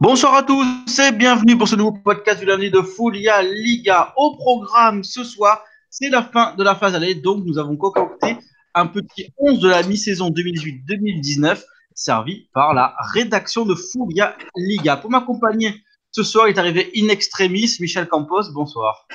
Bonsoir 0.00 0.34
à 0.36 0.44
tous 0.44 0.64
et 1.00 1.10
bienvenue 1.10 1.58
pour 1.58 1.66
ce 1.66 1.74
nouveau 1.74 1.90
podcast 1.90 2.38
du 2.38 2.46
lundi 2.46 2.70
de 2.70 2.80
Foulia 2.82 3.42
Liga. 3.42 4.12
Au 4.16 4.36
programme 4.36 5.02
ce 5.02 5.24
soir, 5.24 5.64
c'est 5.90 6.08
la 6.08 6.22
fin 6.22 6.54
de 6.54 6.62
la 6.62 6.76
phase 6.76 6.94
allée, 6.94 7.16
donc 7.16 7.44
nous 7.44 7.58
avons 7.58 7.76
concocté 7.76 8.36
un 8.74 8.86
petit 8.86 9.32
11 9.38 9.58
de 9.58 9.68
la 9.68 9.82
mi-saison 9.82 10.30
2018-2019 10.30 11.64
servi 11.94 12.48
par 12.54 12.74
la 12.74 12.94
rédaction 13.12 13.64
de 13.64 13.74
Foulia 13.74 14.36
Liga. 14.54 14.98
Pour 14.98 15.10
m'accompagner 15.10 15.82
ce 16.12 16.22
soir, 16.22 16.46
il 16.46 16.54
est 16.54 16.58
arrivé 16.60 16.92
in 16.94 17.08
extremis 17.08 17.76
Michel 17.80 18.06
Campos. 18.06 18.52
Bonsoir. 18.52 19.08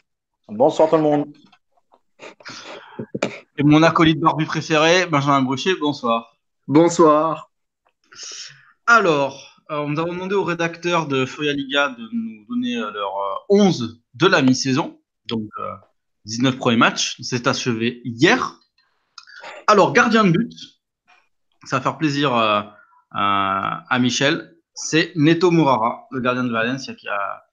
Bonsoir 0.50 0.90
tout 0.90 0.98
le 0.98 1.02
monde. 1.02 1.34
Et 3.58 3.64
mon 3.64 3.84
acolyte 3.84 4.20
barbu 4.20 4.46
préféré, 4.46 5.06
Benjamin 5.06 5.44
Bruchet. 5.44 5.76
Bonsoir. 5.80 6.36
Bonsoir. 6.68 7.50
Alors, 8.86 9.53
euh, 9.74 9.88
nous 9.88 10.00
avons 10.00 10.14
demandé 10.14 10.36
aux 10.36 10.44
rédacteurs 10.44 11.08
de 11.08 11.26
Fouria 11.26 11.54
Liga 11.54 11.90
de 11.90 12.08
nous 12.12 12.46
donner 12.46 12.78
euh, 12.78 12.92
leur 12.92 13.46
11 13.50 13.82
euh, 13.82 14.02
de 14.14 14.28
la 14.28 14.42
mi-saison. 14.42 15.00
Donc, 15.26 15.50
19 16.26 16.58
premiers 16.58 16.78
matchs. 16.78 17.18
C'est 17.22 17.48
achevé 17.48 18.02
hier. 18.04 18.60
Alors, 19.68 19.94
gardien 19.94 20.26
de 20.26 20.32
but, 20.32 20.54
ça 21.64 21.78
va 21.78 21.82
faire 21.82 21.98
plaisir 21.98 22.34
à 23.12 24.00
Michel. 24.00 24.58
C'est 24.74 25.14
Neto 25.16 25.50
Mourara, 25.50 26.08
le 26.12 26.20
gardien 26.20 26.44
de 26.44 26.52
Valencia, 26.52 26.94
qui 26.94 27.08
a, 27.08 27.44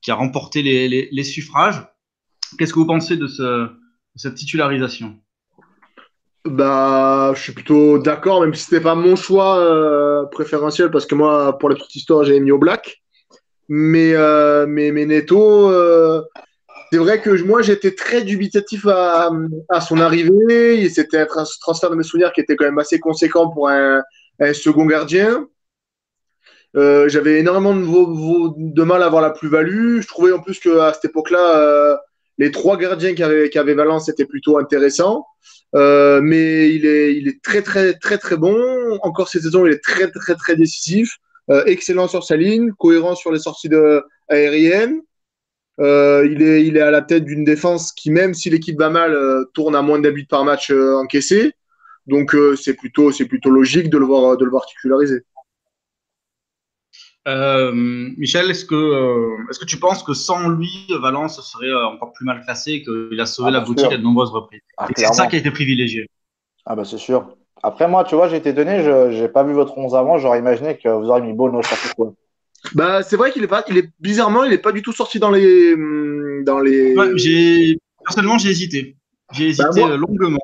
qui 0.00 0.12
a 0.12 0.14
remporté 0.14 0.62
les, 0.62 1.24
suffrages. 1.24 1.84
Qu'est-ce 2.56 2.72
que 2.72 2.78
vous 2.78 2.86
pensez 2.86 3.16
de 3.16 3.26
cette 4.14 4.36
titularisation? 4.36 5.20
Bah, 6.44 7.32
je 7.36 7.40
suis 7.40 7.52
plutôt 7.52 7.98
d'accord, 7.98 8.40
même 8.40 8.54
si 8.54 8.64
c'était 8.64 8.80
pas 8.82 8.96
mon 8.96 9.14
choix 9.14 9.58
euh, 9.58 10.24
préférentiel, 10.26 10.90
parce 10.90 11.06
que 11.06 11.14
moi, 11.14 11.56
pour 11.58 11.68
la 11.68 11.76
petite 11.76 11.94
histoire, 11.94 12.24
j'ai 12.24 12.40
mis 12.40 12.50
au 12.50 12.58
black. 12.58 13.02
Mais, 13.68 14.12
euh, 14.14 14.66
mais, 14.68 14.90
mais 14.90 15.06
Neto, 15.06 15.70
euh, 15.70 16.20
c'est 16.90 16.98
vrai 16.98 17.20
que 17.20 17.42
moi, 17.44 17.62
j'étais 17.62 17.94
très 17.94 18.22
dubitatif 18.22 18.86
à, 18.88 19.30
à 19.68 19.80
son 19.80 20.00
arrivée. 20.00 20.88
C'était 20.90 21.18
un 21.18 21.26
transfert 21.60 21.90
de 21.90 21.94
mes 21.96 22.02
souvenirs 22.02 22.32
qui 22.32 22.40
était 22.40 22.56
quand 22.56 22.64
même 22.64 22.78
assez 22.78 22.98
conséquent 22.98 23.48
pour 23.48 23.68
un, 23.68 24.02
un 24.40 24.52
second 24.52 24.84
gardien. 24.86 25.46
J'avais 26.74 27.38
énormément 27.38 27.74
de, 27.74 28.72
de, 28.74 28.82
mal 28.82 29.02
à 29.02 29.06
avoir 29.06 29.22
la 29.22 29.30
plus-value. 29.30 30.00
Je 30.00 30.08
trouvais 30.08 30.32
en 30.32 30.40
plus 30.40 30.58
qu'à 30.58 30.92
cette 30.92 31.04
époque-là, 31.06 31.98
les 32.42 32.50
trois 32.50 32.76
gardiens 32.76 33.14
avaient 33.20 33.74
Valence 33.74 34.08
étaient 34.08 34.24
plutôt 34.24 34.58
intéressants. 34.58 35.24
Euh, 35.76 36.20
mais 36.20 36.74
il 36.74 36.84
est, 36.84 37.14
il 37.14 37.28
est 37.28 37.40
très, 37.40 37.62
très, 37.62 37.94
très, 37.94 38.18
très 38.18 38.36
bon. 38.36 38.58
Encore 39.02 39.28
cette 39.28 39.42
saison, 39.42 39.64
il 39.64 39.72
est 39.72 39.82
très, 39.82 40.10
très, 40.10 40.34
très 40.34 40.56
décisif. 40.56 41.18
Euh, 41.50 41.62
excellent 41.66 42.08
sur 42.08 42.24
sa 42.24 42.36
ligne, 42.36 42.72
cohérent 42.72 43.14
sur 43.14 43.30
les 43.30 43.38
sorties 43.38 43.68
de, 43.68 44.02
aériennes. 44.28 45.00
Euh, 45.80 46.28
il, 46.30 46.42
est, 46.42 46.64
il 46.66 46.76
est 46.76 46.80
à 46.80 46.90
la 46.90 47.00
tête 47.00 47.24
d'une 47.24 47.44
défense 47.44 47.92
qui, 47.92 48.10
même 48.10 48.34
si 48.34 48.50
l'équipe 48.50 48.78
va 48.78 48.90
mal, 48.90 49.16
tourne 49.54 49.76
à 49.76 49.82
moins 49.82 50.00
d'un 50.00 50.10
but 50.10 50.28
par 50.28 50.44
match 50.44 50.72
encaissé. 50.72 51.52
Donc, 52.08 52.36
c'est 52.60 52.74
plutôt, 52.74 53.12
plutôt 53.12 53.50
logique 53.50 53.88
de 53.88 53.98
le 53.98 54.04
voir, 54.04 54.36
de 54.36 54.44
le 54.44 54.50
voir 54.50 54.66
titulariser. 54.66 55.22
Michel, 57.26 58.50
est-ce 58.50 58.64
que, 58.64 59.50
est-ce 59.50 59.58
que 59.58 59.64
tu 59.64 59.78
penses 59.78 60.02
que 60.02 60.14
sans 60.14 60.48
lui, 60.48 60.86
Valence 61.00 61.40
serait 61.40 61.72
encore 61.72 62.12
plus 62.12 62.24
mal 62.24 62.42
classé, 62.44 62.82
qu'il 62.82 63.20
a 63.20 63.26
sauvé 63.26 63.48
ah, 63.48 63.52
la 63.52 63.60
boutique 63.60 63.92
à 63.92 63.96
de 63.96 64.02
nombreuses 64.02 64.30
reprises? 64.30 64.60
Ah, 64.76 64.88
C'est 64.96 65.12
ça 65.12 65.26
qui 65.26 65.36
a 65.36 65.38
été 65.38 65.50
privilégié. 65.50 66.08
Ah 66.64 66.76
bah 66.76 66.84
c'est 66.84 66.98
sûr. 66.98 67.36
Après 67.62 67.88
moi, 67.88 68.04
tu 68.04 68.14
vois, 68.14 68.28
j'ai 68.28 68.36
été 68.36 68.52
donné, 68.52 68.82
je 68.82 69.20
n'ai 69.20 69.28
pas 69.28 69.44
vu 69.44 69.52
votre 69.52 69.76
11 69.78 69.94
avant, 69.94 70.18
j'aurais 70.18 70.38
imaginé 70.38 70.76
que 70.78 70.88
vous 70.88 71.08
auriez 71.08 71.24
mis 71.24 71.32
Bono, 71.32 71.62
fait 71.62 71.94
quoi. 71.94 72.12
Bah 72.74 73.02
c'est 73.02 73.16
vrai 73.16 73.32
qu'il 73.32 73.42
est 73.42 73.48
pas, 73.48 73.64
il 73.68 73.78
est 73.78 73.90
bizarrement, 73.98 74.44
il 74.44 74.50
n'est 74.50 74.58
pas 74.58 74.72
du 74.72 74.82
tout 74.82 74.92
sorti 74.92 75.18
dans 75.18 75.30
les, 75.30 75.74
hum, 75.74 76.44
dans 76.44 76.60
les. 76.60 76.94
j'ai 77.16 77.78
personnellement 78.04 78.38
j'ai 78.38 78.50
hésité, 78.50 78.96
j'ai 79.32 79.52
bah, 79.54 79.64
hésité 79.70 79.96
longuement. 79.96 80.38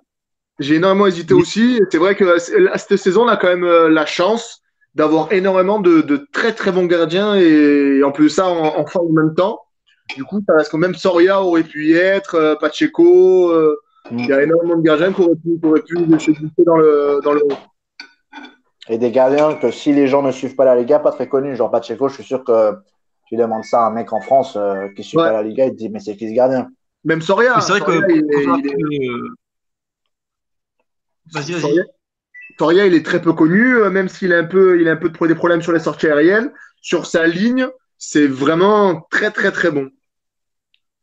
J'ai 0.59 0.77
énormément 0.77 1.07
hésité 1.07 1.35
aussi. 1.35 1.81
C'est 1.91 1.99
vrai 1.99 2.17
que 2.17 2.39
cette 2.39 2.97
saison, 2.97 3.25
on 3.25 3.29
a 3.29 3.37
quand 3.37 3.47
même 3.47 3.63
euh, 3.63 3.89
la 3.89 4.07
chance 4.07 4.61
d'avoir 4.99 5.33
énormément 5.33 5.81
de, 5.81 6.29
très 6.33 6.53
très 6.53 6.73
bons 6.73 6.85
gardiens 6.85 7.37
et 7.37 8.03
en 8.03 8.11
plus 8.11 8.29
ça 8.29 8.49
en, 8.49 8.81
en 8.81 8.85
en 8.85 9.09
même 9.11 9.35
temps. 9.35 9.61
Du 10.17 10.25
coup, 10.25 10.41
ça 10.47 10.55
reste 10.55 10.71
quand 10.71 10.79
même 10.79 10.95
Soria 10.95 11.43
aurait 11.43 11.63
pu 11.63 11.87
y 11.87 11.93
être, 11.93 12.35
euh, 12.35 12.57
Pacheco. 12.57 13.51
Euh, 13.51 13.79
il 14.11 14.27
y 14.27 14.33
a 14.33 14.43
énormément 14.43 14.77
de 14.77 14.83
gardiens 14.83 15.13
qui 15.13 15.21
auraient 15.21 15.83
pu, 15.83 15.97
qui 16.19 16.65
dans 16.65 16.77
le, 16.77 17.21
dans 17.23 17.33
le. 17.33 17.43
Et 18.89 18.97
des 18.97 19.11
gardiens 19.11 19.55
que 19.55 19.71
si 19.71 19.93
les 19.93 20.09
gens 20.09 20.23
ne 20.23 20.33
suivent 20.33 20.57
pas 20.57 20.65
la 20.65 20.75
Liga, 20.75 20.99
pas 20.99 21.13
très 21.13 21.29
connus, 21.29 21.57
genre 21.57 21.71
Pacheco, 21.71 22.09
je 22.09 22.15
suis 22.15 22.25
sûr 22.25 22.43
que 22.43 22.73
tu 23.27 23.37
demandes 23.37 23.65
ça 23.65 23.83
à 23.83 23.89
un 23.89 23.91
mec 23.91 24.13
en 24.15 24.23
France 24.23 24.57
euh, 24.57 24.89
qui 24.97 25.03
ne 25.03 25.07
suit 25.07 25.17
pas 25.19 25.33
la 25.33 25.43
Liga, 25.43 25.67
il 25.67 25.73
te 25.73 25.77
dit 25.77 25.91
mais 25.91 26.01
c'est 26.01 26.17
qui 26.17 26.29
ce 26.29 26.35
gardien? 26.35 26.69
Même 27.05 27.21
Soria. 27.21 27.61
C'est 27.61 27.79
vrai 27.79 27.81
que. 27.83 27.93
Vas-y, 31.35 31.53
vas-y. 31.53 31.98
Toria, 32.59 32.85
il 32.87 32.95
est 32.95 33.07
très 33.07 33.23
peu 33.23 33.33
connu, 33.33 33.77
euh, 33.77 33.89
même 33.89 34.09
s'il 34.09 34.35
a 34.35 34.39
un 34.39 34.45
peu, 34.45 34.81
il 34.81 34.89
a 34.89 34.93
un 34.93 34.97
peu 34.97 35.11
des 35.27 35.35
problèmes 35.35 35.63
sur 35.63 35.73
les 35.73 35.79
sorties 35.79 36.09
aériennes. 36.09 36.53
Sur 36.83 37.07
sa 37.07 37.27
ligne, 37.27 37.69
c'est 37.97 38.27
vraiment 38.27 39.07
très, 39.11 39.31
très, 39.31 39.51
très 39.53 39.71
bon. 39.71 39.89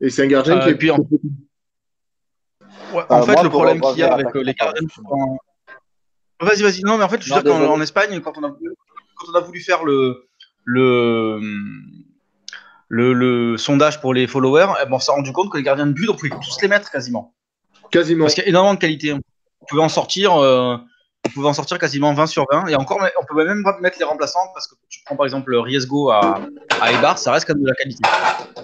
Et 0.02 0.10
c'est 0.10 0.24
un 0.24 0.28
gardien 0.28 0.60
qui 0.60 0.68
euh, 0.68 0.72
est. 0.72 0.76
Puis 0.76 0.92
en... 0.92 0.98
en 3.10 3.24
fait, 3.24 3.42
le 3.42 3.50
problème 3.50 3.82
qu'il 3.82 3.98
y 3.98 4.04
a 4.04 4.14
avec 4.14 4.36
euh, 4.36 4.44
les 4.44 4.54
gardiens. 4.54 4.88
Vas-y, 6.42 6.62
vas-y. 6.62 6.82
Non, 6.82 6.98
mais 6.98 7.06
en 7.06 7.10
fait, 7.10 7.22
je 7.22 7.34
veux 7.34 7.42
dire 7.42 7.52
qu'en 7.52 7.82
Espagne, 7.82 8.20
quand 8.20 8.38
on, 8.38 8.44
a, 8.44 8.50
quand 8.50 9.32
on 9.32 9.36
a 9.36 9.40
voulu 9.40 9.62
faire 9.62 9.86
le, 9.86 10.28
le, 10.66 11.40
le, 12.90 13.14
le 13.14 13.58
sondage 13.58 14.02
pour 14.02 14.14
les 14.14 14.28
followers, 14.28 14.68
eh 14.82 14.86
ben, 14.86 14.96
on 14.96 15.00
s'est 15.00 15.14
rendu 15.14 15.32
compte 15.32 15.50
que 15.50 15.58
les 15.58 15.64
gardiens 15.64 15.88
de 15.88 15.94
but, 15.94 16.10
on 16.10 16.16
pouvait 16.16 16.30
tous 16.30 16.62
les 16.62 16.68
mettre 16.68 16.92
quasiment. 16.92 17.34
Quasiment. 17.92 18.26
Parce 18.26 18.34
qu'il 18.34 18.44
y 18.44 18.48
a 18.48 18.50
énormément 18.50 18.74
de 18.74 18.80
qualité. 18.80 19.14
On 19.14 19.22
pouvait 19.70 19.82
en 19.82 19.90
sortir 19.90 20.34
on 21.26 21.30
pouvait 21.30 21.48
en 21.48 21.54
sortir 21.54 21.80
quasiment 21.80 22.14
20 22.14 22.28
sur 22.28 22.46
20. 22.52 22.68
Et 22.68 22.76
encore, 22.76 23.00
on 23.20 23.26
peut 23.26 23.46
même 23.46 23.64
mettre 23.82 23.98
les 24.00 24.06
remplaçants 24.06 24.48
parce 24.54 24.68
que 24.68 24.76
tu 24.90 25.02
prends 25.06 25.16
par 25.16 25.26
exemple 25.26 25.56
Riesgo 25.56 26.10
à, 26.10 26.40
à 26.82 26.92
Eibar, 26.92 27.18
ça 27.18 27.32
reste 27.32 27.48
quand 27.48 27.56
même 27.56 27.64
de 27.64 27.70
la 27.70 27.76
qualité. 27.76 28.02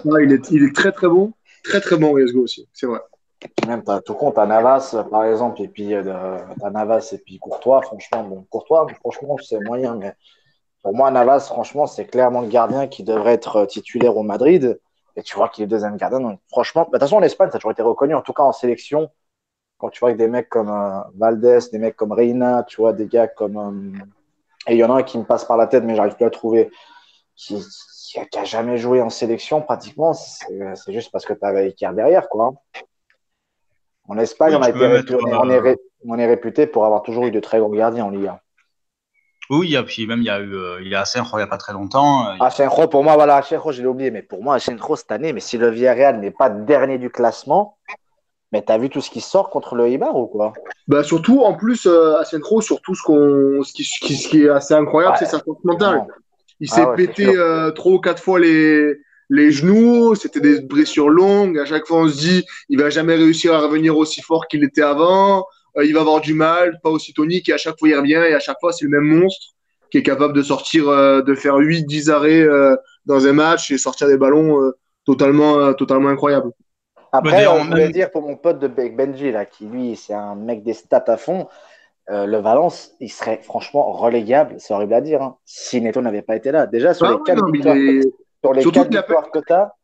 il, 0.04 0.32
est, 0.32 0.50
il, 0.50 0.64
est, 0.64 0.74
très 0.74 0.92
très 0.92 1.08
bon. 1.08 1.32
Très 1.64 1.80
très 1.80 1.96
bon 1.96 2.12
Riesgo 2.12 2.42
aussi, 2.42 2.68
c'est 2.72 2.86
vrai. 2.86 3.00
Même 3.66 3.82
as 3.88 4.00
tout 4.00 4.14
compte, 4.14 4.38
à 4.38 4.46
Navas 4.46 4.94
par 5.10 5.24
exemple, 5.24 5.60
et 5.62 5.68
puis 5.68 5.94
euh, 5.94 6.38
as 6.62 6.70
Navas 6.70 7.10
et 7.12 7.18
puis 7.18 7.38
Courtois, 7.38 7.82
franchement, 7.82 8.22
bon, 8.22 8.46
Courtois, 8.48 8.86
franchement, 9.00 9.36
c'est 9.42 9.58
moyen, 9.60 9.96
mais 9.96 10.14
pour 10.82 10.94
moi, 10.94 11.10
Navas, 11.10 11.40
franchement, 11.40 11.86
c'est 11.86 12.06
clairement 12.06 12.40
le 12.40 12.48
gardien 12.48 12.88
qui 12.88 13.04
devrait 13.04 13.34
être 13.34 13.66
titulaire 13.66 14.16
au 14.16 14.22
Madrid. 14.22 14.78
Et 15.14 15.22
tu 15.22 15.36
vois 15.36 15.48
qu'il 15.48 15.64
est 15.64 15.66
deuxième 15.66 15.96
gardien. 15.96 16.20
Donc, 16.20 16.40
franchement, 16.48 16.82
bah, 16.82 16.86
de 16.86 16.92
toute 16.92 17.00
façon, 17.02 17.16
en 17.16 17.22
Espagne, 17.22 17.50
ça 17.50 17.56
a 17.56 17.58
toujours 17.58 17.72
été 17.72 17.82
reconnu, 17.82 18.14
en 18.14 18.22
tout 18.22 18.32
cas 18.32 18.42
en 18.42 18.52
sélection 18.52 19.10
quand 19.82 19.90
tu 19.90 19.98
vois 19.98 20.12
que 20.12 20.18
des 20.18 20.28
mecs 20.28 20.48
comme 20.48 20.70
euh, 20.70 21.00
Valdés, 21.16 21.58
des 21.72 21.78
mecs 21.80 21.96
comme 21.96 22.12
Reina, 22.12 22.62
tu 22.62 22.76
vois, 22.76 22.92
des 22.92 23.06
gars 23.06 23.26
comme. 23.26 23.56
Euh, 23.56 24.04
et 24.68 24.74
il 24.74 24.78
y 24.78 24.84
en 24.84 24.94
a 24.94 24.98
un 24.98 25.02
qui 25.02 25.18
me 25.18 25.24
passe 25.24 25.44
par 25.44 25.56
la 25.56 25.66
tête, 25.66 25.82
mais 25.82 25.96
j'arrive 25.96 26.14
plus 26.14 26.24
à 26.24 26.30
trouver, 26.30 26.70
qui, 27.34 27.56
qui, 27.58 28.20
jamais 28.44 28.78
joué 28.78 29.02
en 29.02 29.10
sélection 29.10 29.60
pratiquement. 29.60 30.12
C'est 30.14 30.92
juste 30.92 31.10
parce 31.10 31.24
que 31.24 31.32
tu 31.32 31.44
avais 31.44 31.66
Iker 31.66 31.94
derrière, 31.94 32.28
quoi. 32.28 32.54
En 34.06 34.18
Espagne, 34.18 34.54
on, 34.54 34.62
a 34.62 34.70
été 34.70 34.86
réputé, 34.86 35.16
on, 35.16 35.50
est 35.50 35.58
euh, 35.58 35.74
on, 36.06 36.16
est 36.16 36.26
réputé 36.26 36.68
pour 36.68 36.84
avoir 36.84 37.02
toujours 37.02 37.26
eu 37.26 37.32
de 37.32 37.40
très 37.40 37.58
grands 37.58 37.68
gardiens 37.70 38.04
en 38.04 38.10
Liga. 38.10 38.40
Oui, 39.50 39.74
et 39.74 39.82
puis 39.82 40.06
même 40.06 40.20
il 40.20 40.26
y 40.26 40.30
a 40.30 40.38
eu 40.38 40.54
il 40.80 40.88
y 40.88 40.94
a 40.94 41.00
Asenjo 41.00 41.30
il 41.34 41.38
n'y 41.38 41.42
a 41.42 41.48
pas 41.48 41.58
très 41.58 41.72
longtemps. 41.72 42.28
Asenjo, 42.38 42.86
pour 42.86 43.02
moi, 43.02 43.14
voilà, 43.14 43.36
Asenjo, 43.38 43.72
je 43.72 43.82
l'ai 43.82 43.88
oublié, 43.88 44.12
mais 44.12 44.22
pour 44.22 44.44
moi, 44.44 44.54
Asenjo 44.54 44.94
cette 44.94 45.10
année, 45.10 45.32
mais 45.32 45.40
si 45.40 45.58
le 45.58 45.70
Villarreal 45.70 46.20
n'est 46.20 46.30
pas 46.30 46.50
dernier 46.50 46.98
du 46.98 47.10
classement, 47.10 47.78
mais 48.52 48.62
t'as 48.62 48.76
vu 48.76 48.90
tout 48.90 49.00
ce 49.00 49.10
qui 49.10 49.20
sort 49.20 49.48
contre 49.48 49.74
le 49.74 49.88
Ibar 49.88 50.14
ou 50.16 50.26
quoi? 50.26 50.52
Bah 50.86 51.02
surtout, 51.02 51.40
en 51.40 51.54
plus, 51.54 51.86
euh, 51.86 52.18
Asenro, 52.18 52.60
surtout 52.60 52.94
ce, 52.94 53.02
qu'on, 53.02 53.62
ce, 53.62 53.72
qui, 53.72 53.84
ce 53.84 54.28
qui 54.28 54.44
est 54.44 54.48
assez 54.48 54.74
incroyable, 54.74 55.16
c'est 55.18 55.26
sa 55.26 55.40
force 55.40 55.64
mentale. 55.64 56.06
Il 56.60 56.70
s'est 56.70 56.84
ah 56.86 56.94
pété 56.94 57.26
euh, 57.26 57.70
trois 57.72 57.92
ou 57.92 57.98
quatre 57.98 58.22
fois 58.22 58.38
les, 58.38 58.94
les 59.30 59.50
genoux, 59.50 60.14
c'était 60.14 60.40
des 60.40 60.60
blessures 60.60 61.08
longues. 61.08 61.58
À 61.58 61.64
chaque 61.64 61.86
fois, 61.86 62.02
on 62.02 62.08
se 62.08 62.18
dit, 62.18 62.44
il 62.68 62.78
va 62.78 62.90
jamais 62.90 63.16
réussir 63.16 63.54
à 63.54 63.60
revenir 63.60 63.96
aussi 63.96 64.20
fort 64.20 64.46
qu'il 64.46 64.62
était 64.62 64.82
avant. 64.82 65.46
Euh, 65.76 65.84
il 65.84 65.94
va 65.94 66.02
avoir 66.02 66.20
du 66.20 66.34
mal, 66.34 66.78
pas 66.82 66.90
aussi 66.90 67.14
tonique. 67.14 67.48
Et 67.48 67.52
à 67.52 67.56
chaque 67.56 67.78
fois, 67.78 67.88
il 67.88 67.96
revient. 67.96 68.22
Et 68.28 68.34
à 68.34 68.38
chaque 68.38 68.58
fois, 68.60 68.72
c'est 68.72 68.84
le 68.84 68.90
même 68.90 69.18
monstre 69.18 69.54
qui 69.90 69.98
est 69.98 70.02
capable 70.02 70.34
de 70.34 70.42
sortir, 70.42 70.88
euh, 70.88 71.22
de 71.22 71.34
faire 71.34 71.56
8-10 71.56 72.10
arrêts 72.10 72.46
dans 73.06 73.26
un 73.26 73.32
match 73.32 73.70
et 73.70 73.78
sortir 73.78 74.06
des 74.06 74.16
ballons 74.16 74.72
totalement, 75.04 75.74
totalement 75.74 76.10
incroyables. 76.10 76.52
Après, 77.12 77.46
on 77.46 77.64
voulait 77.64 77.90
dire 77.90 78.10
pour 78.10 78.22
mon 78.22 78.36
pote 78.36 78.58
de 78.58 78.68
Benji, 78.68 79.30
là, 79.30 79.44
qui 79.44 79.66
lui, 79.66 79.96
c'est 79.96 80.14
un 80.14 80.34
mec 80.34 80.62
des 80.62 80.72
stats 80.72 81.04
à 81.06 81.18
fond, 81.18 81.46
euh, 82.10 82.26
le 82.26 82.38
Valence, 82.38 82.92
il 83.00 83.12
serait 83.12 83.40
franchement 83.42 83.92
relégable, 83.92 84.56
c'est 84.58 84.72
horrible 84.72 84.94
à 84.94 85.00
dire, 85.00 85.22
hein, 85.22 85.36
si 85.44 85.80
Neto 85.80 86.00
n'avait 86.00 86.22
pas 86.22 86.36
été 86.36 86.50
là. 86.50 86.66
Déjà, 86.66 86.94
sur 86.94 87.06
ah 87.06 87.12
les 87.12 87.18
quatre 87.24 87.50
victoires, 87.50 87.76
sur 88.42 88.52
les 88.54 88.64
quatre 88.64 88.90
victoires 88.90 89.30
que 89.30 89.38
tu 89.46 89.52
as. 89.52 89.74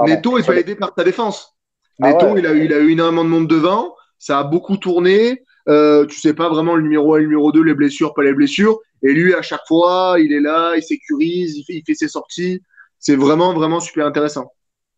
Neto, 0.00 0.38
il 0.38 0.44
pas 0.44 0.56
aidé 0.56 0.74
par 0.74 0.94
ta 0.94 1.04
défense. 1.04 1.56
Ah 2.02 2.12
Neto, 2.12 2.36
il, 2.36 2.46
a 2.46 2.52
eu, 2.52 2.64
il 2.64 2.72
a 2.72 2.78
eu 2.80 2.90
énormément 2.90 3.24
de 3.24 3.30
monde 3.30 3.48
devant, 3.48 3.94
ça 4.18 4.40
a 4.40 4.44
beaucoup 4.44 4.76
tourné. 4.76 5.44
Euh, 5.68 6.06
tu 6.06 6.18
sais 6.18 6.34
pas 6.34 6.48
vraiment 6.48 6.74
le 6.74 6.82
numéro 6.82 7.14
1, 7.14 7.18
le 7.18 7.24
numéro 7.26 7.52
2, 7.52 7.62
les 7.62 7.74
blessures, 7.74 8.14
pas 8.14 8.24
les 8.24 8.34
blessures. 8.34 8.80
Et 9.04 9.12
lui, 9.12 9.32
à 9.32 9.42
chaque 9.42 9.66
fois, 9.68 10.16
il 10.18 10.32
est 10.32 10.40
là, 10.40 10.74
il 10.76 10.82
sécurise, 10.82 11.56
il 11.56 11.64
fait, 11.64 11.74
il 11.74 11.82
fait 11.86 11.94
ses 11.94 12.08
sorties. 12.08 12.60
C'est 12.98 13.16
vraiment, 13.16 13.54
vraiment 13.54 13.78
super 13.80 14.06
intéressant. 14.06 14.52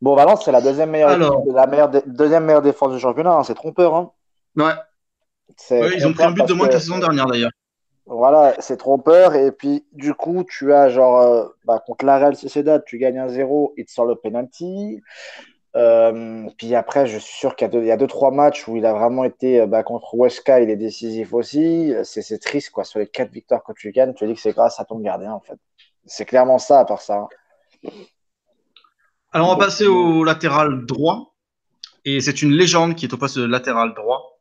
Bon, 0.04 0.14
Valence, 0.14 0.44
c'est 0.44 0.52
la 0.52 0.60
deuxième 0.60 0.90
meilleure, 0.90 1.08
Alors. 1.08 1.40
équipe- 1.40 1.54
la 1.54 1.66
meilleure, 1.66 1.90
deuxième 2.06 2.44
meilleure 2.44 2.60
défense 2.60 2.92
du 2.92 2.98
championnat. 3.00 3.32
hein, 3.36 3.42
c'est 3.42 3.54
trompeur. 3.54 3.94
Hein. 3.94 4.12
Ouais. 4.56 4.72
Ils 5.96 6.06
ont 6.06 6.12
pris 6.12 6.24
un 6.24 6.30
but 6.32 6.46
de 6.46 6.52
moins 6.52 6.68
que 6.68 6.72
la 6.74 6.80
saison 6.80 6.98
dernière 6.98 7.26
d'ailleurs. 7.26 7.50
Voilà, 8.06 8.54
c'est 8.58 8.76
trompeur. 8.76 9.34
Et 9.34 9.50
puis, 9.50 9.86
du 9.92 10.12
coup, 10.12 10.44
tu 10.44 10.74
as 10.74 10.90
genre, 10.90 11.20
euh, 11.22 11.48
bah, 11.64 11.82
contre 11.86 12.04
la 12.04 12.18
Real 12.18 12.36
Sociedad, 12.36 12.84
tu 12.84 12.98
gagnes 12.98 13.18
un 13.18 13.28
0, 13.28 13.72
il 13.78 13.86
te 13.86 13.90
sort 13.92 14.04
le 14.04 14.14
penalty. 14.14 15.00
Euh, 15.76 16.46
puis 16.58 16.74
après, 16.74 17.06
je 17.06 17.16
suis 17.18 17.34
sûr 17.36 17.56
qu'il 17.56 17.64
y 17.64 17.68
a 17.68 17.72
deux, 17.72 17.80
il 17.80 17.86
y 17.86 17.90
a 17.90 17.96
deux, 17.96 18.06
trois 18.06 18.30
matchs 18.30 18.68
où 18.68 18.76
il 18.76 18.84
a 18.84 18.92
vraiment 18.92 19.24
été 19.24 19.60
euh, 19.62 19.66
bah, 19.66 19.82
contre 19.82 20.14
Huesca, 20.14 20.60
il 20.60 20.68
est 20.68 20.76
décisif 20.76 21.32
aussi. 21.32 21.94
C'est 22.04 22.20
c'est 22.22 22.38
triste, 22.38 22.70
quoi. 22.70 22.84
Sur 22.84 22.98
les 23.00 23.06
quatre 23.08 23.30
victoires 23.32 23.64
que 23.64 23.72
tu 23.72 23.90
gagnes, 23.90 24.12
tu 24.12 24.26
dis 24.26 24.34
que 24.34 24.40
c'est 24.40 24.52
grâce 24.52 24.78
à 24.78 24.84
ton 24.84 24.98
gardien, 24.98 25.32
en 25.32 25.40
fait. 25.40 25.56
C'est 26.04 26.26
clairement 26.26 26.58
ça, 26.58 26.80
à 26.80 26.84
part 26.84 27.00
ça. 27.00 27.26
hein. 27.84 27.90
Alors, 29.34 29.48
on 29.48 29.56
va 29.56 29.64
passer 29.66 29.86
au 29.86 30.24
latéral 30.24 30.86
droit. 30.86 31.34
Et 32.04 32.20
c'est 32.20 32.42
une 32.42 32.52
légende 32.52 32.94
qui 32.96 33.06
est 33.06 33.12
au 33.14 33.16
poste 33.16 33.38
de 33.38 33.44
latéral 33.44 33.94
droit. 33.94 34.40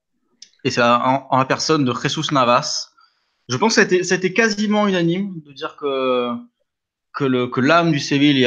Et 0.64 0.72
c'est 0.72 0.82
en, 0.84 1.28
la 1.38 1.46
personne 1.46 1.84
de 1.86 1.94
Jesus 1.94 2.32
Navas. 2.34 2.90
Je 3.50 3.58
pense 3.58 3.76
que 3.76 4.04
c'était 4.04 4.34
quasiment 4.34 4.88
unanime 4.88 5.42
de 5.46 5.52
dire 5.54 5.76
que, 5.78 6.30
que 7.14 7.24
le- 7.26 7.48
que 7.48 7.60
l'âme 7.60 7.92
du 7.92 8.00
Séville 8.00 8.44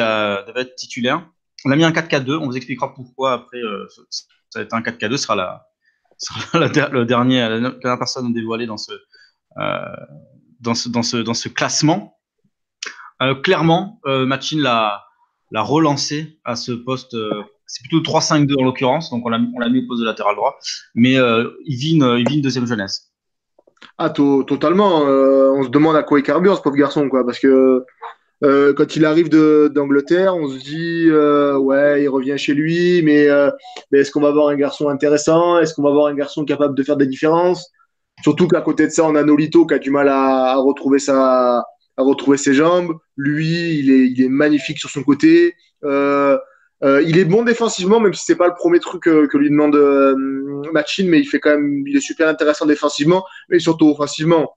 devait 0.47 0.63
être 0.63 0.77
titulaire. 0.77 1.29
On 1.65 1.71
a 1.71 1.77
mis 1.77 1.85
un 1.85 1.91
4-4-2. 1.93 2.39
On 2.39 2.47
vous 2.47 2.57
expliquera 2.57 2.95
pourquoi 2.95 3.33
après. 3.33 3.59
euh, 3.59 3.87
ça 4.11 4.61
va 4.61 4.63
être 4.63 4.75
un 4.75 4.81
4-4-2. 4.83 5.17
Ce 5.17 5.25
sera 5.25 5.35
la, 5.37 5.67
sera 6.19 6.59
la, 6.59 6.69
der- 6.69 6.91
le 6.93 7.05
dernier, 7.05 7.41
la 7.41 7.59
dernière 7.61 7.99
personne 7.99 8.33
dévoilée 8.33 8.67
dans 8.67 8.77
ce, 8.79 8.93
euh, 9.59 9.79
dans 10.61 10.75
ce, 10.75 10.89
dans 10.89 11.03
ce, 11.03 11.17
dans 11.19 11.35
ce 11.35 11.49
classement. 11.49 12.19
Euh, 13.23 13.35
clairement, 13.35 14.01
euh, 14.07 14.27
Machin 14.27 14.59
l'a 14.61 15.06
l'a 15.51 15.63
relancé 15.63 16.39
à 16.45 16.57
ce 16.57 16.73
poste. 16.73 17.15
euh, 17.15 17.43
c'est 17.67 17.83
plutôt 17.83 18.01
3-5-2 18.01 18.61
en 18.61 18.65
l'occurrence, 18.65 19.11
donc 19.11 19.27
on 19.27 19.29
l'a 19.29 19.39
mis 19.39 19.85
au 19.85 19.89
poste 19.89 20.01
de 20.01 20.07
latéral 20.07 20.37
droit. 20.37 20.59
Mais 20.95 21.19
euh, 21.19 21.51
il, 21.65 21.77
vit 21.77 21.97
une, 21.97 22.41
deuxième 22.41 22.67
jeunesse. 22.67 23.13
Ah, 23.99 24.11
to- 24.11 24.45
totalement. 24.45 25.07
Euh, 25.07 25.51
on 25.53 25.65
se 25.65 25.69
demande 25.69 25.97
à 25.97 26.03
quoi 26.03 26.19
il 26.21 26.23
carbure, 26.23 26.57
ce 26.57 26.63
pauvre 26.63 26.77
garçon, 26.77 27.09
quoi. 27.09 27.25
Parce 27.25 27.39
que 27.39 27.85
quand 28.43 28.95
il 28.97 29.05
arrive 29.05 29.31
d'Angleterre, 29.31 30.37
on 30.37 30.49
se 30.49 30.59
dit, 30.59 31.11
ouais, 31.11 32.03
il 32.03 32.09
revient 32.09 32.39
chez 32.39 32.55
lui, 32.55 33.03
mais, 33.03 33.27
mais 33.91 34.01
est-ce 34.01 34.13
qu'on 34.13 34.21
va 34.21 34.29
avoir 34.29 34.49
un 34.49 34.57
garçon 34.57 34.89
intéressant? 34.89 35.59
Est-ce 35.59 35.75
qu'on 35.75 35.83
va 35.83 35.89
avoir 35.91 36.07
un 36.07 36.15
garçon 36.15 36.45
capable 36.45 36.77
de 36.77 36.83
faire 36.83 36.97
des 36.97 37.07
différences? 37.07 37.69
Surtout 38.23 38.47
qu'à 38.47 38.61
côté 38.61 38.87
de 38.87 38.93
ça, 38.93 39.05
on 39.05 39.15
a 39.15 39.25
Nolito 39.25 39.67
qui 39.67 39.75
a 39.75 39.79
du 39.79 39.91
mal 39.91 40.09
à, 40.09 40.53
à 40.53 40.57
retrouver 40.57 40.99
sa, 40.99 41.65
à 41.97 42.03
retrouver 42.03 42.37
ses 42.37 42.55
jambes. 42.55 42.99
Lui, 43.17 43.79
il 43.79 43.91
est, 43.91 44.07
il 44.09 44.23
est 44.23 44.29
magnifique 44.29 44.79
sur 44.79 44.91
son 44.91 45.03
côté. 45.03 45.55
Euh, 45.85 46.39
euh, 46.85 47.03
il 47.07 47.19
est 47.19 47.25
bon 47.25 47.43
défensivement, 47.43 48.01
même 48.01 48.13
si 48.15 48.25
c'est 48.25 48.37
pas 48.37 48.49
le 48.49 48.55
premier 48.55 48.81
truc 48.81 49.03
que, 49.05 49.37
lui 49.37 49.51
demande 49.51 49.77
euh, 49.77 50.15
Machin, 50.73 51.07
mais 51.09 51.19
il 51.21 51.25
fait 51.27 51.41
quand 51.41 51.51
même, 51.51 51.85
il 51.87 51.97
est 51.97 52.01
super 52.01 52.29
intéressant 52.29 52.67
défensivement, 52.67 53.25
mais 53.49 53.59
surtout 53.59 53.89
offensivement. 53.89 54.57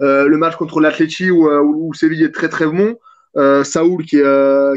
Le 0.00 0.36
match 0.36 0.56
contre 0.56 0.80
l'Atleti 0.80 1.30
où, 1.30 1.48
euh, 1.48 1.60
où 1.60 1.92
Séville 1.92 2.24
est 2.24 2.34
très 2.34 2.48
très 2.48 2.66
bon. 2.66 2.96
Saoul 3.64 4.02
qui 4.04 4.16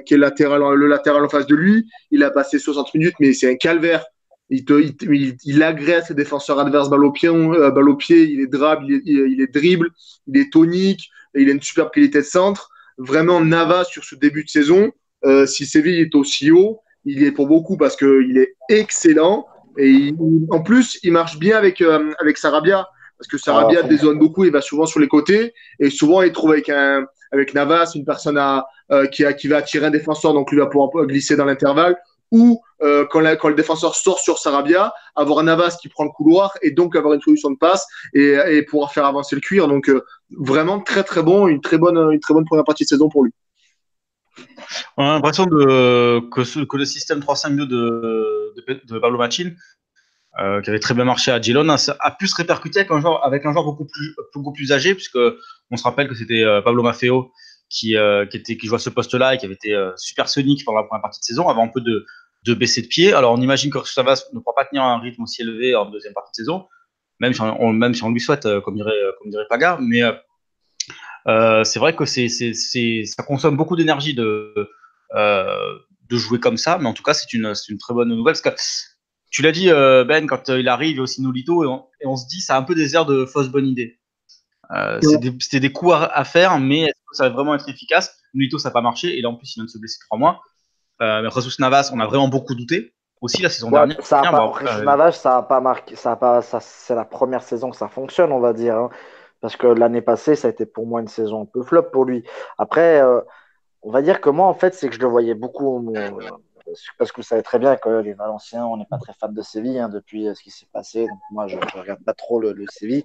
qui 0.06 0.14
est 0.14 0.18
latéral, 0.18 0.62
le 0.76 0.88
latéral 0.88 1.24
en 1.24 1.30
face 1.30 1.48
de 1.48 1.56
lui, 1.56 1.90
il 2.12 2.24
a 2.24 2.32
passé 2.32 2.60
60 2.60 2.94
minutes, 2.94 3.16
mais 3.20 3.34
c'est 3.34 3.50
un 3.50 3.56
calvaire. 3.56 4.04
Il, 4.54 4.66
te, 4.66 4.74
il, 4.74 5.38
il, 5.46 5.64
agresse 5.64 6.10
les 6.10 6.16
défenseurs 6.16 6.60
adverses 6.60 6.90
balle 6.90 7.06
au 7.06 7.12
pied, 7.14 7.30
euh, 7.30 7.72
au 7.72 7.96
pied 7.96 8.24
il 8.24 8.42
est 8.42 8.48
drable, 8.48 8.84
il 8.90 8.96
est, 8.96 9.02
il, 9.06 9.42
est- 9.42 9.48
dribble, 9.48 9.90
il 10.28 10.38
est 10.38 10.52
tonique, 10.52 11.10
il 11.36 11.50
a 11.50 11.54
une 11.54 11.62
superbe 11.62 11.92
qualité 11.92 12.20
de 12.20 12.24
centre. 12.26 12.70
Vraiment, 12.98 13.42
Navas 13.42 13.86
sur 13.86 14.04
ce 14.04 14.16
début 14.16 14.44
de 14.44 14.50
saison, 14.50 14.92
euh, 15.26 15.46
si 15.46 15.66
Séville 15.66 16.00
est 16.02 16.14
aussi 16.16 16.52
haut, 16.52 16.82
il 17.06 17.22
y 17.22 17.26
est 17.26 17.32
pour 17.32 17.48
beaucoup 17.48 17.78
parce 17.78 17.96
qu'il 17.96 18.38
est 18.38 18.56
excellent. 18.70 19.48
Et 19.78 19.90
il- 19.90 20.16
en 20.50 20.62
plus, 20.62 21.00
il 21.04 21.12
marche 21.14 21.38
bien 21.40 21.58
avec, 21.58 21.82
euh, 21.82 22.12
avec 22.20 22.38
Sarabia. 22.38 22.88
Parce 23.18 23.28
que 23.30 23.38
Sarabia 23.38 23.82
Ah, 23.84 23.88
dézone 23.88 24.18
beaucoup, 24.18 24.46
il 24.46 24.52
va 24.52 24.62
souvent 24.62 24.86
sur 24.88 25.00
les 25.00 25.08
côtés. 25.08 25.54
Et 25.80 25.90
souvent, 25.92 26.24
il 26.24 26.32
trouve 26.32 26.52
avec, 26.52 26.70
un, 26.70 27.06
avec 27.32 27.54
Navas 27.54 27.92
une 27.96 28.04
personne 28.04 28.38
à, 28.38 28.66
euh, 28.92 29.06
qui, 29.06 29.24
a, 29.24 29.34
qui 29.34 29.48
va 29.48 29.58
attirer 29.58 29.86
un 29.86 29.92
défenseur, 29.92 30.34
donc 30.34 30.52
lui 30.52 30.58
va 30.58 30.66
pouvoir 30.66 30.90
glisser 31.06 31.36
dans 31.36 31.46
l'intervalle. 31.46 31.96
Ou 32.32 32.62
euh, 32.82 33.06
quand, 33.10 33.22
quand 33.38 33.50
le 33.50 33.56
défenseur 33.56 33.96
sort 33.96 34.20
sur 34.20 34.40
Sarabia, 34.40 34.94
avoir 35.16 35.40
un 35.40 35.44
Navas 35.44 35.78
qui 35.82 35.90
prend 35.90 36.06
le 36.06 36.10
couloir 36.12 36.58
et 36.62 36.72
donc 36.72 36.96
avoir 36.96 37.14
une 37.14 37.22
solution 37.22 37.52
de 37.52 37.58
passe 37.58 37.86
et, 38.14 38.64
pouvoir 38.70 38.94
faire 38.94 39.06
avancer 39.06 39.36
le 39.36 39.42
cuir. 39.42 39.68
Donc 39.68 39.90
euh, 39.90 40.04
vraiment 40.38 40.80
très 40.80 41.04
très 41.04 41.24
bon, 41.24 41.48
une 41.48 41.62
très 41.62 41.78
bonne, 41.78 41.98
une 42.12 42.20
très 42.20 42.34
bonne 42.34 42.46
première 42.46 42.64
partie 42.64 42.84
de 42.84 42.90
saison 42.90 43.10
pour 43.10 43.26
lui. 43.26 43.34
On 44.98 45.04
a 45.04 45.14
l'impression 45.14 45.46
que, 45.46 46.78
le 46.78 46.86
système 46.86 47.20
3-5-2 47.20 47.68
de, 47.68 49.00
Pablo 49.00 49.18
Machin, 49.18 49.52
euh, 50.40 50.62
qui 50.62 50.70
avait 50.70 50.80
très 50.80 50.94
bien 50.94 51.04
marché 51.04 51.32
à 51.32 51.42
Girona, 51.42 51.76
a 52.00 52.12
pu 52.12 52.28
se 52.28 52.36
répercuter 52.36 52.80
avec 52.80 52.92
un 52.92 53.02
joueur, 53.52 53.66
beaucoup, 53.66 54.54
plus, 54.54 54.72
âgé, 54.72 54.96
puisque 54.96 55.20
on 55.70 55.78
se 55.78 55.84
rappelle 55.84 56.08
que 56.08 56.16
c'était 56.16 56.44
euh, 56.44 56.62
Pablo 56.62 56.84
Maffeo 56.84 57.32
qui, 57.70 57.94
jouait 57.94 58.76
à 58.76 58.80
ce 58.80 58.90
poste-là 58.90 59.36
et 59.36 59.38
qui 59.38 59.46
avait 59.46 59.56
été 59.56 59.74
euh, 59.74 59.92
super 59.98 60.30
sonique 60.30 60.64
pendant 60.66 60.80
la 60.80 60.84
première 60.86 61.02
partie 61.02 61.20
de 61.20 61.26
saison, 61.26 61.50
avant 61.50 61.66
un 61.66 61.70
peu 61.70 61.82
de, 61.82 62.06
de 62.44 62.54
baisser 62.54 62.82
de 62.82 62.88
pied. 62.88 63.14
Alors 63.14 63.34
on 63.34 63.42
imagine 63.42 63.72
que 63.72 63.86
Savas 63.86 64.26
ne 64.34 64.40
pourra 64.40 64.56
pas 64.56 64.66
tenir 64.66 64.84
un 64.84 65.00
rythme 65.00 65.24
aussi 65.24 65.42
élevé 65.42 65.76
en 65.76 65.90
deuxième 65.90 66.14
partie 66.14 66.32
de 66.32 66.36
saison, 66.44 66.68
même 67.20 67.34
si 67.34 67.42
on, 67.42 67.74
même 67.74 67.94
si 67.94 68.04
on 68.04 68.12
lui 68.12 68.20
souhaite, 68.20 68.46
euh, 68.46 68.62
comme 68.62 68.76
dirait, 68.76 68.92
comme 69.20 69.30
dirait 69.30 69.46
Paga, 69.50 69.78
mais 69.82 70.02
euh, 70.02 70.14
euh, 71.28 71.64
c'est 71.64 71.80
vrai 71.80 71.96
que 71.96 72.06
c'est, 72.06 72.30
ça 72.30 73.24
consomme 73.24 73.56
beaucoup 73.58 73.76
d'énergie 73.76 74.16
de, 74.16 74.54
euh, 75.16 75.78
de 76.10 76.18
jouer 76.18 76.40
comme 76.40 76.58
ça, 76.58 76.80
mais 76.80 76.88
en 76.88 76.94
tout 76.94 77.04
cas, 77.04 77.14
c'est 77.14 77.32
une, 77.34 77.54
c'est 77.54 77.72
une 77.72 77.78
très 77.78 77.94
bonne 77.94 78.10
nouvelle. 78.10 78.34
Parce 78.34 78.42
que 78.42 78.50
tu 79.30 79.44
l'as 79.44 79.52
dit, 79.52 79.70
euh, 79.70 80.04
Ben, 80.04 80.26
quand 80.26 80.50
euh, 80.50 80.60
il 80.60 80.68
arrive, 80.68 80.92
il 80.92 80.98
y 80.98 81.00
a 81.00 81.04
aussi 81.04 81.22
Nolito, 81.22 81.64
et 81.64 81.68
on, 81.68 81.86
et 82.02 82.08
on 82.08 82.16
se 82.16 82.28
dit, 82.28 82.42
ça 82.42 82.56
a 82.56 82.58
un 82.60 82.64
peu 82.64 82.74
des 82.74 82.96
airs 82.96 83.06
de 83.06 83.26
fausse 83.26 83.50
bonne 83.50 83.68
idée. 83.68 84.00
Euh, 84.76 85.00
des- 85.20 85.36
C'était 85.40 85.60
des 85.60 85.72
coups 85.72 85.94
à, 85.94 86.06
à 86.06 86.24
faire, 86.24 86.60
mais 86.60 86.82
est-ce 86.82 87.04
que 87.08 87.16
ça 87.16 87.30
va 87.30 87.36
vraiment 87.36 87.54
être 87.54 87.70
efficace? 87.70 88.18
Nolito, 88.34 88.58
ça 88.58 88.70
n'a 88.70 88.74
pas 88.74 88.82
marché, 88.82 89.16
et 89.18 89.22
là, 89.22 89.30
en 89.30 89.36
plus, 89.36 89.52
il 89.52 89.60
vient 89.60 89.66
de 89.66 89.70
se 89.70 89.78
blesser 89.78 90.00
trois 90.08 90.18
mois. 90.18 90.42
Euh, 91.02 91.30
Navas, 91.60 91.92
on 91.94 92.00
a 92.00 92.06
vraiment 92.06 92.28
beaucoup 92.28 92.56
douté. 92.56 92.94
Aussi, 93.22 93.42
la 93.44 93.50
saison 93.50 93.68
Ouais, 93.68 93.74
dernière. 93.80 94.04
ça 94.04 94.22
a 94.22 94.32
pas, 94.32 94.52
euh, 94.64 94.84
Navas, 94.84 95.12
ça 95.12 95.38
a 95.38 95.42
pas 95.44 95.62
marqué, 95.62 95.96
ça 95.96 96.14
a 96.14 96.16
pas, 96.16 96.42
ça, 96.42 96.60
c'est 96.60 96.96
la 96.96 97.06
première 97.06 97.44
saison 97.44 97.70
que 97.70 97.78
ça 97.78 97.88
fonctionne, 97.88 98.32
on 98.32 98.40
va 98.40 98.52
dire. 98.54 98.76
hein. 98.76 98.90
parce 99.42 99.56
que 99.56 99.68
l'année 99.68 100.02
passée, 100.02 100.36
ça 100.36 100.48
a 100.48 100.52
été 100.52 100.66
pour 100.66 100.88
moi 100.88 101.02
une 101.02 101.08
saison 101.08 101.44
un 101.44 101.46
peu 101.46 101.62
flop 101.64 101.84
pour 101.92 102.06
lui. 102.06 102.24
Après, 102.58 103.00
euh, 103.02 103.22
on 103.84 103.92
va 103.92 104.02
dire 104.02 104.22
que 104.22 104.30
moi, 104.30 104.48
en 104.48 104.54
fait, 104.56 104.74
c'est 104.74 104.90
que 104.90 104.96
je 104.96 105.00
le 105.00 105.08
voyais 105.08 105.36
beaucoup, 105.36 105.94
euh, 105.96 106.10
parce 106.98 107.12
que 107.12 107.18
vous 107.18 107.28
savez 107.28 107.44
très 107.44 107.60
bien 107.60 107.76
que 107.76 107.90
les 107.90 108.14
Valenciens, 108.14 108.66
on 108.66 108.78
n'est 108.78 108.86
pas 108.86 108.98
très 108.98 109.14
fans 109.14 109.30
de 109.32 109.42
Séville 109.42 109.80
hein, 109.80 109.90
depuis 109.90 110.26
ce 110.36 110.42
qui 110.42 110.50
s'est 110.52 110.68
passé. 110.72 111.02
Donc 111.08 111.20
moi, 111.32 111.48
je 111.48 111.58
ne 111.58 111.80
regarde 111.80 112.04
pas 112.04 112.14
trop 112.14 112.40
le, 112.40 112.54
le 112.54 112.66
Séville. 112.72 113.04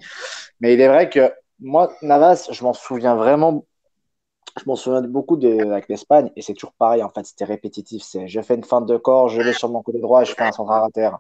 Mais 0.61 0.75
il 0.75 0.81
est 0.81 0.89
vrai 0.89 1.11
que 1.11 1.33
moi, 1.61 1.93
Navas, 2.03 2.49
je 2.53 2.63
m'en 2.65 2.73
souviens 2.73 3.17
vraiment. 3.17 3.65
Je 4.59 4.65
m'en 4.67 4.77
souviens 4.77 5.03
beaucoup 5.03 5.39
avec 5.45 5.89
l'Espagne, 5.89 6.31
et 6.35 6.43
c'est 6.43 6.55
toujours 6.55 6.73
pareil, 6.75 7.03
en 7.03 7.11
fait, 7.11 7.25
c'était 7.25 7.45
répétitif. 7.45 8.03
C'est 8.03 8.27
je 8.27 8.41
fais 8.41 8.55
une 8.55 8.65
feinte 8.65 8.87
de 8.87 8.97
corps, 8.97 9.29
je 9.29 9.43
vais 9.43 9.53
sur 9.53 9.69
mon 9.69 9.83
côté 9.83 10.01
droit 10.01 10.25
je 10.25 10.35
fais 10.35 10.43
un 10.45 10.53
centre 10.53 10.71
à 10.71 10.89
terre. 10.93 11.19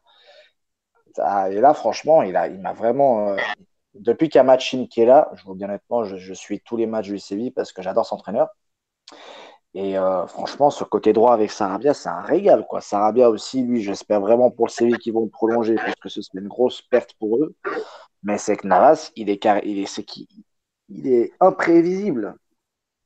Et 1.50 1.61
là, 1.61 1.75
franchement, 1.75 2.23
il 2.23 2.37
a, 2.37 2.49
il 2.49 2.61
m'a 2.61 2.73
vraiment. 2.73 3.31
euh, 3.31 3.37
depuis 3.95 4.28
qu'il 4.28 4.38
y 4.38 4.40
a 4.40 4.45
Machin 4.45 4.87
qui 4.90 5.00
est 5.00 5.07
là, 5.07 5.31
je 5.35 5.45
vous 5.45 5.55
dis 5.55 5.64
honnêtement, 5.64 6.05
je, 6.05 6.33
suis 6.35 6.61
tous 6.61 6.76
les 6.76 6.87
matchs 6.87 7.09
du 7.09 7.19
Séville 7.19 7.50
parce 7.50 7.73
que 7.73 7.83
j'adore 7.83 8.05
cet 8.05 8.14
entraîneur. 8.14 8.49
Et 9.75 9.99
euh, 9.99 10.26
franchement, 10.26 10.71
ce 10.71 10.85
côté 10.85 11.12
droit 11.12 11.33
avec 11.33 11.50
Sarabia, 11.50 11.93
c'est 11.95 12.09
un 12.09 12.23
régal. 12.23 12.66
Quoi. 12.66 12.81
Sarabia 12.81 13.28
aussi, 13.31 13.62
lui, 13.62 13.83
j'espère 13.83 14.21
vraiment 14.21 14.50
pour 14.50 14.66
le 14.66 14.71
Séville 14.71 14.99
qu'ils 14.99 15.12
vont 15.12 15.25
le 15.25 15.28
prolonger 15.28 15.76
parce 15.76 15.95
que 15.97 16.09
ce 16.09 16.23
serait 16.23 16.40
une 16.40 16.49
grosse 16.49 16.83
perte 16.83 17.14
pour 17.19 17.37
eux. 17.38 17.55
Mais 18.23 18.38
c'est 18.38 18.57
que 18.57 18.66
Navas, 18.66 19.11
il 19.16 19.28
est, 19.31 19.38
car... 19.38 19.62
il 19.64 19.78
est, 19.78 19.99
il 20.88 21.07
est 21.07 21.33
imprévisible. 21.40 22.37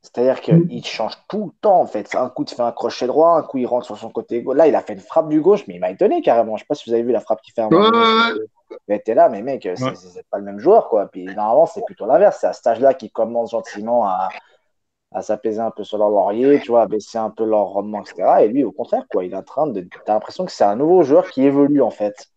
C'est-à-dire 0.02 0.40
qu'il 0.40 0.84
change 0.86 1.14
tout 1.28 1.46
le 1.46 1.60
temps, 1.60 1.80
en 1.80 1.86
fait. 1.86 2.14
Un 2.14 2.30
coup, 2.30 2.44
il 2.48 2.54
fait 2.54 2.62
un 2.62 2.72
crochet 2.72 3.06
droit, 3.06 3.36
un 3.36 3.42
coup, 3.42 3.58
il 3.58 3.66
rentre 3.66 3.86
sur 3.86 3.98
son 3.98 4.10
côté 4.10 4.42
gauche. 4.42 4.56
Là, 4.56 4.66
il 4.66 4.74
a 4.74 4.80
fait 4.80 4.94
une 4.94 5.00
frappe 5.00 5.28
du 5.28 5.40
gauche, 5.42 5.66
mais 5.68 5.74
il 5.74 5.80
m'a 5.80 5.90
étonné 5.90 6.22
carrément. 6.22 6.56
Je 6.56 6.62
sais 6.62 6.66
pas 6.66 6.74
si 6.74 6.88
vous 6.88 6.94
avez 6.94 7.02
vu 7.02 7.12
la 7.12 7.20
frappe 7.20 7.42
qu'il 7.42 7.52
fait 7.54 7.60
un 7.62 7.70
moment 7.70 7.92
Ouais, 7.92 8.34
ouais, 8.34 8.46
Il 8.88 8.94
était 8.94 9.14
là, 9.14 9.28
mais 9.30 9.42
mec, 9.42 9.68
c'est 9.76 9.76
Ouais. 9.84 9.94
pas 10.30 10.38
le 10.38 10.44
même 10.44 10.58
joueur, 10.58 10.88
quoi. 10.88 11.06
Puis 11.08 11.34
normalement, 11.34 11.66
c'est 11.66 11.82
plutôt 11.84 12.06
l'inverse. 12.06 12.38
C'est 12.40 12.46
à 12.48 12.52
cet 12.52 12.66
âge-là 12.66 12.94
qu'ils 12.94 13.12
commencent 13.12 13.52
gentiment 13.52 14.06
à, 14.06 14.36
à 15.12 15.22
s'apaiser 15.22 15.60
un 15.60 15.70
peu 15.72 15.84
sur 15.84 15.98
leur 15.98 16.10
laurier, 16.10 16.60
tu 16.60 16.72
vois, 16.72 16.82
à 16.82 16.86
baisser 16.88 17.18
un 17.18 17.30
peu 17.30 17.44
leur 17.44 17.66
rendement, 17.68 18.02
etc. 18.02 18.44
Et 18.44 18.48
lui, 18.48 18.64
au 18.64 18.72
contraire, 18.72 19.06
quoi, 19.10 19.24
il 19.24 19.32
est 19.34 19.36
en 19.36 19.42
train 19.44 19.66
de. 19.68 19.88
T'as 20.04 20.14
l'impression 20.14 20.46
que 20.46 20.52
c'est 20.52 20.64
un 20.64 20.76
nouveau 20.76 21.02
joueur 21.04 21.30
qui 21.30 21.44
évolue, 21.44 21.82
en 21.82 21.90
fait. 21.90 22.28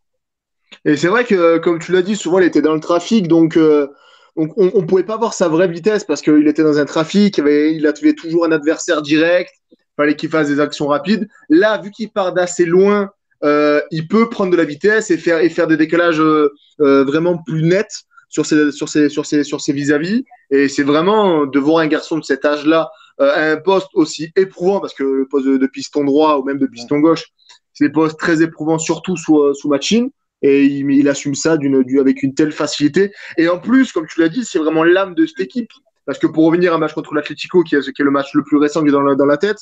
Et 0.85 0.97
c'est 0.97 1.07
vrai 1.07 1.25
que, 1.25 1.57
comme 1.57 1.79
tu 1.79 1.91
l'as 1.91 2.01
dit, 2.01 2.15
souvent 2.15 2.39
il 2.39 2.45
était 2.45 2.61
dans 2.61 2.73
le 2.73 2.79
trafic, 2.79 3.27
donc, 3.27 3.57
euh, 3.57 3.93
on 4.35 4.45
ne 4.45 4.85
pouvait 4.85 5.03
pas 5.03 5.17
voir 5.17 5.33
sa 5.33 5.47
vraie 5.47 5.67
vitesse 5.67 6.03
parce 6.03 6.21
qu'il 6.21 6.47
était 6.47 6.63
dans 6.63 6.79
un 6.79 6.85
trafic, 6.85 7.37
il 7.37 7.85
avait, 7.85 8.13
toujours 8.13 8.45
un 8.45 8.51
adversaire 8.51 9.01
direct, 9.01 9.51
fallait 9.95 10.15
qu'il 10.15 10.29
fasse 10.29 10.47
des 10.47 10.59
actions 10.59 10.87
rapides. 10.87 11.27
Là, 11.49 11.77
vu 11.77 11.91
qu'il 11.91 12.09
part 12.09 12.33
d'assez 12.33 12.65
loin, 12.65 13.11
euh, 13.43 13.81
il 13.91 14.07
peut 14.07 14.29
prendre 14.29 14.51
de 14.51 14.57
la 14.57 14.63
vitesse 14.63 15.11
et 15.11 15.17
faire, 15.17 15.67
des 15.67 15.77
décalages 15.77 16.21
euh, 16.21 16.51
euh, 16.81 17.03
vraiment 17.03 17.37
plus 17.37 17.63
nets 17.63 18.05
sur 18.29 18.45
ses, 18.45 19.73
vis-à-vis. 19.73 20.25
Et 20.49 20.67
c'est 20.67 20.83
vraiment 20.83 21.45
de 21.45 21.59
voir 21.59 21.79
un 21.79 21.87
garçon 21.87 22.17
de 22.17 22.23
cet 22.23 22.45
âge-là 22.45 22.89
à 23.19 23.51
un 23.51 23.57
poste 23.57 23.89
aussi 23.93 24.31
éprouvant, 24.35 24.79
parce 24.79 24.95
que 24.95 25.03
le 25.03 25.27
poste 25.27 25.45
de, 25.45 25.67
piston 25.67 26.03
droit 26.03 26.37
ou 26.37 26.43
même 26.43 26.57
de 26.57 26.65
piston 26.65 26.99
gauche, 26.99 27.25
c'est 27.73 27.85
des 27.85 27.91
postes 27.91 28.17
très 28.17 28.41
éprouvants, 28.41 28.79
surtout 28.79 29.15
sous, 29.17 29.53
sous 29.53 29.69
machine. 29.69 30.09
Et 30.43 30.65
il, 30.65 31.07
assume 31.07 31.35
ça 31.35 31.53
avec 31.53 32.23
une 32.23 32.33
telle 32.35 32.51
facilité. 32.51 33.11
Et 33.37 33.47
en 33.47 33.59
plus, 33.59 33.91
comme 33.91 34.05
tu 34.07 34.19
l'as 34.19 34.29
dit, 34.29 34.45
c'est 34.45 34.59
vraiment 34.59 34.83
l'âme 34.83 35.15
de 35.15 35.25
cette 35.25 35.39
équipe. 35.39 35.71
Parce 36.05 36.19
que 36.19 36.27
pour 36.27 36.45
revenir 36.45 36.73
à 36.73 36.75
un 36.75 36.79
match 36.79 36.93
contre 36.93 37.13
l'Atlético, 37.13 37.63
qui 37.63 37.75
est, 37.75 37.99
le 37.99 38.11
match 38.11 38.33
le 38.33 38.43
plus 38.43 38.57
récent 38.57 38.81
dans 38.81 39.25
la, 39.25 39.37
tête, 39.37 39.59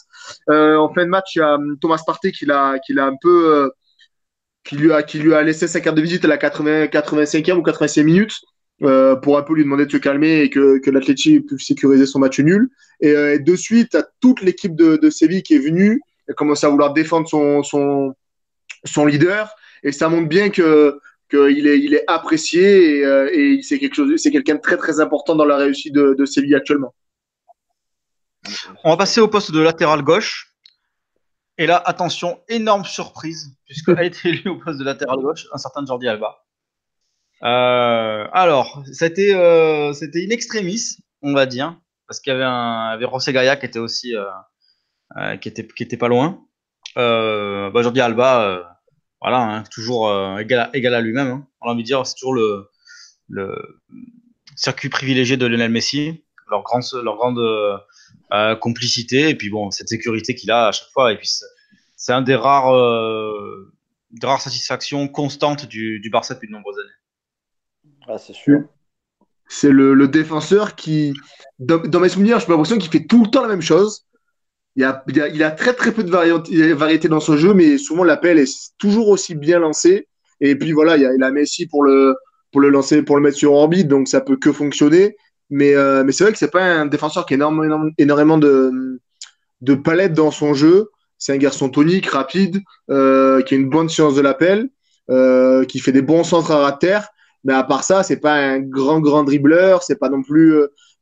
euh, 0.50 0.76
en 0.76 0.92
fin 0.92 1.06
de 1.06 1.10
match, 1.10 1.36
il 1.36 1.40
y 1.40 1.42
a 1.42 1.56
hum, 1.56 1.78
Thomas 1.80 2.02
Partey 2.06 2.32
qui 2.32 2.46
euh, 2.50 3.70
lui 4.72 4.92
a, 5.34 5.44
laissé 5.44 5.68
sa 5.68 5.82
carte 5.82 5.98
de 5.98 6.02
visite 6.02 6.26
à 6.26 6.28
la 6.28 6.38
80, 6.38 6.86
85e 6.86 7.54
ou 7.54 7.62
85 7.62 8.04
minutes. 8.04 8.42
Euh, 8.84 9.16
pour 9.16 9.38
un 9.38 9.44
peu 9.44 9.54
lui 9.54 9.64
demander 9.64 9.86
de 9.86 9.92
se 9.92 9.98
calmer 9.98 10.42
et 10.42 10.50
que, 10.50 10.80
que 10.80 10.90
puisse 11.46 11.68
sécuriser 11.68 12.08
son 12.08 12.18
match 12.18 12.40
nul. 12.40 12.70
Et, 13.00 13.12
euh, 13.12 13.38
de 13.38 13.56
suite, 13.56 13.96
toute 14.22 14.42
l'équipe 14.42 14.76
de, 14.76 15.10
Séville 15.12 15.44
qui 15.44 15.54
est 15.54 15.60
venue, 15.60 16.02
et 16.28 16.34
commence 16.34 16.64
à 16.64 16.70
vouloir 16.70 16.94
défendre 16.94 17.28
son, 17.28 18.16
son 18.84 19.06
leader. 19.06 19.56
Et 19.84 19.92
ça 19.92 20.10
montre 20.10 20.30
bien 20.30 20.50
que 20.50 21.00
qu'il 21.30 21.68
est, 21.68 21.80
il 21.80 21.94
est 21.94 22.04
apprécié 22.08 22.98
et, 22.98 23.06
euh, 23.06 23.30
et 23.32 23.62
c'est 23.64 23.80
quelque 23.80 23.96
chose, 23.96 24.12
c'est 24.18 24.32
quelqu'un 24.32 24.56
de 24.56 24.60
très 24.60 24.76
très 24.76 25.00
important 25.00 25.34
dans 25.36 25.46
la 25.46 25.56
réussite 25.56 25.94
de, 25.94 26.14
de 26.14 26.26
Séville 26.26 26.56
actuellement. 26.56 26.94
On 28.84 28.90
va 28.90 28.98
passer 28.98 29.22
au 29.22 29.28
poste 29.28 29.52
de 29.52 29.62
latéral 29.62 30.02
gauche. 30.02 30.54
Et 31.58 31.68
là, 31.68 31.82
attention, 31.86 32.42
énorme 32.50 32.86
surprise, 32.86 33.56
puisqu'il 33.66 33.98
a 33.98 34.04
été 34.04 34.30
élu 34.30 34.50
au 34.50 34.58
poste 34.58 34.80
de 34.80 34.84
latéral 34.84 35.20
gauche, 35.20 35.46
un 35.54 35.58
certain 35.58 35.86
Jordi 35.86 36.08
Alba. 36.08 36.44
Euh, 37.44 38.28
alors, 38.34 38.84
c'était 38.92 39.34
euh, 39.34 39.94
c'était 39.94 40.26
in 40.26 40.30
extremis, 40.30 40.98
on 41.22 41.34
va 41.34 41.46
dire, 41.46 41.76
parce 42.08 42.20
qu'il 42.20 42.32
y 42.32 42.36
avait 42.36 42.44
un 42.44 42.90
avait 42.90 43.08
José 43.10 43.34
Gaia 43.34 43.56
qui 43.56 43.66
était 43.66 43.80
aussi 43.80 44.16
euh, 44.16 45.38
qui 45.38 45.50
était 45.50 45.68
qui 45.68 45.84
était 45.84 45.98
pas 45.98 46.08
loin. 46.08 46.46
Bah, 46.96 47.82
Jordi 47.82 48.02
Alba, 48.02 48.71
voilà, 49.22 49.42
hein, 49.42 49.64
toujours 49.72 50.10
euh, 50.10 50.38
égal 50.40 50.60
à, 50.60 50.70
égal 50.76 50.96
à 50.96 51.02
lui-même. 51.02 51.28
Hein. 51.28 51.48
On 51.62 51.68
a 51.68 51.74
envie 51.74 51.84
de 51.84 51.88
dire, 51.88 52.06
c'est 52.06 52.16
toujours 52.16 52.34
le, 52.34 52.70
le 53.30 53.80
circuit 54.56 54.90
privilégié 54.90 55.38
de 55.38 55.46
Lionel 55.46 55.72
Messi, 55.72 56.24
leur, 56.50 56.64
grand, 56.64 56.82
leur 57.04 57.16
grande 57.16 57.40
euh, 58.34 58.56
complicité, 58.56 59.30
et 59.30 59.36
puis 59.36 59.50
bon, 59.50 59.72
cette 59.72 59.90
sécurité 59.90 60.36
qu'il 60.36 60.52
a 60.52 60.68
à 60.68 60.72
chaque 60.72 60.90
fois. 60.90 61.12
Et 61.12 61.18
puis 61.18 61.30
c'est 61.96 62.14
un 62.14 62.22
des 62.22 62.36
rares, 62.36 62.74
euh, 62.74 63.72
des 64.12 64.26
rares 64.26 64.42
satisfactions 64.42 65.08
constantes 65.08 65.66
du, 65.66 66.00
du 66.00 66.10
Barça 66.10 66.34
depuis 66.34 66.48
de 66.48 66.54
nombreuses 66.54 66.80
années. 66.80 67.96
Ah, 68.08 68.18
c'est 68.18 68.34
sûr. 68.34 68.62
C'est 69.48 69.70
le, 69.70 69.94
le, 69.94 70.08
défenseur 70.08 70.76
qui, 70.76 71.14
dans, 71.60 71.78
dans 71.78 72.00
mes 72.00 72.10
souvenirs, 72.10 72.40
j'ai 72.40 72.48
l'impression 72.48 72.78
qu'il 72.78 72.90
fait 72.90 73.06
tout 73.06 73.24
le 73.24 73.30
temps 73.30 73.42
la 73.42 73.50
même 73.50 73.62
chose. 73.62 74.08
Il 74.78 74.84
a, 74.84 75.52
très 75.52 75.74
très 75.74 75.92
peu 75.92 76.04
de 76.04 76.12
variété, 76.12 77.08
dans 77.10 77.20
son 77.20 77.36
jeu, 77.36 77.54
mais 77.54 77.78
souvent 77.78 78.04
l'appel 78.04 78.40
est 78.40 78.72
toujours 78.78 79.10
aussi 79.10 79.36
bien 79.36 79.60
lancé. 79.60 80.08
Et 80.40 80.56
puis 80.56 80.72
voilà, 80.72 80.98
il 80.98 81.24
a, 81.24 81.32
Messi 81.32 81.68
pour 81.68 81.84
le, 81.84 82.16
pour 82.52 82.62
le 82.62 82.70
lancer, 82.70 83.04
pour 83.04 83.18
le 83.18 83.22
mettre 83.22 83.38
sur 83.38 83.54
orbite, 83.54 83.88
donc 83.88 84.08
ça 84.08 84.22
peut 84.22 84.38
que 84.38 84.52
fonctionner. 84.52 85.18
Mais, 85.50 85.76
euh, 85.76 86.10
c'est 86.12 86.24
vrai 86.24 86.32
que 86.32 86.40
c'est 86.40 86.52
pas 86.52 86.64
un 86.64 86.86
défenseur 86.86 87.26
qui 87.26 87.34
a 87.34 87.36
énormément, 87.36 87.90
énormément 87.98 88.38
de, 88.38 89.00
de 89.60 89.76
palettes 89.76 90.14
dans 90.14 90.32
son 90.32 90.54
jeu. 90.54 90.90
C'est 91.18 91.34
un 91.34 91.38
garçon 91.38 91.70
tonique, 91.70 92.08
rapide, 92.08 92.62
euh, 92.90 93.42
qui 93.42 93.56
a 93.56 93.58
une 93.58 93.70
bonne 93.70 93.90
science 93.90 94.16
de 94.16 94.22
l'appel, 94.22 94.70
euh, 95.10 95.66
qui 95.66 95.80
fait 95.80 95.92
des 95.92 96.02
bons 96.02 96.24
centres 96.24 96.52
à 96.52 96.72
terre. 96.72 97.10
Mais 97.44 97.54
à 97.54 97.64
part 97.64 97.84
ça, 97.84 98.04
c'est 98.04 98.22
pas 98.22 98.36
un 98.36 98.60
grand 98.60 99.02
grand 99.02 99.24
dribbleur, 99.24 99.84
c'est 99.84 100.00
pas 100.00 100.10
non 100.10 100.24
plus. 100.24 100.56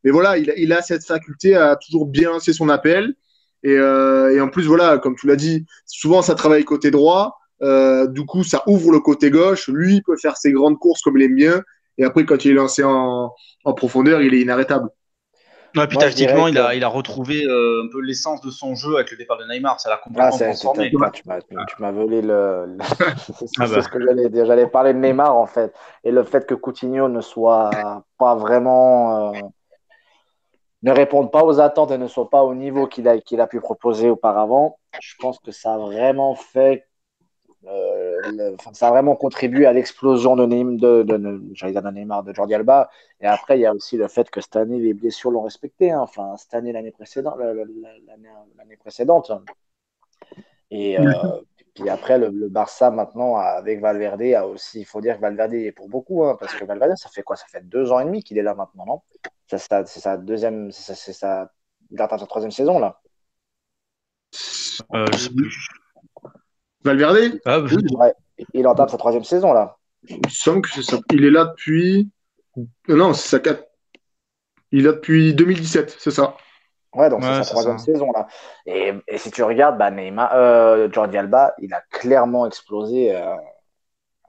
Mais 0.03 0.09
voilà, 0.09 0.37
il, 0.37 0.51
il 0.57 0.73
a 0.73 0.81
cette 0.81 1.05
faculté 1.05 1.55
à 1.55 1.75
toujours 1.75 2.07
bien 2.07 2.31
lancer 2.31 2.51
son 2.51 2.69
appel. 2.69 3.13
Et, 3.63 3.75
euh, 3.75 4.35
et, 4.35 4.41
en 4.41 4.49
plus, 4.49 4.65
voilà, 4.65 4.97
comme 4.97 5.15
tu 5.15 5.27
l'as 5.27 5.35
dit, 5.35 5.65
souvent 5.85 6.21
ça 6.21 6.35
travaille 6.35 6.63
côté 6.63 6.91
droit. 6.91 7.37
Euh, 7.61 8.07
du 8.07 8.25
coup, 8.25 8.43
ça 8.43 8.63
ouvre 8.67 8.91
le 8.91 8.99
côté 8.99 9.29
gauche. 9.29 9.67
Lui, 9.67 9.95
il 9.95 10.03
peut 10.03 10.17
faire 10.17 10.37
ses 10.37 10.51
grandes 10.51 10.79
courses 10.79 11.01
comme 11.01 11.17
il 11.17 11.23
aime 11.23 11.35
bien. 11.35 11.61
Et 11.97 12.05
après, 12.05 12.25
quand 12.25 12.45
il 12.45 12.51
est 12.51 12.55
lancé 12.55 12.83
en, 12.83 13.33
en 13.65 13.73
profondeur, 13.73 14.21
il 14.21 14.33
est 14.33 14.39
inarrêtable. 14.39 14.89
Ouais, 15.75 15.85
puis 15.85 15.97
tactiquement, 15.97 16.47
il, 16.47 16.57
a, 16.57 16.73
il 16.73 16.83
a 16.83 16.87
retrouvé 16.87 17.43
euh, 17.45 17.83
un 17.85 17.89
peu 17.91 18.01
l'essence 18.01 18.41
de 18.41 18.49
son 18.49 18.73
jeu 18.73 18.95
avec 18.95 19.11
le 19.11 19.17
départ 19.17 19.37
de 19.37 19.45
Neymar. 19.45 19.79
Ça 19.79 19.89
l'a 19.89 19.97
complètement 19.97 20.31
ah, 20.33 20.43
transformé. 20.45 20.89
Tu 20.89 20.97
m'as 21.79 21.91
volé 21.91 22.21
le. 22.21 22.65
le... 22.65 22.77
c'est 23.17 23.45
ah 23.59 23.67
bah. 23.67 23.81
ce 23.83 23.89
que 23.89 24.03
j'allais 24.03 24.29
dire. 24.29 24.45
J'allais 24.45 24.65
parler 24.65 24.93
de 24.93 24.99
Neymar, 24.99 25.35
en 25.35 25.45
fait. 25.45 25.71
Et 26.03 26.11
le 26.11 26.23
fait 26.23 26.47
que 26.47 26.55
Coutinho 26.55 27.07
ne 27.07 27.21
soit 27.21 27.69
pas 28.17 28.35
vraiment. 28.35 29.31
Euh 29.33 29.39
ne 30.81 30.91
répondent 30.91 31.31
pas 31.31 31.43
aux 31.43 31.59
attentes 31.59 31.91
et 31.91 31.97
ne 31.97 32.07
sont 32.07 32.25
pas 32.25 32.43
au 32.43 32.55
niveau 32.55 32.87
qu'il 32.87 33.07
a, 33.07 33.19
qu'il 33.19 33.41
a 33.41 33.47
pu 33.47 33.59
proposer 33.59 34.09
auparavant, 34.09 34.79
je 35.01 35.15
pense 35.19 35.39
que 35.39 35.51
ça 35.51 35.73
a 35.73 35.77
vraiment 35.77 36.35
fait, 36.35 36.87
euh, 37.67 38.55
ça 38.73 38.87
a 38.87 38.91
vraiment 38.91 39.15
contribué 39.15 39.65
à 39.65 39.73
l'explosion 39.73 40.35
de, 40.35 40.45
de, 40.45 41.03
de, 41.03 41.17
de, 41.17 41.91
Neymar, 41.91 42.23
de 42.23 42.33
Jordi 42.33 42.55
Alba. 42.55 42.89
Et 43.19 43.27
après, 43.27 43.57
il 43.57 43.61
y 43.61 43.65
a 43.65 43.73
aussi 43.73 43.97
le 43.97 44.07
fait 44.07 44.29
que 44.29 44.39
cette 44.39 44.55
année, 44.55 44.79
les 44.79 44.93
blessures 44.93 45.31
l'ont 45.31 45.41
respecté. 45.41 45.91
Hein. 45.91 45.99
Enfin, 46.01 46.37
cette 46.37 46.53
année, 46.53 46.71
l'année 46.71 46.91
précédente, 46.91 47.35
l'année 47.37 48.77
précédente. 48.77 49.31
Et 50.71 50.99
euh, 50.99 51.41
puis 51.79 51.89
après, 51.89 52.17
le, 52.17 52.29
le, 52.29 52.49
Barça, 52.49 52.91
maintenant, 52.91 53.37
avec 53.37 53.79
Valverde, 53.79 54.21
a 54.21 54.45
aussi, 54.45 54.81
il 54.81 54.85
faut 54.85 54.99
dire 55.01 55.15
que 55.15 55.21
Valverde 55.21 55.53
est 55.53 55.71
pour 55.71 55.87
beaucoup, 55.87 56.25
hein, 56.25 56.35
parce 56.39 56.53
que 56.53 56.65
Valverde, 56.65 56.97
ça 56.97 57.09
fait 57.09 57.23
quoi? 57.23 57.35
Ça 57.35 57.45
fait 57.49 57.67
deux 57.67 57.91
ans 57.91 57.99
et 57.99 58.05
demi 58.05 58.21
qu'il 58.21 58.37
est 58.37 58.43
là 58.43 58.53
maintenant, 58.53 58.85
non? 58.85 59.01
C'est 59.47 59.57
sa, 59.57 59.85
sa, 59.85 60.17
deuxième, 60.17 60.71
c'est 60.71 60.93
sa, 60.93 61.13
sa, 61.13 61.51
il 61.89 62.01
entame 62.01 62.19
sa 62.19 62.27
troisième 62.27 62.51
saison 62.51 62.79
là. 62.79 62.99
Euh. 64.93 65.05
Valverde? 66.83 67.39
Ah, 67.45 67.59
oui, 67.61 67.75
ouais. 67.95 68.13
Il 68.53 68.67
entame 68.67 68.89
sa 68.89 68.97
troisième 68.97 69.23
saison 69.23 69.53
là. 69.53 69.77
Il 70.07 70.29
semble 70.29 70.61
que 70.61 70.69
c'est 70.69 70.83
ça. 70.83 70.99
Il 71.11 71.25
est 71.25 71.31
là 71.31 71.45
depuis. 71.45 72.09
Non, 72.87 73.13
c'est 73.13 73.29
sa 73.29 73.39
quatre. 73.39 73.65
Il 74.71 74.81
est 74.81 74.83
là 74.83 74.91
depuis 74.93 75.33
2017, 75.33 75.97
c'est 75.99 76.11
ça. 76.11 76.35
Ouais, 76.93 77.09
donc 77.09 77.21
ouais, 77.21 77.27
c'est 77.27 77.43
sa 77.43 77.51
troisième 77.51 77.77
saison 77.77 78.11
là. 78.11 78.27
Et, 78.65 78.93
et, 79.07 79.17
si 79.17 79.29
tu 79.29 79.43
regardes, 79.43 79.77
bah, 79.77 79.91
Neymar, 79.91 80.31
euh, 80.33 80.89
Jordi 80.91 81.17
Alba, 81.17 81.53
il 81.59 81.73
a 81.73 81.81
clairement 81.91 82.47
explosé. 82.47 83.15
Euh, 83.15 83.35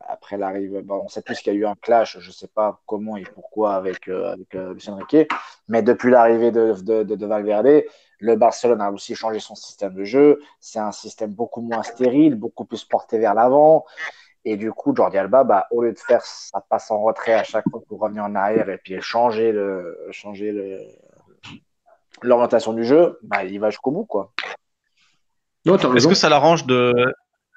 après 0.07 0.37
l'arrivée, 0.37 0.83
on 0.89 1.09
sait 1.09 1.23
tous 1.23 1.39
qu'il 1.39 1.53
y 1.53 1.57
a 1.57 1.59
eu 1.59 1.67
un 1.67 1.77
clash, 1.77 2.19
je 2.19 2.27
ne 2.27 2.33
sais 2.33 2.49
pas 2.49 2.81
comment 2.85 3.17
et 3.17 3.23
pourquoi 3.23 3.75
avec, 3.75 4.09
euh, 4.09 4.33
avec 4.33 4.53
Lucien 4.55 4.97
Riquet, 4.97 5.29
mais 5.69 5.83
depuis 5.83 6.11
l'arrivée 6.11 6.51
de, 6.51 6.75
de, 6.83 7.05
de, 7.05 7.15
de, 7.15 7.27
Valverde, 7.27 7.85
le 8.19 8.37
Barcelone 8.37 8.81
a 8.81 8.91
aussi 8.91 9.15
changé 9.15 9.39
son 9.39 9.55
système 9.55 9.95
de 9.95 10.03
jeu. 10.03 10.41
C'est 10.59 10.81
un 10.81 10.91
système 10.91 11.31
beaucoup 11.33 11.61
moins 11.61 11.85
stérile, 11.85 12.35
beaucoup 12.35 12.65
plus 12.65 12.85
porté 12.85 13.19
vers 13.19 13.35
l'avant. 13.35 13.87
Et 14.45 14.57
du 14.57 14.73
coup, 14.73 14.95
Jordi 14.95 15.17
Alba, 15.19 15.45
bah, 15.45 15.67
au 15.71 15.83
lieu 15.83 15.93
de 15.93 15.99
faire 15.99 16.25
sa 16.25 16.61
passe 16.61 16.91
en 16.91 17.03
retrait 17.03 17.35
à 17.35 17.45
chaque 17.45 17.65
fois 17.71 17.81
pour 17.87 18.01
revenir 18.01 18.25
en 18.25 18.35
arrière 18.35 18.69
et 18.69 18.79
puis 18.79 19.01
changer 19.01 19.53
le, 19.53 20.09
changer 20.11 20.51
le, 20.51 20.81
l'orientation 22.23 22.73
du 22.73 22.85
jeu, 22.85 23.19
bah, 23.23 23.45
il 23.45 23.59
va 23.61 23.71
jusqu'au 23.71 23.91
bout, 23.91 24.05
quoi. 24.05 24.33
Est-ce 25.67 26.09
que 26.09 26.15
ça 26.15 26.29
l'arrange 26.29 26.67
de 26.67 26.93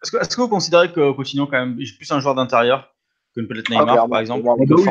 est-ce 0.03 0.11
que, 0.11 0.17
est 0.17 0.35
que, 0.35 0.41
vous 0.41 0.49
considérez 0.49 0.91
que 0.91 1.13
Coutinho 1.13 1.45
quand 1.45 1.65
même 1.65 1.77
est 1.79 1.97
plus 1.97 2.11
un 2.11 2.19
joueur 2.19 2.35
d'intérieur 2.35 2.93
que 3.35 3.41
peut-être 3.41 3.71
ah, 3.71 3.79
Neymar, 3.79 4.03
ah, 4.03 4.07
par 4.09 4.19
exemple? 4.19 4.43
Bah, 4.43 4.53
oui, 4.57 4.85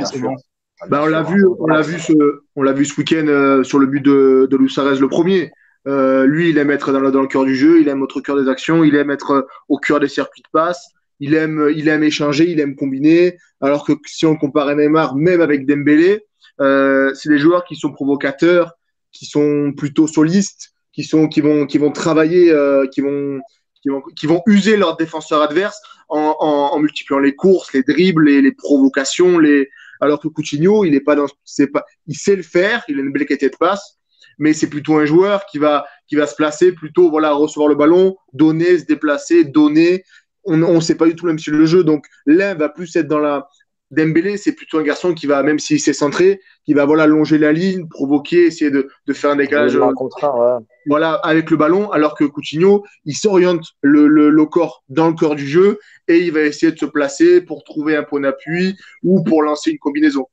bah, 0.89 1.03
on 1.05 1.07
l'a 1.07 1.23
vu, 1.23 1.45
on 1.59 1.67
l'a 1.67 1.83
vu 1.83 2.01
ce, 2.01 2.13
on 2.57 2.63
l'a 2.63 2.73
vu 2.73 2.87
ce 2.87 2.99
week-end 2.99 3.27
euh, 3.29 3.63
sur 3.63 3.79
le 3.79 3.87
but 3.87 4.01
de, 4.01 4.49
de 4.51 4.57
le 4.57 5.09
premier. 5.09 5.53
Euh, 5.87 6.27
lui, 6.27 6.51
il 6.51 6.59
aime 6.59 6.71
être 6.71 6.93
dans 6.93 7.01
le, 7.01 7.11
dans 7.11 7.21
le 7.21 7.27
cœur 7.27 7.45
du 7.45 7.57
jeu, 7.57 7.81
il 7.81 7.89
aime 7.89 8.03
être 8.03 8.17
au 8.17 8.23
cœur 8.23 8.41
des 8.41 8.49
actions, 8.49 8.85
il 8.85 8.95
aime 8.95 9.11
être 9.11 9.33
euh, 9.33 9.47
au 9.69 9.79
cœur 9.79 10.01
des 10.01 10.09
circuits 10.09 10.43
de 10.43 10.49
passe, 10.53 10.89
il 11.21 11.35
aime, 11.35 11.71
il 11.75 11.89
aime 11.89 12.03
échanger, 12.03 12.51
il 12.51 12.61
aime 12.61 12.77
combiner. 12.77 13.37
Alors 13.61 13.85
que 13.85 13.93
si 14.07 14.25
on 14.27 14.37
compare 14.37 14.75
Neymar, 14.75 15.17
même 15.17 15.41
avec 15.41 15.67
Dembélé, 15.67 16.25
euh, 16.61 17.13
c'est 17.15 17.29
des 17.29 17.39
joueurs 17.39 17.65
qui 17.65 17.77
sont 17.77 17.93
provocateurs, 17.93 18.73
qui 19.13 19.27
sont 19.27 19.73
plutôt 19.77 20.07
solistes, 20.07 20.73
qui 20.93 21.05
sont, 21.05 21.29
qui 21.29 21.41
vont, 21.41 21.67
qui 21.67 21.79
vont 21.79 21.91
travailler, 21.91 22.51
euh, 22.51 22.87
qui 22.87 23.01
vont, 23.01 23.41
qui 23.83 23.89
vont, 23.89 24.03
qui 24.17 24.27
vont 24.27 24.43
user 24.47 24.77
leurs 24.77 24.97
défenseurs 24.97 25.43
adverses 25.43 25.81
en, 26.09 26.37
en, 26.39 26.75
en, 26.75 26.79
multipliant 26.79 27.19
les 27.19 27.35
courses, 27.35 27.73
les 27.73 27.83
dribbles, 27.83 28.25
les, 28.25 28.43
les, 28.43 28.53
provocations, 28.53 29.39
les... 29.39 29.69
alors 30.01 30.21
que 30.21 30.29
Coutinho, 30.29 30.85
il 30.85 30.95
est 30.95 31.01
pas 31.01 31.15
dans, 31.15 31.27
c'est 31.45 31.69
pas, 31.69 31.85
il 32.07 32.17
sait 32.17 32.37
le 32.37 32.43
faire, 32.43 32.85
il 32.89 32.99
a 32.99 33.03
une 33.03 33.13
belle 33.13 33.27
qualité 33.27 33.49
de 33.49 33.57
passe, 33.57 33.99
mais 34.39 34.53
c'est 34.53 34.69
plutôt 34.69 34.97
un 34.97 35.07
joueur 35.07 35.47
qui 35.47 35.59
va, 35.59 35.87
qui 36.07 36.17
va 36.17 36.27
se 36.27 36.35
placer 36.35 36.73
plutôt, 36.73 37.11
voilà, 37.11 37.33
recevoir 37.33 37.69
le 37.69 37.75
ballon, 37.75 38.17
donner, 38.33 38.79
se 38.79 38.85
déplacer, 38.85 39.45
donner. 39.45 40.05
On 40.45 40.57
ne 40.57 40.81
sait 40.81 40.97
pas 40.97 41.07
du 41.07 41.15
tout 41.15 41.27
même 41.27 41.39
sur 41.39 41.55
le 41.55 41.67
jeu, 41.67 41.85
donc 41.85 42.05
l'un 42.27 42.55
va 42.55 42.69
plus 42.69 42.97
être 42.97 43.07
dans 43.07 43.21
la, 43.21 43.47
Dembélé, 43.93 44.39
c'est 44.39 44.55
plutôt 44.55 44.79
un 44.79 44.83
garçon 44.83 45.13
qui 45.13 45.27
va, 45.27 45.43
même 45.43 45.59
s'il 45.59 45.79
s'est 45.79 45.93
centré, 45.93 46.41
qui 46.65 46.73
va 46.73 46.87
voilà 46.87 47.07
longer 47.07 47.37
la 47.37 47.53
ligne, 47.53 47.87
provoquer, 47.89 48.47
essayer 48.47 48.71
de, 48.71 48.89
de 49.07 49.13
faire 49.13 49.31
un 49.31 49.37
décalage. 49.37 49.77
Un 49.77 49.93
ouais. 49.93 50.65
Voilà, 50.87 51.13
avec 51.13 51.51
le 51.51 51.59
ballon, 51.59 51.91
alors 51.91 52.17
que 52.17 52.25
Coutinho, 52.25 52.85
il 53.05 53.15
s'oriente 53.15 53.67
le, 53.83 54.09
le, 54.09 54.31
le, 54.31 54.47
corps 54.47 54.83
dans 54.89 55.09
le 55.09 55.15
corps 55.15 55.37
du 55.37 55.47
jeu 55.47 55.79
et 56.09 56.19
il 56.21 56.33
va 56.33 56.41
essayer 56.41 56.73
de 56.73 56.79
se 56.79 56.87
placer 56.87 57.43
pour 57.43 57.65
trouver 57.65 57.95
un 57.95 58.03
point 58.03 58.21
d'appui 58.21 58.77
ou 59.03 59.23
pour 59.23 59.43
lancer 59.43 59.71
une 59.71 59.79
combinaison. 59.79 60.27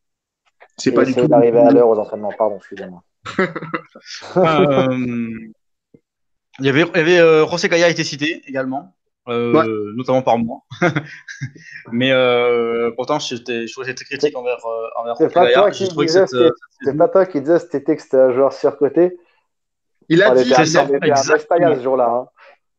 C'est 0.77 0.93
pas 0.93 1.03
du 1.03 1.13
tout. 1.13 1.27
d'arriver 1.27 1.59
à 1.59 1.71
l'heure 1.71 1.89
aux 1.89 1.99
entraînements, 1.99 2.31
pardon, 2.37 2.57
excusez-moi. 2.57 3.03
euh, 4.37 4.87
il 6.59 6.65
y 6.65 6.69
avait, 6.69 6.81
il 6.81 6.97
y 6.97 6.99
avait 6.99 7.19
euh, 7.19 7.45
José 7.45 7.67
Gaya 7.67 7.87
a 7.87 7.89
été 7.89 8.05
cité 8.05 8.41
également 8.47 8.95
euh, 9.29 9.53
ouais. 9.53 9.93
notamment 9.95 10.21
par 10.21 10.37
moi. 10.37 10.61
Mais 11.91 12.11
euh, 12.11 12.91
pourtant, 12.95 13.19
j'étais, 13.19 13.67
je 13.67 13.71
trouvais 13.71 13.85
que 13.85 13.91
j'étais 13.91 14.05
critique 14.05 14.37
envers, 14.37 14.65
euh, 14.65 14.87
envers 14.97 15.17
C'est 15.17 15.33
pas, 15.33 15.51
toi 15.51 15.71
qui 15.71 15.87
disais, 15.87 16.27
cette, 16.27 16.53
c'est 16.81 16.97
pas 16.97 17.07
toi 17.07 17.25
qui 17.25 17.41
disais 17.41 17.59
cet 17.59 17.75
été 17.75 17.95
que 17.95 18.01
c'était 18.01 18.17
un 18.17 18.31
joueur 18.31 18.53
surcoté. 18.53 19.17
Il 20.09 20.23
a 20.23 20.33
dit, 20.35 20.51
c'est 20.55 20.65
ça. 20.65 20.87
Exactement. 21.01 21.75
ce 21.75 21.81
jour-là. 21.81 22.27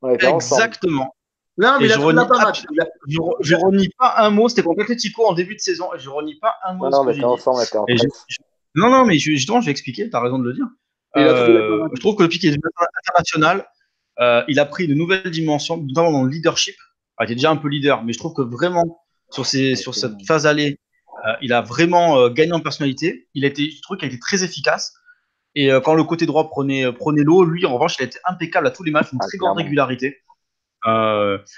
Hein. 0.02 0.14
Exactement. 0.18 1.14
Non, 1.56 1.76
mais 1.78 1.86
et 1.86 1.88
je, 1.90 1.98
renie 1.98 2.26
pas, 2.26 2.52
je, 3.06 3.18
je, 3.40 3.54
renie 3.54 3.90
pas 3.98 4.14
un 4.16 4.30
mot. 4.30 4.48
C'était 4.48 4.62
contre 4.62 4.94
Tico 4.94 5.26
en 5.26 5.34
début 5.34 5.56
de 5.56 5.60
saison. 5.60 5.92
Et 5.94 5.98
je 5.98 6.08
renie 6.08 6.36
pas 6.36 6.54
un 6.64 6.74
mot. 6.74 6.88
Non, 6.88 6.98
non, 6.98 7.04
mais 7.04 7.14
t'es 7.14 7.24
ensemble, 7.24 7.60
t'es 7.70 7.76
en 7.76 7.84
je, 7.86 8.06
Non, 8.74 8.88
non, 8.88 9.04
mais 9.04 9.18
justement, 9.18 9.60
je 9.60 9.66
vais 9.66 9.72
expliquer. 9.72 10.08
T'as 10.08 10.20
raison 10.20 10.38
de 10.38 10.48
le 10.48 10.54
dire. 10.54 10.66
Euh, 11.16 11.88
je 11.94 12.00
trouve 12.00 12.16
que 12.16 12.22
le 12.22 12.28
pic 12.28 12.44
est 12.44 12.56
international. 13.04 13.66
Euh, 14.20 14.42
il 14.48 14.60
a 14.60 14.66
pris 14.66 14.86
de 14.86 14.94
nouvelles 14.94 15.30
dimensions, 15.30 15.78
notamment 15.78 16.12
dans 16.12 16.24
le 16.24 16.30
leadership. 16.30 16.76
Ah, 17.16 17.24
il 17.24 17.26
était 17.26 17.36
déjà 17.36 17.50
un 17.50 17.56
peu 17.56 17.68
leader, 17.68 18.02
mais 18.04 18.12
je 18.12 18.18
trouve 18.18 18.34
que 18.34 18.42
vraiment, 18.42 19.02
sur, 19.30 19.46
ces, 19.46 19.76
sur 19.76 19.94
cette 19.94 20.14
phase 20.26 20.46
allée, 20.46 20.78
euh, 21.26 21.32
il 21.42 21.52
a 21.52 21.62
vraiment 21.62 22.18
euh, 22.18 22.28
gagné 22.30 22.52
en 22.52 22.60
personnalité. 22.60 23.28
Il 23.34 23.44
a 23.44 23.48
été, 23.48 23.70
je 23.70 23.82
trouve 23.82 23.96
qu'il 23.96 24.06
a 24.06 24.10
été 24.10 24.20
très 24.20 24.44
efficace. 24.44 24.94
Et 25.56 25.68
quand 25.84 25.94
le 25.94 26.04
côté 26.04 26.26
droit 26.26 26.48
prenait, 26.48 26.92
prenait 26.92 27.24
l'eau, 27.24 27.44
lui, 27.44 27.66
en 27.66 27.74
revanche, 27.74 27.96
il 27.98 28.02
a 28.02 28.04
été 28.04 28.20
impeccable 28.24 28.68
à 28.68 28.70
tous 28.70 28.84
les 28.84 28.92
matchs, 28.92 29.12
une 29.12 29.18
ah, 29.20 29.26
très 29.26 29.36
grande 29.36 29.56
régularité. 29.56 30.18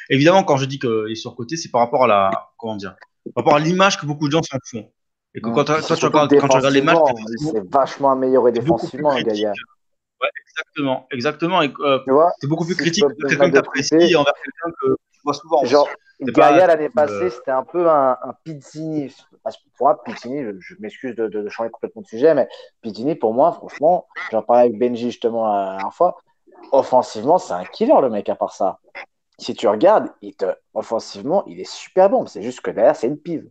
évidemment, 0.09 0.45
quand 0.45 0.57
je 0.57 0.65
dis 0.65 0.79
qu'il 0.79 1.11
est 1.11 1.15
surcoté, 1.15 1.59
c'est 1.59 1.71
par 1.71 1.83
rapport 1.83 2.05
à 2.05 2.07
la, 2.07 2.31
comment 2.57 2.77
dire, 2.77 2.97
par 3.35 3.45
rapport 3.45 3.57
à 3.57 3.61
l'image 3.61 4.01
que 4.01 4.07
beaucoup 4.07 4.29
de 4.29 4.33
gens 4.33 4.43
s'en 4.43 4.57
font. 4.65 4.91
Et 5.35 5.43
que 5.43 5.51
quand, 5.51 5.65
toi, 5.65 5.83
tu 5.83 5.93
regardes, 6.07 6.35
quand 6.39 6.49
tu 6.49 6.57
regardes 6.57 6.75
les 6.75 6.81
matchs, 6.81 6.97
c'est 7.39 7.71
vachement 7.71 8.13
amélioré 8.13 8.51
défensivement, 8.53 9.15
Gaillard. 9.21 9.53
Ouais, 10.23 10.29
exactement, 10.47 11.07
exactement. 11.11 11.63
Et 11.63 11.73
euh, 11.81 11.99
c'est 12.39 12.47
beaucoup 12.47 12.65
plus 12.65 12.77
critique 12.77 13.05
que 13.05 13.27
quelqu'un 13.27 13.51
que 13.51 14.07
tu 14.07 14.17
envers 14.17 14.35
quelqu'un 14.35 14.77
que 14.81 14.97
tu 15.13 15.21
vois 15.25 15.35
souvent. 15.35 15.65
Genre, 15.65 15.89
Gaïa 16.21 16.69
l'année 16.69 16.91
passée, 16.91 17.31
c'était 17.31 17.51
un 17.51 17.65
peu 17.65 17.91
un, 17.91 18.13
un 18.23 18.33
Pizzini. 18.45 19.13
Pour 19.77 19.89
moi, 19.89 20.03
Pizzini, 20.05 20.45
je, 20.45 20.51
je 20.61 20.75
m'excuse 20.79 21.17
de, 21.17 21.27
de, 21.27 21.43
de, 21.43 21.49
changer 21.49 21.71
complètement 21.71 22.03
de 22.03 22.07
sujet, 22.07 22.35
mais 22.35 22.49
Pizzini, 22.83 23.17
pour 23.17 23.35
moi, 23.35 23.51
franchement, 23.51 24.07
j'en 24.31 24.43
parlais 24.43 24.67
avec 24.67 24.79
Benji 24.79 25.11
justement 25.11 25.53
la 25.53 25.71
dernière 25.71 25.95
fois. 25.95 26.17
Offensivement, 26.71 27.39
c'est 27.39 27.55
un 27.55 27.65
killer 27.65 28.01
le 28.01 28.09
mec 28.09 28.29
à 28.29 28.37
part 28.37 28.53
ça. 28.53 28.79
Si 29.39 29.55
tu 29.55 29.67
regardes, 29.67 30.13
il 30.23 30.37
te, 30.37 30.45
offensivement, 30.75 31.45
il 31.47 31.59
est 31.59 31.69
super 31.69 32.09
bon. 32.09 32.27
C'est 32.27 32.43
juste 32.43 32.61
que 32.61 32.71
derrière, 32.71 32.95
c'est 32.95 33.09
une 33.09 33.19
pive. 33.19 33.49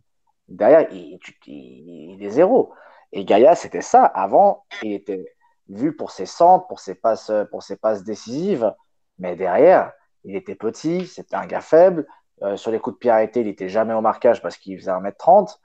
Derrière, 0.48 0.86
il, 0.90 1.18
il, 1.46 2.14
il 2.14 2.24
est 2.24 2.30
zéro. 2.30 2.72
Et 3.12 3.26
Gaïa, 3.26 3.54
c'était 3.54 3.82
ça. 3.82 4.06
Avant, 4.06 4.64
il 4.82 4.94
était 4.94 5.34
vu 5.72 5.96
pour 5.96 6.10
ses 6.10 6.26
centres, 6.26 6.66
pour 6.66 6.80
ses 6.80 6.94
passes, 6.94 7.32
pour 7.50 7.62
ses 7.62 7.76
passes 7.76 8.04
décisives. 8.04 8.72
Mais 9.18 9.36
derrière, 9.36 9.92
il 10.24 10.36
était 10.36 10.54
petit, 10.54 11.06
c'était 11.06 11.36
un 11.36 11.46
gars 11.46 11.60
faible. 11.60 12.06
Euh, 12.42 12.56
sur 12.56 12.70
les 12.70 12.80
coups 12.80 12.96
de 12.96 12.98
pied 12.98 13.10
arrêtés, 13.10 13.40
il 13.40 13.46
n'était 13.46 13.68
jamais 13.68 13.94
au 13.94 14.00
marquage 14.00 14.42
parce 14.42 14.56
qu'il 14.56 14.78
faisait 14.78 14.90
1m30. 14.90 15.58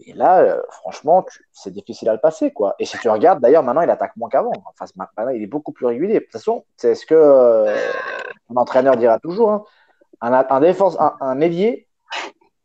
Et 0.00 0.12
là, 0.12 0.40
euh, 0.40 0.60
franchement, 0.70 1.24
c'est 1.52 1.70
difficile 1.70 2.08
à 2.08 2.12
le 2.12 2.18
passer. 2.18 2.52
quoi. 2.52 2.74
Et 2.78 2.84
si 2.84 2.98
tu 2.98 3.08
regardes, 3.08 3.40
d'ailleurs, 3.40 3.62
maintenant, 3.62 3.82
il 3.82 3.90
attaque 3.90 4.16
moins 4.16 4.28
qu'avant. 4.28 4.52
Enfin, 4.66 4.86
maintenant, 4.96 5.28
il 5.32 5.42
est 5.42 5.46
beaucoup 5.46 5.72
plus 5.72 5.86
régulier. 5.86 6.14
De 6.14 6.18
toute 6.20 6.32
façon, 6.32 6.64
c'est 6.76 6.94
ce 6.94 7.06
que 7.06 7.14
euh, 7.14 7.76
entraîneur 8.56 8.96
dira 8.96 9.20
toujours. 9.20 9.50
Hein. 9.50 9.64
Un, 10.20 10.60
défense, 10.60 10.96
un, 10.98 11.16
un 11.20 11.40
ailier, 11.40 11.86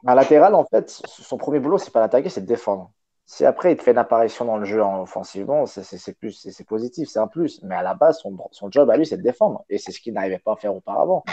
un 0.08 0.16
latéral, 0.16 0.56
en 0.56 0.64
fait, 0.64 0.90
son 0.90 1.38
premier 1.38 1.60
boulot, 1.60 1.78
c'est 1.78 1.92
pas 1.92 2.00
d'attaquer, 2.00 2.30
c'est 2.30 2.42
de 2.42 2.46
défendre. 2.48 2.92
Si 3.32 3.46
après 3.46 3.74
il 3.74 3.78
te 3.78 3.84
fait 3.84 3.92
une 3.92 4.00
apparition 4.00 4.44
dans 4.44 4.58
le 4.58 4.66
jeu 4.66 4.84
en 4.84 5.04
offensivement, 5.04 5.68
c'est 5.68 6.18
plus, 6.18 6.32
c'est 6.32 6.64
positif, 6.64 7.10
c'est 7.10 7.20
un 7.20 7.28
plus. 7.28 7.62
Mais 7.62 7.76
à 7.76 7.84
la 7.84 7.94
base, 7.94 8.18
son, 8.22 8.36
son 8.50 8.72
job 8.72 8.90
à 8.90 8.98
lui, 8.98 9.06
c'est 9.06 9.18
de 9.18 9.22
défendre. 9.22 9.64
Et 9.70 9.78
c'est 9.78 9.92
ce 9.92 10.02
qu'il 10.02 10.16
n'arrivait 10.16 10.40
pas 10.40 10.54
à 10.54 10.56
faire 10.56 10.74
auparavant. 10.74 11.24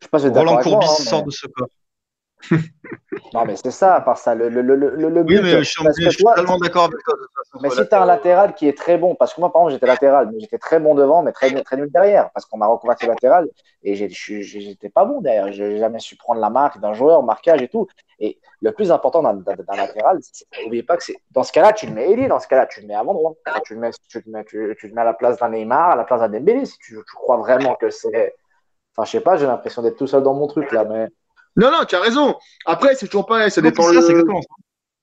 Je 0.00 0.06
sais 0.06 0.08
pas 0.10 0.18
si 0.18 0.26
Roland 0.26 0.56
Courbis 0.56 0.84
hein, 0.84 0.94
mais... 0.98 1.04
sort 1.04 1.22
de 1.22 1.30
ce 1.30 1.46
corps. 1.46 1.68
Non, 3.34 3.44
mais 3.46 3.56
c'est 3.56 3.70
ça, 3.70 3.94
à 3.94 4.00
part 4.00 4.18
ça. 4.18 4.34
Le, 4.34 4.48
le, 4.48 4.60
le, 4.60 4.74
le 4.76 5.22
but, 5.22 5.38
oui, 5.38 5.42
mais 5.42 5.50
je 5.58 5.62
suis, 5.62 5.84
je 5.98 6.10
suis 6.10 6.22
toi, 6.22 6.34
tellement 6.34 6.58
d'accord 6.58 6.84
avec 6.84 7.02
toi. 7.04 7.14
Mais 7.62 7.70
si 7.70 7.86
tu 7.86 7.94
as 7.94 8.02
un 8.02 8.06
latéral 8.06 8.54
qui 8.54 8.68
est 8.68 8.76
très 8.76 8.98
bon, 8.98 9.14
parce 9.14 9.34
que 9.34 9.40
moi, 9.40 9.52
par 9.52 9.62
exemple, 9.62 9.74
j'étais 9.74 9.86
latéral, 9.86 10.30
mais 10.32 10.40
j'étais 10.40 10.58
très 10.58 10.80
bon 10.80 10.94
devant, 10.94 11.22
mais 11.22 11.32
très, 11.32 11.50
très 11.62 11.76
nul 11.76 11.90
derrière, 11.90 12.30
parce 12.30 12.46
qu'on 12.46 12.58
m'a 12.58 12.66
reconverti 12.66 13.06
latéral 13.06 13.48
et 13.82 13.94
j'étais 13.94 14.88
pas 14.88 15.04
bon 15.04 15.20
derrière. 15.20 15.52
J'ai 15.52 15.78
jamais 15.78 15.98
su 15.98 16.16
prendre 16.16 16.40
la 16.40 16.50
marque 16.50 16.80
d'un 16.80 16.92
joueur, 16.94 17.22
marquage 17.22 17.62
et 17.62 17.68
tout. 17.68 17.86
Et 18.18 18.38
le 18.60 18.72
plus 18.72 18.92
important 18.92 19.22
d'un 19.22 19.42
latéral, 19.76 20.20
n'oubliez 20.62 20.82
pas 20.82 20.96
que 20.96 21.04
c'est 21.04 21.16
dans 21.30 21.42
ce 21.42 21.52
cas-là, 21.52 21.72
tu 21.72 21.86
le 21.86 21.92
mets 21.92 22.10
ailier, 22.10 22.28
dans 22.28 22.38
ce 22.38 22.46
cas-là, 22.48 22.66
tu 22.66 22.80
le 22.80 22.86
mets 22.86 22.94
avant 22.94 23.14
droit. 23.14 23.34
Tu 23.64 23.74
le 23.74 23.80
mets, 23.80 23.90
tu 24.08 24.22
le 24.24 24.32
mets, 24.32 24.44
tu, 24.44 24.76
tu 24.78 24.88
le 24.88 24.94
mets 24.94 25.00
à 25.00 25.04
la 25.04 25.14
place 25.14 25.38
d'un 25.38 25.48
Neymar, 25.48 25.90
à 25.90 25.96
la 25.96 26.04
place 26.04 26.20
d'un 26.20 26.28
Dembélé, 26.28 26.64
si 26.66 26.78
tu, 26.78 26.94
tu 26.94 27.14
crois 27.14 27.38
vraiment 27.38 27.74
que 27.74 27.90
c'est. 27.90 28.34
Enfin, 28.94 29.06
je 29.06 29.10
sais 29.12 29.20
pas, 29.20 29.36
j'ai 29.36 29.46
l'impression 29.46 29.82
d'être 29.82 29.96
tout 29.96 30.06
seul 30.06 30.22
dans 30.22 30.34
mon 30.34 30.46
truc 30.46 30.70
là, 30.72 30.84
mais. 30.84 31.08
Non, 31.56 31.70
non, 31.70 31.84
tu 31.86 31.94
as 31.94 32.00
raison. 32.00 32.36
Après, 32.64 32.94
c'est 32.94 33.06
toujours 33.06 33.26
pareil. 33.26 33.50
Ça 33.50 33.60
dépend, 33.60 33.84
ça, 33.84 33.92
le... 33.92 34.24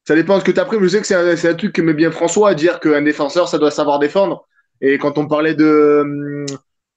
ça 0.06 0.16
dépend 0.16 0.36
de 0.36 0.40
ce 0.40 0.46
que 0.46 0.52
tu 0.52 0.60
as 0.60 0.66
pris. 0.66 0.78
Je 0.80 0.88
sais 0.88 1.02
que 1.02 1.08
c'est 1.08 1.16
un, 1.16 1.52
un, 1.52 1.54
truc 1.56 1.74
qu'aimait 1.74 1.94
bien 1.94 2.12
François, 2.12 2.50
à 2.50 2.54
dire 2.54 2.80
qu'un 2.80 3.02
défenseur, 3.02 3.48
ça 3.48 3.58
doit 3.58 3.72
savoir 3.72 4.00
défendre. 4.00 4.48
Et 4.82 4.98
quand 4.98 5.18
on 5.18 5.28
parlait 5.28 5.56
de, 5.56 6.46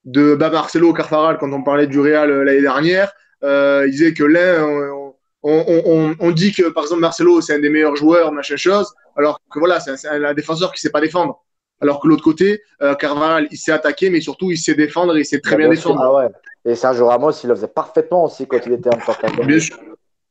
de 0.05 0.35
bah, 0.35 0.51
Marcelo 0.51 0.93
Carfaral, 0.93 1.39
quand 1.39 1.53
on 1.53 1.63
parlait 1.63 1.87
du 1.87 2.01
Real 2.01 2.31
euh, 2.31 2.45
l'année 2.45 2.61
dernière, 2.61 3.13
euh, 3.43 3.85
il 3.87 3.91
disait 3.91 4.15
que 4.15 4.25
l'un, 4.25 4.65
on, 4.65 5.15
on, 5.43 5.83
on, 5.85 6.17
on, 6.19 6.31
dit 6.31 6.53
que 6.53 6.69
par 6.69 6.85
exemple 6.85 7.01
Marcelo, 7.01 7.41
c'est 7.41 7.55
un 7.55 7.59
des 7.59 7.71
meilleurs 7.71 7.97
joueurs, 7.97 8.33
machin 8.33 8.57
chose, 8.57 8.95
alors 9.17 9.41
que 9.51 9.59
voilà, 9.59 9.81
c'est 9.81 10.07
un, 10.07 10.23
un, 10.23 10.35
défenseur 10.35 10.73
qui 10.73 10.81
sait 10.81 10.91
pas 10.91 11.01
défendre. 11.01 11.43
Alors 11.81 12.01
que 12.01 12.07
l'autre 12.07 12.23
côté, 12.23 12.63
euh, 12.81 12.95
Carvajal, 12.95 13.49
il 13.51 13.59
sait 13.59 13.73
attaquer, 13.73 14.09
mais 14.09 14.21
surtout, 14.21 14.53
il 14.53 14.57
sait 14.57 14.77
défendre 14.77 15.17
et 15.17 15.21
il 15.21 15.25
sait 15.25 15.41
très 15.41 15.57
bien, 15.57 15.67
bien 15.67 15.75
défendre. 15.75 16.01
Ah 16.01 16.15
ouais. 16.15 16.29
Et 16.65 16.75
Sergio 16.75 17.09
Ramos, 17.09 17.33
il 17.43 17.49
le 17.49 17.55
faisait 17.55 17.69
parfaitement 17.69 18.25
aussi 18.25 18.47
quand 18.47 18.59
il 18.65 18.73
était 18.73 18.89
en 18.89 18.99
tant 18.99 19.45
Bien 19.45 19.59
sûr. 19.59 19.79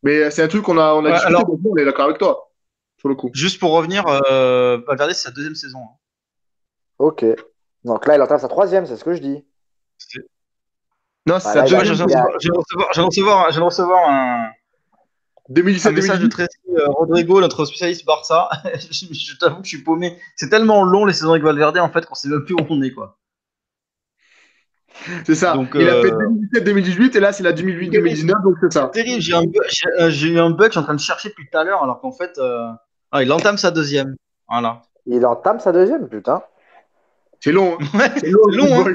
Mais 0.03 0.31
c'est 0.31 0.41
un 0.43 0.47
truc 0.47 0.63
qu'on 0.63 0.77
a, 0.77 0.93
on 0.93 0.99
a 0.99 1.09
ouais, 1.09 1.11
discuté, 1.11 1.35
alors, 1.35 1.45
on 1.49 1.77
est 1.77 1.85
d'accord 1.85 2.05
avec 2.05 2.17
toi, 2.17 2.51
sur 2.97 3.09
le 3.09 3.15
coup. 3.15 3.29
Juste 3.33 3.59
pour 3.59 3.71
revenir, 3.71 4.03
euh, 4.07 4.79
Valverde, 4.87 5.11
c'est 5.11 5.27
sa 5.27 5.31
deuxième 5.31 5.55
saison. 5.55 5.79
Hein. 5.79 5.97
Ok. 6.97 7.25
Donc 7.83 8.05
là, 8.07 8.15
il 8.15 8.21
entame 8.21 8.39
sa 8.39 8.47
troisième, 8.47 8.85
c'est 8.85 8.95
ce 8.95 9.03
que 9.03 9.13
je 9.13 9.21
dis. 9.21 9.45
Non, 11.27 11.39
c'est 11.39 11.53
bah, 11.53 11.67
sa 11.67 11.77
deuxième. 11.77 11.83
Je 11.85 12.05
viens 12.05 12.23
de 12.23 13.01
recevoir, 13.01 13.45
recevoir 13.65 14.09
un, 14.09 14.49
2017, 15.49 15.91
un 15.91 15.95
message 15.95 16.19
2018. 16.19 16.23
de 16.23 16.29
Tracy 16.29 16.57
euh, 16.69 16.91
Rodrigo, 16.91 17.41
notre 17.41 17.65
spécialiste 17.65 18.05
Barça. 18.05 18.49
je, 18.73 19.05
je 19.13 19.37
t'avoue 19.37 19.57
que 19.57 19.65
je 19.65 19.75
suis 19.75 19.83
paumé. 19.83 20.17
C'est 20.35 20.49
tellement 20.49 20.83
long 20.83 21.05
les 21.05 21.13
saisons 21.13 21.31
avec 21.31 21.43
Valverde 21.43 21.77
en 21.77 21.89
fait 21.89 22.05
qu'on 22.05 22.15
sait 22.15 22.29
même 22.29 22.43
plus 22.45 22.55
où 22.55 22.65
on 22.69 22.81
est 22.81 22.91
quoi. 22.91 23.17
C'est 25.25 25.35
ça. 25.35 25.53
Donc, 25.53 25.69
il 25.75 25.87
euh... 25.87 25.99
a 25.99 26.01
fait 26.01 26.11
2017-2018 26.11 27.17
et 27.17 27.19
là 27.19 27.31
c'est 27.31 27.43
la 27.43 27.53
2008-2019 27.53 28.43
donc 28.43 28.55
c'est 28.61 28.73
ça. 28.73 28.91
C'est 28.93 29.03
terrible. 29.03 29.21
J'ai, 29.21 29.33
un 29.33 29.43
bug, 29.43 29.63
j'ai, 29.69 30.11
j'ai 30.11 30.27
eu 30.29 30.39
un 30.39 30.51
bug. 30.51 30.67
Je 30.67 30.71
suis 30.71 30.79
en 30.79 30.83
train 30.83 30.95
de 30.95 30.99
chercher 30.99 31.29
depuis 31.29 31.47
tout 31.49 31.57
à 31.57 31.63
l'heure 31.63 31.83
alors 31.83 31.99
qu'en 32.01 32.11
fait 32.11 32.37
euh... 32.37 32.67
ah, 33.11 33.23
il 33.23 33.31
entame 33.31 33.57
sa 33.57 33.71
deuxième. 33.71 34.15
Voilà. 34.49 34.83
Il 35.05 35.25
entame 35.25 35.59
sa 35.59 35.71
deuxième 35.71 36.07
putain. 36.07 36.43
C'est 37.39 37.51
long. 37.51 37.77
Hein. 37.79 37.85
Ouais, 37.97 38.11
c'est 38.17 38.29
long. 38.29 38.41
C'est 38.49 38.57
long. 38.57 38.85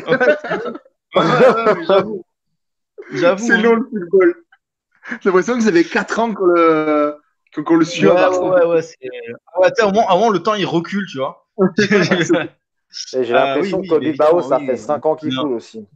Hein, 1.16 1.28
ouais, 1.74 1.84
j'avoue. 1.86 2.24
J'avoue. 3.12 3.46
C'est 3.46 3.52
hein. 3.54 3.62
long 3.62 3.74
le 3.74 3.82
football. 3.90 4.34
J'ai 5.10 5.28
l'impression 5.28 5.54
que 5.54 5.62
vous 5.62 5.68
avez 5.68 5.84
4 5.84 6.18
ans 6.18 6.34
qu'on 6.34 6.46
le, 6.46 7.16
qu'on 7.64 7.76
le 7.76 7.84
suit. 7.84 8.06
Ouais, 8.06 8.12
ouais, 8.12 8.66
ouais, 8.66 8.82
c'est... 8.82 8.96
ouais 9.58 9.84
au, 9.84 9.92
moins, 9.92 10.12
au 10.12 10.18
moins, 10.18 10.32
le 10.32 10.40
temps, 10.40 10.54
il 10.54 10.66
recule, 10.66 11.06
tu 11.06 11.18
vois. 11.18 11.46
Et 13.14 13.24
j'ai 13.24 13.32
l'impression 13.32 13.78
euh, 13.78 13.82
oui, 13.82 13.88
que 13.88 13.98
Bilbao, 13.98 14.42
ça 14.42 14.58
oui, 14.58 14.66
fait 14.66 14.76
5 14.76 15.06
ans 15.06 15.16
qu'il 15.16 15.34
coule 15.34 15.52
aussi. 15.52 15.86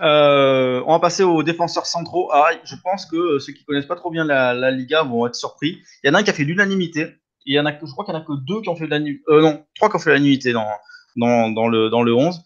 Euh, 0.00 0.82
on 0.86 0.92
va 0.92 0.98
passer 0.98 1.22
aux 1.22 1.42
défenseurs 1.42 1.86
centraux. 1.86 2.30
Ah, 2.32 2.50
je 2.64 2.74
pense 2.82 3.06
que 3.06 3.38
ceux 3.38 3.52
qui 3.52 3.64
connaissent 3.64 3.86
pas 3.86 3.96
trop 3.96 4.10
bien 4.10 4.24
la, 4.24 4.52
la, 4.54 4.70
Liga 4.70 5.02
vont 5.02 5.26
être 5.26 5.36
surpris. 5.36 5.80
Il 6.02 6.08
y 6.08 6.10
en 6.10 6.14
a 6.14 6.18
un 6.18 6.22
qui 6.22 6.30
a 6.30 6.32
fait 6.32 6.44
l'unanimité. 6.44 7.14
Il 7.46 7.54
y 7.54 7.60
en 7.60 7.66
a 7.66 7.72
je 7.72 7.92
crois 7.92 8.04
qu'il 8.04 8.14
y 8.14 8.16
en 8.16 8.20
a 8.20 8.24
que 8.24 8.32
deux 8.44 8.60
qui 8.62 8.68
ont 8.68 8.76
fait 8.76 8.84
l'unanimité. 8.84 9.22
Euh, 9.28 9.40
non, 9.40 9.64
trois 9.74 9.88
qui 9.88 9.96
ont 9.96 9.98
fait 9.98 10.10
l'unanimité 10.10 10.52
dans, 10.52 10.68
dans, 11.16 11.50
dans, 11.50 11.68
le, 11.68 11.90
dans 11.90 12.02
le 12.02 12.14
11. 12.14 12.42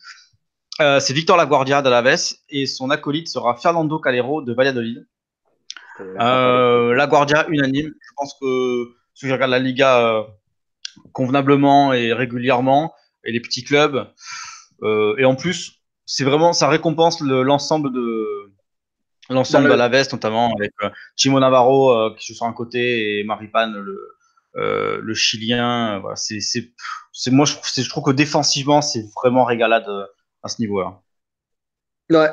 Euh, 0.81 1.01
c'est 1.01 1.13
Victor 1.13 1.37
Laguardia 1.37 1.83
d'Alaves 1.83 2.35
et 2.51 2.67
son 2.67 2.91
acolyte 2.91 3.29
sera 3.29 3.57
Fernando 3.57 3.99
Calero 3.99 4.43
de 4.43 4.53
Valladolid. 4.53 5.07
Euh, 6.01 6.95
Laguardia 6.95 7.47
unanime. 7.49 7.93
Je 8.01 8.11
pense 8.17 8.35
que 8.41 8.95
ceux 9.15 9.27
qui 9.27 9.33
regardent 9.33 9.51
la 9.51 9.59
Liga 9.59 9.99
euh, 9.99 10.23
convenablement 11.13 11.93
et 11.93 12.13
régulièrement 12.13 12.95
et 13.25 13.33
les 13.33 13.41
petits 13.41 13.65
clubs 13.65 14.07
euh, 14.83 15.15
et 15.19 15.25
en 15.25 15.35
plus 15.35 15.83
c'est 16.07 16.25
vraiment 16.25 16.53
ça 16.53 16.69
récompense 16.69 17.21
l'ensemble 17.21 17.89
le, 17.89 17.95
de 17.95 19.35
l'ensemble 19.35 19.69
de 19.69 19.75
la 19.75 19.89
veste, 19.89 20.13
notamment 20.13 20.55
avec 20.57 20.73
Chimo 21.17 21.39
Navarro 21.41 22.15
qui 22.15 22.29
joue 22.29 22.35
sur 22.35 22.47
un 22.47 22.53
côté 22.53 23.19
et 23.19 23.25
Maripane, 23.25 23.75
le, 23.75 25.01
le 25.03 25.15
Chilien. 25.15 25.99
Voilà, 25.99 26.17
c'est, 26.17 26.41
c'est, 26.41 27.31
moi, 27.31 27.45
je, 27.45 27.55
je 27.83 27.89
trouve 27.89 28.05
que 28.05 28.11
défensivement, 28.11 28.81
c'est 28.81 29.05
vraiment 29.17 29.45
régalade 29.45 29.87
à 30.43 30.49
ce 30.49 30.61
niveau-là. 30.61 31.01
Ouais. 32.11 32.31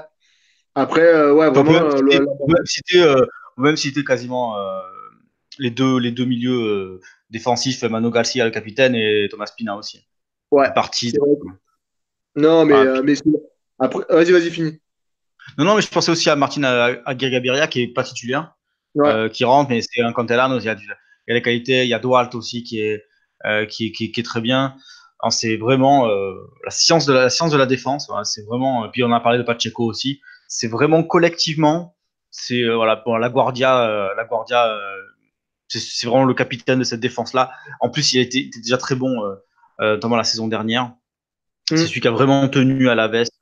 Après, 0.73 1.31
ouais, 1.31 1.49
vraiment. 1.49 1.89
On 3.57 3.61
même 3.61 3.77
citer, 3.77 4.03
quasiment 4.03 4.55
les, 5.59 5.69
deux, 5.69 5.97
les 5.97 6.11
deux 6.11 6.25
milieux 6.25 6.99
défensifs, 7.29 7.83
Mano 7.83 8.11
Garcia, 8.11 8.45
le 8.45 8.51
capitaine, 8.51 8.95
et 8.95 9.27
Thomas 9.29 9.51
Pina 9.55 9.75
aussi. 9.75 10.05
Ouais. 10.51 10.71
Partie. 10.73 11.13
Non, 12.35 12.65
mais, 12.65 12.75
ah, 12.75 13.01
mais 13.03 13.15
après, 13.79 14.03
vas-y, 14.09 14.31
vas-y, 14.31 14.51
finis. 14.51 14.79
Non, 15.57 15.65
non, 15.65 15.75
mais 15.75 15.81
je 15.81 15.89
pensais 15.89 16.11
aussi 16.11 16.29
à 16.29 16.35
Martin 16.35 16.61
Gabiria 17.13 17.67
qui 17.67 17.83
est 17.83 17.87
pas 17.87 18.03
titulaire, 18.03 18.55
euh, 18.97 19.29
qui 19.29 19.43
rentre, 19.45 19.69
mais 19.69 19.81
c'est 19.81 20.01
un 20.01 20.11
Cantelano. 20.11 20.59
Il 20.59 20.65
y 20.65 20.69
a, 20.69 20.73
il 20.73 20.85
y 21.27 21.31
a 21.31 21.33
les 21.33 21.41
qualités. 21.41 21.83
Il 21.83 21.89
y 21.89 21.93
a 21.93 21.99
Dualt 21.99 22.33
aussi 22.35 22.63
qui 22.63 22.81
est, 22.81 23.05
euh, 23.45 23.65
qui, 23.65 23.91
qui, 23.91 24.11
qui, 24.11 24.19
est 24.19 24.23
très 24.23 24.41
bien. 24.41 24.75
C'est 25.29 25.57
vraiment 25.57 26.07
euh, 26.07 26.33
la 26.63 26.71
science 26.71 27.05
de 27.05 27.13
la, 27.13 27.29
science 27.29 27.51
de 27.51 27.57
la 27.57 27.65
défense. 27.65 28.07
Voilà, 28.07 28.23
c'est 28.23 28.43
vraiment. 28.43 28.87
Puis 28.89 29.03
on 29.03 29.11
a 29.11 29.19
parlé 29.19 29.37
de 29.37 29.43
Pacheco 29.43 29.85
aussi. 29.85 30.21
C'est 30.47 30.67
vraiment 30.67 31.03
collectivement. 31.03 31.95
C'est 32.31 32.67
voilà 32.67 32.97
pour 32.97 33.17
la 33.17 33.29
Guardia. 33.29 34.13
la 34.15 34.25
Guardia. 34.25 34.77
C'est 35.67 36.07
vraiment 36.07 36.25
le 36.25 36.33
capitaine 36.33 36.79
de 36.79 36.83
cette 36.83 36.99
défense 36.99 37.33
là. 37.33 37.51
En 37.81 37.89
plus, 37.89 38.13
il 38.13 38.19
était, 38.19 38.39
était 38.39 38.59
déjà 38.59 38.77
très 38.77 38.95
bon, 38.95 39.15
notamment 39.79 40.15
la 40.15 40.23
saison 40.23 40.47
dernière. 40.47 40.91
C'est 41.69 41.75
mm. 41.75 41.87
celui 41.87 42.01
qui 42.01 42.07
a 42.07 42.11
vraiment 42.11 42.47
tenu 42.47 42.89
à 42.89 42.95
la 42.95 43.07
veste 43.07 43.33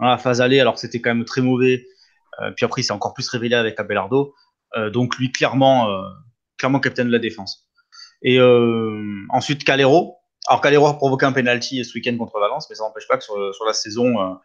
dans 0.00 0.08
la 0.08 0.18
phase 0.18 0.40
aller, 0.40 0.60
alors 0.60 0.74
que 0.74 0.80
c'était 0.80 1.00
quand 1.00 1.14
même 1.14 1.24
très 1.24 1.40
mauvais. 1.40 1.86
Euh, 2.40 2.50
puis 2.50 2.64
après, 2.64 2.80
il 2.80 2.84
s'est 2.84 2.92
encore 2.92 3.14
plus 3.14 3.28
révélé 3.28 3.54
avec 3.54 3.78
Abelardo. 3.78 4.34
Euh, 4.76 4.90
donc 4.90 5.16
lui, 5.16 5.30
clairement, 5.30 5.88
euh, 5.88 6.02
clairement 6.58 6.80
capitaine 6.80 7.06
de 7.06 7.12
la 7.12 7.18
défense. 7.18 7.68
Et 8.22 8.40
ensuite, 9.30 9.64
Calero. 9.64 10.16
Alors 10.48 10.60
Calero 10.60 10.86
a 10.86 10.96
provoqué 10.96 11.26
un 11.26 11.32
penalty 11.32 11.84
ce 11.84 11.94
week-end 11.96 12.16
contre 12.16 12.38
Valence, 12.38 12.68
mais 12.70 12.76
ça 12.76 12.84
n'empêche 12.84 13.08
pas 13.08 13.16
que 13.16 13.24
sur, 13.24 13.34
sur 13.54 13.64
la 13.64 13.72
saison, 13.72 14.38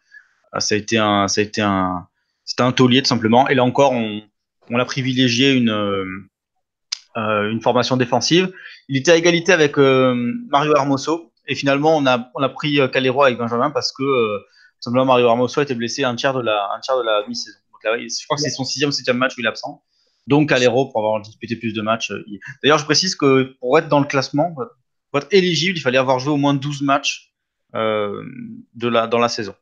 ça 0.58 0.74
a 0.74 0.78
été 0.78 0.98
un, 0.98 1.28
ça 1.28 1.42
a 1.42 1.44
été 1.44 1.62
un, 1.62 2.08
c'était 2.44 2.64
un 2.64 2.72
taulier 2.72 3.04
tout 3.04 3.08
simplement. 3.08 3.48
Et 3.50 3.56
là 3.56 3.64
encore, 3.64 3.92
on, 3.92 4.22
on 4.70 4.80
a 4.80 4.86
privilégié 4.86 5.54
une, 5.54 5.70
euh, 5.70 6.06
une 7.18 7.62
formation 7.62 7.98
défensive. 7.98 8.54
Il 8.90 8.98
était 8.98 9.12
à 9.12 9.16
égalité 9.16 9.52
avec 9.52 9.78
Mario 9.78 10.74
Hermoso. 10.76 11.32
Et 11.48 11.56
finalement, 11.56 11.98
on 11.98 12.06
a, 12.06 12.30
on 12.36 12.44
a 12.44 12.50
pris 12.50 12.80
Calero 12.92 13.24
avec 13.24 13.38
Benjamin 13.38 13.72
parce 13.72 13.92
que 13.92 14.04
simplement 14.80 15.06
Mario 15.06 15.28
Hermoso 15.28 15.62
était 15.62 15.76
blessé 15.76 16.04
un 16.04 16.16
tiers 16.16 16.34
de 16.34 16.42
la, 16.42 16.70
un 16.76 16.80
tiers 16.80 16.98
de 16.98 17.04
la 17.04 17.24
demi-saison. 17.24 17.58
je 17.84 18.26
crois 18.26 18.38
que 18.38 18.44
c'est 18.44 18.50
son 18.50 18.66
sixième 18.66 18.90
ou 18.90 18.92
septième 18.92 19.18
match 19.18 19.34
où 19.36 19.40
il 19.40 19.46
est 19.46 19.50
absent. 19.50 19.84
Donc 20.28 20.50
Calero, 20.50 20.90
pour 20.90 21.00
avoir 21.00 21.22
disputé 21.22 21.56
plus 21.56 21.74
de 21.74 21.82
matchs. 21.82 22.12
Euh, 22.12 22.24
d'ailleurs, 22.62 22.78
je 22.78 22.86
précise 22.86 23.16
que 23.16 23.56
pour 23.60 23.78
être 23.80 23.88
dans 23.88 24.00
le 24.00 24.06
classement, 24.06 24.54
pour 24.54 25.22
être 25.22 25.34
éligible, 25.34 25.78
il 25.78 25.82
fallait 25.82 25.98
avoir 25.98 26.20
joué 26.20 26.34
au 26.34 26.38
moins 26.38 26.54
12 26.54 26.82
matchs 26.82 27.34
euh, 27.76 28.24
de 28.76 28.90
la, 28.90 29.08
dans 29.08 29.20
la 29.20 29.30
saison. 29.30 29.56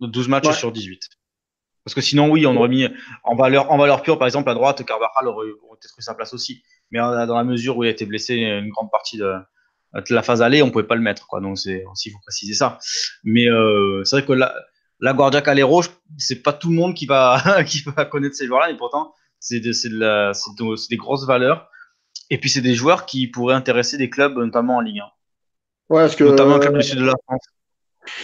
12 0.00 0.28
matchs 0.28 0.56
sur 0.56 0.72
18. 0.72 1.00
Parce 1.84 1.94
que 1.94 2.00
sinon, 2.00 2.30
oui, 2.30 2.46
on 2.46 2.56
aurait 2.56 2.68
mis 2.68 2.88
en 3.22 3.36
valeur, 3.36 3.70
en 3.70 3.78
valeur 3.78 4.02
pure, 4.02 4.18
par 4.18 4.26
exemple, 4.26 4.48
à 4.48 4.54
droite, 4.54 4.84
Carvajal 4.84 5.28
aurait, 5.28 5.48
aurait 5.62 5.78
peut-être 5.80 5.94
eu 5.98 6.02
sa 6.02 6.14
place 6.14 6.32
aussi. 6.34 6.62
Mais 6.90 6.98
dans 6.98 7.36
la 7.36 7.44
mesure 7.44 7.76
où 7.76 7.84
il 7.84 7.88
a 7.88 7.90
été 7.90 8.06
blessé 8.06 8.34
une 8.34 8.68
grande 8.68 8.90
partie 8.90 9.18
de, 9.18 9.34
la 10.10 10.22
phase 10.22 10.42
aller, 10.42 10.62
on 10.62 10.70
pouvait 10.70 10.84
pas 10.84 10.94
le 10.94 11.00
mettre, 11.00 11.26
quoi. 11.26 11.40
Donc 11.40 11.58
c'est 11.58 11.84
aussi 11.90 12.10
faut 12.10 12.18
préciser 12.22 12.54
ça. 12.54 12.78
Mais 13.24 13.48
euh, 13.48 14.04
c'est 14.04 14.16
vrai 14.16 14.24
que 14.24 14.32
la, 14.32 14.54
la 15.00 15.12
Guardia 15.12 15.42
Calero, 15.42 15.82
c'est 16.18 16.42
pas 16.42 16.52
tout 16.52 16.70
le 16.70 16.76
monde 16.76 16.94
qui 16.94 17.06
va 17.06 17.42
qui 17.66 17.82
va 17.82 18.04
connaître 18.04 18.36
ces 18.36 18.46
joueurs-là, 18.46 18.70
et 18.70 18.76
pourtant 18.76 19.14
c'est 19.40 19.60
de, 19.60 19.70
de 19.70 20.32
de, 20.56 20.88
des 20.88 20.96
grosses 20.96 21.26
valeurs. 21.26 21.68
Et 22.30 22.38
puis 22.38 22.50
c'est 22.50 22.60
des 22.60 22.74
joueurs 22.74 23.06
qui 23.06 23.28
pourraient 23.28 23.54
intéresser 23.54 23.98
des 23.98 24.10
clubs, 24.10 24.36
notamment 24.36 24.76
en 24.76 24.80
Ligue 24.80 25.00
1. 25.00 25.04
Ouais, 25.88 26.02
parce 26.02 26.16
que, 26.16 26.24
notamment 26.24 26.56
un 26.56 26.58
club 26.58 26.76
du 26.76 26.82
sud 26.82 26.98
de 26.98 27.04
la 27.04 27.14
France. 27.24 27.46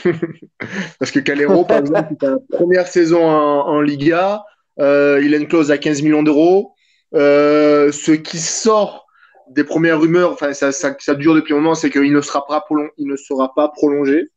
parce 0.99 1.11
que 1.11 1.21
Calero, 1.21 1.65
par 1.65 1.79
exemple, 1.79 2.15
première 2.51 2.89
saison 2.89 3.25
en, 3.25 3.69
en 3.69 3.81
Liga, 3.81 4.45
euh, 4.81 5.21
il 5.23 5.35
a 5.35 5.37
une 5.37 5.49
clause 5.49 5.71
à 5.71 5.79
15 5.79 6.03
millions 6.03 6.23
d'euros. 6.23 6.75
Euh, 7.15 7.93
ce 7.93 8.13
qui 8.13 8.39
sort 8.39 9.07
des 9.51 9.65
premières 9.65 10.01
rumeurs, 10.01 10.33
enfin 10.33 10.53
ça, 10.55 10.73
ça, 10.73 10.95
ça, 10.99 11.15
dure 11.15 11.35
depuis 11.35 11.53
un 11.53 11.57
moment, 11.57 11.75
c'est 11.75 11.91
qu'il 11.91 12.13
ne 12.13 12.21
sera 12.21 12.47
pas 12.47 12.65
il 12.97 13.07
ne 13.07 13.17
sera 13.17 13.55
pas 13.55 13.69
prolongé. 13.69 14.31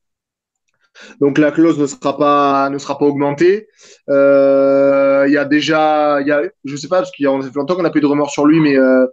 Donc 1.20 1.38
la 1.38 1.52
clause 1.52 1.78
ne 1.80 1.88
sera 1.88 2.18
pas 2.18 2.70
ne 2.70 2.78
sera 2.78 2.98
pas 2.98 3.06
augmentée. 3.06 3.68
Euh, 4.10 5.26
il 5.28 5.34
y 5.34 5.38
a 5.38 5.46
déjà, 5.46 6.20
il 6.22 6.28
y 6.28 6.32
a, 6.32 6.42
je 6.64 6.76
sais 6.76 6.88
pas 6.88 6.98
parce 6.98 7.12
qu'il 7.12 7.26
y 7.26 7.28
a 7.28 7.32
longtemps 7.32 7.76
qu'on 7.76 7.84
n'a 7.84 7.90
plus 7.90 8.02
de 8.02 8.06
rumeurs 8.06 8.30
sur 8.30 8.46
lui, 8.46 8.60
mais 8.60 8.78
euh, 8.78 9.06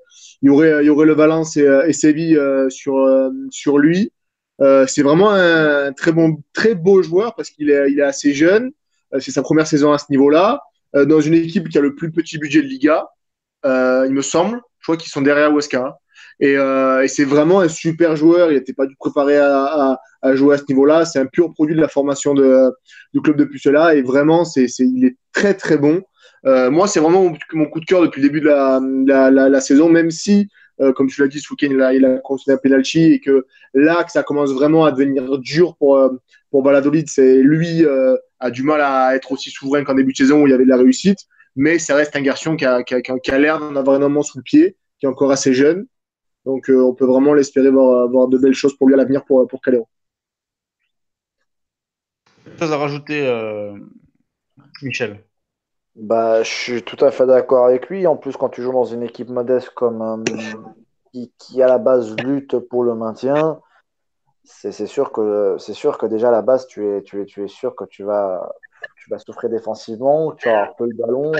il 0.42 0.46
y 0.46 0.51
aurait 0.51 0.83
il 0.83 0.87
y 0.87 0.90
aurait 0.90 1.07
le 1.07 1.14
Valence 1.14 1.57
et, 1.57 1.66
et 1.87 1.92
Séville 1.92 2.37
euh, 2.37 2.68
sur 2.68 2.98
euh, 2.98 3.31
sur 3.51 3.79
lui. 3.79 4.12
Euh, 4.61 4.87
c'est 4.87 5.03
vraiment 5.03 5.31
un 5.31 5.92
très 5.92 6.12
bon 6.12 6.42
très 6.53 6.75
beau 6.75 7.03
joueur 7.03 7.35
parce 7.35 7.51
qu'il 7.51 7.70
est 7.70 7.90
il 7.90 7.98
est 8.01 8.05
assez 8.05 8.33
jeune. 8.35 8.72
c'est 9.18 9.31
sa 9.31 9.42
première 9.42 9.66
saison 9.66 9.92
à 9.92 9.98
ce 9.98 10.07
niveau-là 10.11 10.61
dans 10.94 11.22
une 11.22 11.35
équipe 11.35 11.70
qui 11.70 11.79
a 11.79 11.81
le 11.81 11.94
plus 11.94 12.12
petit 12.12 12.37
budget 12.37 12.61
de 12.61 12.66
Liga, 12.66 13.09
il 13.64 14.12
me 14.12 14.22
semble. 14.22 14.61
Je 14.81 14.87
crois 14.87 14.96
qu'ils 14.96 15.11
sont 15.11 15.22
derrière. 15.22 15.51
Hein. 15.51 15.94
Et, 16.40 16.57
euh, 16.57 17.07
c'est 17.07 17.25
vraiment 17.25 17.61
un 17.61 17.68
super 17.68 18.16
joueur. 18.16 18.51
Il 18.51 18.55
n'était 18.55 18.72
pas 18.72 18.87
du 18.87 18.96
préparé 18.96 19.38
à, 19.38 19.98
jouer 20.35 20.57
à 20.57 20.59
ce 20.59 20.64
niveau-là. 20.68 21.05
C'est 21.05 21.18
un 21.18 21.27
pur 21.27 21.53
produit 21.53 21.77
de 21.77 21.81
la 21.81 21.88
formation 21.88 22.35
du 22.35 23.20
club 23.22 23.37
de 23.37 23.44
Pucela. 23.44 23.94
Et 23.94 24.03
vraiment, 24.03 24.44
c'est, 24.44 24.66
il 24.81 25.05
est 25.05 25.16
très, 25.33 25.55
très 25.55 25.79
bon. 25.79 26.03
Euh, 26.44 26.70
moi, 26.70 26.88
c'est 26.88 27.01
vraiment 27.01 27.33
mon, 27.53 27.66
coup 27.66 27.81
de 27.81 27.85
cœur 27.85 28.03
depuis 28.03 28.20
le 28.20 28.29
début 28.29 28.40
de 28.40 28.48
la, 28.48 29.61
saison, 29.61 29.88
même 29.88 30.11
si, 30.11 30.48
euh, 30.81 30.92
comme 30.92 31.09
tu 31.09 31.20
l'as 31.20 31.29
dit, 31.29 31.38
ce 31.38 31.48
il 31.62 31.81
a, 31.81 31.94
il 31.94 32.05
a 32.05 32.20
un 32.48 32.57
penalty 32.57 33.12
et 33.12 33.20
que 33.20 33.46
là, 33.75 34.03
que 34.03 34.11
ça 34.11 34.22
commence 34.22 34.53
vraiment 34.53 34.85
à 34.85 34.90
devenir 34.90 35.38
dur 35.38 35.77
pour, 35.77 35.96
euh, 35.96 36.11
pour 36.51 36.64
Valladolid, 36.64 37.09
c'est 37.09 37.37
lui 37.37 37.85
euh, 37.85 38.16
a 38.40 38.51
du 38.51 38.62
mal 38.62 38.81
à 38.81 39.14
être 39.14 39.31
aussi 39.33 39.51
souverain 39.51 39.85
qu'en 39.85 39.94
début 39.94 40.12
de 40.12 40.16
saison 40.16 40.42
où 40.42 40.46
il 40.46 40.51
y 40.51 40.55
avait 40.55 40.64
de 40.64 40.70
la 40.70 40.77
réussite 40.77 41.20
mais 41.57 41.79
ça 41.79 41.95
reste 41.95 42.17
un 42.17 42.23
garçon 42.23 42.57
qui 42.57 42.65
a, 42.65 42.83
qui 42.83 42.95
a, 42.95 43.01
qui 43.01 43.31
a 43.31 43.38
l'air 43.38 43.59
d'en 43.59 43.77
avoir 43.77 43.97
énormément 43.97 44.23
sous 44.23 44.38
le 44.38 44.43
pied, 44.43 44.77
qui 44.99 45.07
est 45.07 45.09
encore 45.09 45.31
assez 45.31 45.53
jeune. 45.53 45.87
Donc 46.45 46.69
euh, 46.71 46.83
on 46.83 46.95
peut 46.95 47.05
vraiment 47.05 47.35
l'espérer 47.35 47.71
voir, 47.71 48.09
voir, 48.09 48.29
de 48.29 48.38
belles 48.38 48.55
choses 48.55 48.77
pour 48.77 48.88
lui 48.88 48.95
à 48.95 48.97
l'avenir 48.97 49.25
pour, 49.25 49.47
pour 49.47 49.61
Calero. 49.61 49.88
Chose 52.59 52.73
à 52.73 52.77
rajouter, 52.77 53.27
euh, 53.27 53.77
Michel? 54.83 55.25
Bah, 55.95 56.43
Je 56.43 56.51
suis 56.51 56.83
tout 56.83 57.03
à 57.05 57.11
fait 57.11 57.27
d'accord 57.27 57.67
avec 57.67 57.88
lui. 57.88 58.07
En 58.07 58.17
plus, 58.17 58.37
quand 58.37 58.49
tu 58.49 58.62
joues 58.62 58.73
dans 58.73 58.85
une 58.85 59.03
équipe 59.03 59.29
modeste 59.29 59.71
comme 59.71 60.03
euh, 60.03 60.25
qui, 61.12 61.33
qui, 61.38 61.62
à 61.62 61.69
la 61.69 61.79
base 61.79 62.17
lutte 62.17 62.59
pour 62.59 62.83
le 62.83 62.95
maintien, 62.95 63.61
c'est 64.45 64.87
sûr 64.87 65.12
que 65.12 65.57
c'est 65.59 65.75
sûr 65.75 65.99
que 65.99 66.07
déjà 66.07 66.29
à 66.29 66.33
la 66.33 66.43
base 66.43 66.67
tu 66.67 66.85
es 66.85 67.03
tu 67.03 67.23
es 67.23 67.27
tu 67.27 67.45
es 67.45 67.49
sûr 67.49 67.77
que 67.77 67.85
tu 67.85 68.03
vas 68.03 68.53
tu 69.03 69.11
vas 69.11 69.19
souffrir 69.19 69.51
défensivement, 69.51 70.33
tu 70.33 70.49
vas 70.49 70.61
avoir 70.61 70.77
peu 70.77 70.87
le 70.87 70.97
ballon. 70.97 71.33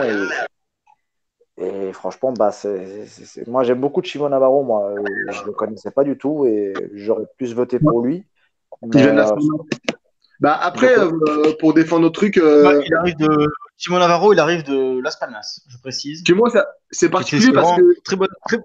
Et, 1.59 1.65
et 1.65 1.93
franchement, 1.93 2.33
bah, 2.33 2.51
c'est, 2.51 3.07
moi 3.47 3.63
j'aime 3.63 3.81
beaucoup 3.81 4.03
Chimo 4.03 4.29
Navarro. 4.29 4.65
Moi, 4.65 4.95
je 5.31 5.43
ne 5.43 5.47
le 5.47 5.53
connaissais 5.53 5.93
pas 5.93 6.03
du 6.03 6.19
tout 6.19 6.45
et 6.47 6.73
j'aurais 6.95 7.27
plus 7.37 7.55
voté 7.55 7.79
pour 7.79 8.03
lui. 8.03 8.25
Mais, 8.83 9.07
euh, 9.07 9.37
bah, 10.41 10.59
après, 10.61 10.99
euh, 10.99 11.53
pour 11.61 11.73
défendre 11.73 12.03
notre 12.03 12.19
truc. 12.19 12.37
Euh... 12.37 12.83
il 12.85 12.95
arrive 12.95 13.17
de... 13.17 13.47
Chimo 13.77 13.99
Navarro, 13.99 14.33
il 14.33 14.41
arrive 14.41 14.65
de 14.65 15.01
Las 15.01 15.17
Palmas, 15.17 15.61
je 15.69 15.79
précise. 15.79 16.25
Que 16.25 16.33
moi, 16.33 16.49
c'est 16.91 17.11
particulier 17.11 17.53
parce 17.53 17.77
que. 17.77 18.01
Très 18.03 18.17
bonne, 18.17 18.29
très, 18.49 18.59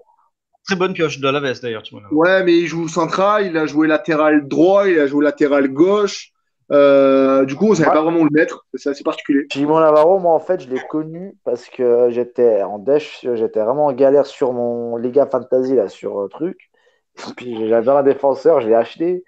très 0.66 0.76
bonne 0.76 0.92
pioche 0.92 1.20
de 1.20 1.28
la 1.28 1.38
veste 1.38 1.62
d'ailleurs. 1.62 1.84
Ouais, 2.10 2.42
mais 2.42 2.56
il 2.56 2.66
joue 2.66 2.88
central, 2.88 3.46
il 3.46 3.56
a 3.56 3.66
joué 3.66 3.86
latéral 3.86 4.48
droit, 4.48 4.88
il 4.88 4.98
a 4.98 5.06
joué 5.06 5.24
latéral 5.24 5.68
gauche. 5.68 6.32
Euh, 6.70 7.44
du 7.46 7.56
coup, 7.56 7.70
on 7.70 7.74
savait 7.74 7.90
pas 7.90 8.02
vraiment 8.02 8.20
où 8.20 8.24
le 8.24 8.30
mettre. 8.30 8.66
C'est 8.74 8.90
assez 8.90 9.02
particulier. 9.02 9.46
Jimon 9.50 9.80
Navarro, 9.80 10.18
moi, 10.18 10.34
en 10.34 10.40
fait, 10.40 10.60
je 10.60 10.68
l'ai 10.68 10.80
connu 10.88 11.34
parce 11.44 11.66
que 11.68 12.08
j'étais 12.10 12.62
en 12.62 12.78
dèche, 12.78 13.26
j'étais 13.34 13.60
vraiment 13.60 13.86
en 13.86 13.92
galère 13.92 14.26
sur 14.26 14.52
mon 14.52 14.96
Liga 14.96 15.26
Fantasy, 15.26 15.74
là, 15.74 15.88
sur 15.88 16.20
euh, 16.20 16.28
truc. 16.28 16.70
Puis 17.36 17.68
j'avais 17.68 17.90
un 17.90 18.02
défenseur, 18.02 18.60
je 18.60 18.68
l'ai 18.68 18.74
acheté. 18.74 19.24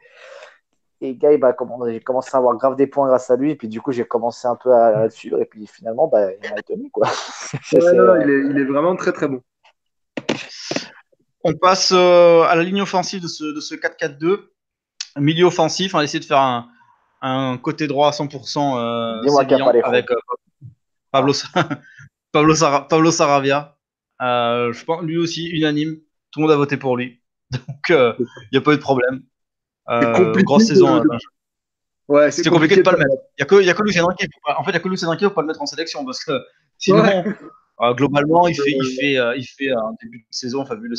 Et 1.03 1.15
gars, 1.15 1.37
bah, 1.39 1.57
j'ai 1.89 2.01
commencé 2.01 2.31
à 2.35 2.39
avoir 2.39 2.57
grave 2.57 2.77
des 2.77 2.87
points 2.87 3.09
grâce 3.09 3.31
à 3.31 3.37
lui. 3.37 3.53
Et 3.53 3.57
puis 3.57 3.69
du 3.69 3.81
coup, 3.81 3.91
j'ai 3.91 4.05
commencé 4.05 4.47
un 4.47 4.57
peu 4.57 4.73
à, 4.73 5.05
le 5.05 5.11
suivre. 5.11 5.41
Et 5.41 5.47
puis 5.47 5.67
finalement, 5.67 6.09
bah, 6.09 6.29
il 6.31 6.51
m'a 6.51 6.59
étonné. 6.59 6.91
Quoi. 6.93 7.09
Ouais, 7.73 7.93
non, 7.95 8.15
il, 8.21 8.31
est, 8.31 8.51
il, 8.51 8.59
est, 8.59 8.65
vraiment 8.65 8.95
très 8.95 9.13
très 9.13 9.27
bon. 9.27 9.43
On 11.43 11.55
passe 11.55 11.93
euh, 11.93 12.43
à 12.43 12.55
la 12.55 12.63
ligne 12.63 12.83
offensive 12.83 13.21
de 13.21 13.27
ce, 13.27 13.43
de 13.43 13.59
ce 13.59 13.75
4-4-2. 13.75 14.39
Milieu 15.19 15.47
offensif, 15.47 15.95
on 15.95 15.99
va 15.99 16.05
essayer 16.05 16.21
de 16.21 16.25
faire 16.25 16.39
un, 16.39 16.69
un 17.23 17.59
côté 17.59 17.87
droit 17.87 18.09
à 18.09 18.11
100% 18.13 18.79
euh, 18.79 19.83
avec 19.85 20.11
euh, 20.11 20.17
Pablo, 21.11 21.33
Pablo, 22.33 22.55
Sar 22.55 22.89
Pablo, 22.89 23.11
Saravia. 23.11 23.77
Euh, 24.23 24.73
je 24.73 24.85
pense 24.85 25.03
lui 25.03 25.19
aussi 25.19 25.49
unanime. 25.49 25.97
Tout 26.31 26.41
le 26.41 26.47
monde 26.47 26.53
a 26.53 26.57
voté 26.57 26.77
pour 26.77 26.97
lui. 26.97 27.21
Donc 27.51 27.79
il 27.89 27.95
euh, 27.95 28.13
n'y 28.53 28.59
a 28.59 28.61
pas 28.61 28.73
eu 28.73 28.77
de 28.77 28.81
problème. 28.81 29.23
Euh, 29.89 30.33
grosse 30.43 30.67
saison. 30.67 31.01
De... 31.01 31.09
Ouais, 32.09 32.31
c'est 32.31 32.49
compliqué, 32.49 32.77
de 32.77 32.83
pas 32.83 32.93
le 32.93 32.99
mettre. 32.99 33.15
Il 33.39 33.41
n'y 33.41 33.43
a 33.43 33.47
que, 33.47 33.63
y 33.63 33.71
a 33.71 33.75
que 33.75 33.83
Lucien 33.83 34.07
Riquet. 34.07 34.29
En 34.47 34.63
fait, 34.65 34.71
il 34.71 34.75
n'y 34.75 34.77
a 34.79 34.81
que 34.81 34.89
Lucien 34.89 35.11
Riquet 35.11 35.27
pour 35.27 35.35
pas 35.35 35.43
le 35.43 35.49
mettre 35.49 35.63
en 35.63 35.67
sélection 35.67 36.05
parce 36.05 36.25
que 36.25 36.33
Sinon, 36.81 37.05
euh, 37.83 37.95
globalement, 37.95 38.49
il 38.49 38.55
fait, 38.55 38.71
il 38.71 38.97
fait, 38.99 39.19
euh, 39.19 39.37
il 39.37 39.45
fait 39.45 39.71
un 39.71 39.93
début 40.03 40.21
de 40.21 40.25
saison 40.31 40.65
fabuleux. 40.65 40.97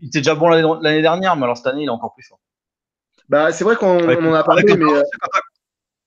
Il 0.00 0.08
était 0.08 0.18
déjà 0.18 0.34
bon 0.34 0.48
l'année 0.48 1.00
dernière, 1.00 1.36
mais 1.36 1.44
alors 1.44 1.56
cette 1.56 1.68
année, 1.68 1.82
il 1.82 1.86
est 1.86 1.90
encore 1.90 2.12
plus 2.12 2.24
fort. 2.24 2.40
Bah, 3.28 3.52
c'est 3.52 3.64
vrai 3.64 3.76
qu'on 3.76 4.02
en 4.04 4.34
a 4.34 4.42
parlé, 4.42 4.64
mais. 4.64 4.84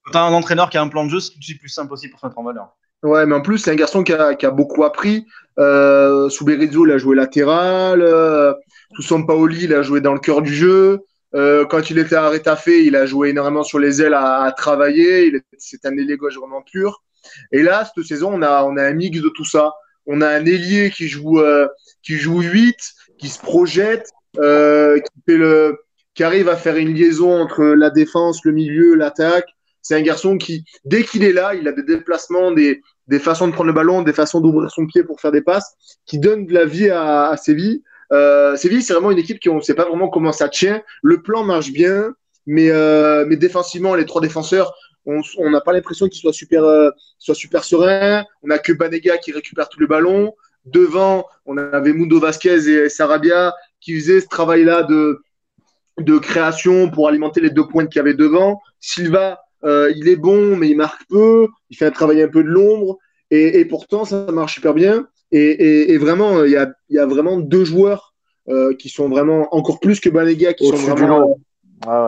Quand 0.06 0.12
tu 0.12 0.18
as 0.18 0.22
un 0.22 0.32
entraîneur 0.32 0.70
qui 0.70 0.78
a 0.78 0.82
un 0.82 0.88
plan 0.88 1.04
de 1.04 1.10
jeu, 1.10 1.20
c'est 1.20 1.54
plus 1.58 1.68
simple 1.68 1.92
aussi 1.92 2.08
pour 2.08 2.20
se 2.20 2.26
mettre 2.26 2.38
en 2.38 2.44
valeur. 2.44 2.76
Ouais, 3.02 3.26
mais 3.26 3.34
en 3.34 3.42
plus, 3.42 3.58
c'est 3.58 3.70
un 3.70 3.76
garçon 3.76 4.02
qui 4.02 4.12
a, 4.12 4.34
qui 4.34 4.46
a 4.46 4.50
beaucoup 4.50 4.84
appris. 4.84 5.26
Euh, 5.58 6.28
sous 6.28 6.44
Berizzo, 6.44 6.86
il 6.86 6.92
a 6.92 6.98
joué 6.98 7.14
latéral. 7.16 8.02
Euh, 8.02 8.54
sous 8.94 9.02
Sampaoli, 9.02 9.64
il 9.64 9.74
a 9.74 9.82
joué 9.82 10.00
dans 10.00 10.14
le 10.14 10.20
cœur 10.20 10.42
du 10.42 10.54
jeu. 10.54 11.00
Euh, 11.34 11.66
quand 11.66 11.90
il 11.90 11.98
était 11.98 12.16
à 12.16 12.28
Rétafé, 12.28 12.84
il 12.84 12.96
a 12.96 13.04
joué 13.04 13.30
énormément 13.30 13.62
sur 13.62 13.78
les 13.78 14.00
ailes 14.00 14.14
à, 14.14 14.42
à 14.42 14.52
travailler. 14.52 15.32
C'est 15.58 15.84
un 15.84 15.92
ailier 15.96 16.16
gauche 16.16 16.36
vraiment 16.36 16.62
pur. 16.62 17.02
Et 17.52 17.62
là, 17.62 17.84
cette 17.84 18.04
saison, 18.06 18.30
on 18.32 18.42
a, 18.42 18.64
on 18.64 18.76
a 18.76 18.84
un 18.84 18.92
mix 18.92 19.20
de 19.20 19.28
tout 19.28 19.44
ça 19.44 19.72
on 20.06 20.20
a 20.20 20.28
un 20.28 20.46
ailier 20.46 20.90
qui 20.90 21.08
joue 21.08 21.40
euh, 21.40 21.68
qui 22.02 22.16
joue 22.16 22.40
8, 22.40 22.76
qui 23.18 23.28
se 23.28 23.38
projette, 23.38 24.10
euh, 24.38 24.98
qui 24.98 25.22
fait 25.26 25.36
le 25.36 25.78
qui 26.14 26.24
arrive 26.24 26.48
à 26.48 26.56
faire 26.56 26.76
une 26.76 26.94
liaison 26.94 27.42
entre 27.42 27.62
la 27.62 27.90
défense, 27.90 28.44
le 28.44 28.52
milieu, 28.52 28.94
l'attaque. 28.94 29.48
C'est 29.86 29.94
un 29.94 30.02
garçon 30.02 30.36
qui, 30.36 30.64
dès 30.84 31.04
qu'il 31.04 31.22
est 31.22 31.32
là, 31.32 31.54
il 31.54 31.68
a 31.68 31.72
des 31.72 31.84
déplacements, 31.84 32.50
des, 32.50 32.82
des 33.06 33.20
façons 33.20 33.46
de 33.46 33.52
prendre 33.52 33.68
le 33.68 33.72
ballon, 33.72 34.02
des 34.02 34.12
façons 34.12 34.40
d'ouvrir 34.40 34.68
son 34.68 34.84
pied 34.84 35.04
pour 35.04 35.20
faire 35.20 35.30
des 35.30 35.42
passes, 35.42 35.76
qui 36.06 36.18
donne 36.18 36.44
de 36.44 36.52
la 36.52 36.64
vie 36.64 36.90
à, 36.90 37.36
Séville. 37.36 37.84
Euh, 38.12 38.56
Séville, 38.56 38.82
c'est 38.82 38.94
vraiment 38.94 39.12
une 39.12 39.18
équipe 39.18 39.38
qui 39.38 39.48
on 39.48 39.58
ne 39.58 39.60
sait 39.60 39.74
pas 39.74 39.84
vraiment 39.84 40.08
comment 40.08 40.32
ça 40.32 40.48
tient. 40.48 40.82
Le 41.04 41.22
plan 41.22 41.44
marche 41.44 41.70
bien, 41.70 42.16
mais, 42.46 42.68
euh, 42.72 43.26
mais 43.28 43.36
défensivement, 43.36 43.94
les 43.94 44.06
trois 44.06 44.20
défenseurs, 44.20 44.74
on 45.06 45.50
n'a 45.50 45.60
pas 45.60 45.72
l'impression 45.72 46.08
qu'il 46.08 46.20
soit 46.20 46.32
super, 46.32 46.64
euh, 46.64 46.90
soit 47.20 47.36
super 47.36 47.62
serein. 47.62 48.24
On 48.42 48.48
n'a 48.48 48.58
que 48.58 48.72
Banega 48.72 49.18
qui 49.18 49.30
récupère 49.30 49.68
tous 49.68 49.78
les 49.78 49.86
ballons. 49.86 50.34
Devant, 50.64 51.26
on 51.44 51.56
avait 51.58 51.92
Mundo 51.92 52.18
Vasquez 52.18 52.68
et 52.68 52.88
Sarabia 52.88 53.54
qui 53.80 53.94
faisaient 53.94 54.20
ce 54.20 54.26
travail-là 54.26 54.82
de, 54.82 55.20
de 56.00 56.18
création 56.18 56.90
pour 56.90 57.06
alimenter 57.06 57.40
les 57.40 57.50
deux 57.50 57.68
points 57.68 57.86
qu'il 57.86 57.98
y 57.98 58.00
avait 58.00 58.14
devant. 58.14 58.60
Silva, 58.80 59.45
euh, 59.64 59.92
il 59.96 60.08
est 60.08 60.16
bon, 60.16 60.56
mais 60.56 60.68
il 60.68 60.76
marque 60.76 61.02
peu. 61.08 61.48
Il 61.70 61.76
fait 61.76 61.86
un 61.86 61.90
travail 61.90 62.22
un 62.22 62.28
peu 62.28 62.42
de 62.42 62.48
l'ombre. 62.48 62.98
Et, 63.30 63.64
pourtant, 63.64 64.04
ça 64.04 64.26
marche 64.30 64.54
super 64.54 64.74
bien. 64.74 65.08
Et, 65.32 65.98
vraiment, 65.98 66.44
il 66.44 66.52
y 66.52 66.56
a, 66.56 66.70
y 66.90 66.98
a, 66.98 67.06
vraiment 67.06 67.38
deux 67.38 67.64
joueurs 67.64 68.14
euh, 68.48 68.74
qui 68.74 68.88
sont 68.88 69.08
vraiment 69.08 69.48
encore 69.54 69.80
plus 69.80 69.98
que 69.98 70.08
Banega, 70.08 70.54
qui 70.54 70.68
sont 70.68 70.76
vraiment. 70.76 71.38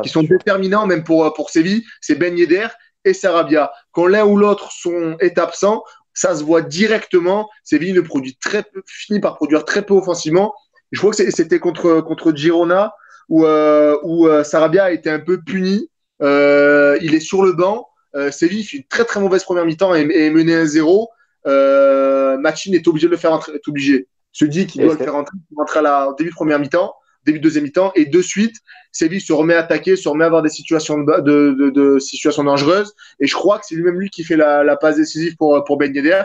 qui 0.03 0.09
sont 0.09 0.23
déterminants 0.23 0.87
même 0.87 1.03
pour, 1.03 1.33
pour 1.35 1.51
Séville, 1.51 1.83
c'est 2.01 2.15
Ben 2.15 2.39
Yedder 2.39 2.69
et 3.05 3.13
Sarabia. 3.13 3.73
Quand 3.93 4.07
l'un 4.07 4.25
ou 4.25 4.37
l'autre 4.37 4.71
sont, 4.71 5.17
est 5.19 5.39
absent, 5.39 5.83
ça 6.15 6.37
se 6.37 6.45
voit 6.45 6.63
directement. 6.63 7.49
Séville 7.65 7.93
ne 7.93 8.01
produit 8.01 8.37
très 8.37 8.63
peu, 8.63 8.83
finit 8.87 9.21
par 9.21 9.37
produire 9.37 9.65
très 9.65 9.83
peu 9.83 9.95
offensivement. 9.95 10.55
Je 10.93 10.99
crois 10.99 11.13
que 11.13 11.31
c'était 11.31 11.59
contre, 11.59 12.01
contre 12.01 12.35
Girona 12.35 12.95
où, 13.29 13.45
euh, 13.45 13.97
où 14.03 14.27
euh, 14.27 14.43
Sarabia 14.43 14.85
a 14.85 14.91
été 14.91 15.11
un 15.11 15.21
peu 15.21 15.41
puni. 15.41 15.91
Euh, 16.23 16.99
il 17.01 17.15
est 17.15 17.21
sur 17.21 17.43
le 17.43 17.53
banc. 17.53 17.89
Euh, 18.15 18.31
Séville 18.31 18.65
fait 18.65 18.79
une 18.79 18.85
très 18.85 19.05
très 19.05 19.21
mauvaise 19.21 19.45
première 19.45 19.65
mi-temps 19.65 19.95
et, 19.95 20.01
et 20.01 20.31
mené 20.31 20.55
1-0. 20.55 21.07
Euh, 21.47 22.37
Machin 22.39 22.73
est 22.73 22.87
obligé 22.89 23.07
de 23.07 23.13
le 23.13 23.17
faire 23.17 23.33
entrer, 23.33 23.53
est 23.53 23.69
obligé. 23.69 24.09
Se 24.33 24.45
dit 24.45 24.67
qu'il 24.67 24.83
doit 24.83 24.95
le 24.95 24.99
faire 24.99 25.15
entrer, 25.15 25.37
entrer 25.57 25.79
à 25.79 25.83
la, 25.83 26.09
au 26.09 26.15
début 26.15 26.31
de 26.31 26.35
première 26.35 26.59
mi-temps 26.59 26.95
début 27.29 27.39
de 27.39 27.45
deuxième 27.45 27.65
mi-temps. 27.65 27.93
Et 27.95 28.07
de 28.07 28.23
suite, 28.23 28.57
Séville 28.93 29.21
se 29.21 29.33
remet 29.33 29.55
à 29.55 29.61
attaquer, 29.61 29.97
se 29.97 30.09
remet 30.09 30.25
à 30.25 30.27
avoir 30.27 30.43
des 30.43 30.49
situations, 30.49 30.99
de, 30.99 31.71
de, 31.71 31.99
situations 31.99 32.45
dangereuses. 32.45 32.95
Et 33.21 33.27
je 33.27 33.35
crois 33.35 33.59
que 33.59 33.67
c'est 33.67 33.75
lui-même 33.75 33.99
lui 34.01 34.11
qui 34.11 34.25
fait 34.25 34.37
la, 34.37 34.65
la 34.65 34.77
passe 34.77 34.97
décisive 34.97 35.37
pour, 35.37 35.63
pour 35.65 35.77
Ben 35.77 35.95
Yedder. 35.95 36.23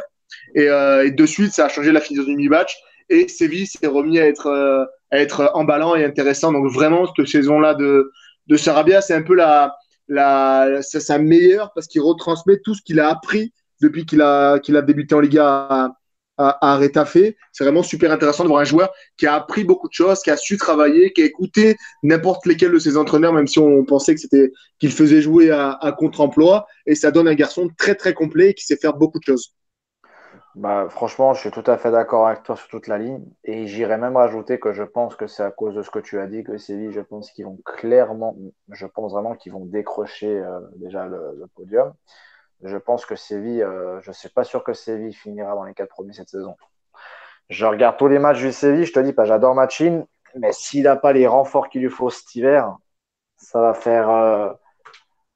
Et, 0.56 0.70
euh, 0.70 1.06
et, 1.06 1.12
de 1.12 1.26
suite, 1.26 1.54
ça 1.54 1.66
a 1.66 1.70
changé 1.70 1.92
la 1.92 2.02
finition 2.02 2.34
du 2.34 2.50
match. 2.50 2.76
Et 3.10 3.28
Séville 3.28 3.68
s'est 3.68 3.88
remis 3.88 4.20
à 4.20 4.28
être, 4.28 4.48
euh, 4.48 4.86
à 5.12 5.20
être 5.20 5.52
emballant 5.54 5.96
et 5.96 6.04
intéressant. 6.04 6.52
Donc 6.52 6.72
vraiment, 6.72 7.06
cette 7.06 7.28
saison-là 7.28 7.74
de, 7.76 8.12
de 8.48 8.58
Sarabia, 8.58 9.02
c'est 9.02 9.14
un 9.14 9.24
peu 9.24 9.36
la, 9.36 9.76
la, 10.08 10.82
sa 10.82 11.18
meilleure 11.18 11.72
parce 11.74 11.88
qu'il 11.88 12.02
retransmet 12.02 12.60
tout 12.64 12.76
ce 12.76 12.82
qu'il 12.82 13.00
a 13.00 13.10
appris 13.10 13.54
depuis 13.82 14.06
qu'il 14.06 14.22
a, 14.22 14.60
qu'il 14.60 14.78
a 14.78 14.82
débuté 14.82 15.16
en 15.16 15.20
Liga 15.20 15.46
à, 15.48 15.98
à, 16.38 16.58
à 16.62 17.06
C'est 17.06 17.64
vraiment 17.64 17.84
super 17.84 18.12
intéressant 18.12 18.44
de 18.44 18.50
voir 18.50 18.62
un 18.62 18.66
joueur 18.66 18.92
qui 19.18 19.28
a 19.28 19.36
appris 19.36 19.64
beaucoup 19.64 19.88
de 19.88 19.94
choses, 19.94 20.22
qui 20.22 20.32
a 20.32 20.38
su 20.38 20.58
travailler, 20.58 21.14
qui 21.14 21.22
a 21.22 21.26
écouté 21.26 21.78
n'importe 22.02 22.46
lesquels 22.46 22.72
de 22.72 22.80
ses 22.80 22.98
entraîneurs, 22.98 23.34
même 23.34 23.48
si 23.48 23.60
on 23.60 23.84
pensait 23.86 24.16
que 24.16 24.22
c'était 24.22 24.52
qu'il 24.80 24.92
faisait 24.92 25.22
jouer 25.22 25.52
à, 25.52 25.96
contre-emploi. 25.98 26.66
Et 26.86 26.96
ça 26.96 27.12
donne 27.12 27.28
un 27.28 27.36
garçon 27.36 27.70
très 27.78 27.96
très 27.96 28.14
complet 28.14 28.54
qui 28.54 28.66
sait 28.66 28.78
faire 28.78 28.96
beaucoup 28.96 29.20
de 29.20 29.26
choses. 29.26 29.54
Bah, 30.56 30.88
franchement, 30.90 31.34
je 31.34 31.40
suis 31.40 31.52
tout 31.52 31.64
à 31.66 31.78
fait 31.78 31.90
d'accord 31.90 32.28
avec 32.28 32.44
toi 32.44 32.56
sur 32.56 32.68
toute 32.68 32.88
la 32.88 33.00
ligne. 33.00 33.26
Et 33.44 33.66
j'irais 33.66 33.98
même 33.98 34.16
rajouter 34.16 34.60
que 34.60 34.72
je 34.72 34.84
pense 34.84 35.16
que 35.16 35.26
c'est 35.26 35.44
à 35.44 35.50
cause 35.50 35.74
de 35.74 35.82
ce 35.82 35.90
que 35.90 36.00
tu 36.00 36.20
as 36.20 36.28
dit 36.28 36.44
que 36.44 36.58
Séville, 36.58 36.92
je 36.92 37.02
pense 37.02 37.32
qu'ils 37.32 37.46
vont 37.46 37.58
clairement, 37.66 38.36
je 38.70 38.86
pense 38.86 39.14
vraiment 39.14 39.36
qu'ils 39.36 39.52
vont 39.52 39.66
décrocher 39.66 40.28
euh, 40.28 40.60
déjà 40.76 41.08
le, 41.08 41.48
podium. 41.56 41.94
Je 42.64 42.78
pense 42.78 43.06
que 43.06 43.16
Séville, 43.16 43.64
euh, 43.64 44.00
je 44.02 44.10
ne 44.10 44.14
suis 44.14 44.30
pas 44.30 44.44
sûr 44.44 44.64
que 44.64 44.74
Séville 44.74 45.14
finira 45.14 45.56
dans 45.56 45.64
les 45.64 45.74
quatre 45.74 45.90
premiers 45.90 46.14
cette 46.14 46.30
saison. 46.30 46.56
Je 47.50 47.66
regarde 47.66 47.98
tous 47.98 48.08
les 48.08 48.20
matchs 48.20 48.40
du 48.40 48.52
Séville, 48.52 48.86
je 48.86 48.94
te 48.94 49.00
dis 49.00 49.14
pas, 49.14 49.26
j'adore 49.26 49.56
Machine, 49.56 50.06
mais 50.36 50.52
s'il 50.54 50.84
n'a 50.84 50.96
pas 50.96 51.14
les 51.14 51.28
renforts 51.28 51.70
qu'il 51.70 51.82
lui 51.82 51.90
faut 51.90 52.10
cet 52.10 52.36
hiver, 52.36 52.78
ça 53.38 53.60
va 53.60 53.74
faire 53.74 54.10
euh, 54.10 54.54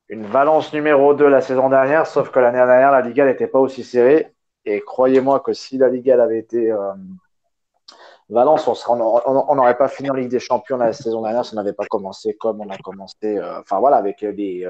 une 0.10 0.25
Valence 0.25 0.73
numéro 0.73 1.13
2 1.15 1.27
la 1.27 1.41
saison 1.41 1.69
dernière, 1.69 2.08
sauf 2.08 2.32
que 2.32 2.39
l'année 2.39 2.58
dernière, 2.58 2.91
la 2.91 3.01
Liga 3.01 3.25
n'était 3.25 3.47
pas 3.47 3.60
aussi 3.60 3.84
serrée. 3.84 4.34
Et 4.69 4.82
croyez-moi 4.82 5.39
que 5.39 5.53
si 5.53 5.77
la 5.77 5.88
Liga 5.88 6.21
avait 6.21 6.39
été 6.39 6.71
euh, 6.71 6.93
Valence, 8.30 8.67
on 8.89 9.56
n'aurait 9.56 9.77
pas 9.77 9.88
fini 9.88 10.10
en 10.10 10.13
Ligue 10.13 10.30
des 10.30 10.39
Champions 10.39 10.77
la 10.77 10.91
saison 10.91 11.21
dernière 11.21 11.45
si 11.45 11.53
on 11.53 11.56
n'avait 11.56 11.73
pas 11.73 11.86
commencé 11.86 12.36
comme 12.36 12.60
on 12.60 12.69
a 12.69 12.77
commencé. 12.77 13.39
enfin 13.41 13.80
voilà, 13.80 13.95
avec 13.95 14.25
des, 14.25 14.67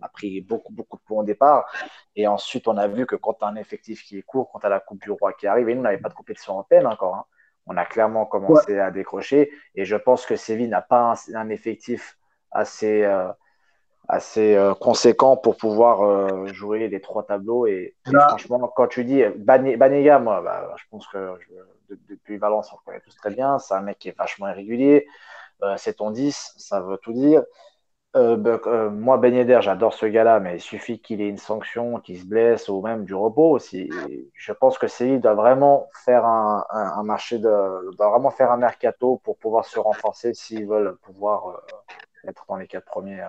on 0.00 0.04
a 0.04 0.08
pris 0.08 0.40
beaucoup, 0.40 0.72
beaucoup 0.72 0.96
de 0.96 1.02
points 1.02 1.22
au 1.22 1.24
départ. 1.24 1.70
Et 2.16 2.26
ensuite, 2.26 2.68
on 2.68 2.76
a 2.76 2.88
vu 2.88 3.06
que 3.06 3.16
quand 3.16 3.34
tu 3.34 3.44
as 3.44 3.48
un 3.48 3.56
effectif 3.56 4.04
qui 4.04 4.18
est 4.18 4.22
court, 4.22 4.50
quand 4.52 4.60
tu 4.60 4.66
as 4.66 4.70
la 4.70 4.80
Coupe 4.80 5.00
du 5.00 5.10
Roi 5.10 5.32
qui 5.32 5.46
arrive, 5.46 5.68
et 5.68 5.74
nous, 5.74 5.80
on 5.80 5.84
n'avait 5.84 5.98
pas 5.98 6.08
de 6.08 6.14
compétition 6.14 6.54
européenne 6.54 6.86
encore, 6.86 7.14
hein, 7.14 7.24
on 7.66 7.76
a 7.76 7.84
clairement 7.84 8.26
commencé 8.26 8.78
à 8.78 8.90
décrocher. 8.90 9.50
Et 9.74 9.84
je 9.84 9.96
pense 9.96 10.26
que 10.26 10.36
Séville 10.36 10.68
n'a 10.68 10.82
pas 10.82 11.14
un, 11.34 11.48
effectif 11.50 12.18
assez, 12.50 13.04
euh, 13.04 13.28
assez 14.10 14.56
euh, 14.56 14.74
conséquent 14.74 15.36
pour 15.36 15.56
pouvoir 15.56 16.02
euh, 16.02 16.46
jouer 16.48 16.88
les 16.88 17.00
trois 17.00 17.24
tableaux. 17.24 17.66
Et, 17.66 17.94
franchement, 18.04 18.72
quand 18.74 18.88
tu 18.88 19.04
dis 19.04 19.22
Banega, 19.36 20.18
moi, 20.18 20.42
bah, 20.42 20.74
je 20.76 20.84
pense 20.90 21.06
que 21.08 21.34
depuis 22.08 22.36
Valence, 22.36 22.72
on 22.72 22.76
le 22.76 22.84
connaît 22.84 23.00
tous 23.00 23.16
très 23.16 23.30
bien. 23.30 23.58
C'est 23.58 23.74
un 23.74 23.82
mec 23.82 23.98
qui 23.98 24.08
est 24.08 24.16
vachement 24.16 24.48
irrégulier. 24.48 25.06
c'est 25.76 25.94
ton 25.94 26.10
10, 26.10 26.54
ça 26.56 26.80
veut 26.80 26.98
tout 26.98 27.12
dire. 27.12 27.42
Euh, 28.16 28.58
euh, 28.66 28.90
moi, 28.90 29.18
Ben 29.18 29.32
Yedder, 29.32 29.60
j'adore 29.62 29.94
ce 29.94 30.06
gars-là, 30.06 30.40
mais 30.40 30.56
il 30.56 30.60
suffit 30.60 31.00
qu'il 31.00 31.20
ait 31.20 31.28
une 31.28 31.38
sanction, 31.38 32.00
qu'il 32.00 32.18
se 32.20 32.26
blesse 32.26 32.68
ou 32.68 32.82
même 32.82 33.04
du 33.04 33.14
repos 33.14 33.50
aussi. 33.50 33.88
je 34.34 34.52
pense 34.52 34.78
que 34.78 34.88
Séville 34.88 35.20
doit 35.20 35.34
vraiment 35.34 35.88
faire 36.04 36.24
un, 36.24 36.64
un, 36.70 37.02
marché, 37.04 37.38
de, 37.38 37.94
doit 37.96 38.10
vraiment 38.10 38.30
faire 38.30 38.50
un 38.50 38.56
mercato 38.56 39.20
pour 39.22 39.38
pouvoir 39.38 39.64
se 39.64 39.78
renforcer 39.78 40.34
s'ils 40.34 40.66
veulent 40.66 40.96
pouvoir 41.02 41.48
euh, 41.50 42.28
être 42.28 42.44
dans 42.48 42.56
les 42.56 42.66
quatre 42.66 42.86
premiers. 42.86 43.24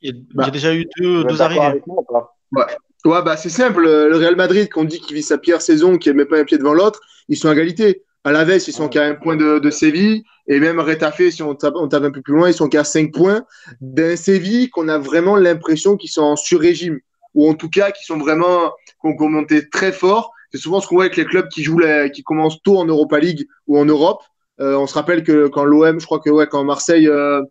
Il 0.00 0.24
y 0.34 0.42
a, 0.42 0.50
déjà 0.50 0.74
eu 0.74 0.86
deux, 0.98 1.24
deux 1.24 1.42
arrivées. 1.42 1.82
ouais. 1.86 2.64
ouais, 3.04 3.22
bah 3.22 3.36
c'est 3.36 3.48
simple. 3.48 3.82
Le 3.82 4.16
Real 4.16 4.36
Madrid, 4.36 4.68
qu'on 4.68 4.84
dit 4.84 5.00
qu'il 5.00 5.16
vit 5.16 5.22
sa 5.22 5.38
pire 5.38 5.60
saison, 5.60 5.98
qu'il 5.98 6.12
ne 6.12 6.18
met 6.18 6.24
pas 6.24 6.38
un 6.38 6.44
pied 6.44 6.58
devant 6.58 6.74
l'autre, 6.74 7.00
ils 7.28 7.36
sont 7.36 7.48
à 7.48 7.52
égalité. 7.52 8.02
À 8.24 8.30
la 8.30 8.44
veille, 8.44 8.62
ils 8.64 8.72
sont 8.72 8.88
qu'à 8.88 9.04
un 9.04 9.14
point 9.14 9.36
de, 9.36 9.58
de 9.58 9.70
Séville. 9.70 10.22
Et 10.46 10.60
même 10.60 10.78
Rétafé, 10.78 11.30
si 11.30 11.42
on 11.42 11.54
tape, 11.54 11.74
on 11.76 11.88
tape 11.88 12.04
un 12.04 12.10
peu 12.10 12.22
plus 12.22 12.34
loin, 12.34 12.48
ils 12.48 12.54
sont 12.54 12.68
qu'à 12.68 12.84
5 12.84 13.12
points 13.12 13.44
d'un 13.80 14.16
Séville 14.16 14.70
qu'on 14.70 14.88
a 14.88 14.98
vraiment 14.98 15.36
l'impression 15.36 15.96
qu'ils 15.96 16.10
sont 16.10 16.22
en 16.22 16.36
sur-régime. 16.36 17.00
Ou 17.34 17.48
en 17.48 17.54
tout 17.54 17.70
cas, 17.70 17.90
qu'ils 17.90 18.06
sont 18.06 18.18
vraiment, 18.18 18.72
qu'on 18.98 19.16
qu 19.16 19.24
monté 19.24 19.68
très 19.68 19.92
fort. 19.92 20.32
C'est 20.52 20.58
souvent 20.58 20.80
ce 20.80 20.86
qu'on 20.86 20.96
voit 20.96 21.04
avec 21.04 21.16
les 21.16 21.24
clubs 21.24 21.48
qui 21.48 21.62
jouent, 21.62 21.78
la, 21.78 22.10
qui 22.10 22.22
commencent 22.22 22.62
tôt 22.62 22.78
en 22.78 22.84
Europa 22.84 23.18
League 23.18 23.46
ou 23.66 23.78
en 23.78 23.86
Europe. 23.86 24.22
Euh, 24.60 24.76
on 24.76 24.86
se 24.86 24.94
rappelle 24.94 25.24
que 25.24 25.48
quand 25.48 25.64
l'OM, 25.64 25.98
je 25.98 26.04
crois 26.04 26.20
que 26.20 26.28
ouais, 26.28 26.46
quand 26.46 26.62
Marseille 26.62 27.08
euh, 27.08 27.42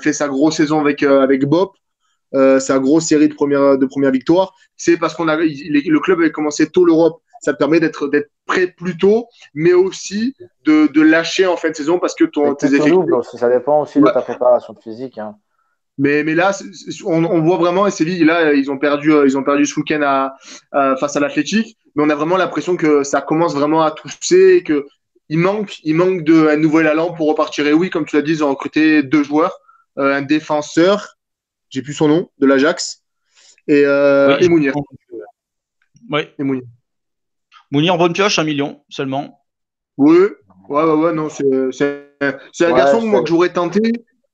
fait 0.00 0.12
sa 0.12 0.28
grosse 0.28 0.56
saison 0.56 0.80
avec, 0.80 1.02
euh, 1.02 1.20
avec 1.20 1.44
Bob, 1.46 1.70
euh, 2.34 2.58
sa 2.58 2.78
grosse 2.78 3.06
série 3.06 3.28
de 3.28 3.34
premières 3.34 3.78
de 3.78 3.86
première 3.86 4.12
c'est 4.76 4.96
parce 4.96 5.14
qu'on 5.14 5.28
a 5.28 5.36
le 5.36 5.98
club 6.00 6.20
avait 6.20 6.32
commencé 6.32 6.68
tôt 6.68 6.84
l'Europe 6.84 7.20
ça 7.40 7.52
te 7.52 7.58
permet 7.58 7.78
d'être 7.78 8.08
d'être 8.08 8.30
prêt 8.46 8.68
plus 8.68 8.96
tôt, 8.96 9.26
mais 9.52 9.74
aussi 9.74 10.34
de, 10.64 10.90
de, 10.92 11.02
lâcher 11.02 11.46
en 11.46 11.56
fin 11.56 11.70
de 11.70 11.76
saison 11.76 11.98
parce 11.98 12.14
que 12.14 12.24
ton, 12.24 12.54
tes 12.54 12.74
effets. 12.74 12.90
ça 13.36 13.50
dépend 13.50 13.82
aussi 13.82 14.00
de 14.00 14.06
ta 14.06 14.22
préparation 14.22 14.74
physique. 14.82 15.18
Hein. 15.18 15.36
Mais, 15.98 16.24
mais 16.24 16.34
là, 16.34 16.50
on, 17.04 17.24
on, 17.24 17.40
voit 17.42 17.56
vraiment, 17.56 17.86
et 17.86 17.90
Séville, 17.90 18.24
là, 18.24 18.52
ils 18.52 18.70
ont 18.70 18.78
perdu, 18.78 19.12
euh, 19.12 19.26
ils 19.26 19.38
ont 19.38 19.44
perdu 19.44 19.64
ce 19.64 19.78
week-end 19.78 20.00
à, 20.02 20.34
face 20.96 21.16
à 21.16 21.20
l'Athletic, 21.20 21.76
mais 21.94 22.02
on 22.02 22.10
a 22.10 22.14
vraiment 22.14 22.36
l'impression 22.36 22.76
que 22.76 23.04
ça 23.04 23.20
commence 23.20 23.54
vraiment 23.54 23.82
à 23.82 23.92
tousser, 23.92 24.64
que 24.64 24.86
il 25.28 25.38
manque, 25.38 25.78
il 25.84 25.94
manque 25.94 26.22
de 26.22 26.48
un 26.48 26.56
nouvel 26.56 26.86
allant 26.86 27.12
pour 27.12 27.28
repartir. 27.28 27.66
Et 27.66 27.72
oui, 27.72 27.90
comme 27.90 28.04
tu 28.04 28.16
l'as 28.16 28.22
dit, 28.22 28.32
ils 28.32 28.44
ont 28.44 28.50
recruté 28.50 29.02
deux 29.02 29.22
joueurs, 29.22 29.58
euh, 29.98 30.14
un 30.14 30.22
défenseur, 30.22 31.16
j'ai 31.70 31.82
plus 31.82 31.94
son 31.94 32.08
nom, 32.08 32.30
de 32.38 32.46
l'Ajax, 32.46 33.02
et, 33.66 33.84
euh, 33.84 34.36
et 34.38 34.48
Mounir. 34.48 34.74
Oui. 36.10 36.22
Et 36.38 36.42
Mounir. 36.42 36.64
Mounir 37.70 37.96
bonne 37.96 38.12
pioche, 38.12 38.38
un 38.38 38.44
million 38.44 38.84
seulement. 38.88 39.44
Oui, 39.96 40.18
ouais, 40.68 40.82
ouais, 40.84 40.94
ouais, 40.94 41.12
non, 41.12 41.28
c'est 41.28 41.44
un 42.20 42.32
Ouais, 42.60 42.74
garçon 42.76 43.00
moi, 43.00 43.22
que 43.22 43.28
j'aurais 43.28 43.52
tenté, 43.52 43.80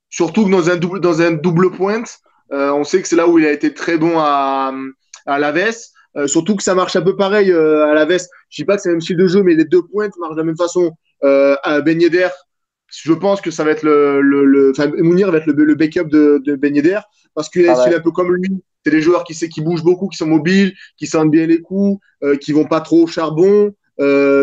surtout 0.08 0.44
que 0.46 0.50
dans 0.50 0.70
un 0.70 0.76
double, 0.76 1.00
dans 1.00 1.22
un 1.22 1.32
double 1.32 1.70
pointe. 1.70 2.18
Euh, 2.52 2.72
on 2.72 2.82
sait 2.82 3.00
que 3.00 3.06
c'est 3.06 3.14
là 3.14 3.28
où 3.28 3.38
il 3.38 3.46
a 3.46 3.52
été 3.52 3.72
très 3.74 3.96
bon 3.96 4.18
à, 4.18 4.74
à 5.24 5.38
Laves. 5.38 5.76
Euh, 6.16 6.26
surtout 6.26 6.56
que 6.56 6.62
ça 6.62 6.74
marche 6.74 6.96
un 6.96 7.02
peu 7.02 7.16
pareil 7.16 7.50
euh, 7.52 7.86
à 7.86 7.94
Laves. 7.94 8.26
Je 8.48 8.62
dis 8.62 8.64
pas 8.64 8.76
que 8.76 8.82
c'est 8.82 8.88
le 8.88 8.94
même 8.96 9.00
style 9.00 9.16
de 9.16 9.26
jeu, 9.26 9.42
mais 9.42 9.54
les 9.54 9.64
deux 9.64 9.82
pointes 9.82 10.12
marchent 10.18 10.34
de 10.34 10.38
la 10.40 10.44
même 10.44 10.56
façon. 10.56 10.92
Euh, 11.24 11.56
à 11.62 11.80
Ben 11.80 12.00
Yedder, 12.00 12.28
je 12.88 13.12
pense 13.12 13.40
que 13.40 13.50
ça 13.50 13.64
va 13.64 13.70
être 13.70 13.82
le, 13.82 14.20
le, 14.20 14.44
le 14.44 14.70
enfin, 14.70 14.90
Mounir 14.98 15.30
va 15.30 15.38
être 15.38 15.46
le, 15.46 15.64
le 15.64 15.74
backup 15.74 16.04
de, 16.08 16.40
de 16.44 16.56
Ben 16.56 16.74
Yedder 16.74 16.98
parce 17.34 17.48
qu'il 17.48 17.62
est 17.64 17.68
Ah 17.68 17.74
ouais. 17.74 17.80
style 17.82 17.94
un 17.94 18.00
peu 18.00 18.10
comme 18.10 18.34
lui. 18.34 18.50
C'est 18.84 18.90
des 18.90 19.02
joueurs 19.02 19.24
qui, 19.24 19.34
sait- 19.34 19.48
qui 19.48 19.60
bougent 19.60 19.84
beaucoup, 19.84 20.08
qui 20.08 20.16
sont 20.16 20.26
mobiles, 20.26 20.72
qui 20.96 21.06
sentent 21.06 21.30
bien 21.30 21.46
les 21.46 21.60
coups, 21.60 22.00
qui 22.40 22.52
vont 22.52 22.64
pas 22.64 22.80
trop 22.80 23.02
au 23.04 23.06
charbon, 23.06 23.72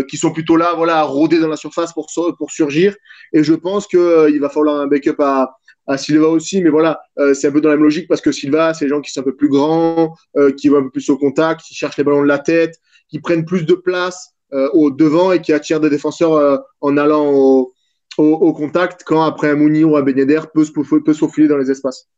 qui 0.10 0.18
sont 0.18 0.32
plutôt 0.32 0.56
là, 0.58 0.74
voilà, 0.76 1.00
à 1.00 1.04
rôder 1.04 1.40
dans 1.40 1.48
la 1.48 1.56
surface 1.58 1.92
pour, 1.94 2.08
pour 2.38 2.52
surgir. 2.52 2.96
Et 3.34 3.44
je 3.44 3.54
pense 3.56 3.88
que 3.88 3.98
euh, 3.98 4.30
il 4.30 4.40
va 4.40 4.50
falloir 4.50 4.80
un 4.80 4.88
backup 4.88 5.16
à, 5.20 5.58
à 5.88 5.98
Silva 5.98 6.28
aussi, 6.28 6.62
mais 6.62 6.70
voilà, 6.70 7.02
euh, 7.20 7.34
c'est 7.34 7.48
un 7.48 7.52
peu 7.52 7.62
dans 7.62 7.70
la 7.70 7.76
même 7.76 7.84
logique 7.84 8.08
parce 8.08 8.22
que 8.22 8.32
Silva, 8.32 8.74
c'est 8.74 8.86
des 8.86 8.90
gens 8.90 9.02
qui 9.02 9.12
sont 9.12 9.22
un 9.22 9.24
peu 9.24 9.36
plus 9.36 9.50
grands, 9.50 10.14
euh, 10.38 10.52
qui 10.52 10.68
vont 10.70 10.80
un 10.80 10.84
peu 10.84 10.92
plus 10.92 11.10
au 11.10 11.18
contact, 11.18 11.62
qui 11.62 11.74
cherchent 11.76 11.98
les 11.98 12.04
ballons 12.04 12.24
de 12.24 12.28
la 12.28 12.40
tête, 12.40 12.76
qui 13.10 13.20
prennent 13.20 13.46
plus 13.46 13.66
de 13.66 13.74
place 13.74 14.34
euh, 14.54 14.70
au 14.74 14.92
devant 14.92 15.32
et 15.32 15.42
qui 15.42 15.54
attirent 15.54 15.80
des 15.80 15.90
défenseurs 15.90 16.34
euh, 16.34 16.58
en 16.82 16.98
allant 16.98 17.28
au, 17.32 17.74
au, 18.18 18.24
au 18.26 18.54
contact 18.54 19.04
quand 19.06 19.22
après 19.24 19.50
un 19.50 19.56
Mouni 19.56 19.84
ou 19.84 19.96
un 19.98 20.02
Ben 20.02 20.18
Yedder 20.18 20.42
peut 20.54 20.66
se 20.66 20.72
peut 20.72 21.14
se 21.14 21.20
faufiler 21.20 21.48
dans 21.48 21.58
les 21.58 21.72
espaces. 21.72 22.10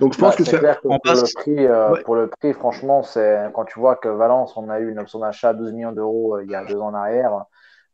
Donc 0.00 0.12
je 0.12 0.18
pense 0.18 0.34
que 0.36 0.44
c'est 0.44 0.56
clair 0.56 0.80
que 0.80 0.88
pour, 0.88 0.98
passe- 1.04 1.22
le 1.22 1.28
prix, 1.28 1.66
euh, 1.66 1.94
Ouais. 1.94 2.04
pour 2.04 2.16
le 2.16 2.28
prix, 2.28 2.52
franchement, 2.52 3.02
c'est 3.02 3.48
quand 3.54 3.64
tu 3.64 3.78
vois 3.78 3.96
que 3.96 4.08
Valence, 4.08 4.56
on 4.56 4.68
a 4.68 4.80
eu 4.80 4.90
une 4.90 4.98
option 4.98 5.20
d'achat 5.20 5.50
à 5.50 5.54
12 5.54 5.72
millions 5.72 5.92
d'euros 5.92 6.36
euh, 6.36 6.44
il 6.44 6.50
y 6.50 6.54
a 6.54 6.64
deux 6.64 6.78
ans 6.80 6.88
en 6.88 6.94
arrière, 6.94 7.44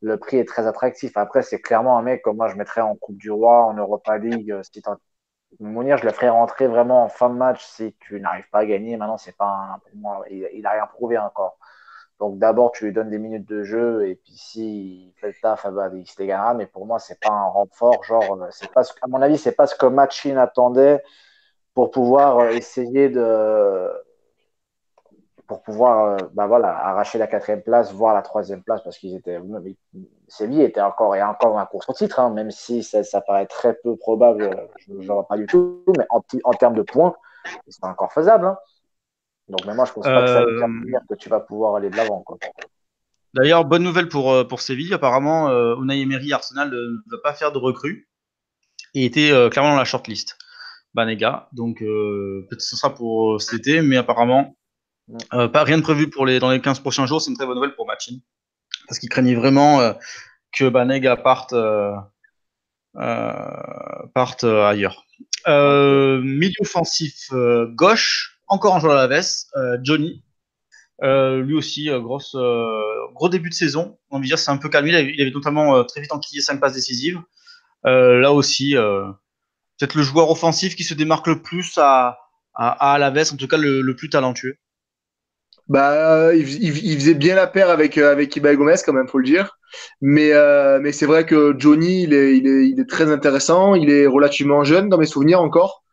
le 0.00 0.16
prix 0.18 0.38
est 0.38 0.46
très 0.48 0.66
attractif. 0.66 1.16
Après, 1.16 1.42
c'est 1.42 1.60
clairement 1.60 1.98
un 1.98 2.02
mec 2.02 2.22
que 2.24 2.30
moi 2.30 2.48
je 2.48 2.56
mettrais 2.56 2.80
en 2.80 2.96
Coupe 2.96 3.18
du 3.18 3.30
Roi, 3.30 3.66
en 3.66 3.74
Europa 3.74 4.16
League. 4.18 4.54
Si 4.72 4.80
t'en- 4.82 4.96
Mounir, 5.58 5.96
je 5.98 6.04
le 6.06 6.12
ferais 6.12 6.28
rentrer 6.28 6.66
vraiment 6.68 7.04
en 7.04 7.08
fin 7.08 7.28
de 7.28 7.34
match 7.34 7.64
si 7.64 7.94
tu 8.00 8.20
n'arrives 8.20 8.48
pas 8.50 8.60
à 8.60 8.66
gagner. 8.66 8.96
Maintenant, 8.96 9.18
c'est 9.18 9.36
pas 9.36 9.46
un- 9.74 9.78
pour 9.80 9.96
moi, 9.96 10.24
il, 10.30 10.48
il 10.54 10.66
a 10.66 10.70
rien 10.70 10.86
prouvé 10.86 11.18
encore. 11.18 11.58
Donc 12.20 12.38
d'abord, 12.38 12.72
tu 12.72 12.84
lui 12.86 12.92
donnes 12.92 13.10
des 13.10 13.18
minutes 13.18 13.48
de 13.48 13.62
jeu 13.64 14.06
et 14.08 14.14
puis 14.16 14.34
s'il 14.36 15.12
fait 15.16 15.28
le 15.28 15.34
taf, 15.42 15.62
ah 15.64 15.70
bah, 15.70 15.90
il 15.94 16.06
se 16.06 16.20
les 16.20 16.26
gagnera. 16.28 16.54
Mais 16.54 16.66
pour 16.66 16.86
moi, 16.86 16.98
c'est 16.98 17.20
pas 17.20 17.30
un 17.30 17.46
renfort. 17.46 18.04
Genre, 18.04 18.42
euh, 18.42 18.48
c'est 18.50 18.72
pas 18.72 18.82
à 19.02 19.08
mon 19.08 19.20
avis, 19.22 19.38
c'est 19.38 19.52
pas 19.56 19.66
ce 19.66 19.74
que 19.74 19.86
Machin 19.86 20.36
attendait 20.36 21.02
pour 21.74 21.90
pouvoir 21.90 22.38
euh, 22.40 22.50
essayer 22.50 23.08
de 23.10 23.90
pour 25.46 25.62
pouvoir 25.62 26.04
euh, 26.04 26.28
bah 26.32 26.46
voilà, 26.46 26.68
arracher 26.76 27.18
la 27.18 27.26
quatrième 27.26 27.62
place, 27.62 27.92
voire 27.92 28.14
la 28.14 28.22
troisième 28.22 28.62
place, 28.62 28.82
parce 28.82 28.98
qu'ils 28.98 29.16
étaient 29.16 29.38
Séville 30.30 30.62
était 30.62 30.80
encore 30.80 31.14
et 31.16 31.22
encore 31.22 31.56
la 31.56 31.66
course 31.66 31.88
au 31.88 31.92
titre, 31.92 32.20
hein, 32.20 32.30
même 32.30 32.50
si 32.50 32.82
ça, 32.82 33.02
ça 33.02 33.20
paraît 33.20 33.46
très 33.46 33.74
peu 33.82 33.96
probable, 33.96 34.68
je 34.86 34.92
ne 34.92 35.06
vois 35.06 35.26
pas 35.26 35.36
du 35.36 35.46
tout, 35.46 35.84
mais 35.98 36.06
en, 36.10 36.22
en 36.44 36.52
termes 36.52 36.74
de 36.74 36.82
points, 36.82 37.14
c'est 37.68 37.84
encore 37.84 38.12
faisable. 38.12 38.46
Hein. 38.46 38.56
Donc, 39.48 39.66
mais 39.66 39.74
moi, 39.74 39.84
je 39.84 39.92
pense 39.92 40.04
pas 40.04 40.22
que 40.22 40.28
ça 40.28 40.44
veut 40.44 40.62
Euh, 40.62 40.84
dire 40.86 41.00
que 41.08 41.14
tu 41.16 41.28
vas 41.28 41.40
pouvoir 41.40 41.74
aller 41.74 41.90
de 41.90 41.96
l'avant. 41.96 42.24
D'ailleurs, 43.34 43.64
bonne 43.64 43.82
nouvelle 43.82 44.08
pour, 44.08 44.32
euh, 44.32 44.44
pour 44.44 44.60
Séville. 44.60 44.94
Apparemment, 44.94 45.48
euh, 45.48 45.74
Unai 45.76 46.00
Emery 46.00 46.32
Arsenal 46.32 46.72
euh, 46.72 47.02
ne 47.06 47.16
va 47.16 47.18
pas 47.22 47.32
faire 47.32 47.52
de 47.52 47.58
recrues 47.58 48.08
et 48.94 49.04
était 49.04 49.32
euh, 49.32 49.48
clairement 49.48 49.72
dans 49.72 49.76
la 49.76 49.84
shortlist. 49.84 50.36
Banega. 50.94 51.48
Donc, 51.52 51.82
euh, 51.82 52.46
peut-être 52.48 52.58
que 52.58 52.64
ce 52.64 52.76
sera 52.76 52.94
pour 52.94 53.40
cet 53.40 53.60
été, 53.60 53.82
mais 53.82 53.96
apparemment, 53.96 54.56
euh, 55.32 55.48
pas 55.48 55.62
rien 55.64 55.78
de 55.78 55.82
prévu 55.82 56.10
pour 56.10 56.26
les, 56.26 56.38
dans 56.40 56.50
les 56.50 56.60
15 56.60 56.80
prochains 56.80 57.06
jours. 57.06 57.20
C'est 57.20 57.30
une 57.30 57.36
très 57.36 57.46
bonne 57.46 57.56
nouvelle 57.56 57.74
pour 57.74 57.86
Machin. 57.86 58.16
Parce 58.90 58.98
qu'il 58.98 59.08
craignait 59.08 59.36
vraiment 59.36 59.80
euh, 59.80 59.92
que 60.52 60.68
Banega 60.68 61.16
parte, 61.16 61.52
euh, 61.52 61.94
euh, 62.96 64.64
ailleurs. 64.66 65.06
Milieu 65.46 66.52
offensif 66.60 67.30
gauche, 67.76 68.40
encore 68.48 68.74
un 68.74 68.80
joueur 68.80 68.94
à 68.94 69.02
la 69.02 69.06
veste, 69.06 69.54
Johnny. 69.84 70.24
Lui 71.00 71.54
aussi, 71.54 71.88
gros 71.88 73.28
début 73.28 73.50
de 73.50 73.54
saison. 73.54 73.96
On 74.10 74.18
va 74.18 74.24
dire 74.24 74.40
c'est 74.40 74.50
un 74.50 74.56
peu 74.56 74.68
calmé. 74.68 74.90
Il 74.90 75.22
avait, 75.22 75.30
notamment 75.30 75.84
très 75.84 76.00
vite 76.00 76.10
enquillé 76.10 76.42
5 76.42 76.58
passes 76.58 76.74
décisives. 76.74 77.20
Là 77.84 78.32
aussi, 78.32 78.74
peut-être 79.78 79.94
le 79.94 80.02
joueur 80.02 80.30
offensif 80.30 80.74
qui 80.74 80.82
se 80.82 80.94
démarque 80.94 81.28
le 81.28 81.40
plus 81.42 81.78
à, 81.78 82.18
à, 82.54 82.96
à 82.96 83.08
en 83.08 83.36
tout 83.36 83.46
cas 83.46 83.56
le 83.56 83.94
plus 83.94 84.10
talentueux. 84.10 84.58
Bah, 85.70 86.34
il, 86.34 86.48
il- 86.84 86.96
faisait 87.00 87.14
bien 87.14 87.36
la 87.36 87.46
paire 87.46 87.70
avec, 87.70 87.98
euh, 87.98 88.12
avec 88.12 88.36
Ibai 88.36 88.56
Gomez, 88.56 88.74
quand 88.84 88.92
même, 88.92 89.08
faut 89.08 89.18
le 89.18 89.24
dire. 89.24 89.56
Mais, 90.00 90.32
euh, 90.32 90.80
mais 90.82 90.92
c'est 90.92 91.06
vrai 91.06 91.26
que 91.26 91.54
Johnny, 91.58 92.02
il 92.04 92.14
est, 92.14 92.36
il, 92.38 92.46
est, 92.48 92.68
il 92.70 92.80
est 92.80 92.88
très 92.90 93.10
intéressant. 93.12 93.76
Il 93.76 93.90
est 93.90 94.06
relativement 94.06 94.64
jeune, 94.64 94.88
dans 94.88 94.98
mes 94.98 95.06
souvenirs 95.06 95.40
encore. 95.40 95.84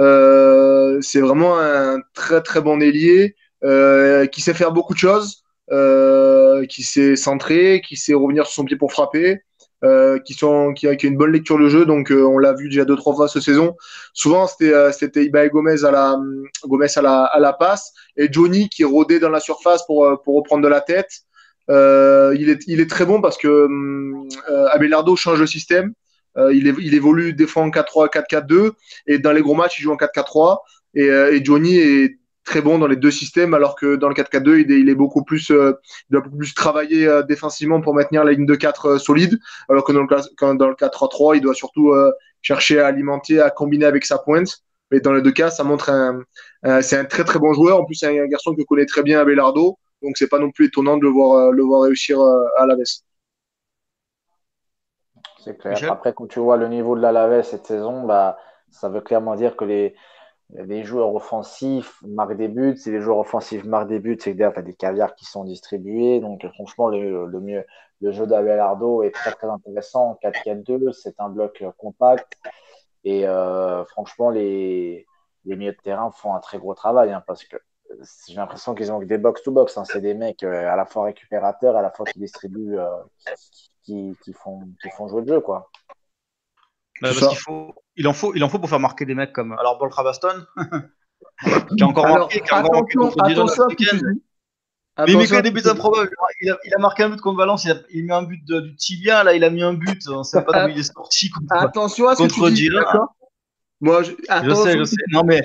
Euh, 0.00 1.00
c'est 1.02 1.20
vraiment 1.20 1.58
un 1.60 2.00
très, 2.14 2.42
très 2.42 2.60
bon 2.62 2.80
ailier 2.80 3.36
euh, 3.64 4.26
qui 4.26 4.42
sait 4.42 4.54
faire 4.54 4.72
beaucoup 4.72 4.94
de 4.94 4.98
choses, 5.00 5.44
euh, 5.72 6.66
qui 6.66 6.84
sait 6.84 7.16
centrer, 7.16 7.82
qui 7.86 7.96
sait 7.96 8.14
revenir 8.14 8.46
sur 8.46 8.54
son 8.56 8.64
pied 8.66 8.76
pour 8.78 8.92
frapper. 8.92 9.42
Euh, 9.86 10.18
qui, 10.18 10.34
sont, 10.34 10.72
qui, 10.74 10.88
a, 10.88 10.96
qui 10.96 11.06
a 11.06 11.08
une 11.08 11.16
bonne 11.16 11.32
lecture 11.32 11.58
de 11.58 11.68
jeu, 11.68 11.84
donc 11.86 12.10
euh, 12.10 12.24
on 12.24 12.38
l'a 12.38 12.54
vu 12.54 12.68
déjà 12.68 12.84
deux 12.84 12.96
trois 12.96 13.14
fois 13.14 13.28
cette 13.28 13.42
saison. 13.42 13.76
Souvent 14.14 14.46
c'était 14.46 14.72
euh, 14.72 14.90
c'était 14.90 15.24
Ibai 15.24 15.48
Gomez 15.50 15.84
à 15.84 15.90
la 15.90 16.16
Gomez 16.64 16.88
à 16.96 17.02
la, 17.02 17.24
à 17.24 17.38
la 17.38 17.52
passe 17.52 17.92
et 18.16 18.28
Johnny 18.32 18.68
qui 18.68 18.84
rôdait 18.84 19.20
dans 19.20 19.28
la 19.28 19.38
surface 19.38 19.86
pour, 19.86 20.04
euh, 20.04 20.16
pour 20.16 20.36
reprendre 20.36 20.62
de 20.62 20.68
la 20.68 20.80
tête. 20.80 21.10
Il, 21.68 22.48
est, 22.48 22.62
il 22.66 22.80
est 22.80 22.90
très 22.90 23.04
bon 23.04 23.20
parce 23.20 23.36
que 23.36 23.48
euh, 23.48 24.66
Abelardo 24.72 25.14
change 25.14 25.40
de 25.40 25.46
système. 25.46 25.92
Il, 26.38 26.74
il 26.78 26.94
évolue 26.94 27.32
des 27.32 27.46
fois 27.46 27.62
en 27.62 27.70
4-3, 27.70 28.10
4-4-2 28.10 28.72
et 29.06 29.18
dans 29.18 29.32
les 29.32 29.40
gros 29.40 29.54
matchs, 29.54 29.78
il 29.78 29.82
joue 29.82 29.92
en 29.92 29.96
4-4-3. 29.96 30.58
Et, 30.94 31.06
et 31.06 31.44
Johnny 31.44 31.78
est 31.78 32.18
très 32.46 32.62
bon 32.62 32.78
dans 32.78 32.86
les 32.86 32.96
deux 32.96 33.10
systèmes, 33.10 33.52
alors 33.52 33.74
que 33.74 33.96
dans 33.96 34.08
le 34.08 34.14
4-4-2, 34.14 34.60
il 34.60 34.72
est, 34.72 34.80
il 34.80 34.88
est 34.88 34.94
beaucoup 34.94 35.22
plus, 35.22 35.50
euh, 35.50 35.72
il 36.08 36.12
doit 36.12 36.22
beaucoup 36.22 36.38
plus 36.38 36.54
travailler 36.54 37.06
euh, 37.06 37.22
défensivement 37.22 37.82
pour 37.82 37.92
maintenir 37.92 38.24
la 38.24 38.32
ligne 38.32 38.46
de 38.46 38.54
4 38.54 38.86
euh, 38.86 38.98
solide, 38.98 39.38
alors 39.68 39.84
que 39.84 39.92
dans 39.92 40.00
le, 40.00 40.06
quand, 40.38 40.54
dans 40.54 40.68
le 40.68 40.74
4-3-3, 40.74 41.36
il 41.36 41.42
doit 41.42 41.54
surtout 41.54 41.90
euh, 41.90 42.10
chercher 42.40 42.80
à 42.80 42.86
alimenter, 42.86 43.40
à 43.40 43.50
combiner 43.50 43.84
avec 43.84 44.06
sa 44.06 44.18
pointe. 44.18 44.62
Mais 44.92 45.00
dans 45.00 45.12
les 45.12 45.20
deux 45.20 45.32
cas, 45.32 45.50
ça 45.50 45.64
montre 45.64 45.90
un, 45.90 46.22
un 46.62 46.80
c'est 46.80 46.96
un 46.96 47.04
très 47.04 47.24
très 47.24 47.40
bon 47.40 47.52
joueur. 47.52 47.80
En 47.80 47.84
plus, 47.84 47.96
c'est 47.96 48.18
un 48.18 48.26
garçon 48.26 48.54
que 48.54 48.62
connaît 48.62 48.86
très 48.86 49.02
bien 49.02 49.20
Abelardo, 49.20 49.76
donc 50.00 50.16
c'est 50.16 50.28
pas 50.28 50.38
non 50.38 50.52
plus 50.52 50.66
étonnant 50.66 50.96
de 50.96 51.02
le 51.02 51.08
voir, 51.08 51.50
le 51.50 51.62
voir 51.64 51.82
réussir 51.82 52.20
euh, 52.20 52.46
à 52.58 52.66
la 52.66 52.76
veste. 52.76 53.04
C'est 55.42 55.58
clair. 55.58 55.90
Après, 55.90 56.14
quand 56.14 56.28
tu 56.28 56.38
vois 56.38 56.56
le 56.56 56.68
niveau 56.68 56.96
de 56.96 57.02
la 57.02 57.10
Laves 57.10 57.42
cette 57.42 57.66
saison, 57.66 58.04
bah, 58.04 58.38
ça 58.70 58.88
veut 58.88 59.00
clairement 59.00 59.34
dire 59.34 59.56
que 59.56 59.64
les, 59.64 59.94
les 60.50 60.84
joueurs 60.84 61.14
offensifs 61.14 62.00
marquent 62.06 62.36
des 62.36 62.48
buts. 62.48 62.76
Si 62.76 62.90
les 62.90 63.00
joueurs 63.00 63.18
offensifs 63.18 63.64
marquent 63.64 63.88
des 63.88 63.98
buts, 63.98 64.16
c'est 64.20 64.32
que 64.32 64.36
derrière, 64.38 64.54
tu 64.54 64.60
as 64.60 64.62
des 64.62 64.74
caviars 64.74 65.14
qui 65.14 65.24
sont 65.24 65.44
distribués. 65.44 66.20
Donc, 66.20 66.46
franchement, 66.54 66.88
le, 66.88 67.26
le, 67.26 67.40
mieux, 67.40 67.64
le 68.00 68.12
jeu 68.12 68.26
d'Abelardo 68.26 69.02
est 69.02 69.10
très, 69.10 69.32
très 69.32 69.48
intéressant. 69.48 70.18
4-4-2, 70.22 70.92
c'est 70.92 71.20
un 71.20 71.28
bloc 71.28 71.64
compact. 71.78 72.38
Et 73.04 73.26
euh, 73.26 73.84
franchement, 73.86 74.30
les, 74.30 75.06
les 75.44 75.56
milieux 75.56 75.72
de 75.72 75.76
terrain 75.76 76.10
font 76.10 76.34
un 76.34 76.40
très 76.40 76.58
gros 76.58 76.74
travail 76.74 77.12
hein, 77.12 77.22
parce 77.26 77.44
que 77.44 77.56
j'ai 78.26 78.34
l'impression 78.34 78.74
qu'ils 78.74 78.90
ont 78.90 79.00
des 79.00 79.18
box-to-box. 79.18 79.78
Hein. 79.78 79.84
C'est 79.84 80.00
des 80.00 80.14
mecs 80.14 80.42
euh, 80.42 80.68
à 80.68 80.76
la 80.76 80.86
fois 80.86 81.04
récupérateurs, 81.04 81.76
à 81.76 81.82
la 81.82 81.90
fois 81.90 82.04
qui 82.06 82.18
distribuent, 82.18 82.78
euh, 82.78 82.88
qui, 83.84 84.16
qui, 84.22 84.32
font, 84.32 84.68
qui 84.82 84.90
font 84.90 85.08
jouer 85.08 85.22
le 85.22 85.28
jeu. 85.28 85.40
Quoi. 85.40 85.70
Bah, 87.00 87.10
parce 87.10 87.28
qu'il 87.28 87.38
faut, 87.38 87.74
il 87.96 88.08
en 88.08 88.12
faut, 88.12 88.34
il 88.34 88.44
en 88.44 88.48
faut 88.48 88.58
pour 88.58 88.68
faire 88.68 88.80
marquer 88.80 89.04
des 89.04 89.14
mecs 89.14 89.32
comme 89.32 89.52
alors 89.52 89.78
Paul 89.78 89.90
Travaston, 89.90 90.46
qui 91.76 91.82
a 91.82 91.86
encore 91.86 92.06
Alors, 92.06 92.18
marqué, 92.18 92.40
qui 92.40 92.50
a 92.50 92.58
encore 92.58 92.72
marqué 92.72 92.94
contre 92.94 93.24
attention, 93.24 93.64
mais 94.98 95.12
il 95.12 95.30
met 95.30 95.42
des 95.42 95.50
buts 95.50 95.62
improbables. 95.66 96.10
Il 96.40 96.50
a, 96.50 96.58
il 96.64 96.74
a, 96.74 96.78
marqué 96.78 97.02
un 97.02 97.10
but 97.10 97.20
contre 97.20 97.38
Valence, 97.38 97.64
il 97.64 97.70
a, 97.70 97.76
il 97.90 98.06
met 98.06 98.14
un 98.14 98.22
but 98.22 98.42
de, 98.46 98.60
du 98.60 98.76
tibia, 98.76 99.24
là, 99.24 99.34
il 99.34 99.44
a 99.44 99.50
mis 99.50 99.62
un 99.62 99.74
but, 99.74 100.00
on 100.08 100.18
ne 100.18 100.22
sait 100.22 100.42
pas 100.42 100.66
d'où 100.66 100.72
il 100.72 100.78
est 100.78 100.94
sorti 100.94 101.30
contre, 101.30 101.52
attention 101.54 102.08
à 102.08 102.14
ce 102.14 102.22
contre 102.22 102.34
que 102.34 102.48
tu 102.48 102.52
dis, 102.52 102.62
Dijon. 102.62 102.82
Moi, 103.80 104.02
je, 104.02 104.12
je 104.12 104.54
sais, 104.54 104.78
je 104.78 104.84
sais. 104.84 104.96
Non, 105.12 105.22
mais, 105.22 105.42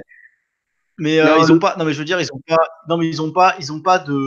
mais 0.98 1.20
euh, 1.20 1.38
ils 1.40 1.48
le... 1.48 1.56
ont 1.56 1.60
pas, 1.60 1.76
non, 1.78 1.84
mais 1.84 1.92
je 1.92 2.00
veux 2.00 2.06
dire, 2.06 2.22
ils 2.22 2.32
ont 2.34 2.42
pas, 2.48 2.66
non, 2.88 2.98
mais 2.98 3.08
ils 3.08 3.22
ont 3.22 3.32
pas, 3.32 3.56
ils 3.60 3.74
ont 3.74 3.82
pas 3.82 4.00
de, 4.00 4.18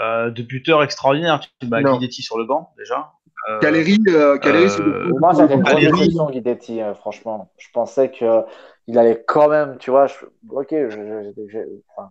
euh, 0.00 0.30
de 0.30 0.42
buteur 0.42 0.82
extraordinaire. 0.82 1.40
Bah, 1.64 1.82
Guidetti 1.82 2.22
sur 2.22 2.38
le 2.38 2.44
banc, 2.44 2.72
déjà. 2.78 3.12
Euh, 3.48 3.58
Caleri, 3.58 3.98
euh, 4.08 4.38
Caleri 4.38 4.70
euh, 4.80 5.10
moi 5.18 5.32
j'avais 5.36 5.54
une 5.54 5.62
bonne 5.62 5.84
impression 5.84 6.30
Guidetti, 6.30 6.80
euh, 6.80 6.94
franchement. 6.94 7.50
Je 7.58 7.68
pensais 7.72 8.10
que 8.10 8.42
il 8.88 8.98
allait 8.98 9.22
quand 9.26 9.48
même, 9.48 9.76
tu 9.78 9.90
vois, 9.90 10.06
ok, 10.50 10.74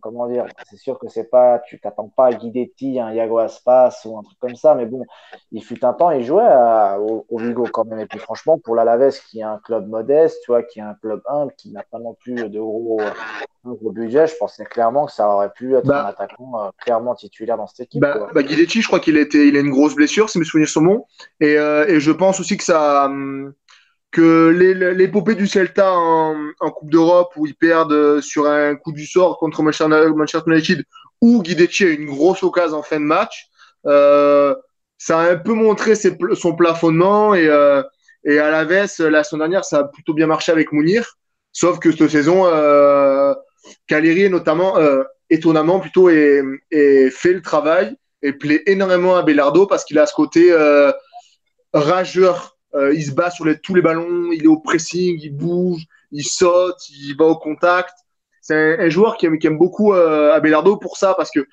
comment 0.02 0.28
dire, 0.28 0.46
c'est 0.70 0.78
sûr 0.78 0.98
que 0.98 1.10
c'est 1.10 1.30
pas, 1.30 1.60
tu 1.60 1.80
t'attends 1.80 2.08
pas 2.08 2.28
à 2.28 2.34
Guidetti, 2.34 3.00
un 3.00 3.12
Yago 3.12 3.40
Aspas 3.40 3.94
ou 4.06 4.18
un 4.18 4.24
truc 4.24 4.38
comme 4.40 4.56
ça, 4.56 4.74
mais 4.76 4.86
bon, 4.86 5.04
il 5.52 5.64
fut 5.64 5.84
un 5.84 5.94
temps, 5.94 6.12
il 6.12 6.24
jouait 6.24 6.48
au, 6.98 7.38
Vigo 7.38 7.66
quand 7.74 7.86
même, 7.86 8.00
et 8.00 8.06
puis 8.06 8.20
franchement, 8.20 8.58
pour 8.58 8.76
l'Alaves, 8.76 9.20
qui 9.30 9.40
est 9.40 9.44
un 9.44 9.60
club 9.64 9.90
modeste, 9.90 10.40
tu 10.46 10.52
vois, 10.52 10.64
qui 10.64 10.80
est 10.80 10.84
un 10.84 10.96
club 11.02 11.22
humble, 11.28 11.54
qui 11.58 11.72
n'a 11.72 11.84
pas 11.84 12.00
non 12.00 12.14
plus 12.14 12.36
de 12.36 12.60
gros, 12.60 13.02
budget, 13.92 14.28
je 14.28 14.36
pensais 14.38 14.64
clairement 14.64 15.06
que 15.06 15.12
ça 15.12 15.28
aurait 15.28 15.52
pu 15.52 15.76
être 15.76 15.86
bah. 15.86 16.06
un 16.06 16.10
attaquant 16.10 16.54
euh, 16.56 16.70
clairement 16.80 17.16
titulaire 17.16 17.58
dans 17.58 17.68
cette 17.68 17.82
équipe. 17.82 18.02
Bah, 18.02 18.30
bah, 18.34 18.44
Guidetti, 18.44 18.82
je 18.82 18.88
crois 18.88 19.00
qu'il 19.00 19.18
était, 19.18 19.48
il 19.48 19.58
a 19.58 19.60
une 19.60 19.70
grosse 19.70 19.94
blessure, 19.94 20.30
si 20.30 20.40
mes 20.40 20.46
souvenirs 20.46 20.70
sont 20.70 20.82
bons, 20.82 21.06
et, 21.42 21.58
euh, 21.58 21.86
et 21.88 22.00
je 22.00 22.12
pense 22.12 22.40
aussi 22.40 22.56
que 22.56 22.64
ça, 22.64 23.06
hum, 23.06 23.54
que 24.12 24.50
l'épopée 24.96 25.36
du 25.36 25.48
Celta 25.48 25.94
en, 25.94 26.52
Coupe 26.60 26.92
d'Europe 26.92 27.34
où 27.38 27.48
ils 27.48 27.56
perdent 27.56 27.94
euh, 27.94 28.22
sur 28.22 28.46
un 28.46 28.76
coup 28.76 28.92
du 28.92 29.06
sort 29.06 29.38
contre 29.38 29.64
Manchester 29.64 30.42
United 30.48 30.84
où 31.22 31.42
Guidetti 31.42 31.86
a 31.86 31.90
une 31.90 32.06
grosse 32.06 32.44
occasion 32.44 32.78
en 32.78 32.84
fin 32.84 33.00
de 33.00 33.06
match, 33.06 33.48
euh, 33.86 34.56
ça 34.98 35.20
a 35.20 35.32
un 35.32 35.38
peu 35.38 35.54
montré 35.54 35.94
son 35.96 36.56
plafonnement 36.56 37.34
et, 37.34 37.48
euh, 37.48 37.82
et 38.24 38.40
à 38.40 38.52
la 38.52 38.66
veste, 38.66 39.00
la 39.00 39.24
semaine 39.24 39.42
dernière, 39.42 39.66
ça 39.66 39.80
a 39.80 39.84
plutôt 39.86 40.14
bien 40.14 40.28
marché 40.28 40.52
avec 40.52 40.72
Mounir. 40.72 41.18
Sauf 41.52 41.80
que 41.80 41.92
cette 41.92 42.10
saison, 42.10 42.46
euh, 42.46 43.34
Caleri, 43.88 44.30
notamment, 44.30 44.78
euh, 44.78 45.04
étonnamment 45.30 45.80
plutôt, 45.80 46.10
et, 46.10 46.42
et, 46.72 47.10
fait 47.10 47.34
le 47.34 47.42
travail 47.42 47.96
et 48.22 48.34
plaît 48.34 48.64
énormément 48.68 49.16
à 49.16 49.24
Bellardo 49.24 49.66
parce 49.66 49.84
qu'il 49.84 49.98
a 49.98 50.06
ce 50.06 50.14
côté 50.14 50.52
euh, 50.52 50.92
rageur 51.74 52.58
euh, 52.76 52.94
il 52.94 53.04
se 53.04 53.12
bat 53.12 53.30
sur 53.30 53.46
tous 53.62 53.76
les 53.76 53.82
ballons, 53.82 54.32
il 54.32 54.44
est 54.44 54.48
au 54.48 54.60
pressing, 54.60 55.20
il 55.22 55.36
bouge, 55.36 55.86
il 56.12 56.24
saute, 56.24 56.78
il 56.90 57.16
va 57.18 57.26
au 57.26 57.36
contact. 57.36 57.94
C'est 58.42 58.80
un, 58.80 58.90
joueur 58.90 59.18
qui 59.18 59.26
aime, 59.26 59.58
beaucoup 59.58 59.94
euh, 59.94 60.34
Abelardo 60.34 60.78
pour 60.78 60.98
ça, 60.98 61.14
parce 61.16 61.32
que 61.32 61.46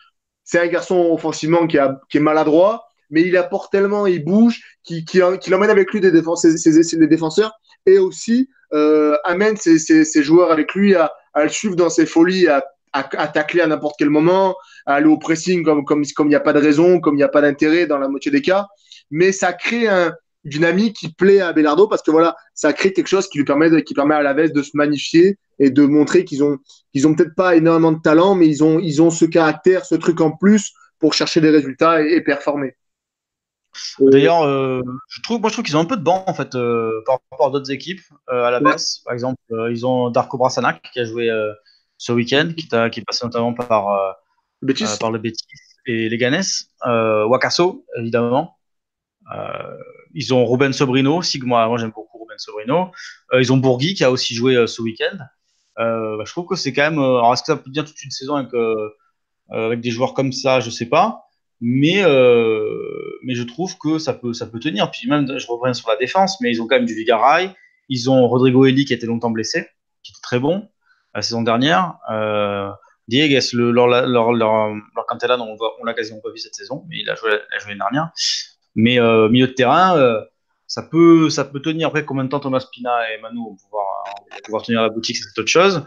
c'est 0.45 0.59
un 0.59 0.66
garçon 0.69 1.11
offensivement 1.12 1.66
qui, 1.66 1.77
est 1.77 2.21
maladroit, 2.21 2.87
mais 3.11 3.23
il 3.23 3.37
apporte 3.37 3.71
tellement, 3.71 4.07
il 4.07 4.25
bouge, 4.25 4.61
qu'il 4.83 5.05
qui, 5.05 5.21
qui 5.41 5.55
emmène 5.55 5.71
avec 5.71 5.93
lui 5.93 6.01
des, 6.01 6.11
défenseurs 6.11 7.53
et 7.85 7.99
aussi 7.99 8.49
euh, 8.73 9.16
amène 9.25 9.57
ses, 9.57 10.23
joueurs 10.23 10.51
avec 10.51 10.75
lui 10.75 10.95
à, 10.95 11.12
à, 11.35 11.45
le 11.45 11.51
suivre 11.51 11.77
dans 11.77 11.91
ses 11.91 12.07
folies, 12.07 12.49
à, 12.49 12.64
à, 12.93 13.29
tacler 13.29 13.61
à 13.61 13.66
n'importe 13.66 13.97
quel 13.99 14.11
moment, 14.11 14.57
à 14.87 14.95
aller 14.95 15.07
au 15.07 15.19
pressing 15.19 15.62
comme 15.64 16.03
il 16.03 16.29
n'y 16.29 16.35
a 16.35 16.41
pas 16.41 16.55
de 16.55 16.61
raison, 16.61 17.01
comme 17.01 17.14
il 17.14 17.19
n'y 17.19 17.23
a 17.25 17.29
pas 17.29 17.43
d'intérêt 17.43 17.87
dans 17.87 17.99
la 17.99 18.09
moitié 18.09 18.31
des 18.31 18.43
cas. 18.43 18.66
Mais 19.11 19.33
ça 19.33 19.53
crée 19.53 19.89
un, 19.89 20.12
dynamique 20.45 20.97
qui 20.97 21.12
plaît 21.12 21.41
à 21.41 21.53
Belardo 21.53 21.89
parce 21.89 22.03
que 22.03 22.11
voilà, 22.11 22.36
ça 22.55 22.72
crée 22.72 22.93
quelque 22.93 23.09
chose 23.09 23.28
qui 23.28 23.39
lui 23.39 23.45
permet 23.45 23.70
de, 23.70 23.80
qui 23.80 23.95
permet 23.95 24.14
à 24.14 24.22
la 24.22 24.34
veste 24.34 24.55
de 24.55 24.62
se 24.62 24.70
magnifier 24.74 25.39
et 25.59 25.70
de 25.70 25.84
montrer 25.84 26.24
qu'ils 26.24 26.45
ont 26.45 26.59
qu'ils 26.93 27.07
ont 27.07 27.14
peut-être 27.14 27.34
pas 27.34 27.57
énormément 27.57 27.93
de 27.93 28.01
talent, 28.01 28.34
mais 28.34 28.47
ils 28.47 28.62
ont 28.62 28.78
ils 28.78 29.03
ont 29.03 29.11
ce 29.11 29.24
caractère, 29.24 29.84
ce 29.84 29.95
truc 29.95 30.20
en 30.20 30.30
plus 30.30 30.72
pour 30.99 31.14
chercher 31.14 31.41
des 31.41 31.51
résultats 31.51 32.03
et, 32.03 32.20
performer. 32.22 32.74
D'ailleurs, 34.01 34.43
euh, 34.43 34.80
je 35.09 35.22
trouve, 35.22 35.41
moi 35.41 35.51
je 35.51 35.55
trouve 35.55 35.64
qu'ils 35.64 35.76
ont 35.76 35.80
un 35.80 35.84
peu 35.84 35.97
de 35.97 36.03
banc 36.03 36.24
en 36.26 36.34
fait 36.34 36.57
euh, 36.57 37.03
par 37.07 37.20
rapport 37.30 37.47
à 37.47 37.51
d'autres 37.51 37.70
équipes 37.70 38.01
euh, 38.30 38.45
à 38.45 38.51
la 38.51 38.59
baisse. 38.61 39.03
Par 39.05 39.14
exemple, 39.14 39.41
ils 39.70 39.86
ont 39.86 40.11
Darko 40.11 40.39
Brasanac 40.39 40.82
qui 40.93 41.01
a 41.01 41.05
joué 41.05 41.30
ce 41.99 42.12
week-end, 42.12 42.53
qui, 42.57 42.68
qui 42.68 43.01
est 43.01 43.05
passé 43.05 43.24
notamment 43.24 43.55
par 43.55 44.16
le 44.61 44.99
par 44.99 45.11
le 45.11 45.18
Betis 45.18 45.45
et 45.86 46.09
les 46.09 46.18
Ganes. 46.18 46.43
Wakaso 46.84 47.84
évidemment. 47.97 48.57
Ils 50.15 50.35
ont 50.35 50.45
Ruben 50.47 50.73
Sobrino, 50.73 51.23
Sigma, 51.23 51.67
moi 51.69 51.79
j'aime 51.79 51.93
beaucoup 51.95 52.19
Ruben 52.19 52.39
Sobrino. 52.39 52.91
Euh, 53.33 53.41
ils 53.41 53.53
ont 53.53 53.57
Bourgui 53.57 53.95
qui 53.95 54.05
a 54.05 54.11
aussi 54.11 54.35
joué 54.35 54.57
euh, 54.57 54.67
ce 54.67 54.83
week-end. 54.83 55.19
Euh, 55.79 56.17
bah, 56.17 56.25
je 56.27 56.33
trouve 56.33 56.47
que 56.47 56.57
c'est 56.57 56.73
quand 56.73 56.91
même. 56.91 56.99
alors 56.99 57.33
est-ce 57.33 57.43
que 57.43 57.47
ça 57.47 57.57
peut 57.57 57.71
bien 57.71 57.85
toute 57.85 58.03
une 58.03 58.11
saison 58.11 58.35
avec, 58.37 59.81
des 59.81 59.91
joueurs 59.91 60.15
comme 60.15 60.33
ça? 60.33 60.61
Je 60.61 60.71
sais 60.71 60.87
pas. 60.87 61.25
Mais, 61.61 62.03
mais 63.25 63.35
je 63.35 63.43
trouve 63.43 63.77
que 63.79 63.99
ça 63.99 64.15
peut, 64.15 64.33
ça 64.33 64.47
peut 64.47 64.61
tenir. 64.61 64.91
Puis 64.91 65.09
même, 65.09 65.39
je 65.39 65.47
reviens 65.47 65.75
sur 65.75 65.89
la 65.89 65.97
défense, 65.97 66.41
mais 66.41 66.51
ils 66.51 66.63
ont 66.63 66.67
quand 66.67 66.77
même 66.77 66.87
du 66.87 66.95
Vigaray. 66.95 67.51
Ils 67.89 68.11
ont 68.11 68.29
Rodrigo 68.29 68.67
Eli 68.67 68.85
qui 68.85 68.93
était 68.93 69.07
longtemps 69.07 69.31
blessé, 69.31 69.67
qui 70.03 70.13
était 70.13 70.21
très 70.23 70.39
bon 70.39 70.69
la 71.15 71.23
saison 71.23 71.43
dernière. 71.43 71.95
Euh, 72.11 72.71
Diegues, 73.09 73.41
le, 73.55 73.71
leur, 73.73 73.87
leur, 73.87 74.07
leur, 74.07 74.33
leur, 74.33 74.51
on, 75.41 75.57
on 75.81 75.85
l'a 75.85 75.95
quasiment 75.95 76.21
pas 76.21 76.31
vu 76.31 76.39
cette 76.39 76.55
saison, 76.55 76.85
mais 76.89 76.99
il 76.99 77.09
a 77.09 77.15
joué, 77.15 77.31
il 77.33 77.55
a 77.55 77.59
joué 77.59 77.71
l'année 77.71 77.79
dernière. 77.79 78.11
Mais 78.75 79.01
euh, 79.01 79.29
milieu 79.29 79.49
de 79.49 79.53
terrain, 79.53 79.97
euh, 79.97 80.21
ça 80.66 80.83
peut, 80.83 81.31
ça 81.31 81.45
peut 81.45 81.61
tenir. 81.61 81.89
Après, 81.89 82.05
combien 82.05 82.25
de 82.25 82.29
temps 82.29 82.41
Thomas 82.41 82.64
Pina 82.73 83.12
et 83.12 83.21
Manu 83.21 83.39
vont 83.39 83.57
pouvoir, 83.57 84.62
tenir 84.62 84.83
la 84.83 84.89
boutique, 84.89 85.16
c'est 85.16 85.41
autre 85.41 85.49
chose. 85.49 85.85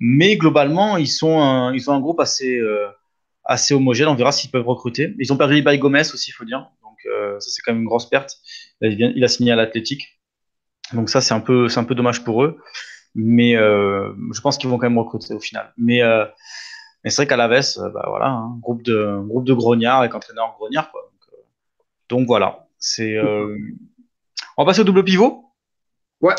Mais 0.00 0.36
globalement, 0.36 0.96
ils 0.96 1.08
sont 1.08 1.40
un, 1.40 1.72
ils 1.72 1.88
ont 1.90 1.94
un 1.94 2.00
groupe 2.00 2.20
assez, 2.20 2.58
euh, 2.58 2.88
assez 3.44 3.72
homogène. 3.72 4.08
On 4.08 4.14
verra 4.14 4.32
s'ils 4.32 4.50
peuvent 4.50 4.66
recruter. 4.66 5.14
Ils 5.18 5.32
ont 5.32 5.36
perdu 5.36 5.56
Ibai 5.56 5.78
Gomez 5.78 6.00
aussi, 6.00 6.30
il 6.30 6.34
faut 6.34 6.44
dire. 6.44 6.68
Donc 6.82 7.40
ça, 7.40 7.50
c'est 7.50 7.62
quand 7.62 7.72
même 7.72 7.82
une 7.82 7.88
grosse 7.88 8.08
perte. 8.08 8.36
Il, 8.82 9.24
a 9.24 9.28
signé 9.28 9.52
à 9.52 9.56
l'Athletic. 9.56 10.20
Donc 10.92 11.08
ça, 11.08 11.20
c'est 11.20 11.34
un 11.34 11.40
peu, 11.40 11.68
un 11.74 11.84
peu 11.84 11.94
dommage 11.94 12.24
pour 12.24 12.42
eux. 12.42 12.58
Mais 13.14 13.52
je 13.54 14.40
pense 14.40 14.58
qu'ils 14.58 14.68
vont 14.68 14.76
quand 14.76 14.90
même 14.90 14.98
recruter 14.98 15.32
au 15.32 15.40
final. 15.40 15.72
Mais, 15.78 16.00
c'est 17.04 17.16
vrai 17.16 17.26
qu'à 17.26 17.36
la 17.36 17.48
veste, 17.48 17.80
bah, 17.94 18.04
voilà, 18.08 18.26
un 18.26 18.58
groupe 18.60 18.82
de, 18.82 19.20
groupe 19.22 19.46
de 19.46 19.54
grognards 19.54 20.00
avec 20.00 20.14
entraîneur 20.14 20.54
grognard, 20.58 20.90
quoi. 20.90 21.08
Donc 22.08 22.26
voilà, 22.26 22.66
c'est. 22.78 23.16
Euh, 23.16 23.56
on 24.56 24.64
va 24.64 24.70
passer 24.70 24.80
au 24.80 24.84
double 24.84 25.04
pivot? 25.04 25.44
Ouais. 26.20 26.34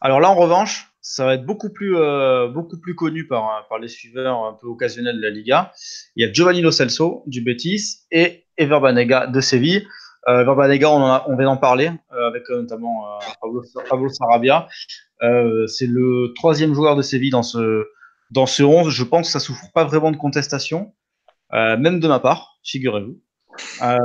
Alors 0.00 0.20
là, 0.20 0.30
en 0.30 0.34
revanche, 0.34 0.92
ça 1.00 1.24
va 1.24 1.34
être 1.34 1.44
beaucoup 1.44 1.70
plus, 1.70 1.96
euh, 1.96 2.48
beaucoup 2.48 2.78
plus 2.78 2.94
connu 2.94 3.26
par, 3.26 3.66
par 3.68 3.78
les 3.78 3.88
suiveurs 3.88 4.44
un 4.44 4.54
peu 4.54 4.66
occasionnels 4.66 5.16
de 5.16 5.22
la 5.22 5.30
Liga. 5.30 5.72
Il 6.14 6.24
y 6.24 6.28
a 6.28 6.32
Giovanni 6.32 6.60
Lo 6.60 6.70
Celso 6.70 7.24
du 7.26 7.42
Betis 7.42 8.06
et 8.10 8.46
Ever 8.58 8.80
Banega 8.80 9.26
de 9.26 9.40
Séville. 9.40 9.86
Euh, 10.28 10.42
Ever 10.42 10.54
Banega, 10.56 10.90
on, 10.90 11.32
on 11.32 11.36
vient 11.36 11.46
d'en 11.46 11.56
parler 11.56 11.90
avec 12.10 12.48
notamment 12.48 13.04
Pablo, 13.90 14.08
Sarabia. 14.08 14.68
c'est 15.20 15.86
le 15.86 16.32
troisième 16.34 16.74
joueur 16.74 16.96
de 16.96 17.02
Séville 17.02 17.30
dans 17.30 17.42
ce, 17.42 17.84
dans 18.30 18.46
ce 18.46 18.62
11. 18.62 18.90
Je 18.90 19.04
pense 19.04 19.26
que 19.26 19.32
ça 19.32 19.40
souffre 19.40 19.66
pas 19.74 19.84
vraiment 19.84 20.12
de 20.12 20.16
contestation, 20.16 20.94
même 21.52 22.00
de 22.00 22.08
ma 22.08 22.20
part, 22.20 22.58
figurez-vous. 22.64 23.20
Euh, 23.82 23.96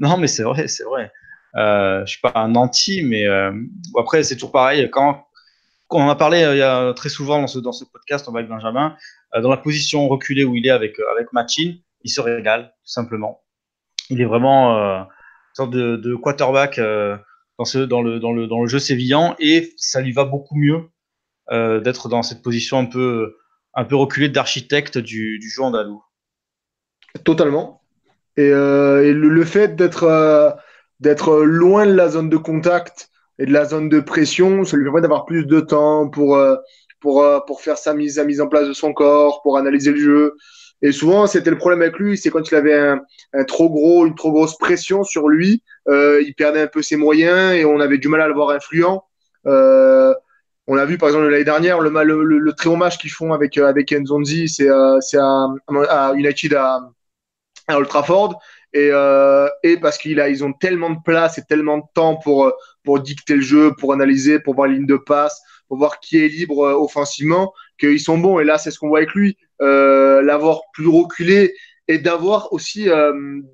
non, 0.00 0.16
mais 0.16 0.26
c'est 0.26 0.42
vrai, 0.42 0.68
c'est 0.68 0.84
vrai. 0.84 1.12
Euh, 1.56 2.04
je 2.04 2.12
suis 2.12 2.20
pas 2.20 2.32
un 2.34 2.54
anti, 2.54 3.02
mais 3.02 3.26
euh, 3.26 3.52
après, 3.98 4.22
c'est 4.22 4.34
toujours 4.34 4.52
pareil. 4.52 4.88
Quand, 4.90 5.26
on 5.90 6.02
en 6.02 6.08
a 6.08 6.16
parlé 6.16 6.42
très 6.96 7.08
souvent 7.08 7.40
dans 7.40 7.46
ce, 7.46 7.58
dans 7.58 7.72
ce 7.72 7.84
podcast, 7.84 8.26
on 8.28 8.32
va 8.32 8.40
avec 8.40 8.50
Benjamin, 8.50 8.94
dans 9.40 9.48
la 9.48 9.56
position 9.56 10.06
reculée 10.06 10.44
où 10.44 10.54
il 10.54 10.66
est 10.66 10.70
avec, 10.70 10.98
avec 11.12 11.28
il 12.04 12.10
se 12.10 12.20
régale, 12.20 12.74
tout 12.84 12.90
simplement. 12.90 13.42
Il 14.10 14.20
est 14.20 14.26
vraiment 14.26 14.76
une 14.76 15.06
sorte 15.54 15.70
de, 15.70 15.96
de 15.96 16.14
quarterback 16.14 16.78
dans, 16.78 17.64
ce, 17.64 17.78
dans, 17.78 18.02
le, 18.02 18.20
dans, 18.20 18.32
le, 18.32 18.46
dans 18.46 18.60
le 18.60 18.68
jeu 18.68 18.78
sévillan 18.78 19.34
et 19.38 19.72
ça 19.78 20.02
lui 20.02 20.12
va 20.12 20.26
beaucoup 20.26 20.56
mieux 20.56 20.90
d'être 21.50 22.10
dans 22.10 22.22
cette 22.22 22.42
position 22.42 22.78
un 22.78 22.84
peu, 22.84 23.38
un 23.72 23.84
peu 23.84 23.96
reculée 23.96 24.28
d'architecte 24.28 24.98
du, 24.98 25.38
du 25.38 25.48
jeu 25.48 25.62
andalou. 25.62 26.02
Totalement. 27.24 27.80
Et, 28.38 28.52
euh, 28.52 29.12
le, 29.12 29.44
fait 29.44 29.74
d'être 29.74 30.04
euh, 30.04 30.50
d'être 31.00 31.38
loin 31.42 31.86
de 31.86 31.92
la 31.94 32.08
zone 32.08 32.28
de 32.30 32.36
contact 32.36 33.10
et 33.40 33.46
de 33.46 33.52
la 33.52 33.64
zone 33.64 33.88
de 33.88 33.98
pression, 33.98 34.64
ça 34.64 34.76
lui 34.76 34.84
permet 34.84 35.00
d'avoir 35.00 35.24
plus 35.26 35.44
de 35.44 35.58
temps 35.58 36.08
pour, 36.08 36.36
euh, 36.36 36.54
pour, 37.00 37.24
pour 37.48 37.60
faire 37.62 37.76
sa 37.78 37.94
mise, 37.94 38.16
mise 38.20 38.40
en 38.40 38.46
place 38.46 38.68
de 38.68 38.72
son 38.72 38.92
corps, 38.92 39.42
pour 39.42 39.58
analyser 39.58 39.90
le 39.90 39.98
jeu. 39.98 40.36
Et 40.82 40.92
souvent, 40.92 41.26
c'était 41.26 41.50
le 41.50 41.58
problème 41.58 41.82
avec 41.82 41.98
lui, 41.98 42.16
c'est 42.16 42.30
quand 42.30 42.48
il 42.48 42.54
avait 42.54 42.78
un, 42.78 43.00
un, 43.32 43.44
trop 43.44 43.68
gros, 43.70 44.06
une 44.06 44.14
trop 44.14 44.30
grosse 44.30 44.56
pression 44.56 45.02
sur 45.02 45.28
lui, 45.28 45.64
euh, 45.88 46.22
il 46.24 46.34
perdait 46.34 46.62
un 46.62 46.68
peu 46.68 46.82
ses 46.82 46.96
moyens 46.96 47.54
et 47.54 47.64
on 47.64 47.80
avait 47.80 47.98
du 47.98 48.06
mal 48.06 48.20
à 48.20 48.28
le 48.28 48.34
voir 48.34 48.50
influent. 48.50 49.02
Euh, 49.46 50.14
on 50.68 50.76
l'a 50.76 50.84
vu 50.84 50.96
par 50.96 51.08
exemple 51.08 51.26
l'année 51.26 51.42
dernière, 51.42 51.80
le, 51.80 51.90
le, 51.90 52.38
le, 52.38 52.52
très 52.52 52.70
bon 52.70 52.76
match 52.76 52.98
qu'ils 52.98 53.10
font 53.10 53.32
avec 53.32 53.58
avec 53.58 53.90
Nzonzi, 53.90 54.48
c'est 54.48 54.68
à, 54.68 54.98
à, 55.16 55.48
à 55.88 56.14
United 56.14 56.54
à, 56.54 56.92
à 57.68 57.76
Old 57.76 57.88
Trafford 57.88 58.40
et, 58.72 58.90
euh, 58.92 59.48
et 59.62 59.78
parce 59.78 59.98
qu'ils 59.98 60.22
ils 60.28 60.44
ont 60.44 60.52
tellement 60.52 60.90
de 60.90 60.98
place 61.04 61.38
et 61.38 61.42
tellement 61.42 61.78
de 61.78 61.84
temps 61.94 62.16
pour, 62.16 62.46
euh, 62.46 62.52
pour 62.84 63.00
dicter 63.00 63.36
le 63.36 63.40
jeu, 63.40 63.72
pour 63.78 63.92
analyser, 63.92 64.40
pour 64.40 64.54
voir 64.54 64.68
la 64.68 64.74
ligne 64.74 64.86
de 64.86 64.96
passe, 64.96 65.40
pour 65.68 65.78
voir 65.78 66.00
qui 66.00 66.22
est 66.22 66.28
libre 66.28 66.66
euh, 66.66 66.74
offensivement, 66.74 67.52
qu'ils 67.78 68.00
sont 68.00 68.18
bons. 68.18 68.40
Et 68.40 68.44
là, 68.44 68.58
c'est 68.58 68.70
ce 68.70 68.78
qu'on 68.78 68.88
voit 68.88 68.98
avec 68.98 69.14
lui. 69.14 69.36
L'avoir 69.60 70.60
plus 70.72 70.86
reculé 70.86 71.54
et 71.88 71.98
d'avoir 71.98 72.52
aussi 72.52 72.86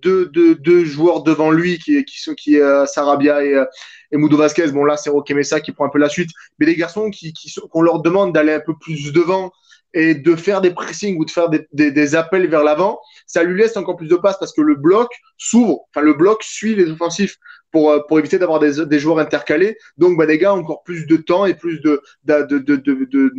deux, 0.02 0.26
deux, 0.26 0.54
deux, 0.54 0.84
joueurs 0.84 1.22
devant 1.22 1.50
lui 1.50 1.78
qui, 1.78 2.04
sont 2.08 2.34
qui 2.34 2.58
Sarabia 2.86 3.42
et, 3.42 3.64
et 4.12 4.16
Mudo 4.18 4.36
Vasquez. 4.36 4.66
Bon 4.72 4.84
là 4.84 4.98
c'est 4.98 5.08
Roque 5.08 5.30
Messa 5.30 5.60
qui 5.60 5.72
prend 5.72 5.86
un 5.86 5.88
peu 5.88 5.98
la 5.98 6.10
suite, 6.10 6.28
mais 6.58 6.66
les 6.66 6.76
garçons 6.76 7.08
qui, 7.08 7.32
qui 7.32 7.54
qu'on 7.70 7.80
leur 7.80 8.00
demande 8.00 8.34
d'aller 8.34 8.52
un 8.52 8.60
peu 8.60 8.74
plus 8.78 9.12
devant 9.12 9.50
et 9.94 10.14
de 10.14 10.36
faire 10.36 10.60
des 10.60 10.72
pressings 10.72 11.16
ou 11.16 11.24
de 11.24 11.30
faire 11.30 11.48
des, 11.48 11.66
des, 11.72 11.90
des 11.90 12.14
appels 12.14 12.46
vers 12.48 12.64
l'avant, 12.64 13.00
ça 13.26 13.42
lui 13.42 13.58
laisse 13.58 13.76
encore 13.76 13.96
plus 13.96 14.08
de 14.08 14.16
passes 14.16 14.38
parce 14.38 14.52
que 14.52 14.60
le 14.60 14.74
bloc 14.74 15.08
s'ouvre, 15.38 15.86
enfin 15.90 16.04
le 16.04 16.12
bloc 16.14 16.42
suit 16.42 16.74
les 16.74 16.90
offensifs 16.90 17.36
pour, 17.70 17.90
euh, 17.90 18.00
pour 18.06 18.18
éviter 18.18 18.38
d'avoir 18.38 18.58
des, 18.58 18.84
des 18.84 18.98
joueurs 18.98 19.20
intercalés. 19.20 19.78
Donc 19.96 20.18
Banega 20.18 20.50
a 20.50 20.52
encore 20.52 20.82
plus 20.82 21.06
de 21.06 21.16
temps 21.16 21.46
et 21.46 21.54
plus 21.54 21.80
de, 21.80 22.02
de, 22.24 22.42
de, 22.42 22.58
de, 22.58 22.76
de, 22.76 23.06
de 23.10 23.32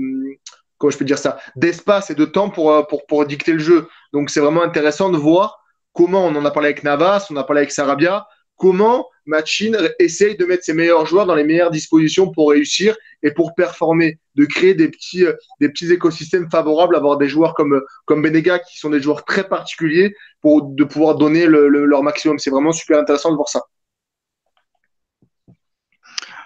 comment 0.78 0.91
je 0.91 0.97
peux 0.97 1.06
dire 1.06 1.20
ça, 1.20 1.38
d'espace 1.56 2.10
et 2.10 2.16
de 2.16 2.26
temps 2.26 2.49
pour, 2.49 2.72
euh, 2.72 2.84
pour, 2.84 3.06
pour 3.06 3.26
dicter 3.26 3.53
le 3.53 3.60
jeu. 3.60 3.88
Donc 4.14 4.30
c'est 4.30 4.39
vraiment 4.39 4.64
intéressant 4.64 5.10
de 5.10 5.18
voir 5.18 5.62
comment, 5.93 6.26
on 6.26 6.36
en 6.36 6.45
a 6.45 6.51
parlé 6.51 6.70
avec 6.70 6.84
Navas, 6.84 7.28
on 7.30 7.36
a 7.38 7.43
parlé 7.43 7.62
avec 7.62 7.72
Sarabia, 7.72 8.28
comment 8.58 9.08
Machine 9.26 9.78
essaye 9.99 10.38
de 10.38 10.45
mettre 10.45 10.64
ses 10.64 10.74
meilleurs 10.74 11.06
joueurs 11.06 11.26
dans 11.26 11.36
les 11.36 11.43
meilleures 11.43 11.72
dispositions 11.72 12.32
pour 12.32 12.51
réussir 12.51 12.95
et 13.24 13.32
pour 13.32 13.56
performer, 13.56 14.20
de 14.36 14.45
créer 14.45 14.76
des 14.76 14.89
petits, 14.89 15.26
euh, 15.26 15.34
des 15.60 15.70
petits 15.70 15.91
écosystèmes 15.91 16.49
favorables, 16.49 16.95
avoir 16.95 17.18
des 17.18 17.28
joueurs 17.28 17.56
comme, 17.56 17.82
comme 18.06 18.22
Benega 18.22 18.60
qui 18.60 18.78
sont 18.78 18.91
des 18.91 19.01
joueurs 19.01 19.26
très 19.26 19.47
particuliers 19.47 20.14
pour 20.41 20.64
de 20.64 20.84
pouvoir 20.84 21.16
donner 21.16 21.47
le, 21.47 21.68
le, 21.68 21.86
leur 21.86 22.03
maximum. 22.03 22.38
C'est 22.38 22.51
vraiment 22.51 22.72
super 22.72 22.99
intéressant 22.99 23.32
de 23.32 23.36
voir 23.36 23.49
ça. 23.49 23.64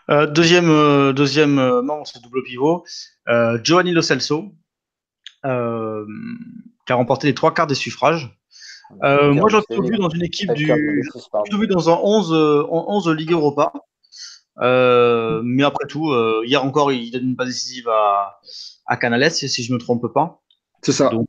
Euh, 0.10 0.26
deuxième 0.26 0.70
euh, 0.72 1.14
deuxième 1.14 1.60
euh, 1.60 1.82
membre, 1.84 2.08
ce 2.08 2.18
double 2.20 2.42
pivot, 2.44 2.84
euh, 3.28 3.60
Giovanni 3.64 3.92
Lo 3.92 4.02
Celso, 4.02 4.46
euh, 5.46 6.06
qui 6.88 6.94
a 6.94 6.96
remporté 6.96 7.28
les 7.28 7.36
trois 7.36 7.54
quarts 7.54 7.68
des 7.68 7.76
suffrages. 7.76 8.39
Euh, 9.04 9.34
moi, 9.34 9.50
j'ai 9.50 9.62
plutôt 9.62 9.84
vu 9.84 9.98
dans 9.98 10.10
une 10.10 10.24
équipe 10.24 10.52
du, 10.54 10.68
plutôt 11.44 11.58
vu 11.60 11.68
dans 11.68 11.90
un 11.90 12.00
11, 12.02 12.68
11 12.70 13.06
de 13.06 13.12
Ligue 13.12 13.32
Europa. 13.32 13.72
Euh, 14.62 15.42
mais 15.44 15.64
après 15.64 15.88
tout, 15.88 16.12
euh, 16.12 16.44
hier 16.46 16.64
encore, 16.64 16.92
il 16.92 17.12
donne 17.12 17.30
une 17.30 17.36
passe 17.36 17.48
décisive 17.48 17.88
à, 17.88 18.40
à 18.86 18.98
Canales, 18.98 19.32
si 19.32 19.64
je 19.64 19.74
me 19.74 19.80
trompe 19.80 20.12
pas. 20.14 20.42
C'est 20.82 20.92
ça. 20.92 21.10
Donc, 21.10 21.28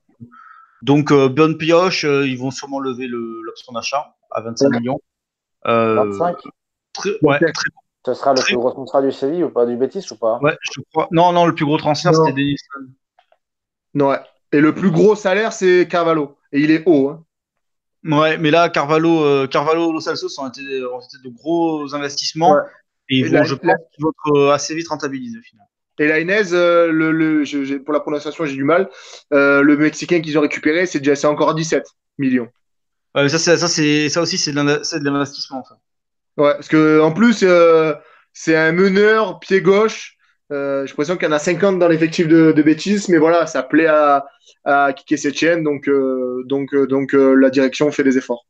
donc 0.82 1.12
euh, 1.12 1.28
bonne 1.28 1.56
pioche, 1.56 2.04
euh, 2.04 2.26
ils 2.26 2.38
vont 2.38 2.50
sûrement 2.50 2.80
lever 2.80 3.06
l'option 3.06 3.72
d'achat 3.72 4.16
à 4.30 4.40
25 4.40 4.66
ouais. 4.68 4.78
millions. 4.78 5.00
25 5.64 6.36
très, 6.92 7.10
ouais, 7.22 7.38
très, 7.38 7.52
Ce 8.06 8.14
sera 8.14 8.32
le 8.32 8.42
plus 8.42 8.56
gros 8.56 8.70
transfert 8.70 9.02
du 9.02 9.12
Séville 9.12 9.44
ou 9.44 9.50
pas 9.50 9.66
du 9.66 9.76
Betis 9.76 10.06
ou 10.10 10.16
pas? 10.16 10.38
Ouais, 10.40 10.56
je 10.60 10.80
crois. 10.90 11.08
Non, 11.12 11.32
non, 11.32 11.46
le 11.46 11.54
plus 11.54 11.64
gros 11.64 11.76
transfert, 11.76 12.14
c'était 12.14 12.32
Denison. 12.32 12.64
Non, 13.94 14.08
ouais. 14.08 14.20
Et 14.52 14.60
le 14.60 14.74
plus 14.74 14.90
gros 14.90 15.14
salaire, 15.14 15.52
c'est 15.52 15.86
Carvalho. 15.88 16.36
Et 16.52 16.60
il 16.60 16.70
est 16.70 16.82
haut. 16.86 17.10
Hein. 17.10 17.24
Ouais, 18.04 18.38
mais 18.38 18.50
là, 18.50 18.68
Carvalho, 18.70 19.22
euh, 19.22 19.46
Carvalho, 19.46 19.92
Los 19.92 20.08
Alsos 20.08 20.38
ont 20.38 20.48
été, 20.48 20.84
ont 20.84 21.00
été 21.00 21.18
de 21.22 21.28
gros 21.34 21.94
investissements. 21.94 22.52
Ouais. 22.52 22.60
Et, 23.10 23.18
ils 23.18 23.26
vont, 23.26 23.32
la, 23.32 23.42
je 23.42 23.54
pense, 23.54 23.74
qu'ils 23.94 24.04
vont 24.04 24.10
être 24.10 24.50
assez 24.52 24.74
vite 24.74 24.88
rentabilisés 24.88 25.38
au 25.38 25.42
final. 25.42 25.66
Et 26.00 26.06
Lainez, 26.06 26.54
euh, 26.54 26.90
le, 26.90 27.12
le, 27.12 27.44
je, 27.44 27.76
pour 27.76 27.92
la 27.92 28.00
prononciation, 28.00 28.46
j'ai 28.46 28.54
du 28.54 28.64
mal. 28.64 28.88
Euh, 29.34 29.60
le 29.60 29.76
Mexicain 29.76 30.22
qu'ils 30.22 30.38
ont 30.38 30.40
récupéré, 30.40 30.86
c'est 30.86 30.98
déjà 30.98 31.14
c'est 31.14 31.26
encore 31.26 31.54
17 31.54 31.84
millions. 32.16 32.48
Ouais, 33.14 33.28
ça, 33.28 33.38
ça, 33.38 33.58
ça 33.58 34.22
aussi, 34.22 34.38
c'est 34.38 34.52
de 34.52 35.04
l'investissement. 35.04 35.62
Ouais, 36.38 36.54
parce 36.54 36.68
que 36.68 37.00
en 37.02 37.12
plus, 37.12 37.42
euh, 37.42 37.92
c'est 38.32 38.56
un 38.56 38.72
meneur 38.72 39.40
pied 39.40 39.60
gauche. 39.60 40.16
Euh, 40.52 40.84
j'ai 40.84 40.90
l'impression 40.90 41.16
qu'il 41.16 41.28
y 41.28 41.30
en 41.30 41.34
a 41.34 41.38
50 41.38 41.78
dans 41.78 41.88
l'effectif 41.88 42.26
de, 42.26 42.52
de 42.52 42.62
Betis, 42.62 43.06
mais 43.08 43.18
voilà, 43.18 43.46
ça 43.46 43.62
plaît 43.62 43.86
à, 43.86 44.26
à 44.64 44.92
Kike 44.92 45.18
Setien, 45.18 45.62
donc, 45.62 45.88
euh, 45.88 46.42
donc, 46.46 46.74
donc 46.74 47.12
la 47.12 47.50
direction 47.50 47.90
fait 47.92 48.02
des 48.02 48.18
efforts. 48.18 48.46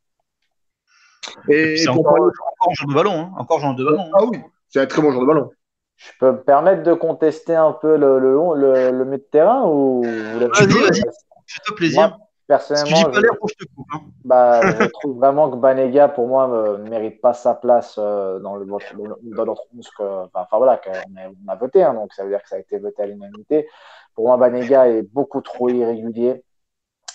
Et, 1.47 1.81
et 1.81 1.87
encore, 1.87 2.15
parler... 2.15 2.31
encore 2.59 2.73
joueur 2.73 2.89
de 2.89 2.93
ballon, 2.95 3.21
hein. 3.21 3.31
encore 3.37 3.59
joueur 3.59 3.75
de 3.75 3.83
ballon. 3.83 4.01
Hein. 4.01 4.11
Ah 4.15 4.25
oui, 4.25 4.39
c'est 4.69 4.81
un 4.81 4.87
très 4.87 5.01
bon 5.01 5.11
joueur 5.11 5.21
de 5.23 5.27
ballon. 5.27 5.51
Je 5.97 6.09
peux 6.19 6.31
me 6.31 6.41
permettre 6.41 6.81
de 6.81 6.93
contester 6.93 7.53
un 7.53 7.73
peu 7.73 7.95
le, 7.95 8.17
le, 8.19 8.33
le, 8.55 8.91
le 8.91 9.05
milieu 9.05 9.17
de 9.17 9.27
terrain 9.31 9.63
ou 9.65 10.01
vous 10.03 10.39
Vas-y, 10.39 10.67
vas-y, 10.67 11.01
fais-toi 11.45 11.75
plaisir. 11.75 11.99
Moi, 11.99 12.17
personnellement, 12.51 12.97
je, 12.97 13.05
pas 13.05 13.21
l'air, 13.21 13.31
je, 13.47 13.65
te 13.65 13.73
coupe, 13.73 13.87
hein. 13.93 14.01
bah, 14.25 14.61
je 14.61 14.85
trouve 14.87 15.17
vraiment 15.17 15.49
que 15.49 15.55
Banega, 15.55 16.09
pour 16.09 16.27
moi, 16.27 16.47
ne 16.77 16.89
mérite 16.89 17.21
pas 17.21 17.33
sa 17.33 17.53
place 17.53 17.95
euh, 17.97 18.39
dans, 18.39 18.57
le, 18.57 18.65
dans 18.65 19.45
notre 19.45 19.63
11. 19.77 19.89
Que, 19.97 20.03
enfin, 20.33 20.57
voilà, 20.57 20.81
on 20.85 21.17
a, 21.17 21.29
on 21.29 21.51
a 21.51 21.55
voté, 21.55 21.81
hein, 21.81 21.93
donc 21.93 22.13
ça 22.13 22.23
veut 22.23 22.29
dire 22.29 22.43
que 22.43 22.49
ça 22.49 22.57
a 22.57 22.59
été 22.59 22.77
voté 22.77 23.03
à 23.03 23.05
l'unanimité. 23.05 23.69
Pour 24.15 24.27
moi, 24.27 24.35
Banega 24.35 24.89
est 24.89 25.03
beaucoup 25.03 25.39
trop 25.39 25.69
irrégulier, 25.69 26.43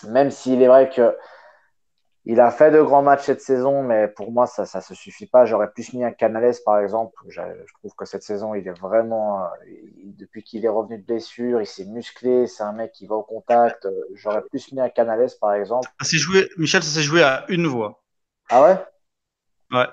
même 0.08 0.30
s'il 0.30 0.62
est 0.62 0.68
vrai 0.68 0.88
que 0.88 1.14
il 2.28 2.40
a 2.40 2.50
fait 2.50 2.72
de 2.72 2.82
grands 2.82 3.02
matchs 3.02 3.26
cette 3.26 3.40
saison, 3.40 3.84
mais 3.84 4.08
pour 4.08 4.32
moi, 4.32 4.48
ça 4.48 4.62
ne 4.62 4.82
se 4.82 4.94
suffit 4.94 5.26
pas. 5.26 5.44
J'aurais 5.44 5.70
plus 5.70 5.92
mis 5.92 6.04
un 6.04 6.10
Canales, 6.10 6.56
par 6.64 6.80
exemple. 6.80 7.14
Je, 7.28 7.40
je, 7.40 7.74
trouve 7.74 7.94
que 7.94 8.04
cette 8.04 8.24
saison, 8.24 8.54
il 8.54 8.66
est 8.66 8.78
vraiment. 8.78 9.48
Il, 9.68 10.16
depuis 10.16 10.42
qu'il 10.42 10.64
est 10.64 10.68
revenu 10.68 10.98
de 10.98 11.04
blessure, 11.04 11.60
il 11.60 11.66
s'est 11.66 11.84
musclé. 11.84 12.48
C'est 12.48 12.64
un 12.64 12.72
mec 12.72 12.90
qui 12.90 13.06
va 13.06 13.14
au 13.14 13.22
contact. 13.22 13.86
J'aurais 14.14 14.42
plus 14.42 14.72
mis 14.72 14.80
un 14.80 14.88
Canales, 14.88 15.30
par 15.40 15.54
exemple. 15.54 15.88
Ça 16.00 16.16
joué, 16.16 16.48
Michel, 16.58 16.82
ça 16.82 16.90
s'est 16.90 17.04
joué 17.06 17.22
à 17.22 17.44
une 17.48 17.68
voix. 17.68 18.02
Ah 18.50 18.62
ouais? 18.62 18.76
Ouais. 19.70 19.86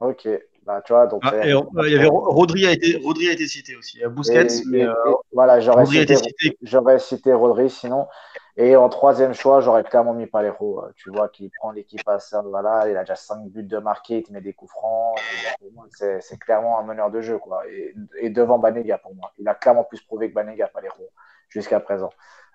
Ok. 0.00 0.28
Bah, 0.66 0.82
tu 0.84 0.92
vois, 0.92 1.06
donc, 1.06 1.22
ah, 1.24 1.34
et, 1.46 1.50
il 1.50 1.92
y 1.92 1.96
avait 1.96 2.06
Rodri 2.06 2.66
a 2.66 2.72
été, 2.72 3.00
Rodri 3.02 3.28
a 3.28 3.32
été 3.32 3.46
cité 3.46 3.76
aussi. 3.76 3.96
Il 3.96 4.00
y 4.00 4.04
a 4.04 4.08
Busquets, 4.08 4.46
et, 4.46 4.62
mais. 4.66 4.80
Et, 4.80 4.84
euh, 4.84 4.94
voilà, 5.32 5.58
j'aurais 5.60 5.86
cité, 5.86 6.14
cité. 6.16 6.98
cité 6.98 7.32
Rodri 7.32 7.70
sinon. 7.70 8.06
Et 8.56 8.76
en 8.76 8.90
troisième 8.90 9.32
choix, 9.32 9.60
j'aurais 9.60 9.84
clairement 9.84 10.12
mis 10.12 10.26
Palero. 10.26 10.84
Tu 10.96 11.10
vois 11.10 11.30
qu'il 11.30 11.50
prend 11.58 11.70
l'équipe 11.70 12.06
à 12.06 12.18
ça, 12.18 12.42
voilà, 12.42 12.90
il 12.90 12.96
a 12.96 13.00
déjà 13.00 13.16
5 13.16 13.48
buts 13.48 13.62
de 13.62 13.78
marqué, 13.78 14.18
il 14.18 14.22
te 14.22 14.32
met 14.32 14.42
des 14.42 14.52
coups 14.52 14.70
francs. 14.70 15.18
C'est 15.88 16.38
clairement 16.38 16.78
un 16.78 16.82
meneur 16.82 17.10
de 17.10 17.22
jeu. 17.22 17.38
Quoi. 17.38 17.62
Et, 17.70 17.94
et, 18.20 18.28
devant 18.28 18.58
Banega 18.58 18.98
pour 18.98 19.14
moi. 19.14 19.32
Il 19.38 19.48
a 19.48 19.54
clairement 19.54 19.84
plus 19.84 20.02
prouvé 20.02 20.28
que 20.28 20.34
Banega, 20.34 20.68
Palero, 20.68 21.08
jusqu'à 21.48 21.80
présent. 21.80 22.10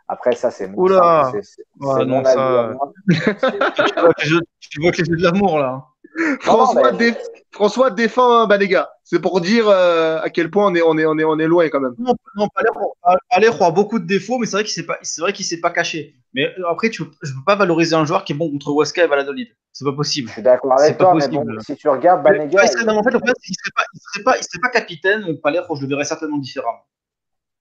Après, 0.08 0.36
ça, 0.36 0.51
c'est 0.51 0.68
mon, 0.68 0.78
Oula 0.78 1.32
c'est 1.41 1.66
ouais, 1.80 2.06
mon 2.06 2.24
avis. 2.24 2.36
Ça... 2.36 3.49
tu 4.60 4.82
vois 4.82 4.91
que 4.91 4.97
j'ai 4.97 5.06
de 5.06 5.24
l'amour 5.24 5.58
là. 5.58 5.88
François, 6.41 6.91
non, 6.91 6.97
mais... 6.97 7.11
dé... 7.11 7.18
François 7.51 7.89
défend 7.89 8.47
Banega. 8.47 8.89
C'est 9.03 9.20
pour 9.20 9.39
dire 9.39 9.70
euh, 9.70 10.20
à 10.22 10.30
quel 10.30 10.49
point 10.49 10.66
on 10.66 10.76
est, 10.76 10.82
on 10.82 10.97
est, 10.97 11.05
on 11.05 11.18
est, 11.18 11.24
on 11.24 11.38
est 11.39 11.47
loin 11.47 11.70
quand 11.70 11.80
même. 11.80 11.93
Non, 11.97 12.13
non 12.36 12.47
Palero 13.30 13.63
a 13.63 13.72
beaucoup 13.72 13.99
de 13.99 14.05
défauts, 14.05 14.38
mais 14.38 14.45
c'est 14.45 14.57
vrai 14.57 14.63
qu'il 14.63 14.74
s'est 14.74 14.86
pas, 14.86 14.97
c'est 15.03 15.22
vrai 15.22 15.32
qu'il 15.32 15.45
s'est 15.45 15.59
pas 15.59 15.70
caché. 15.70 16.16
Mais 16.34 16.53
après, 16.70 16.89
tu, 16.89 17.03
je 17.22 17.32
peux 17.34 17.43
pas 17.45 17.55
valoriser 17.55 17.95
un 17.95 18.05
joueur 18.05 18.24
qui 18.24 18.34
est 18.34 18.36
bon 18.36 18.49
contre 18.49 18.72
Huesca 18.72 19.03
et 19.03 19.07
Valladolid. 19.07 19.47
C'est 19.72 19.86
pas 19.86 19.93
possible. 19.93 20.28
Je 20.30 20.34
suis 20.34 20.41
d'accord 20.41 20.80
avec 20.80 20.97
toi, 20.97 21.13
mais 21.13 21.28
bon, 21.28 21.45
si 21.59 21.76
tu 21.76 21.88
regardes 21.88 22.24
Banega, 22.24 22.61
mais, 22.61 22.70
il... 22.82 22.86
non, 22.86 22.97
en 22.97 23.03
fait, 23.03 23.11
le 23.11 23.20
problème, 23.20 23.36
c'est 23.39 23.47
qu'il 23.47 23.55
serait 23.55 23.72
pas, 23.76 23.84
il 23.93 23.99
serait 23.99 24.24
pas, 24.24 24.38
il 24.38 24.43
serait 24.43 24.61
pas 24.61 24.70
capitaine. 24.70 25.38
Palero, 25.41 25.76
je 25.76 25.82
le 25.82 25.88
verrais 25.88 26.05
certainement 26.05 26.38
différemment. 26.38 26.86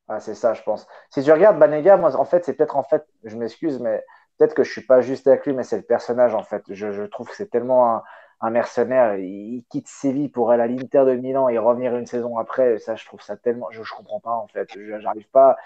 Ah, 0.09 0.21
c'est 0.21 0.35
ça, 0.35 0.55
je 0.55 0.63
pense. 0.63 0.87
Si 1.11 1.23
tu 1.23 1.33
regardes 1.33 1.59
Banega, 1.59 1.97
moi, 1.97 2.15
en 2.17 2.25
fait, 2.25 2.45
c'est 2.45 2.55
peut-être, 2.55 2.77
en 2.77 2.85
fait, 2.85 3.05
je 3.25 3.37
m'excuse, 3.37 3.81
mais 3.81 4.03
peut-être 4.39 4.55
que 4.55 4.65
je 4.65 4.71
suis 4.71 4.85
pas 4.85 5.01
juste 5.01 5.27
avec 5.27 5.47
lui, 5.47 5.53
mais 5.55 5.63
c'est 5.63 5.77
le 5.77 5.83
personnage, 5.83 6.35
en 6.35 6.43
fait. 6.43 6.63
Je, 6.69 6.93
je 6.93 7.03
trouve 7.03 7.29
que 7.29 7.37
c'est 7.37 7.51
tellement 7.51 7.97
un, 7.97 8.03
un, 8.45 8.51
mercenaire. 8.51 9.17
Il 9.17 9.65
quitte 9.71 9.89
Séville 9.89 10.29
pour 10.29 10.51
aller 10.51 10.63
à 10.63 10.67
l'Inter 10.67 11.05
de 11.07 11.15
Milan 11.15 11.49
et 11.49 11.59
revenir 11.59 11.97
une 11.97 12.07
saison 12.07 12.39
après. 12.39 12.79
Ça, 12.79 12.97
je 12.97 13.05
trouve 13.05 13.21
ça 13.23 13.37
tellement. 13.37 13.69
Je, 13.71 13.83
je 13.83 13.93
comprends 13.95 14.21
pas, 14.21 14.33
en 14.33 14.47
fait. 14.49 14.69
J'arrive 15.01 15.29
pas. 15.31 15.57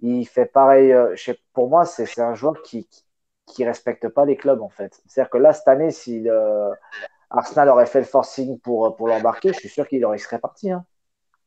Il 0.00 0.26
fait 0.26 0.46
pareil. 0.46 0.92
Euh, 0.92 1.16
sais, 1.16 1.38
pour 1.52 1.68
moi, 1.68 1.84
c'est 1.84 2.18
un 2.20 2.34
joueur 2.34 2.62
qui, 2.62 2.86
qui, 2.86 3.04
qui, 3.46 3.64
respecte 3.64 4.08
pas 4.08 4.24
les 4.24 4.36
clubs, 4.36 4.62
en 4.62 4.68
fait. 4.68 5.00
C'est-à-dire 5.06 5.30
que 5.30 5.38
là, 5.38 5.52
cette 5.52 5.68
année, 5.68 5.90
si 5.90 6.28
euh, 6.28 6.70
Arsenal 7.30 7.68
aurait 7.68 7.86
fait 7.86 8.00
le 8.00 8.06
forcing 8.06 8.58
pour, 8.60 8.96
pour 8.96 9.08
l'embarquer, 9.08 9.52
je 9.52 9.58
suis 9.58 9.68
sûr 9.68 9.88
qu'il 9.88 10.04
aurait 10.04 10.18
serait 10.18 10.38
parti. 10.38 10.70
Hein. 10.70 10.84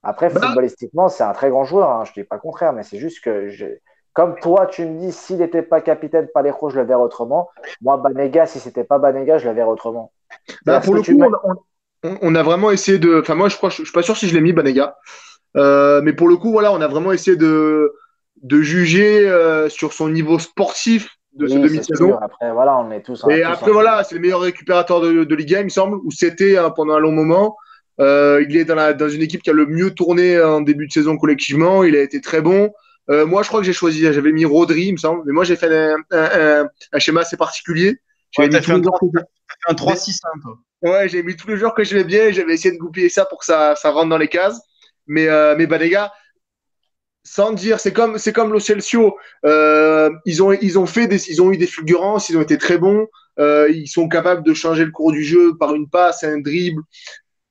Après, 0.03 0.29
bah. 0.29 0.41
footballistiquement, 0.41 1.09
c'est 1.09 1.23
un 1.23 1.33
très 1.33 1.49
grand 1.49 1.63
joueur, 1.63 1.89
hein, 1.89 2.03
je 2.05 2.11
ne 2.11 2.13
dis 2.15 2.23
pas 2.23 2.35
le 2.35 2.41
contraire, 2.41 2.73
mais 2.73 2.83
c'est 2.83 2.97
juste 2.97 3.23
que, 3.23 3.49
je... 3.49 3.65
comme 4.13 4.35
toi, 4.39 4.67
tu 4.67 4.85
me 4.85 4.99
dis, 4.99 5.11
s'il 5.11 5.37
n'était 5.37 5.63
pas 5.63 5.81
capitaine 5.81 6.27
Palejo, 6.33 6.69
je 6.69 6.79
le 6.79 6.85
verrais 6.85 7.01
autrement. 7.01 7.49
Moi, 7.81 7.97
Banega, 7.97 8.45
si 8.45 8.59
c'était 8.59 8.83
pas 8.83 8.99
Banega, 8.99 9.37
je 9.37 9.49
le 9.49 9.55
verrais 9.55 9.69
autrement. 9.69 10.11
Bah, 10.65 10.79
pour 10.79 10.95
le 10.95 11.01
coup, 11.01 11.21
on, 11.21 11.57
on, 12.03 12.17
on, 12.21 12.35
a 12.35 12.43
vraiment 12.43 12.71
essayé 12.71 12.99
de. 12.99 13.19
Enfin, 13.21 13.35
moi, 13.35 13.49
je 13.49 13.57
crois, 13.57 13.69
je, 13.69 13.77
je 13.77 13.83
suis 13.83 13.91
pas 13.91 14.03
sûr 14.03 14.17
si 14.17 14.27
je 14.27 14.33
l'ai 14.33 14.41
mis, 14.41 14.53
Banega. 14.53 14.97
Euh, 15.55 16.01
mais 16.03 16.13
pour 16.13 16.27
le 16.27 16.37
coup, 16.37 16.51
voilà, 16.51 16.71
on 16.71 16.81
a 16.81 16.87
vraiment 16.87 17.11
essayé 17.11 17.35
de, 17.37 17.91
de 18.43 18.61
juger 18.61 19.27
euh, 19.27 19.69
sur 19.69 19.93
son 19.93 20.09
niveau 20.09 20.39
sportif 20.39 21.09
de 21.33 21.45
oui, 21.45 21.51
ce 21.51 21.57
demi-saison. 21.57 22.17
Après, 22.21 22.51
voilà, 22.51 22.77
on 22.77 22.91
est 22.91 23.01
tous. 23.01 23.23
Et 23.29 23.41
tous 23.41 23.47
après, 23.47 23.71
voilà, 23.71 24.03
c'est 24.03 24.15
le 24.15 24.21
meilleur 24.21 24.41
récupérateur 24.41 25.01
de, 25.01 25.23
de 25.23 25.35
Ligue 25.35 25.55
1, 25.55 25.59
il 25.59 25.63
me 25.65 25.69
semble, 25.69 25.97
ou 25.97 26.11
c'était 26.11 26.57
hein, 26.57 26.71
pendant 26.71 26.93
un 26.95 26.99
long 26.99 27.11
moment. 27.11 27.55
Euh, 27.99 28.45
il 28.47 28.55
est 28.55 28.65
dans, 28.65 28.75
la, 28.75 28.93
dans, 28.93 29.09
une 29.09 29.23
équipe 29.23 29.41
qui 29.41 29.49
a 29.49 29.53
le 29.53 29.65
mieux 29.65 29.91
tourné 29.91 30.39
en 30.39 30.61
début 30.61 30.87
de 30.87 30.91
saison 30.91 31.17
collectivement. 31.17 31.83
Il 31.83 31.95
a 31.95 32.01
été 32.01 32.21
très 32.21 32.41
bon. 32.41 32.71
Euh, 33.09 33.25
moi, 33.25 33.41
je 33.41 33.47
crois 33.47 33.61
que 33.61 33.65
j'ai 33.65 33.73
choisi, 33.73 34.01
j'avais 34.01 34.31
mis 34.31 34.45
Rodri, 34.45 34.85
il 34.85 34.91
me 34.93 34.97
semble. 34.97 35.23
Mais 35.25 35.31
moi, 35.31 35.43
j'ai 35.43 35.55
fait 35.55 35.73
un, 35.73 35.95
un, 36.11 36.61
un, 36.61 36.69
un, 36.91 36.99
schéma 36.99 37.21
assez 37.21 37.37
particulier. 37.37 37.99
Ouais, 38.37 38.49
fait 39.65 39.71
un, 39.71 39.73
un 39.73 39.93
3-6-1, 39.93 40.19
toi. 40.41 40.57
Ouais, 40.81 41.09
j'ai 41.09 41.23
mis 41.23 41.35
tous 41.35 41.47
les 41.47 41.57
joueurs 41.57 41.73
que 41.73 41.83
j'aimais 41.83 42.03
bien. 42.03 42.31
J'avais 42.31 42.53
essayé 42.53 42.73
de 42.73 42.79
goupiller 42.79 43.09
ça 43.09 43.25
pour 43.25 43.39
que 43.39 43.45
ça, 43.45 43.75
ça 43.75 43.91
rentre 43.91 44.09
dans 44.09 44.17
les 44.17 44.27
cases. 44.27 44.61
Mais, 45.07 45.27
euh, 45.27 45.55
mais 45.57 45.67
bah, 45.67 45.77
les 45.77 45.89
gars, 45.89 46.11
sans 47.23 47.51
dire, 47.51 47.79
c'est 47.79 47.93
comme, 47.93 48.17
c'est 48.17 48.33
comme 48.33 48.51
Lo 48.51 48.59
Celso. 48.59 49.17
Euh, 49.45 50.09
ils 50.25 50.41
ont, 50.43 50.53
ils 50.53 50.77
ont 50.79 50.85
fait 50.85 51.07
des, 51.07 51.29
ils 51.29 51.41
ont 51.41 51.51
eu 51.51 51.57
des 51.57 51.67
fulgurances, 51.67 52.29
ils 52.29 52.37
ont 52.37 52.41
été 52.41 52.57
très 52.57 52.77
bons. 52.77 53.07
Euh, 53.39 53.69
ils 53.69 53.87
sont 53.87 54.07
capables 54.07 54.43
de 54.43 54.53
changer 54.53 54.85
le 54.85 54.91
cours 54.91 55.11
du 55.11 55.23
jeu 55.23 55.55
par 55.57 55.75
une 55.75 55.89
passe, 55.89 56.23
un 56.23 56.39
dribble. 56.39 56.81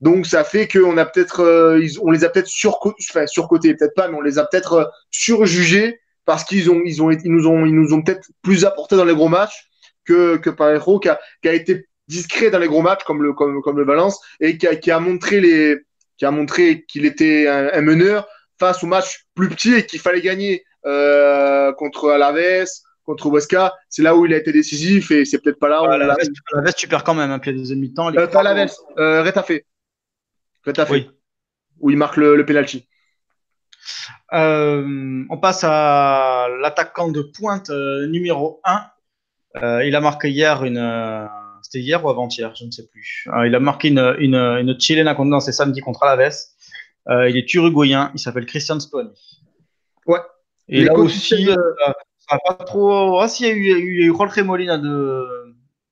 Donc 0.01 0.27
ça 0.27 0.45
fait 0.45 0.69
qu'on 0.69 0.97
a 0.99 1.07
peut-être, 1.07 1.41
euh, 1.41 1.87
on 2.03 2.11
les 2.11 2.25
a 2.25 2.29
peut-être 2.29 2.49
surcotés, 2.49 2.97
enfin 3.11 3.27
surcotés, 3.27 3.75
peut-être 3.75 3.95
pas, 3.95 4.09
mais 4.09 4.17
on 4.17 4.21
les 4.21 4.39
a 4.39 4.45
peut-être 4.45 4.73
euh, 4.75 4.85
surjugés 5.11 6.01
parce 6.25 6.45
qu'ils 6.45 6.71
ont, 6.71 6.83
ils 6.85 7.03
ont, 7.03 7.11
ils 7.11 7.33
nous 7.33 7.47
ont, 7.47 7.65
ils 7.65 7.75
nous 7.75 7.95
ont 7.95 8.03
peut-être 8.03 8.29
plus 8.43 8.65
apporté 8.65 8.97
dans 8.97 9.05
les 9.05 9.15
gros 9.15 9.29
matchs 9.29 9.69
que 10.05 10.37
que 10.37 10.51
Parejo 10.51 10.99
qui 10.99 11.09
a, 11.09 11.19
qui 11.43 11.49
a 11.49 11.55
été 11.55 11.87
discret 12.09 12.51
dans 12.51 12.59
les 12.59 12.69
gros 12.69 12.83
matchs 12.83 13.05
comme 13.05 13.23
le 13.23 13.33
comme, 13.33 13.61
comme 13.63 13.79
le 13.79 13.85
Valence 13.85 14.21
et 14.41 14.59
qui 14.59 14.67
a, 14.67 14.77
qui 14.77 14.91
a 14.91 15.01
montré 15.01 15.41
les, 15.41 15.77
qui 16.17 16.25
a 16.25 16.31
montré 16.31 16.85
qu'il 16.85 17.05
était 17.05 17.49
un, 17.49 17.71
un, 17.73 17.81
meneur 17.81 18.29
face 18.59 18.83
aux 18.83 18.87
matchs 18.87 19.27
plus 19.35 19.49
petits 19.49 19.75
et 19.75 19.87
qu'il 19.87 20.01
fallait 20.01 20.21
gagner 20.21 20.65
euh, 20.87 21.73
contre 21.73 22.11
Alaves, 22.11 22.69
contre 23.05 23.27
Huesca, 23.27 23.75
c'est 23.89 24.03
là 24.03 24.15
où 24.17 24.27
il 24.27 24.35
a 24.35 24.37
été 24.37 24.53
décisif 24.53 25.11
et 25.11 25.25
c'est 25.25 25.39
peut-être 25.39 25.59
pas 25.59 25.69
là. 25.69 25.83
Où 25.83 26.63
veste, 26.63 26.77
tu 26.77 26.89
perds 26.89 27.05
quand 27.05 27.15
même, 27.15 27.31
un 27.31 27.35
hein, 27.35 27.39
puis 27.39 27.53
deuxième 27.53 27.81
mi-temps. 27.81 28.15
Euh, 28.15 28.27
pas 28.27 28.43
la 28.43 28.55
veste, 28.55 28.81
euh, 28.99 29.23
Retafe. 29.23 29.53
Retafe. 30.65 30.91
Oui. 30.91 31.11
Où 31.81 31.91
il 31.91 31.97
marque 31.97 32.17
le, 32.17 32.37
le 32.37 32.47
penalty. 32.47 32.89
Euh, 34.33 35.25
on 35.31 35.39
passe 35.39 35.63
à 35.63 36.49
l'attaquant 36.61 37.09
de 37.09 37.23
pointe 37.23 37.71
euh, 37.71 38.07
numéro 38.07 38.61
1. 38.65 38.87
Euh, 39.63 39.85
il 39.85 39.95
a 39.95 40.01
marqué 40.01 40.31
hier 40.31 40.65
une. 40.65 41.29
Euh, 41.77 41.81
c'était 41.81 41.81
hier 41.81 42.05
ou 42.05 42.09
avant-hier 42.09 42.55
Je 42.55 42.65
ne 42.65 42.71
sais 42.71 42.87
plus. 42.87 43.27
il 43.47 43.55
a 43.55 43.61
marqué 43.61 43.89
une, 43.89 44.17
une, 44.19 44.35
une 44.35 44.81
chilena 44.81 45.17
c'est 45.41 45.53
samedi 45.53 45.81
contre 45.81 46.03
Alaves. 46.05 46.37
il 47.09 47.37
est 47.37 47.55
uruguayen. 47.55 48.11
Il 48.15 48.19
s'appelle 48.21 48.47
Christian 48.47 48.81
Sponi. 48.81 49.11
Ouais. 50.07 50.21
Et 50.69 50.85
là 50.85 50.95
aussi, 50.95 51.49
pas 52.29 52.55
trop. 52.65 53.21
Ah, 53.21 53.29
si, 53.29 53.45
il 53.45 53.49
y 53.49 53.51
a 53.51 53.55
eu, 53.55 53.61
il 53.61 54.01
y 54.01 54.03
a 54.03 54.07
eu 54.07 54.17
Jorge 54.17 54.41
Molina 54.41 54.79
de, 54.79 55.25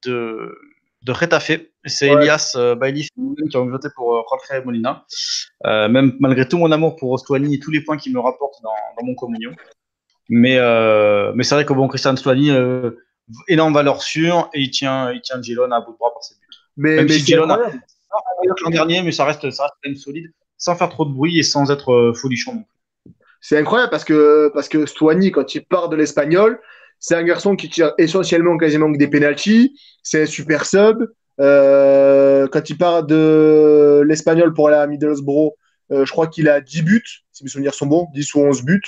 de, 0.05 0.55
de 1.03 1.12
Retafe. 1.12 1.61
C'est 1.85 2.11
ouais. 2.11 2.22
Elias 2.22 2.55
euh, 2.57 2.74
Bailey 2.74 3.03
qui 3.51 3.57
a 3.57 3.61
voté 3.61 3.89
pour 3.95 4.16
euh, 4.16 4.22
Jorge 4.28 4.64
Molina. 4.64 5.05
Euh, 5.66 5.89
même 5.89 6.14
malgré 6.18 6.49
tout 6.49 6.59
mon 6.59 6.72
amour 6.72 6.97
pour 6.97 7.12
Ostuani 7.12 7.55
et 7.55 7.59
tous 7.61 7.70
les 7.70 7.82
points 7.82 7.97
qu'il 7.97 8.12
me 8.12 8.20
rapporte 8.20 8.55
dans, 8.62 8.70
dans 8.99 9.07
mon 9.07 9.14
communion. 9.14 9.53
Mais, 10.28 10.57
euh, 10.59 11.32
mais 11.35 11.45
c'est 11.45 11.55
vrai 11.55 11.66
que 11.66 11.72
bon, 11.74 11.87
Christian 11.89 12.14
Ostuani, 12.14 12.51
euh, 12.51 12.91
énorme 13.48 13.74
valeur 13.74 14.02
sûre 14.02 14.48
et 14.52 14.60
il 14.60 14.70
tient, 14.70 15.12
il 15.12 15.20
tient 15.20 15.40
Girona 15.40 15.76
à 15.76 15.80
bout 15.80 15.92
de 15.92 15.98
bras 15.98 16.12
par 16.12 16.22
ses 16.22 16.34
buts. 16.34 16.40
Mais, 16.76 16.96
même 16.96 17.06
mais 17.06 17.14
si 17.14 17.24
Girona 17.24 17.58
l'an 18.64 18.70
dernier, 18.70 19.02
mais 19.02 19.12
ça 19.12 19.24
reste, 19.24 19.50
ça 19.50 19.64
reste 19.64 19.74
quand 19.82 19.88
même 19.88 19.96
solide, 19.96 20.30
sans 20.58 20.76
faire 20.76 20.88
trop 20.88 21.04
de 21.04 21.12
bruit 21.12 21.38
et 21.38 21.42
sans 21.42 21.70
être 21.70 21.92
euh, 21.92 22.14
folichon 22.14 22.54
non 22.54 22.62
plus. 22.62 23.12
C'est 23.40 23.58
incroyable 23.58 23.90
parce 23.90 24.04
que, 24.04 24.50
parce 24.54 24.68
que 24.68 24.86
Stuani, 24.86 25.30
quand 25.30 25.54
il 25.54 25.64
part 25.66 25.90
de 25.90 25.96
l'espagnol, 25.96 26.60
c'est 26.98 27.14
un 27.14 27.22
garçon 27.22 27.56
qui 27.56 27.68
tire 27.68 27.92
essentiellement 27.98 28.56
quasiment 28.56 28.90
que 28.90 28.96
des 28.96 29.08
pénalties. 29.08 29.78
C'est 30.02 30.22
un 30.22 30.26
super 30.26 30.64
sub. 30.64 31.04
Euh, 31.40 32.46
quand 32.48 32.70
il 32.70 32.78
part 32.78 33.04
de 33.04 34.02
l'espagnol 34.06 34.54
pour 34.54 34.68
aller 34.68 34.78
à 34.78 34.86
Middlesbrough, 34.86 35.52
euh, 35.92 36.06
je 36.06 36.10
crois 36.10 36.28
qu'il 36.28 36.48
a 36.48 36.62
10 36.62 36.82
buts, 36.82 37.24
si 37.32 37.44
mes 37.44 37.50
souvenirs 37.50 37.74
sont 37.74 37.86
bons, 37.86 38.06
10 38.14 38.34
ou 38.34 38.40
11 38.40 38.62
buts. 38.62 38.80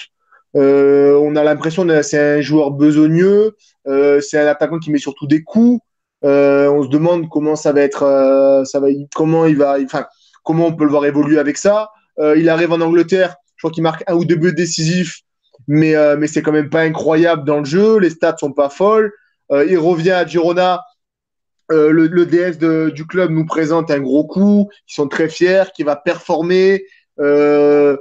Euh, 0.55 1.19
on 1.21 1.37
a 1.37 1.45
l'impression 1.45 1.87
que 1.87 2.01
c'est 2.01 2.39
un 2.39 2.41
joueur 2.41 2.71
besogneux. 2.71 3.57
Euh, 3.87 4.21
c'est 4.21 4.39
un 4.39 4.47
attaquant 4.47 4.79
qui 4.79 4.91
met 4.91 4.99
surtout 4.99 5.27
des 5.27 5.43
coups. 5.43 5.81
Euh, 6.25 6.69
on 6.69 6.83
se 6.83 6.89
demande 6.89 7.29
comment 7.29 7.57
ça 7.57 7.73
va 7.73 7.83
être, 7.83 8.05
va, 8.05 8.89
comment 9.15 9.47
il 9.47 9.57
va, 9.57 9.77
comment 10.43 10.67
on 10.67 10.73
peut 10.73 10.85
le 10.85 10.91
voir 10.91 11.05
évoluer 11.05 11.39
avec 11.39 11.57
ça. 11.57 11.91
il 12.19 12.49
arrive 12.49 12.73
en 12.73 12.81
Angleterre 12.81 13.37
je 13.57 13.63
crois 13.63 13.71
qu'il 13.71 13.83
marque 13.83 14.05
un 14.07 14.15
ou 14.15 14.25
deux 14.25 14.37
buts 14.37 14.53
décisifs, 14.53 15.23
mais, 15.67 15.97
euh, 15.97 16.17
mais 16.17 16.27
c'est 16.27 16.43
quand 16.43 16.53
même 16.53 16.71
pas 16.71 16.83
incroyable 16.83 17.45
dans 17.45 17.59
le 17.59 17.65
jeu. 17.65 17.99
Les 17.99 18.11
stats 18.11 18.37
sont 18.39 18.53
pas 18.53 18.69
folles. 18.69 19.13
Euh, 19.51 19.67
il 19.69 19.79
revient 19.79 20.13
à 20.13 20.27
Girona. 20.27 20.83
Euh, 21.73 21.91
le, 21.91 22.27
DS 22.27 22.59
du 22.93 23.07
club 23.07 23.31
nous 23.31 23.47
présente 23.47 23.91
un 23.91 24.01
gros 24.01 24.25
coup. 24.25 24.69
Ils 24.89 24.95
sont 24.95 25.09
très 25.09 25.29
fiers, 25.29 25.65
qu'il 25.75 25.87
va 25.87 25.97
performer. 25.97 26.85
Euh, 27.19 27.97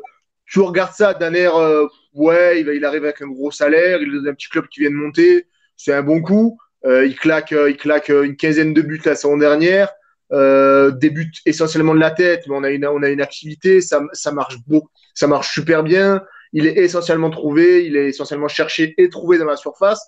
tu 0.46 0.60
regardes 0.60 0.94
ça 0.94 1.14
d'un 1.14 1.34
air, 1.34 1.56
euh, 1.56 1.88
ouais, 2.14 2.62
il, 2.62 2.86
arrive 2.86 3.06
avec 3.06 3.22
un 3.22 3.28
gros 3.28 3.52
salaire. 3.52 4.02
Il 4.02 4.10
est 4.10 4.22
dans 4.22 4.30
un 4.30 4.34
petit 4.34 4.50
club 4.50 4.68
qui 4.68 4.82
vient 4.82 4.92
de 4.92 4.96
monter. 4.96 5.48
C'est 5.78 5.94
un 5.94 6.04
bon 6.04 6.22
coup. 6.22 6.58
Euh, 6.86 7.06
il 7.06 7.16
claque, 7.16 7.52
il 7.52 7.78
claque 7.78 8.10
une 8.10 8.36
quinzaine 8.36 8.74
de 8.74 8.82
buts 8.82 9.02
la 9.06 9.16
saison 9.16 9.38
dernière. 9.38 9.92
Euh, 10.32 10.90
débute 10.90 11.36
essentiellement 11.46 11.94
de 11.94 12.00
la 12.00 12.10
tête, 12.10 12.46
mais 12.48 12.56
on 12.56 12.64
a 12.64 12.72
une, 12.72 12.86
on 12.88 13.04
a 13.04 13.10
une 13.10 13.22
activité, 13.22 13.80
ça, 13.80 14.02
ça 14.12 14.32
marche 14.32 14.58
beau, 14.66 14.90
ça 15.14 15.28
marche 15.28 15.54
super 15.54 15.84
bien. 15.84 16.24
Il 16.52 16.66
est 16.66 16.78
essentiellement 16.78 17.30
trouvé, 17.30 17.86
il 17.86 17.96
est 17.96 18.08
essentiellement 18.08 18.48
cherché 18.48 18.96
et 18.98 19.10
trouvé 19.10 19.38
dans 19.38 19.46
la 19.46 19.56
surface. 19.56 20.02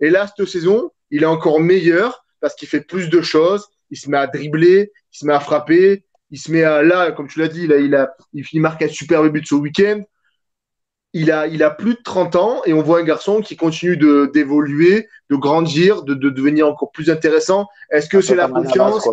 Et 0.00 0.10
là, 0.10 0.28
cette 0.28 0.46
saison, 0.46 0.92
il 1.10 1.24
est 1.24 1.26
encore 1.26 1.60
meilleur 1.60 2.24
parce 2.40 2.54
qu'il 2.54 2.68
fait 2.68 2.80
plus 2.80 3.08
de 3.08 3.20
choses. 3.22 3.66
Il 3.90 3.96
se 3.96 4.08
met 4.08 4.18
à 4.18 4.26
dribbler, 4.28 4.92
il 5.12 5.18
se 5.18 5.26
met 5.26 5.32
à 5.32 5.40
frapper, 5.40 6.04
il 6.30 6.38
se 6.38 6.52
met 6.52 6.62
à 6.62 6.82
là, 6.82 7.10
comme 7.12 7.28
tu 7.28 7.40
l'as 7.40 7.48
dit, 7.48 7.66
là, 7.66 7.76
il 7.78 7.94
a, 7.94 8.14
il 8.32 8.60
marque 8.60 8.82
un 8.82 8.88
superbe 8.88 9.28
but 9.32 9.46
ce 9.46 9.54
week-end. 9.54 10.02
Il 11.18 11.30
a, 11.30 11.46
il 11.46 11.62
a 11.62 11.70
plus 11.70 11.94
de 11.94 12.00
30 12.04 12.36
ans 12.36 12.60
et 12.66 12.74
on 12.74 12.82
voit 12.82 12.98
un 13.00 13.02
garçon 13.02 13.40
qui 13.40 13.56
continue 13.56 13.96
de 13.96 14.30
d'évoluer, 14.34 15.08
de 15.30 15.36
grandir, 15.36 16.02
de, 16.02 16.12
de 16.12 16.28
devenir 16.28 16.68
encore 16.68 16.90
plus 16.92 17.08
intéressant. 17.08 17.68
Est-ce 17.90 18.10
que 18.10 18.20
c'est 18.20 18.34
la 18.34 18.48
confiance? 18.48 19.08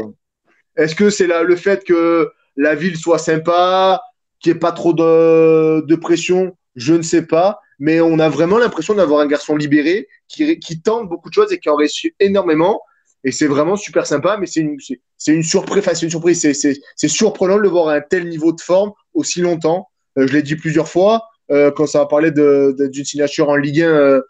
est-ce 0.76 0.96
que 0.96 1.10
c'est 1.10 1.28
le 1.28 1.56
fait 1.56 1.86
que 1.86 2.30
la 2.58 2.76
ville 2.76 2.98
soit 2.98 3.20
sympa, 3.20 4.02
qu'il 4.42 4.52
n'y 4.52 4.58
ait 4.58 4.60
pas 4.60 4.74
trop 4.74 4.92
de, 4.92 5.80
de, 5.80 5.96
pression? 5.96 6.58
Je 6.76 6.94
ne 6.94 7.04
sais 7.04 7.26
pas. 7.26 7.62
Mais 7.80 8.02
on 8.02 8.20
a 8.20 8.28
vraiment 8.28 8.58
l'impression 8.58 8.96
d'avoir 8.96 9.22
un 9.22 9.28
garçon 9.28 9.56
libéré 9.56 10.10
qui, 10.28 10.60
qui, 10.60 10.82
tente 10.82 11.08
beaucoup 11.08 11.30
de 11.30 11.34
choses 11.34 11.54
et 11.54 11.60
qui 11.60 11.70
en 11.70 11.78
réussit 11.78 12.14
énormément. 12.20 12.82
Et 13.24 13.32
c'est 13.32 13.48
vraiment 13.48 13.78
super 13.78 14.06
sympa, 14.06 14.36
mais 14.38 14.46
c'est 14.46 14.60
une, 14.60 14.78
c'est 15.18 15.32
une 15.32 15.44
surprise. 15.44 15.80
Enfin, 15.80 15.96
c'est 15.96 16.06
une 16.06 16.12
surprise. 16.12 16.46
C'est 16.52 17.08
surprenant 17.08 17.56
de 17.56 17.62
le 17.62 17.70
voir 17.70 17.88
à 17.88 17.94
un 17.94 18.02
tel 18.02 18.28
niveau 18.28 18.52
de 18.52 18.60
forme 18.60 18.92
aussi 19.14 19.40
longtemps. 19.40 19.88
Euh, 20.18 20.28
je 20.28 20.34
l'ai 20.34 20.44
dit 20.44 20.58
plusieurs 20.58 20.90
fois 20.90 21.24
euh, 21.54 21.72
quand 21.72 21.86
ça 21.86 22.02
a 22.02 22.06
parlé 22.06 22.32
d'une 22.32 23.06
signature 23.06 23.50
en 23.50 23.56
Ligue 23.56 23.82
1 23.82 23.88
euh, 23.88 24.22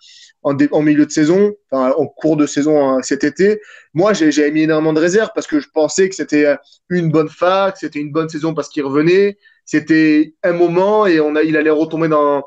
en, 0.43 0.81
milieu 0.81 1.05
de 1.05 1.11
saison, 1.11 1.53
en 1.71 2.05
cours 2.05 2.35
de 2.35 2.45
saison 2.45 2.85
hein, 2.85 3.01
cet 3.01 3.23
été. 3.23 3.61
Moi, 3.93 4.11
j'ai 4.11 4.51
mis 4.51 4.63
énormément 4.63 4.91
de 4.91 4.99
réserves 4.99 5.29
parce 5.33 5.47
que 5.47 5.61
je 5.61 5.69
pensais 5.73 6.09
que 6.09 6.15
c'était 6.15 6.57
une 6.89 7.09
bonne 7.11 7.29
fac, 7.29 7.77
c'était 7.77 7.99
une 7.99 8.11
bonne 8.11 8.27
saison 8.27 8.53
parce 8.53 8.67
qu'il 8.67 8.83
revenait, 8.83 9.37
c'était 9.63 10.35
un 10.43 10.51
moment 10.51 11.07
et 11.07 11.21
on 11.21 11.37
a, 11.37 11.43
il 11.43 11.55
allait 11.55 11.69
retomber 11.69 12.09
dans, 12.09 12.43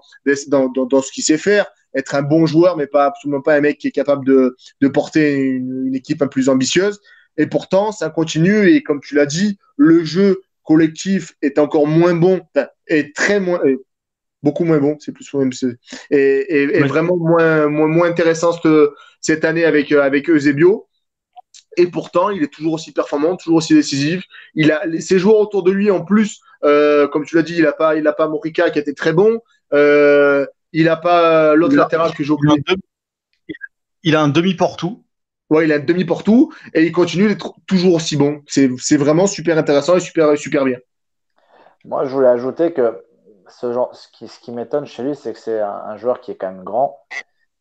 dans, 0.48 0.68
dans, 0.68 1.00
ce 1.00 1.10
qu'il 1.10 1.24
sait 1.24 1.38
faire, 1.38 1.64
être 1.94 2.14
un 2.14 2.20
bon 2.22 2.44
joueur, 2.44 2.76
mais 2.76 2.86
pas 2.86 3.06
absolument 3.06 3.40
pas 3.40 3.54
un 3.54 3.62
mec 3.62 3.78
qui 3.78 3.88
est 3.88 3.92
capable 3.92 4.26
de, 4.26 4.56
de 4.82 4.88
porter 4.88 5.34
une, 5.36 5.86
une 5.86 5.94
équipe 5.94 6.20
un 6.20 6.26
plus 6.26 6.50
ambitieuse. 6.50 7.00
Et 7.38 7.46
pourtant, 7.46 7.92
ça 7.92 8.10
continue 8.10 8.68
et 8.68 8.82
comme 8.82 9.00
tu 9.00 9.14
l'as 9.14 9.24
dit, 9.24 9.58
le 9.78 10.04
jeu 10.04 10.42
collectif 10.64 11.34
est 11.40 11.58
encore 11.58 11.86
moins 11.86 12.14
bon, 12.14 12.42
est 12.88 13.14
très 13.14 13.40
moins, 13.40 13.60
beaucoup 14.46 14.64
moins 14.64 14.78
bon, 14.78 14.96
c'est 15.00 15.12
plus 15.12 15.34
même 15.34 15.50
et, 16.10 16.62
et, 16.78 16.82
vraiment 16.84 17.16
moins, 17.16 17.66
moins, 17.66 17.88
moins 17.88 18.08
intéressant 18.08 18.52
cette, 18.52 18.72
cette 19.20 19.44
année 19.44 19.64
avec 19.64 19.90
avec 19.90 20.30
Eusebio. 20.30 20.88
Et 21.76 21.88
pourtant, 21.88 22.30
il 22.30 22.42
est 22.42 22.52
toujours 22.52 22.74
aussi 22.74 22.92
performant, 22.92 23.36
toujours 23.36 23.58
aussi 23.58 23.74
décisif. 23.74 24.22
Il 24.54 24.70
a 24.70 24.80
ses 25.00 25.18
joueurs 25.18 25.40
autour 25.40 25.62
de 25.62 25.72
lui 25.72 25.90
en 25.90 26.02
plus, 26.04 26.40
euh, 26.64 27.08
comme 27.08 27.24
tu 27.26 27.34
l'as 27.36 27.42
dit, 27.42 27.56
il 27.58 27.66
a 27.66 27.72
pas 27.72 27.96
il 27.96 28.06
a 28.06 28.12
pas 28.12 28.28
Morica 28.28 28.70
qui 28.70 28.78
était 28.78 28.94
très 28.94 29.12
bon. 29.12 29.40
Euh, 29.72 30.46
il 30.72 30.88
a 30.88 30.96
pas 30.96 31.54
l'autre 31.56 31.76
latéral 31.76 32.14
que 32.14 32.22
j'ai 32.22 32.32
oublié. 32.32 32.62
Il 34.04 34.14
a 34.14 34.22
un 34.22 34.28
demi 34.28 34.54
portou. 34.54 35.04
Ouais, 35.50 35.64
il 35.64 35.72
a 35.72 35.76
un 35.76 35.80
demi 35.80 36.04
portou 36.04 36.52
et 36.74 36.84
il 36.84 36.92
continue 36.92 37.28
d'être 37.28 37.54
toujours 37.66 37.94
aussi 37.94 38.16
bon. 38.16 38.42
C'est 38.46 38.96
vraiment 38.96 39.26
super 39.26 39.58
intéressant 39.58 39.96
et 39.96 40.00
super 40.00 40.38
super 40.38 40.64
bien. 40.64 40.78
Moi, 41.84 42.04
je 42.04 42.10
voulais 42.10 42.28
ajouter 42.28 42.72
que 42.72 43.00
ce, 43.48 43.72
genre, 43.72 43.94
ce 43.94 44.08
qui, 44.08 44.28
ce 44.28 44.40
qui 44.40 44.52
m'étonne 44.52 44.86
chez 44.86 45.02
lui, 45.02 45.14
c'est 45.14 45.32
que 45.32 45.38
c'est 45.38 45.60
un, 45.60 45.70
un, 45.70 45.96
joueur 45.96 46.20
qui 46.20 46.30
est 46.32 46.36
quand 46.36 46.52
même 46.52 46.64
grand. 46.64 47.00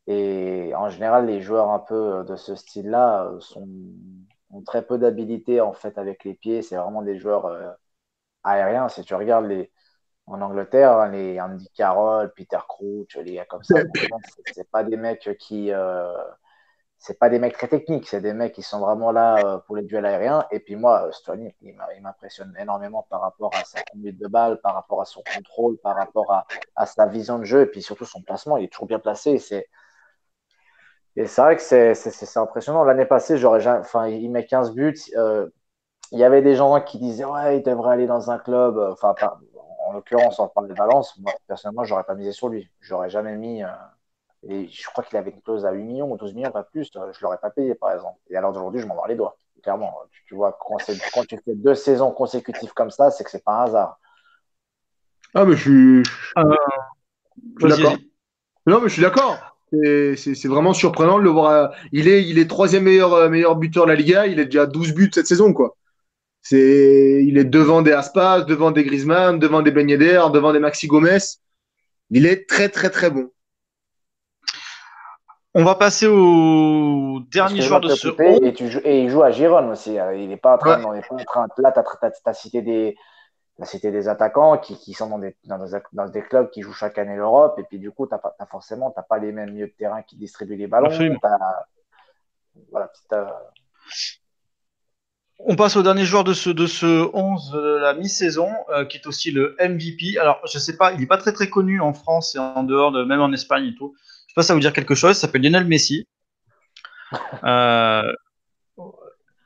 Et 0.07 0.73
en 0.75 0.89
général, 0.89 1.25
les 1.25 1.41
joueurs 1.41 1.71
un 1.71 1.79
peu 1.79 2.23
de 2.27 2.35
ce 2.35 2.55
style-là 2.55 3.31
sont, 3.39 3.67
ont 4.51 4.61
très 4.61 4.85
peu 4.85 4.97
d'habilité 4.97 5.61
en 5.61 5.73
fait 5.73 5.97
avec 5.97 6.23
les 6.23 6.35
pieds. 6.35 6.61
C'est 6.61 6.75
vraiment 6.77 7.01
des 7.01 7.17
joueurs 7.17 7.45
euh, 7.45 7.71
aériens. 8.43 8.89
Si 8.89 9.03
tu 9.03 9.15
regardes 9.15 9.45
les, 9.45 9.71
en 10.27 10.41
Angleterre, 10.41 11.07
les 11.09 11.39
Andy 11.39 11.69
Carroll, 11.75 12.33
Peter 12.35 12.59
Crouch, 12.67 13.15
les 13.17 13.33
gars 13.33 13.45
comme 13.45 13.63
ça, 13.63 13.79
c'est 14.53 14.69
pas 14.69 14.83
des 14.83 14.97
mecs 14.97 15.37
qui, 15.39 15.71
euh, 15.71 16.13
c'est 17.05 17.19
pas 17.19 17.29
des 17.29 17.37
mecs 17.37 17.53
très 17.53 17.67
techniques, 17.67 18.07
c'est 18.07 18.19
des 18.19 18.33
mecs 18.33 18.53
qui 18.53 18.63
sont 18.63 18.79
vraiment 18.79 19.11
là 19.11 19.37
euh, 19.45 19.57
pour 19.59 19.75
les 19.75 19.83
duels 19.83 20.07
aériens. 20.07 20.47
Et 20.49 20.59
puis 20.59 20.75
moi, 20.75 21.07
Stoney, 21.11 21.55
il 21.61 21.75
m'impressionne 22.01 22.51
énormément 22.59 23.05
par 23.11 23.21
rapport 23.21 23.51
à 23.55 23.63
sa 23.63 23.83
conduite 23.83 24.17
de 24.17 24.27
balle, 24.27 24.59
par 24.61 24.73
rapport 24.73 25.01
à 25.01 25.05
son 25.05 25.21
contrôle, 25.35 25.77
par 25.77 25.95
rapport 25.95 26.31
à, 26.33 26.47
à 26.75 26.87
sa 26.87 27.05
vision 27.05 27.37
de 27.37 27.43
jeu, 27.43 27.61
et 27.61 27.65
puis 27.67 27.83
surtout 27.83 28.05
son 28.05 28.23
placement. 28.23 28.57
Il 28.57 28.65
est 28.65 28.69
toujours 28.69 28.87
bien 28.87 28.97
placé. 28.97 29.37
C'est 29.37 29.67
et 31.15 31.27
c'est 31.27 31.41
vrai 31.41 31.55
que 31.55 31.61
c'est 31.61 32.37
impressionnant. 32.37 32.83
L'année 32.83 33.05
passée, 33.05 33.37
j'aurais 33.37 33.65
enfin, 33.67 34.07
il 34.07 34.29
met 34.31 34.45
15 34.45 34.73
buts. 34.73 34.95
Euh, 35.15 35.47
il 36.11 36.19
y 36.19 36.23
avait 36.23 36.41
des 36.41 36.55
gens 36.55 36.81
qui 36.81 36.97
disaient 36.99 37.25
ouais, 37.25 37.59
il 37.59 37.63
devrait 37.63 37.93
aller 37.93 38.07
dans 38.07 38.31
un 38.31 38.39
club. 38.39 38.77
Enfin, 38.77 39.13
en 39.87 39.93
l'occurrence, 39.93 40.39
on 40.39 40.47
parle 40.47 40.69
de 40.69 40.73
Valence. 40.73 41.17
Moi, 41.19 41.33
personnellement, 41.47 41.83
j'aurais 41.83 42.03
pas 42.03 42.15
misé 42.15 42.31
sur 42.31 42.49
lui. 42.49 42.69
J'aurais 42.81 43.09
jamais 43.11 43.35
mis. 43.37 43.63
Euh, 43.63 43.67
Et 44.47 44.67
je 44.67 44.85
crois 44.87 45.03
qu'il 45.03 45.17
avait 45.17 45.31
une 45.31 45.41
clause 45.41 45.65
à 45.65 45.71
8 45.71 45.83
millions 45.83 46.11
ou 46.11 46.17
12 46.17 46.33
millions, 46.33 46.51
pas 46.51 46.63
plus. 46.63 46.89
Je 46.93 46.99
ne 46.99 47.05
l'aurais 47.21 47.39
pas 47.39 47.49
payé, 47.49 47.73
par 47.75 47.93
exemple. 47.93 48.19
Et 48.29 48.35
alors 48.35 48.53
d'aujourd'hui, 48.53 48.81
je 48.81 48.85
m'en 48.85 48.95
mords 48.95 49.07
les 49.07 49.15
doigts. 49.15 49.37
Clairement, 49.63 49.95
tu, 50.27 50.35
vois, 50.35 50.57
quand, 50.61 50.77
quand, 51.13 51.25
tu 51.25 51.37
fais 51.43 51.55
deux 51.55 51.73
saisons 51.73 52.11
consécutives 52.11 52.73
comme 52.73 52.91
ça, 52.91 53.09
c'est 53.09 53.23
que 53.23 53.31
c'est 53.31 53.43
pas 53.43 53.61
un 53.61 53.63
hasard. 53.63 53.99
Ah, 55.33 55.45
mais 55.45 55.55
je 55.55 55.61
suis, 55.61 56.03
euh, 56.37 56.55
d'accord. 57.67 57.97
Non, 58.67 58.81
mais 58.81 58.89
je 58.89 58.93
suis 58.93 59.01
d'accord. 59.01 59.57
C'est 59.71 60.45
vraiment 60.45 60.73
surprenant 60.73 61.17
de 61.17 61.23
le 61.23 61.31
voir. 61.31 61.73
Il 61.91 62.07
est, 62.07 62.23
il 62.23 62.37
est 62.37 62.47
troisième 62.47 62.83
meilleur, 62.83 63.13
euh, 63.13 63.29
meilleur 63.29 63.55
buteur 63.55 63.85
de 63.85 63.91
la 63.91 63.95
Liga. 63.95 64.27
Il 64.27 64.39
est 64.39 64.45
déjà 64.45 64.67
12 64.67 64.93
buts 64.93 65.09
cette 65.13 65.27
saison, 65.27 65.51
quoi. 65.51 65.75
C'est, 66.41 67.23
il 67.25 67.39
est 67.39 67.45
devant 67.45 67.81
des 67.81 67.91
Aspas, 67.91 68.41
devant 68.41 68.69
des 68.69 68.83
Griezmann, 68.83 69.39
devant 69.39 69.63
des 69.63 69.71
Ben 69.71 69.87
devant 69.87 70.53
des 70.53 70.59
Maxi 70.59 70.85
Gomez. 70.85 71.17
Il 72.11 72.27
est 72.27 72.47
très, 72.47 72.69
très, 72.69 72.91
très 72.91 73.09
bon. 73.09 73.31
On 75.57 75.63
va 75.63 75.75
passer 75.75 76.05
au 76.05 77.21
dernier 77.31 77.61
joueur 77.61 77.79
de 77.79 77.87
ce 77.87 78.09
et, 78.21 78.89
et, 78.89 79.03
il 79.03 79.09
joue 79.09 79.23
à 79.23 79.31
Gironne 79.31 79.71
aussi. 79.71 79.97
Hein. 79.97 80.11
Il 80.11 80.27
n'est 80.27 80.35
pas 80.35 80.55
en 80.55 80.57
train, 80.57 80.83
ouais. 80.83 81.01
pas 81.01 81.15
en 81.15 81.23
train 81.23 81.47
là, 81.59 81.71
tu 81.71 81.79
as, 82.25 82.33
cité 82.33 82.61
des, 82.61 82.97
cité 83.63 83.89
des 83.89 84.09
attaquants 84.09 84.57
qui, 84.57 84.77
qui 84.77 84.91
sont 84.91 85.07
dans 85.07 85.17
des, 85.17 85.33
dans, 85.45 86.09
des, 86.09 86.21
clubs 86.23 86.49
qui 86.49 86.61
jouent 86.61 86.73
chaque 86.73 86.97
année 86.97 87.15
l'Europe. 87.15 87.57
Et 87.57 87.63
puis, 87.63 87.79
du 87.79 87.89
coup, 87.89 88.05
tu 88.05 88.13
n'as 88.13 88.45
forcément 88.47 88.91
pas 88.91 89.17
les 89.17 89.31
mêmes 89.31 89.51
milieux 89.51 89.67
de 89.67 89.73
terrain 89.77 90.01
qui 90.01 90.17
distribuent 90.17 90.57
les 90.57 90.67
ballons. 90.67 90.89
Voilà, 92.69 92.91
On 95.39 95.55
passe 95.55 95.77
au 95.77 95.83
dernier 95.83 96.03
joueur 96.03 96.25
de 96.25 96.33
ce, 96.33 96.49
de 96.49 96.67
ce 96.67 97.09
11 97.13 97.51
de 97.51 97.77
la 97.77 97.93
mi-saison, 97.93 98.49
euh, 98.71 98.83
qui 98.83 98.97
est 98.97 99.07
aussi 99.07 99.31
le 99.31 99.55
MVP. 99.61 100.19
Alors, 100.19 100.41
je 100.51 100.59
sais 100.59 100.75
pas, 100.75 100.91
il 100.91 100.99
n'est 100.99 101.05
pas 101.05 101.17
très 101.17 101.31
très 101.31 101.49
connu 101.49 101.79
en 101.79 101.93
France 101.93 102.35
et 102.35 102.39
en 102.39 102.63
dehors, 102.63 102.91
de, 102.91 103.05
même 103.05 103.21
en 103.21 103.31
Espagne 103.31 103.67
et 103.67 103.75
tout 103.75 103.95
pas 104.35 104.43
ça 104.43 104.53
vous 104.53 104.59
dire 104.59 104.73
quelque 104.73 104.95
chose. 104.95 105.15
Il 105.17 105.19
s'appelle 105.19 105.41
Lionel 105.41 105.65
Messi. 105.65 106.07
Euh, 107.43 108.11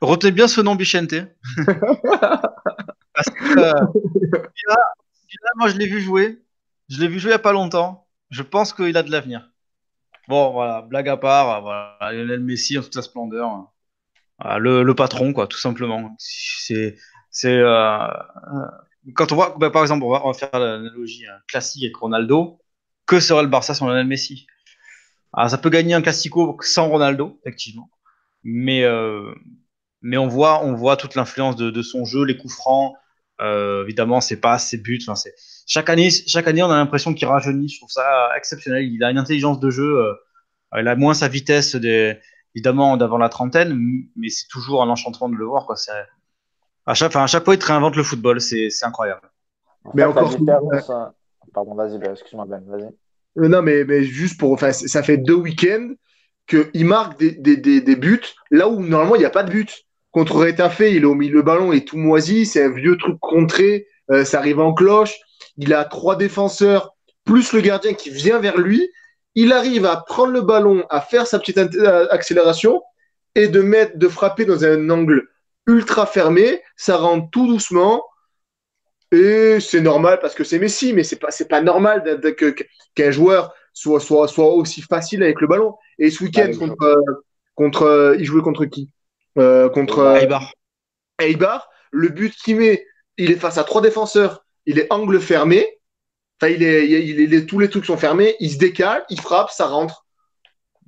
retenez 0.00 0.32
bien 0.32 0.48
ce 0.48 0.60
nom, 0.60 0.74
Bichente. 0.74 1.14
Parce 3.14 3.30
que 3.30 3.58
euh, 3.58 3.72
moi, 5.56 5.68
je 5.68 5.76
l'ai 5.76 5.86
vu 5.86 6.00
jouer. 6.00 6.42
Je 6.88 7.00
l'ai 7.00 7.08
vu 7.08 7.20
jouer 7.20 7.30
il 7.30 7.32
n'y 7.32 7.36
a 7.36 7.38
pas 7.38 7.52
longtemps. 7.52 8.08
Je 8.30 8.42
pense 8.42 8.72
qu'il 8.72 8.96
a 8.96 9.02
de 9.02 9.10
l'avenir. 9.10 9.48
Bon, 10.28 10.50
voilà, 10.52 10.82
blague 10.82 11.08
à 11.08 11.16
part. 11.16 11.62
Voilà, 11.62 11.96
Lionel 12.12 12.40
Messi 12.40 12.76
en 12.78 12.82
toute 12.82 12.94
sa 12.94 13.02
splendeur. 13.02 13.70
le, 14.40 14.92
patron, 14.92 15.32
quoi, 15.32 15.46
tout 15.46 15.58
simplement. 15.58 16.16
C'est. 16.18 16.96
Euh, 17.44 18.08
quand 19.14 19.30
on 19.32 19.34
voit, 19.36 19.56
bah, 19.58 19.70
par 19.70 19.82
exemple, 19.82 20.04
on 20.04 20.10
va, 20.10 20.24
on 20.24 20.32
va 20.32 20.38
faire 20.38 20.50
l'analogie 20.52 21.26
hein, 21.26 21.38
classique 21.46 21.84
avec 21.84 21.96
Ronaldo. 21.96 22.58
Que 23.06 23.20
serait 23.20 23.42
le 23.42 23.48
Barça 23.48 23.74
sans 23.74 23.88
Lionel 23.88 24.06
Messi? 24.06 24.46
Alors, 25.32 25.46
ah, 25.46 25.48
ça 25.48 25.58
peut 25.58 25.70
gagner 25.70 25.94
un 25.94 26.02
classico 26.02 26.56
sans 26.60 26.88
Ronaldo, 26.88 27.38
effectivement. 27.44 27.88
Mais, 28.42 28.82
euh, 28.82 29.32
mais 30.02 30.16
on, 30.16 30.26
voit, 30.26 30.64
on 30.64 30.74
voit 30.74 30.96
toute 30.96 31.14
l'influence 31.14 31.56
de, 31.56 31.70
de, 31.70 31.82
son 31.82 32.04
jeu, 32.04 32.24
les 32.24 32.36
coups 32.36 32.54
francs. 32.54 32.94
Euh, 33.40 33.84
évidemment, 33.84 34.20
c'est 34.20 34.40
pas 34.40 34.58
ses 34.58 34.76
buts. 34.76 34.98
Enfin, 35.02 35.14
c'est... 35.14 35.34
Chaque, 35.66 35.88
année, 35.88 36.10
chaque 36.10 36.48
année, 36.48 36.62
on 36.62 36.70
a 36.70 36.76
l'impression 36.76 37.14
qu'il 37.14 37.28
rajeunit. 37.28 37.68
Je 37.68 37.78
trouve 37.78 37.90
ça 37.90 38.30
exceptionnel. 38.36 38.84
Il 38.84 39.04
a 39.04 39.10
une 39.10 39.18
intelligence 39.18 39.60
de 39.60 39.70
jeu. 39.70 39.98
Euh, 40.00 40.14
il 40.80 40.88
a 40.88 40.96
moins 40.96 41.14
sa 41.14 41.28
vitesse, 41.28 41.76
des, 41.76 42.18
évidemment, 42.54 42.96
d'avant 42.96 43.18
la 43.18 43.28
trentaine, 43.28 43.78
mais 44.16 44.28
c'est 44.30 44.48
toujours 44.48 44.82
un 44.82 44.88
enchantement 44.88 45.28
de 45.28 45.36
le 45.36 45.44
voir. 45.44 45.66
Quoi. 45.66 45.76
C'est, 45.76 45.92
à, 46.86 46.94
chaque, 46.94 47.10
enfin, 47.10 47.22
à 47.22 47.26
chaque 47.28 47.44
fois, 47.44 47.54
il 47.54 47.62
réinvente 47.62 47.94
le 47.94 48.02
football. 48.02 48.40
C'est, 48.40 48.68
c'est 48.70 48.84
incroyable. 48.84 49.30
mais 49.94 50.02
encore. 50.02 50.34
Pardon, 51.52 51.74
vas-y, 51.74 51.98
ben, 51.98 52.12
excuse-moi, 52.12 52.46
Ben, 52.46 52.62
vas-y. 52.66 52.90
Euh, 53.38 53.48
non, 53.48 53.62
mais, 53.62 54.04
juste 54.04 54.38
pour. 54.38 54.52
Enfin, 54.52 54.72
ça 54.72 55.02
fait 55.02 55.16
deux 55.16 55.34
week-ends 55.34 55.90
qu'il 56.46 56.84
marque 56.84 57.18
des, 57.18 57.32
des, 57.32 57.80
des, 57.80 57.96
buts 57.96 58.20
là 58.50 58.68
où 58.68 58.82
normalement 58.82 59.14
il 59.14 59.20
n'y 59.20 59.24
a 59.24 59.30
pas 59.30 59.44
de 59.44 59.50
but. 59.50 59.84
Contre 60.10 60.38
Rétafé, 60.38 60.96
il 60.96 61.04
a 61.04 61.14
mis 61.14 61.28
le 61.28 61.42
ballon 61.42 61.72
est 61.72 61.86
tout 61.86 61.96
moisi, 61.96 62.44
c'est 62.44 62.64
un 62.64 62.72
vieux 62.72 62.96
truc 62.96 63.16
contré, 63.20 63.86
euh, 64.10 64.24
ça 64.24 64.38
arrive 64.38 64.58
en 64.58 64.74
cloche. 64.74 65.14
Il 65.56 65.72
a 65.72 65.84
trois 65.84 66.16
défenseurs, 66.16 66.96
plus 67.24 67.52
le 67.52 67.60
gardien 67.60 67.94
qui 67.94 68.10
vient 68.10 68.40
vers 68.40 68.58
lui. 68.58 68.90
Il 69.36 69.52
arrive 69.52 69.86
à 69.86 69.98
prendre 69.98 70.32
le 70.32 70.40
ballon, 70.40 70.84
à 70.90 71.00
faire 71.00 71.28
sa 71.28 71.38
petite 71.38 71.58
euh, 71.58 72.08
accélération 72.10 72.82
et 73.36 73.46
de 73.46 73.60
mettre, 73.60 73.96
de 73.96 74.08
frapper 74.08 74.44
dans 74.44 74.64
un 74.64 74.90
angle 74.90 75.28
ultra 75.68 76.06
fermé. 76.06 76.60
Ça 76.76 76.96
rentre 76.96 77.30
tout 77.30 77.46
doucement. 77.46 78.02
Et 79.12 79.58
c'est 79.60 79.80
normal 79.80 80.18
parce 80.20 80.34
que 80.34 80.44
c'est 80.44 80.58
Messi, 80.58 80.92
mais 80.92 81.02
c'est 81.02 81.18
pas, 81.18 81.30
c'est 81.30 81.48
pas 81.48 81.60
normal 81.60 82.20
qu'un 82.94 83.10
joueur 83.10 83.52
soit, 83.72 84.00
soit, 84.00 84.28
soit 84.28 84.52
aussi 84.52 84.82
facile 84.82 85.22
avec 85.22 85.40
le 85.40 85.46
ballon. 85.46 85.74
Et 85.98 86.10
ce 86.10 86.22
week-end, 86.22 86.50
contre, 86.58 86.82
euh, 86.82 86.94
contre, 87.54 87.82
euh, 87.82 88.16
il 88.18 88.24
jouait 88.24 88.42
contre 88.42 88.64
qui? 88.66 88.90
Euh, 89.38 89.68
Contre 89.68 90.16
Eibar. 90.20 90.52
Eibar. 91.20 91.68
Le 91.90 92.08
but 92.08 92.34
qu'il 92.34 92.56
met, 92.56 92.86
il 93.16 93.30
est 93.30 93.36
face 93.36 93.58
à 93.58 93.64
trois 93.64 93.82
défenseurs. 93.82 94.44
Il 94.66 94.78
est 94.78 94.92
angle 94.92 95.20
fermé. 95.20 95.66
Enfin, 96.40 96.52
il 96.52 96.62
est, 96.62 96.88
il 96.88 97.34
est, 97.34 97.46
tous 97.46 97.58
les 97.58 97.68
trucs 97.68 97.84
sont 97.86 97.96
fermés. 97.96 98.36
Il 98.40 98.50
se 98.50 98.58
décale, 98.58 99.04
il 99.10 99.20
frappe, 99.20 99.50
ça 99.50 99.66
rentre. 99.66 100.06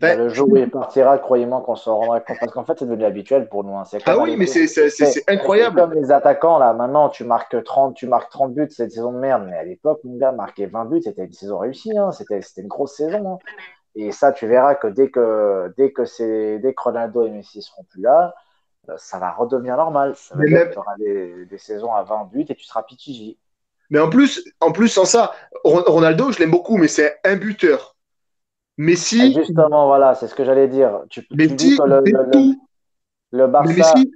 Bah, 0.03 0.17
le 0.17 0.29
jour 0.29 0.49
où 0.51 0.57
il 0.57 0.69
partira, 0.69 1.17
croyez-moi 1.19 1.63
qu'on 1.65 1.77
se 1.77 1.89
rendra 1.89 2.19
compte. 2.19 2.37
Parce 2.41 2.53
qu'en 2.53 2.65
fait, 2.65 2.77
c'est 2.77 2.87
devenu 2.87 3.05
habituel 3.05 3.49
pour 3.49 3.63
nous. 3.63 3.77
Hein. 3.77 3.85
Ah 4.05 4.19
oui, 4.19 4.37
mais 4.37 4.47
c'est 4.47 5.31
incroyable. 5.31 5.81
Comme 5.81 5.95
les 5.95 6.11
attaquants, 6.11 6.59
là, 6.59 6.73
maintenant, 6.73 7.09
tu 7.09 7.23
marques 7.23 7.63
30, 7.63 7.95
tu 7.95 8.09
marques 8.09 8.31
30 8.31 8.53
buts, 8.53 8.67
c'est 8.69 8.85
une 8.85 8.91
saison 8.91 9.13
de 9.13 9.19
merde. 9.19 9.47
Mais 9.49 9.57
à 9.57 9.63
l'époque, 9.63 10.01
Munga 10.03 10.33
marquait 10.33 10.67
20 10.67 10.87
buts, 10.87 11.03
c'était 11.05 11.25
une 11.25 11.33
saison 11.33 11.59
réussie. 11.59 11.97
Hein. 11.97 12.11
C'était 12.11 12.41
une 12.59 12.67
grosse 12.67 12.97
saison. 12.97 13.35
Hein. 13.35 13.39
Et 13.95 14.11
ça, 14.11 14.33
tu 14.33 14.49
verras 14.49 14.75
que 14.75 14.89
dès 14.89 15.09
que, 15.09 15.73
dès 15.77 15.93
que, 15.93 16.03
dès 16.57 16.75
que 16.75 16.83
Ronaldo 16.83 17.25
et 17.25 17.31
Messi 17.31 17.63
seront 17.63 17.85
plus 17.85 18.03
là, 18.03 18.35
euh, 18.89 18.95
ça 18.97 19.21
va 19.21 19.31
redevenir 19.31 19.77
normal. 19.77 20.15
Ça 20.17 20.35
va 20.37 20.45
tu 20.45 20.79
auras 20.79 20.97
des, 20.99 21.47
des, 21.47 21.59
saisons 21.59 21.95
à 21.95 22.03
20 22.03 22.29
buts 22.33 22.47
et 22.49 22.57
tu 22.57 22.65
seras 22.65 22.83
pitigi. 22.83 23.39
Mais 23.91 24.01
en 24.01 24.11
plus, 24.11 24.43
en 24.61 24.73
plus, 24.73 24.89
sans 24.89 25.05
ça, 25.05 25.33
Ronaldo, 25.63 26.33
je 26.33 26.41
l'aime 26.41 26.51
beaucoup, 26.51 26.77
mais 26.77 26.89
c'est 26.89 27.21
un 27.25 27.37
buteur. 27.37 27.92
Messi. 28.79 29.35
Justement, 29.35 29.87
voilà, 29.87 30.15
c'est 30.15 30.29
ce 30.29 30.35
que 30.35 30.45
j'allais 30.45 30.69
dire. 30.69 31.01
Tu, 31.11 31.27
Messi, 31.33 31.57
tu 31.57 31.77
le, 31.87 32.03
le, 32.05 32.31
tout. 32.31 32.69
le, 33.31 33.47
Barça. 33.47 33.73
Messi, 33.73 34.13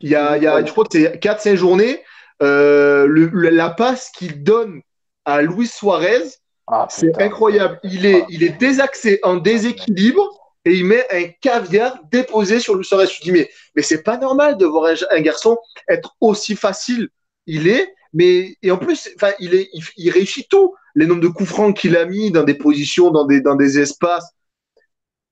il 0.00 0.10
y 0.10 0.14
a, 0.14 0.36
il 0.36 0.42
y 0.42 0.46
a, 0.46 0.64
je 0.64 0.70
crois 0.72 0.84
que 0.84 0.92
c'est 0.92 1.16
4-5 1.22 1.54
journées, 1.54 2.02
euh, 2.42 3.06
le, 3.06 3.28
la 3.50 3.70
passe 3.70 4.10
qu'il 4.10 4.42
donne 4.42 4.80
à 5.24 5.42
Luis 5.42 5.66
Suarez, 5.66 6.24
ah, 6.66 6.86
c'est 6.88 7.20
incroyable. 7.20 7.80
Il 7.82 8.06
est, 8.06 8.24
il 8.28 8.42
est 8.42 8.56
désaxé, 8.58 9.18
en 9.24 9.36
déséquilibre, 9.36 10.40
et 10.64 10.74
il 10.74 10.84
met 10.84 11.06
un 11.10 11.28
caviar 11.40 11.98
déposé 12.10 12.60
sur 12.60 12.76
Luis 12.76 12.84
Suarez. 12.84 13.06
Je 13.06 13.20
dis, 13.20 13.32
mais, 13.32 13.50
mais 13.74 13.82
c'est 13.82 14.02
pas 14.02 14.16
normal 14.16 14.56
de 14.56 14.66
voir 14.66 14.92
un, 15.10 15.20
garçon 15.20 15.58
être 15.88 16.16
aussi 16.20 16.54
facile. 16.54 17.08
Il 17.46 17.68
est, 17.68 17.92
mais 18.12 18.56
et 18.62 18.70
en 18.70 18.78
plus, 18.78 19.08
enfin, 19.16 19.32
il, 19.38 20.10
réussit 20.10 20.48
tout 20.48 20.74
les 20.94 21.06
nombres 21.06 21.22
de 21.22 21.28
coups 21.28 21.48
francs 21.48 21.76
qu'il 21.76 21.96
a 21.96 22.04
mis 22.04 22.30
dans 22.30 22.42
des 22.42 22.54
positions, 22.54 23.10
dans 23.10 23.24
des, 23.24 23.40
dans 23.40 23.54
des 23.54 23.78
espaces. 23.78 24.28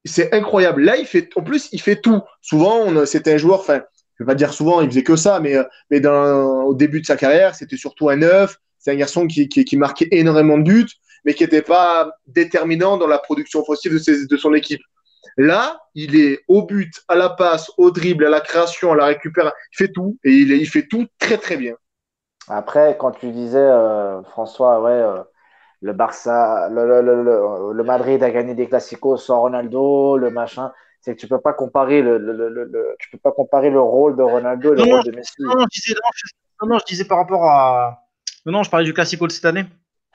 C'est 0.05 0.33
incroyable. 0.33 0.83
Là, 0.83 0.97
il 0.97 1.07
fait, 1.07 1.29
en 1.37 1.43
plus, 1.43 1.69
il 1.73 1.81
fait 1.81 2.01
tout. 2.01 2.23
Souvent, 2.41 3.05
c'était 3.05 3.35
un 3.35 3.37
joueur, 3.37 3.61
enfin, 3.61 3.83
je 4.15 4.25
vais 4.25 4.27
pas 4.27 4.35
dire 4.35 4.53
souvent, 4.53 4.81
il 4.81 4.89
faisait 4.89 5.03
que 5.03 5.17
ça, 5.17 5.41
mais, 5.41 5.57
mais 5.91 6.01
dans, 6.01 6.65
au 6.65 6.75
début 6.75 7.01
de 7.01 7.07
sa 7.07 7.17
carrière, 7.17 7.55
c'était 7.55 7.77
surtout 7.77 8.09
un 8.09 8.17
neuf. 8.17 8.57
C'est 8.79 8.93
un 8.93 8.97
garçon 8.97 9.27
qui, 9.27 9.49
qui, 9.49 9.77
marquait 9.77 10.09
énormément 10.13 10.57
de 10.57 10.63
buts, 10.63 10.89
mais 11.25 11.35
qui 11.35 11.43
n'était 11.43 11.63
pas 11.63 12.13
déterminant 12.29 12.97
dans 12.97 13.09
la 13.09 13.19
production 13.19 13.61
offensive 13.61 13.93
de, 13.93 14.27
de 14.27 14.37
son 14.37 14.55
équipe. 14.55 14.81
Là, 15.37 15.81
il 15.95 16.17
est 16.17 16.41
au 16.49 16.63
but, 16.63 16.93
à 17.09 17.17
la 17.17 17.29
passe, 17.29 17.71
au 17.77 17.91
dribble, 17.91 18.27
à 18.27 18.31
la 18.31 18.41
création, 18.41 18.93
à 18.93 18.97
la 18.97 19.07
récupération. 19.07 19.57
Il 19.73 19.77
fait 19.77 19.93
tout 19.93 20.19
et 20.25 20.33
il, 20.33 20.53
il 20.53 20.69
fait 20.69 20.87
tout 20.87 21.07
très 21.19 21.39
très 21.39 21.57
bien. 21.57 21.75
Après, 22.49 22.97
quand 22.99 23.13
tu 23.13 23.31
disais, 23.31 23.59
euh, 23.59 24.23
François, 24.25 24.81
ouais, 24.81 24.91
euh, 24.91 25.23
le 25.81 25.93
Barça, 25.93 26.69
le, 26.71 26.87
le, 26.87 27.03
le, 27.03 27.73
le, 27.73 27.85
Madrid 27.85 28.23
a 28.23 28.31
gagné 28.31 28.55
des 28.55 28.69
classicos 28.69 29.25
sans 29.25 29.41
Ronaldo, 29.41 30.17
le 30.17 30.31
machin. 30.31 30.73
C'est 31.01 31.15
que 31.15 31.21
tu 31.21 31.29
peux 31.29 31.41
pas 31.41 31.53
comparer 31.53 32.03
le, 32.03 32.97
tu 32.99 33.11
peux 33.11 33.19
pas 33.19 33.33
comparer 33.33 33.71
le 33.71 33.81
rôle 33.81 34.17
de 34.17 34.23
Ronaldo 34.23 34.75
et 34.75 34.77
le 34.77 34.83
rôle 34.83 35.05
de 35.05 35.13
Messi. 35.13 35.33
Non, 35.39 35.55
non, 35.55 35.67
je 35.73 35.81
disais, 35.81 35.95
non, 36.61 36.69
non, 36.69 36.79
je 36.79 36.85
disais 36.85 37.05
par 37.05 37.19
rapport 37.19 37.45
à. 37.45 38.03
Non, 38.45 38.53
non, 38.53 38.63
je 38.63 38.71
parlais 38.71 38.85
du 38.85 38.93
classico 38.93 39.27
de 39.27 39.33
cette 39.33 39.45
année. 39.45 39.67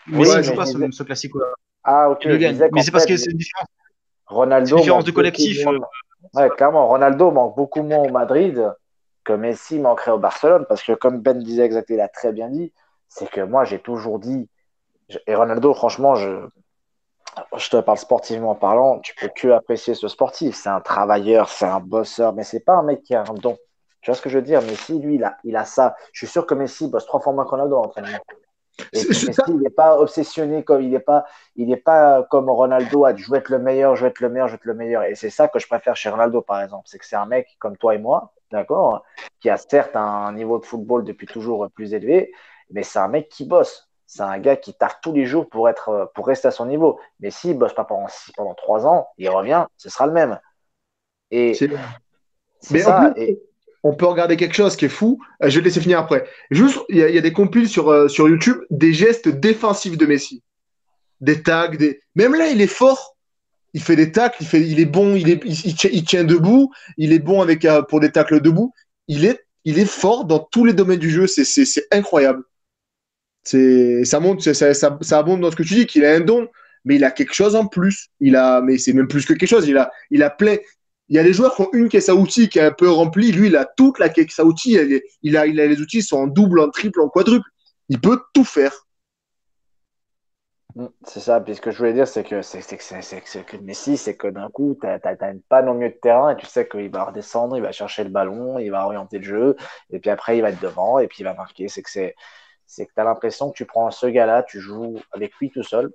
Messi 0.08 0.32
oui, 0.32 0.38
ne 0.38 0.42
joue 0.44 0.56
pas 0.56 0.66
ce, 0.66 0.92
ce 0.92 1.04
classico-là. 1.04 1.46
Ah, 1.84 2.10
ok. 2.10 2.26
Mais 2.26 2.82
c'est 2.82 2.92
parce 2.92 3.06
que 3.06 3.16
c'est 3.16 3.32
une 3.32 3.38
différence. 3.38 3.68
Ronaldo. 4.26 4.76
Une 4.76 4.82
différence 4.82 5.06
de 5.06 5.12
collectif. 5.12 5.66
Ouais, 6.34 6.50
clairement, 6.50 6.88
Ronaldo 6.88 7.32
manque 7.32 7.56
beaucoup 7.56 7.84
moins 7.84 8.00
au 8.00 8.10
Madrid 8.10 8.74
que 9.24 9.34
Messi 9.34 9.80
manquerait 9.80 10.12
au 10.12 10.20
Barcelone 10.20 10.66
parce 10.68 10.84
que, 10.84 10.94
comme 10.94 11.20
Ben 11.22 11.40
disait 11.40 11.64
exactement, 11.64 11.98
il 11.98 12.02
a 12.02 12.10
très 12.10 12.32
bien 12.32 12.50
dit, 12.50 12.74
c'est 13.08 13.30
que 13.30 13.42
moi, 13.42 13.64
j'ai 13.64 13.80
toujours 13.80 14.20
dit 14.20 14.50
et 15.28 15.36
Ronaldo, 15.36 15.74
franchement, 15.74 16.16
je, 16.16 16.48
je 17.58 17.70
te 17.70 17.78
parle 17.78 17.98
sportivement 17.98 18.56
parlant, 18.56 19.00
tu 19.00 19.14
peux 19.16 19.30
que 19.34 19.50
apprécier 19.50 19.96
ce 19.96 20.08
sportif. 20.08 20.56
C'est 20.56 20.70
un 20.70 20.82
travailleur, 20.82 21.50
c'est 21.50 21.66
un 21.66 21.80
bosseur, 21.80 22.34
mais 22.34 22.44
c'est 22.44 22.62
pas 22.62 22.74
un 22.74 22.84
mec 22.84 23.04
qui 23.04 23.16
a 23.16 23.22
un 23.22 23.34
don. 23.34 23.58
Tu 24.02 24.12
vois 24.12 24.18
ce 24.18 24.22
que 24.22 24.30
je 24.30 24.38
veux 24.38 24.44
dire? 24.44 24.62
Messi, 24.62 25.00
lui, 25.00 25.16
il 25.16 25.24
a, 25.24 25.38
il 25.44 25.56
a 25.56 25.66
ça. 25.66 25.96
Je 26.12 26.26
suis 26.26 26.32
sûr 26.32 26.46
que 26.46 26.54
Messi 26.54 26.88
bosse 26.88 27.06
trois 27.06 27.22
fois 27.22 27.34
moins 27.34 27.46
que 27.46 27.52
Ronaldo 27.52 27.78
en 27.78 27.86
entraînement. 27.86 28.20
il 28.94 29.60
n'est 29.60 29.70
pas 29.70 30.00
obsessionné 30.00 30.64
comme 30.64 30.82
il 30.82 30.90
n'est 30.90 31.00
pas, 31.00 31.26
il 31.56 31.68
n'est 31.68 31.78
pas 31.78 32.24
comme 32.24 32.50
Ronaldo 32.50 33.06
à 33.06 33.16
je 33.16 33.30
veux 33.30 33.38
être 33.38 33.50
le 33.50 33.60
meilleur, 33.60 33.96
je 33.96 34.02
veux 34.02 34.10
être 34.10 34.20
le 34.20 34.30
meilleur, 34.30 34.48
je 34.48 34.54
veux 34.54 34.58
être 34.58 34.66
le 34.66 34.74
meilleur. 34.74 35.04
Et 35.04 35.16
c'est 35.16 35.30
ça 35.30 35.48
que 35.48 35.60
je 35.60 35.68
préfère 35.68 35.96
chez 35.96 36.10
Ronaldo, 36.10 36.42
par 36.42 36.62
exemple. 36.62 36.84
C'est 36.88 36.98
que 36.98 37.06
c'est 37.06 37.16
un 37.16 37.28
mec 37.28 37.48
comme 37.60 37.78
toi 37.78 37.96
et 37.96 38.00
moi, 38.00 38.34
d'accord, 38.54 39.04
qui 39.42 39.50
a 39.50 39.58
certes 39.58 39.96
un 39.96 40.32
niveau 40.32 40.60
de 40.60 40.66
football 40.66 41.04
depuis 41.04 41.28
toujours 41.28 41.70
plus 41.72 41.94
élevé, 41.94 42.32
mais 42.72 42.84
c'est 42.84 43.00
un 43.00 43.10
mec 43.10 43.28
qui 43.30 43.46
bosse. 43.46 43.90
C'est 44.06 44.22
un 44.22 44.38
gars 44.40 44.56
qui 44.56 44.74
taffe 44.74 45.00
tous 45.02 45.12
les 45.12 45.26
jours 45.26 45.50
pour, 45.50 45.68
être, 45.70 46.12
pour 46.14 46.28
rester 46.28 46.48
à 46.48 46.52
son 46.52 46.68
niveau. 46.68 47.00
Mais 47.20 47.32
s'il 47.32 47.58
bosse 47.58 47.74
pas 47.74 47.84
pendant, 47.84 48.08
pendant 48.38 48.54
trois 48.54 48.86
ans, 48.86 49.08
il 49.18 49.28
revient, 49.30 49.66
ce 49.78 49.90
sera 49.90 50.06
le 50.06 50.14
même. 50.14 50.40
Et 51.32 51.56
ça. 52.62 53.14
on 53.82 53.96
peut 53.96 54.06
regarder 54.06 54.38
quelque 54.38 54.56
chose 54.56 54.76
qui 54.76 54.86
est 54.86 54.90
fou. 54.90 55.20
Euh, 55.42 55.50
je 55.50 55.56
vais 55.56 55.62
te 55.62 55.66
laisser 55.66 55.82
finir 55.82 56.00
après. 56.00 56.26
Juste, 56.52 56.80
il 56.90 56.98
y, 56.98 57.18
a 57.18 57.22
des 57.22 57.34
compiles 57.34 57.68
sur, 57.68 57.90
euh, 57.90 58.08
sur 58.08 58.30
YouTube, 58.30 58.58
des 58.70 58.94
gestes 58.94 59.30
défensifs 59.30 59.98
de 59.98 60.06
Messi. 60.06 60.44
Des 61.20 61.42
tags, 61.42 61.70
des... 61.70 62.02
même 62.16 62.36
là, 62.36 62.50
il 62.50 62.62
est 62.62 62.68
fort. 62.68 63.13
Il 63.74 63.82
fait 63.82 63.96
des 63.96 64.12
tacles, 64.12 64.44
il, 64.54 64.80
est 64.80 64.86
bon, 64.86 65.16
il, 65.16 66.06
tient, 66.06 66.24
debout, 66.24 66.72
il 66.98 67.12
est 67.12 67.20
bon 67.20 67.42
avec, 67.42 67.66
euh, 67.66 67.82
pour 67.82 68.00
des 68.00 68.12
tacles 68.12 68.40
debout. 68.40 68.72
Il 69.08 69.26
est, 69.26 69.86
fort 69.86 70.26
dans 70.26 70.40
tous 70.40 70.64
les 70.66 70.74
domaines 70.74 71.00
du 71.00 71.10
jeu, 71.10 71.26
c'est 71.28 71.88
incroyable. 71.92 72.44
Ça 73.44 74.20
montre, 74.20 74.44
ça, 74.44 74.74
ça 74.74 74.90
dans 75.24 75.52
ce 75.52 75.56
que 75.56 75.64
tu 75.64 75.74
dis, 75.74 75.86
qu'il 75.88 76.06
a 76.06 76.14
un 76.14 76.20
don, 76.20 76.48
mais 76.86 76.96
il 76.96 77.04
a 77.04 77.12
quelque 77.12 77.34
chose 77.34 77.56
en 77.56 77.66
plus. 77.66 78.10
Il 78.20 78.36
a, 78.36 78.62
mais 78.62 78.78
c'est 78.78 78.94
même 78.94 79.08
plus 79.08 79.26
que 79.26 79.34
quelque 79.34 79.50
chose. 79.50 79.68
Il 79.68 79.78
a, 79.78 79.92
il 80.12 80.22
a 80.22 80.30
plein, 80.30 80.58
il 81.10 81.16
y 81.16 81.20
a 81.20 81.24
des 81.24 81.34
joueurs 81.34 81.56
qui 81.56 81.62
ont 81.62 81.70
une 81.74 81.90
caisse 81.90 82.10
à 82.10 82.16
outils 82.16 82.50
qui 82.50 82.60
est 82.60 82.64
un 82.64 82.72
peu 82.72 82.90
remplie. 82.90 83.32
Lui, 83.32 83.48
il 83.48 83.56
a 83.56 83.66
toute 83.66 84.00
la 84.00 84.10
caisse 84.10 84.40
à 84.40 84.46
outils. 84.46 84.78
Il, 85.22 85.38
a, 85.38 85.48
il 85.48 85.60
a 85.60 85.66
les 85.66 85.82
outils 85.82 86.02
sont 86.02 86.18
en 86.18 86.28
double, 86.28 86.60
en 86.60 86.70
triple, 86.70 87.02
en 87.02 87.10
quadruple. 87.10 87.48
Il 87.90 88.00
peut 88.00 88.20
tout 88.34 88.46
faire. 88.46 88.88
Mm, 90.76 90.88
c'est 91.04 91.20
ça. 91.20 91.40
Puis 91.42 91.56
ce 91.56 91.62
que 91.62 91.72
je 91.72 91.78
voulais 91.78 91.94
dire, 91.94 92.08
c'est 92.08 92.24
que, 92.24 93.58
Messi, 93.62 93.98
c'est 93.98 94.16
que 94.16 94.28
d'un 94.28 94.50
coup, 94.50 94.78
tu 94.80 94.88
n'as 94.88 95.32
une 95.32 95.42
panne 95.42 95.70
au 95.70 95.74
milieu 95.74 95.90
de 95.90 95.96
terrain 95.96 96.32
et 96.32 96.36
tu 96.36 96.46
sais 96.46 96.68
qu'il 96.68 96.90
va 96.90 97.06
redescendre, 97.06 97.58
il 97.58 97.62
va 97.64 97.72
chercher 97.72 98.04
le 98.04 98.10
ballon, 98.10 98.60
il 98.60 98.70
va 98.70 98.86
orienter 98.86 99.20
le 99.20 99.24
jeu. 99.24 99.56
Et 99.92 100.00
puis 100.00 100.10
après, 100.10 100.38
il 100.38 100.42
va 100.42 100.50
être 100.50 100.62
devant 100.62 101.00
et 101.00 101.08
puis 101.08 101.18
il 101.22 101.24
va 101.24 101.34
marquer. 101.34 101.68
C'est 101.68 101.82
que 101.84 101.90
c'est, 101.90 102.16
tu 102.68 102.88
as 102.98 103.04
l'impression 103.04 103.52
que 103.52 103.56
tu 103.56 103.66
prends 103.66 103.92
ce 103.92 104.08
gars-là, 104.08 104.44
tu 104.44 104.60
joues 104.60 104.98
avec 105.12 105.34
lui 105.36 105.52
tout 105.52 105.64
seul, 105.64 105.92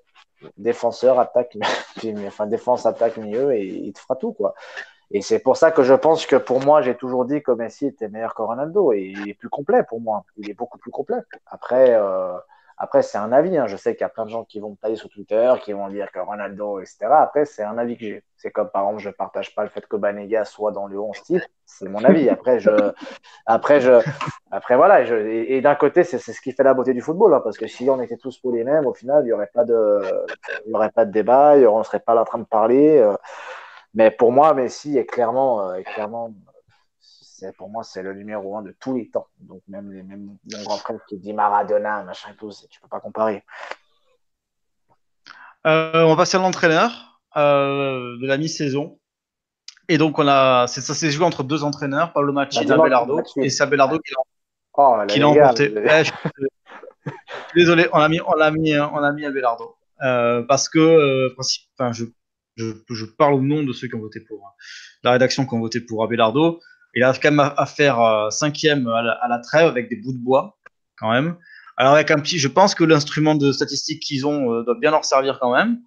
défenseur, 0.57 1.19
attaque, 1.19 1.57
défense, 2.47 2.87
attaque, 2.87 3.17
milieu, 3.17 3.53
et 3.55 3.65
il 3.67 3.93
te 3.93 3.99
fera 3.99 4.17
tout, 4.17 4.33
quoi. 4.33 4.55
Et 5.11 5.23
c'est 5.23 5.39
pour 5.39 5.57
ça 5.57 5.71
que 5.71 5.83
je 5.83 5.95
pense 5.95 6.27
que 6.27 6.37
pour 6.37 6.63
moi, 6.63 6.83
j'ai 6.83 6.95
toujours 6.95 7.25
dit 7.25 7.43
que 7.43 7.51
Messi 7.53 7.87
était 7.87 8.09
meilleur 8.09 8.35
que 8.35 8.43
Ronaldo. 8.43 8.93
Et 8.93 9.15
il 9.17 9.29
est 9.29 9.35
plus 9.35 9.49
complet 9.49 9.83
pour 9.89 10.01
moi. 10.01 10.25
Il 10.37 10.51
est 10.51 10.55
beaucoup 10.55 10.79
plus 10.79 10.91
complet. 10.91 11.17
Après, 11.47 11.95
euh, 11.95 12.37
après 12.79 13.03
c'est 13.03 13.19
un 13.19 13.33
avis. 13.33 13.57
Hein. 13.59 13.67
Je 13.67 13.77
sais 13.77 13.95
qu'il 13.95 14.03
y 14.03 14.05
a 14.05 14.09
plein 14.09 14.25
de 14.25 14.31
gens 14.31 14.45
qui 14.45 14.61
vont 14.61 14.71
me 14.71 14.77
tailler 14.77 14.97
sur 14.97 15.09
Twitter, 15.09 15.53
qui 15.63 15.73
vont 15.73 15.89
dire 15.89 16.11
que 16.13 16.21
Ronaldo, 16.21 16.81
etc. 16.81 17.07
Après, 17.11 17.45
c'est 17.45 17.63
un 17.65 17.77
avis 17.77 17.97
que 17.97 18.05
j'ai. 18.05 18.25
C'est 18.37 18.53
comme 18.53 18.71
par 18.71 18.85
exemple, 18.85 19.03
je 19.03 19.09
ne 19.09 19.15
partage 19.15 19.55
pas 19.55 19.65
le 19.65 19.69
fait 19.69 19.85
que 19.87 19.97
Banega 19.97 20.45
soit 20.45 20.71
dans 20.71 20.87
le 20.87 20.99
11 20.99 21.23
type. 21.23 21.43
C'est 21.67 21.89
mon 21.89 22.05
avis. 22.05 22.29
Après, 22.29 22.61
je, 22.61 22.71
après, 23.47 23.81
je, 23.81 24.01
après 24.51 24.77
voilà. 24.77 25.03
Et, 25.03 25.61
d'un 25.61 25.75
côté, 25.75 26.05
c'est 26.05 26.19
ce 26.19 26.41
qui 26.41 26.53
fait 26.53 26.63
la 26.63 26.75
beauté 26.75 26.95
du 26.95 27.01
football. 27.01 27.35
Hein, 27.35 27.41
parce 27.43 27.59
que 27.59 27.67
si 27.67 27.91
on 27.91 28.01
était 28.01 28.17
tous 28.17 28.39
pour 28.39 28.53
les 28.53 28.63
mêmes, 28.63 28.87
au 28.87 28.95
final, 28.95 29.25
il 29.25 29.27
n'y 29.27 29.33
aurait, 29.33 29.51
pas 29.53 29.65
de, 29.65 30.01
aurait 30.73 30.91
pas 30.91 31.05
de 31.05 31.11
débat. 31.11 31.57
On 31.57 31.79
ne 31.79 31.85
serait 31.85 32.01
pas 32.01 32.15
là 32.15 32.23
en 32.23 32.25
train 32.25 32.39
de 32.39 32.45
parler. 32.45 32.99
Euh, 32.99 33.15
mais 33.95 34.11
pour 34.13 34.31
moi, 34.31 34.55
Messi 34.55 34.97
est 34.97 35.07
clairement, 35.07 35.71
euh, 35.71 35.83
clairement 35.83 36.33
c'est, 37.39 37.57
pour 37.57 37.69
moi, 37.69 37.85
c'est 37.85 38.03
le 38.03 38.15
numéro 38.15 38.57
un 38.57 38.63
de 38.63 38.75
tous 38.81 38.97
les 38.97 39.09
temps. 39.09 39.29
Donc, 39.41 39.63
même, 39.69 39.93
les, 39.93 40.03
même 40.03 40.37
mon 40.53 40.63
grand 40.65 40.77
frère 40.77 40.99
qui 41.09 41.19
dit 41.19 41.33
Maradona, 41.33 42.03
machin 42.03 42.31
et 42.33 42.37
tout, 42.37 42.51
tu 42.69 42.81
peux 42.81 42.89
pas 42.89 43.01
comparer. 43.01 43.45
Euh, 45.67 46.03
on 46.05 46.11
va 46.11 46.17
passer 46.17 46.37
à 46.37 46.41
l'entraîneur 46.41 47.21
euh, 47.37 48.19
de 48.21 48.27
la 48.27 48.39
mi-saison. 48.39 48.99
Et 49.89 49.99
donc, 49.99 50.19
on 50.19 50.27
a, 50.27 50.67
ça 50.67 50.95
s'est 50.95 51.11
joué 51.11 51.25
entre 51.25 51.45
deux 51.45 51.65
entraîneurs, 51.65 52.13
Paolo 52.13 52.33
Macci 52.33 52.65
et 52.65 52.71
Abelardo. 52.71 53.23
Et 53.37 53.51
c'est 53.51 53.63
Abelardo 53.63 53.99
qui 53.99 54.13
l'a, 54.13 54.21
oh, 54.75 54.97
l'a 54.97 55.29
emporté. 55.29 55.73
désolé, 57.55 57.89
on 57.93 57.99
a 57.99 58.09
mis, 58.09 58.21
on 58.21 58.41
a 58.41 58.51
mis, 58.51 58.79
on 58.79 59.03
a 59.03 59.13
mis 59.13 59.25
Abelardo. 59.25 59.77
parce 59.99 60.69
que, 60.69 61.35
enfin, 61.39 61.93
je 61.93 62.05
je, 62.59 63.05
parle 63.17 63.35
au 63.35 63.41
nom 63.41 63.63
de 63.63 63.73
ceux 63.73 63.89
qui 63.89 63.95
ont 63.95 64.01
voté 64.01 64.21
pour 64.21 64.55
la 65.05 65.13
rédaction 65.13 65.47
qui 65.47 65.55
ont 65.55 65.61
voté 65.61 65.81
pour 65.81 66.03
Abelardo. 66.03 66.61
Il 66.95 67.03
a 67.05 67.13
quand 67.13 67.31
même 67.31 67.53
à, 67.57 67.67
faire 67.67 68.01
euh, 68.01 68.31
cinquième 68.31 68.89
à 68.89 69.29
la, 69.29 69.39
trêve 69.39 69.67
avec 69.67 69.89
des 69.89 69.97
bouts 69.97 70.13
de 70.13 70.19
bois, 70.19 70.59
quand 70.97 71.11
même. 71.11 71.37
Alors 71.77 71.95
avec 71.95 72.11
un 72.11 72.19
petit, 72.19 72.39
je 72.39 72.49
pense 72.49 72.75
que 72.75 72.85
l'instrument 72.85 73.35
de 73.35 73.53
statistique 73.53 74.03
qu'ils 74.03 74.27
ont 74.27 74.53
euh, 74.53 74.65
doit 74.65 74.77
bien 74.79 74.91
leur 74.91 75.05
servir 75.05 75.39
quand 75.39 75.55
même. 75.55 75.81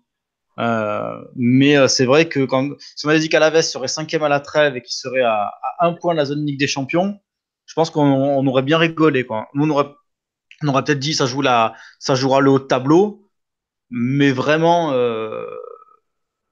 Euh, 0.59 1.21
mais 1.35 1.87
c'est 1.87 2.05
vrai 2.05 2.27
que 2.27 2.45
quand 2.45 2.69
si 2.95 3.05
on 3.05 3.09
avait 3.09 3.19
dit 3.19 3.29
qu'Alaves 3.29 3.61
serait 3.61 3.87
cinquième 3.87 4.23
à 4.23 4.29
la 4.29 4.39
trêve 4.39 4.75
et 4.75 4.81
qu'il 4.81 4.93
serait 4.93 5.21
à, 5.21 5.51
un 5.79 5.93
point 5.93 6.13
de 6.13 6.17
la 6.17 6.25
zone 6.25 6.45
Ligue 6.45 6.59
des 6.59 6.67
Champions, 6.67 7.19
je 7.65 7.73
pense 7.73 7.89
qu'on 7.89 8.45
aurait 8.45 8.61
bien 8.61 8.77
rigolé. 8.77 9.25
Quoi. 9.25 9.47
on 9.55 9.69
aurait, 9.69 9.93
peut-être 10.61 10.99
dit 10.99 11.13
ça 11.13 11.25
ça 11.99 12.15
jouera 12.15 12.41
le 12.41 12.51
haut 12.51 12.59
de 12.59 12.65
tableau, 12.65 13.29
mais 13.89 14.31
vraiment 14.31 14.93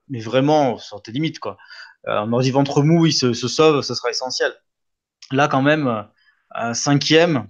mais 0.10 0.20
vraiment 0.20 0.78
sur 0.78 1.02
tes 1.02 1.12
limites 1.12 1.40
quoi. 1.40 1.58
Euh, 2.08 2.22
on 2.26 2.34
aurait 2.34 2.44
dit 2.44 2.52
ventre 2.52 2.82
mou, 2.82 3.06
il 3.06 3.14
se, 3.14 3.34
sauve, 3.34 3.82
ce 3.82 3.94
sera 3.94 4.10
essentiel. 4.10 4.54
Là 5.32 5.48
quand 5.48 5.62
même, 5.62 6.06
euh, 6.62 6.74
cinquième, 6.74 7.48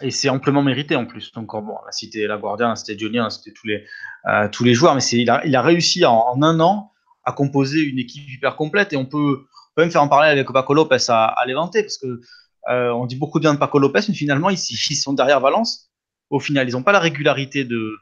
et 0.00 0.10
c'est 0.10 0.28
amplement 0.28 0.62
mérité 0.62 0.96
en 0.96 1.04
plus. 1.04 1.32
Donc 1.32 1.50
bon, 1.52 1.76
la 1.84 1.92
cité 1.92 2.26
la 2.26 2.38
Guardia, 2.38 2.74
c'était 2.76 2.98
Julien, 2.98 3.28
c'était 3.28 3.52
tous 3.52 3.66
les 3.66 3.84
euh, 4.28 4.48
tous 4.48 4.64
les 4.64 4.74
joueurs, 4.74 4.94
mais 4.94 5.02
il 5.12 5.30
a, 5.30 5.42
a 5.44 5.62
réussi 5.62 6.04
en, 6.06 6.42
un 6.42 6.60
an 6.60 6.92
à 7.24 7.32
composer 7.32 7.80
une 7.80 7.98
équipe 7.98 8.28
hyper 8.28 8.56
complète 8.56 8.92
et 8.92 8.96
on 8.96 9.04
peut, 9.04 9.44
même 9.76 9.90
faire 9.90 10.02
en 10.02 10.08
parler 10.08 10.30
avec 10.30 10.50
Paco 10.50 10.72
Lopez 10.72 10.96
à, 11.08 11.26
à 11.26 11.44
parce 11.46 11.98
que 11.98 12.20
on 12.66 13.06
dit 13.06 13.16
beaucoup 13.16 13.40
bien 13.40 13.52
de 13.54 13.58
Paco 13.58 13.78
Lopez, 13.78 14.00
mais 14.08 14.14
finalement 14.14 14.48
ils, 14.50 14.56
sont 14.58 15.12
derrière 15.12 15.40
Valence. 15.40 15.90
Au 16.30 16.38
final, 16.38 16.68
ils 16.68 16.72
n'ont 16.72 16.82
pas 16.82 16.92
la 16.92 17.00
régularité 17.00 17.64
de 17.64 17.96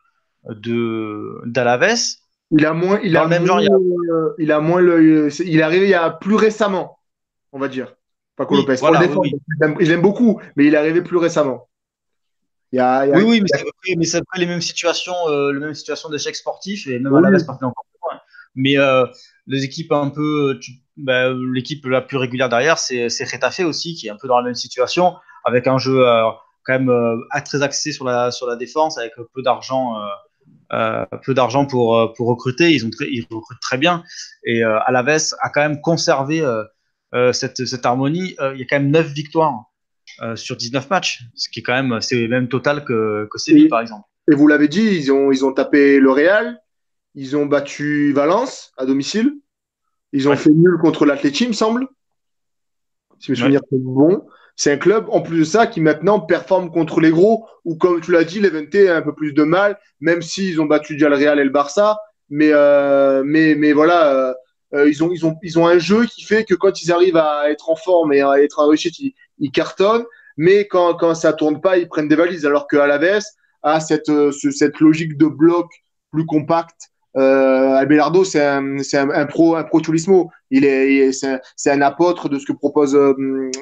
d'Alaves. 1.46 2.18
Il 2.51 2.64
a 2.64 2.72
moins, 2.72 2.99
il 3.03 3.16
a 3.16 3.24
le 3.24 3.28
même 3.28 3.44
genre, 3.44 3.61
il, 3.61 3.70
a... 3.70 3.74
Euh, 3.74 4.34
il 4.38 4.53
a 4.53 4.61
moins 4.61 4.80
le, 4.80 5.28
il 5.40 5.59
est 5.59 5.62
arrivé 5.62 5.86
il 5.86 5.90
y 5.90 5.94
a 5.94 6.11
plus 6.11 6.34
récemment, 6.34 6.99
on 7.53 7.59
va 7.59 7.68
dire. 7.68 7.94
Paco 8.36 8.57
Lopez. 8.57 8.76
je 8.76 9.90
l'aime 9.90 10.01
beaucoup, 10.01 10.40
mais 10.57 10.64
il 10.66 10.74
est 10.74 10.76
arrivé 10.76 11.03
plus 11.03 11.16
récemment. 11.16 11.68
Il 12.72 12.76
y 12.76 12.80
a, 12.80 13.07
oui, 13.07 13.22
oui, 13.22 13.40
mais 13.96 14.05
c'est 14.05 14.18
après 14.18 14.38
les 14.38 14.46
mêmes 14.46 14.61
situations, 14.61 15.14
euh, 15.28 15.53
les 15.53 15.59
mêmes 15.59 15.74
situations 15.74 16.09
d'échec 16.09 16.36
sportif 16.36 16.86
et 16.86 16.99
même 16.99 17.14
à 17.14 17.20
la 17.20 17.30
base 17.30 17.49
encore 17.49 17.84
plus 17.90 17.99
loin. 18.03 18.20
Mais 18.55 18.78
euh, 18.78 19.07
les 19.46 19.64
équipes 19.64 19.92
un 19.92 20.11
peu, 20.11 20.59
bah, 20.96 21.32
l'équipe 21.53 21.84
la 21.86 22.03
plus 22.03 22.18
régulière 22.18 22.49
derrière, 22.49 22.78
c'est 22.78 23.09
Retafe 23.24 23.61
aussi, 23.61 23.94
qui 23.94 24.07
est 24.07 24.11
un 24.11 24.16
peu 24.16 24.28
dans 24.28 24.38
la 24.38 24.44
même 24.44 24.55
situation, 24.55 25.16
avec 25.44 25.66
un 25.66 25.78
jeu 25.78 26.03
quand 26.64 26.78
même 26.78 26.92
très 27.44 27.62
axé 27.62 27.92
sur 27.92 28.05
la 28.05 28.30
sur 28.30 28.46
la 28.46 28.57
défense, 28.57 28.99
avec 28.99 29.14
peu 29.34 29.42
d'argent 29.42 29.96
euh, 30.73 31.05
peu 31.25 31.33
d'argent 31.33 31.64
pour, 31.66 31.97
euh, 31.97 32.12
pour 32.14 32.29
recruter, 32.29 32.73
ils, 32.73 32.85
ont 32.85 32.91
ils 33.01 33.27
recrutent 33.31 33.61
très 33.61 33.79
bien. 33.79 34.03
Et 34.45 34.62
euh, 34.62 34.79
Alaves 34.81 35.35
a 35.41 35.49
quand 35.49 35.61
même 35.61 35.81
conservé 35.81 36.43
cette, 37.33 37.64
cette, 37.64 37.87
harmonie. 37.87 38.37
il 38.55 38.59
y 38.59 38.62
a 38.62 38.66
quand 38.69 38.79
même 38.79 38.91
9 38.91 39.07
victoires 39.09 39.64
sur 40.35 40.57
19 40.57 40.91
matchs, 40.91 41.23
ce 41.35 41.49
qui 41.49 41.61
est 41.61 41.62
quand 41.62 41.75
même 41.75 42.01
c'est 42.01 42.16
le 42.16 42.29
même 42.29 42.49
total 42.49 42.85
que, 42.85 43.29
que 43.31 43.39
Séville, 43.39 43.69
par 43.69 43.81
exemple. 43.81 44.07
Et 44.31 44.35
vous 44.35 44.47
l'avez 44.47 44.69
dit, 44.69 44.83
ils 44.83 45.11
ont, 45.11 45.33
ils 45.33 45.45
ont 45.45 45.53
tapé 45.53 46.01
le 46.01 46.11
Real, 46.11 46.61
ils 47.14 47.37
ont 47.37 47.47
battu 47.47 48.12
Valence 48.12 48.73
à 48.77 48.85
domicile, 48.85 49.33
ils 50.12 50.29
ont 50.29 50.37
fait 50.37 50.51
nul 50.51 50.77
contre 50.81 51.07
l'Atleti, 51.07 51.45
il 51.45 51.49
me 51.49 51.53
semble. 51.55 51.87
Si 53.19 53.31
mes 53.31 53.37
souvenirs 53.37 53.61
sont 53.71 53.79
bons. 53.79 54.27
C'est 54.59 54.73
un 54.73 54.77
club, 54.77 55.07
en 55.11 55.23
plus 55.23 55.39
de 55.39 55.45
ça, 55.45 55.69
qui 55.69 55.81
maintenant 55.81 56.19
performe 56.19 56.73
contre 56.73 57.01
les 57.01 57.11
gros, 57.11 57.47
ou 57.65 57.77
comme 57.77 58.01
tu 58.01 58.11
l'as 58.11 58.25
dit, 58.25 58.41
l'Evente 58.41 58.75
a 58.75 58.97
un 58.97 59.03
peu 59.03 59.15
plus 59.15 59.33
de 59.33 59.45
mal, 59.45 59.79
même 60.01 60.21
s'ils 60.21 60.61
ont 60.61 60.65
battu 60.67 60.95
déjà 60.95 61.09
le 61.09 61.15
Real 61.15 61.39
et 61.39 61.45
le 61.45 61.51
Barça. 61.51 61.97
Mais, 62.29 62.51
euh, 62.53 63.23
mais, 63.25 63.55
mais 63.55 63.73
voilà, 63.73 64.13
euh, 64.13 64.35
euh, 64.75 64.91
ils, 64.91 65.05
ont, 65.05 65.13
ils, 65.13 65.25
ont, 65.25 65.37
ils 65.45 65.61
ont 65.61 65.69
un 65.69 65.79
jeu 65.79 66.07
qui 66.07 66.25
fait 66.25 66.43
que 66.45 66.57
quand 66.57 66.83
ils 66.83 66.91
arrivent 66.91 67.17
à 67.17 67.49
être 67.49 67.71
en 67.71 67.77
forme 67.77 68.13
et 68.13 68.21
à 68.21 68.43
être 68.43 68.59
en 68.59 68.67
réussite, 68.67 68.99
ils, 68.99 69.15
ils 69.39 69.53
cartonnent. 69.53 70.05
Mais 70.37 70.67
quand, 70.67 70.95
quand 70.95 71.15
ça 71.15 71.33
tourne 71.33 71.61
pas, 71.61 71.79
ils 71.79 71.89
prennent 71.89 72.09
des 72.09 72.17
valises. 72.17 72.45
Alors 72.45 72.67
que 72.67 72.77
Alaves 72.77 73.23
a 73.63 73.79
cette, 73.79 74.11
cette 74.33 74.81
logique 74.81 75.17
de 75.17 75.27
bloc 75.27 75.69
plus 76.11 76.27
compact 76.27 76.91
euh, 77.19 77.75
Abelardo, 77.75 78.25
c'est 78.25 78.45
un, 78.45 78.79
un, 78.79 79.11
un, 79.11 79.27
pro, 79.27 79.57
un 79.57 79.64
pro 79.64 79.81
tourismo. 79.81 80.31
Il 80.51 80.64
est, 80.64 81.11
c'est 81.12 81.71
un, 81.71 81.81
apôtre 81.83 82.29
de 82.29 82.39
ce 82.39 82.47
que 82.47 82.53
propose 82.53 82.95
euh, 82.95 83.14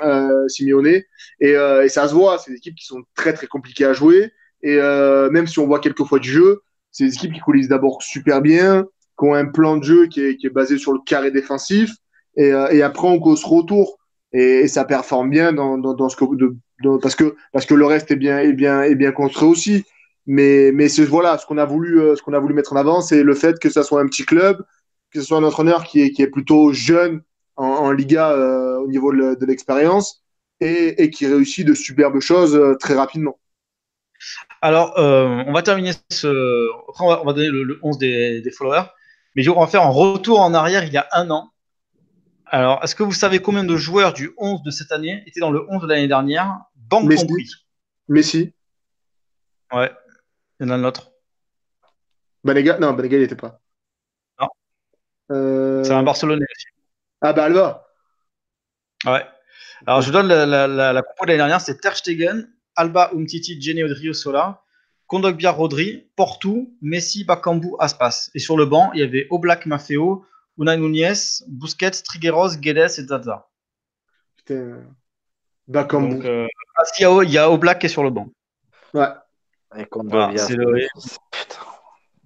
euh 0.04 0.48
Simeone. 0.48 0.86
Et, 0.86 1.04
euh, 1.42 1.84
et, 1.84 1.88
ça 1.88 2.06
se 2.08 2.14
voit, 2.14 2.38
c'est 2.38 2.50
des 2.50 2.58
équipes 2.58 2.74
qui 2.74 2.84
sont 2.84 3.02
très 3.14 3.32
très 3.32 3.46
compliquées 3.46 3.86
à 3.86 3.92
jouer. 3.92 4.32
Et 4.62 4.76
euh, 4.76 5.30
même 5.30 5.46
si 5.46 5.58
on 5.58 5.66
voit 5.66 5.80
quelques 5.80 6.04
fois 6.04 6.18
du 6.18 6.30
jeu, 6.30 6.60
c'est 6.92 7.04
des 7.04 7.14
équipes 7.14 7.32
qui 7.32 7.40
coulissent 7.40 7.68
d'abord 7.68 8.02
super 8.02 8.42
bien, 8.42 8.84
qui 9.18 9.24
ont 9.24 9.34
un 9.34 9.46
plan 9.46 9.78
de 9.78 9.84
jeu 9.84 10.06
qui 10.06 10.20
est, 10.22 10.36
qui 10.36 10.46
est 10.46 10.50
basé 10.50 10.76
sur 10.76 10.92
le 10.92 10.98
carré 11.06 11.30
défensif. 11.30 11.92
Et, 12.36 12.48
et 12.48 12.82
après, 12.82 13.08
on 13.08 13.18
cause 13.18 13.44
retour. 13.44 13.98
Et, 14.32 14.68
ça 14.68 14.84
performe 14.84 15.30
bien 15.30 15.52
dans, 15.52 15.78
dans, 15.78 15.94
dans 15.94 16.08
ce 16.10 16.16
que, 16.16 16.24
de, 16.34 16.56
parce, 17.00 17.14
que, 17.14 17.36
parce 17.52 17.64
que 17.64 17.74
le 17.74 17.86
reste 17.86 18.10
est 18.10 18.16
bien, 18.16 18.38
est 18.38 18.52
bien, 18.52 18.82
est 18.82 18.96
bien 18.96 19.12
construit 19.12 19.48
aussi. 19.48 19.84
Mais, 20.26 20.72
voilà, 21.08 21.38
ce 21.38 21.46
qu'on 21.46 21.58
a 21.58 21.64
voulu, 21.64 22.00
euh, 22.00 22.16
ce 22.16 22.22
qu'on 22.22 22.32
a 22.32 22.38
voulu 22.38 22.54
mettre 22.54 22.72
en 22.72 22.76
avant, 22.76 23.00
c'est 23.00 23.22
le 23.22 23.34
fait 23.34 23.58
que 23.58 23.70
ça 23.70 23.82
soit 23.82 24.00
un 24.00 24.06
petit 24.06 24.24
club, 24.24 24.64
que 25.12 25.20
ce 25.20 25.26
soit 25.26 25.38
un 25.38 25.44
entraîneur 25.44 25.84
qui 25.84 26.00
est, 26.02 26.10
qui 26.10 26.22
est 26.22 26.26
plutôt 26.30 26.72
jeune 26.72 27.22
en, 27.56 27.64
en 27.66 27.90
Liga 27.92 28.30
euh, 28.32 28.78
au 28.78 28.88
niveau 28.88 29.12
de, 29.12 29.18
le- 29.18 29.36
de 29.36 29.46
l'expérience 29.46 30.24
et, 30.60 31.02
et 31.02 31.10
qui 31.10 31.26
réussit 31.26 31.66
de 31.66 31.74
superbes 31.74 32.20
choses 32.20 32.56
euh, 32.56 32.74
très 32.74 32.94
rapidement. 32.94 33.38
Alors, 34.62 34.98
euh, 34.98 35.44
on 35.46 35.52
va 35.52 35.62
terminer 35.62 35.92
ce. 36.10 36.66
Après, 36.88 37.04
on 37.04 37.08
va, 37.08 37.22
on 37.22 37.24
va 37.26 37.32
donner 37.32 37.48
le, 37.50 37.62
le 37.62 37.78
11 37.82 37.98
des, 37.98 38.40
des 38.40 38.50
followers. 38.50 38.86
Mais 39.34 39.46
on 39.48 39.60
va 39.60 39.66
faire 39.66 39.82
un 39.82 39.90
retour 39.90 40.40
en 40.40 40.54
arrière 40.54 40.82
il 40.84 40.92
y 40.92 40.96
a 40.96 41.06
un 41.12 41.30
an. 41.30 41.50
Alors, 42.46 42.82
est-ce 42.82 42.94
que 42.94 43.02
vous 43.02 43.12
savez 43.12 43.40
combien 43.40 43.64
de 43.64 43.76
joueurs 43.76 44.12
du 44.12 44.32
11 44.38 44.62
de 44.62 44.70
cette 44.70 44.92
année 44.92 45.22
étaient 45.26 45.40
dans 45.40 45.50
le 45.50 45.66
11 45.68 45.82
de 45.82 45.88
l'année 45.88 46.08
dernière? 46.08 46.58
Banque 46.74 47.04
Messi. 47.04 47.26
compris. 47.26 47.50
Messi, 48.08 48.52
Ouais. 49.72 49.90
Il 50.60 50.66
y 50.66 50.70
en 50.70 50.72
a 50.72 50.76
un 50.76 50.84
autre. 50.84 51.12
Banega, 52.44 52.78
non, 52.78 52.92
Banega, 52.92 53.16
il 53.16 53.22
n'était 53.22 53.36
pas. 53.36 53.60
Non. 54.40 54.48
Euh, 55.32 55.82
C'est 55.84 55.92
un 55.92 56.02
Barcelonais 56.02 56.44
aussi. 56.44 56.66
Ah 57.20 57.32
bah 57.32 57.44
Alba. 57.44 57.86
Ouais. 59.04 59.24
Alors, 59.86 60.00
je 60.00 60.06
vous 60.06 60.12
donne 60.12 60.28
la, 60.28 60.46
la, 60.46 60.66
la, 60.66 60.92
la 60.92 61.02
compo 61.02 61.24
de 61.24 61.28
l'année 61.28 61.38
dernière 61.38 61.60
c'est 61.60 61.80
Ter 61.80 61.96
Stegen, 61.96 62.48
Alba, 62.76 63.10
Umtiti, 63.14 63.60
Jenny 63.60 63.82
Odriozola, 63.82 64.62
Kondogbia, 65.06 65.50
Rodri, 65.50 66.10
Porto, 66.16 66.68
Messi, 66.80 67.24
Bakambu, 67.24 67.74
Aspas. 67.78 68.30
Et 68.34 68.38
sur 68.38 68.56
le 68.56 68.66
banc, 68.66 68.90
il 68.94 69.00
y 69.00 69.02
avait 69.02 69.26
Oblak, 69.30 69.66
Maffeo, 69.66 70.24
Unai 70.58 70.78
Nunez, 70.78 71.42
Busquets, 71.46 72.02
Trigueros, 72.02 72.56
Guedes 72.56 72.98
et 72.98 73.06
Zaza. 73.06 73.48
Putain. 74.36 74.82
Bakambu. 75.68 76.16
Donc, 76.16 76.24
euh, 76.24 76.46
ah, 76.76 77.22
il 77.22 77.30
y 77.30 77.38
a 77.38 77.50
Oblak 77.50 77.80
qui 77.80 77.86
est 77.86 77.90
sur 77.90 78.02
le 78.02 78.10
banc. 78.10 78.28
Ouais. 78.94 79.08
Et 79.78 79.84
contre 79.86 80.10
Voilà, 80.10 80.36
c'est 80.38 80.54
le- 80.54 80.72
Putain. 81.30 81.60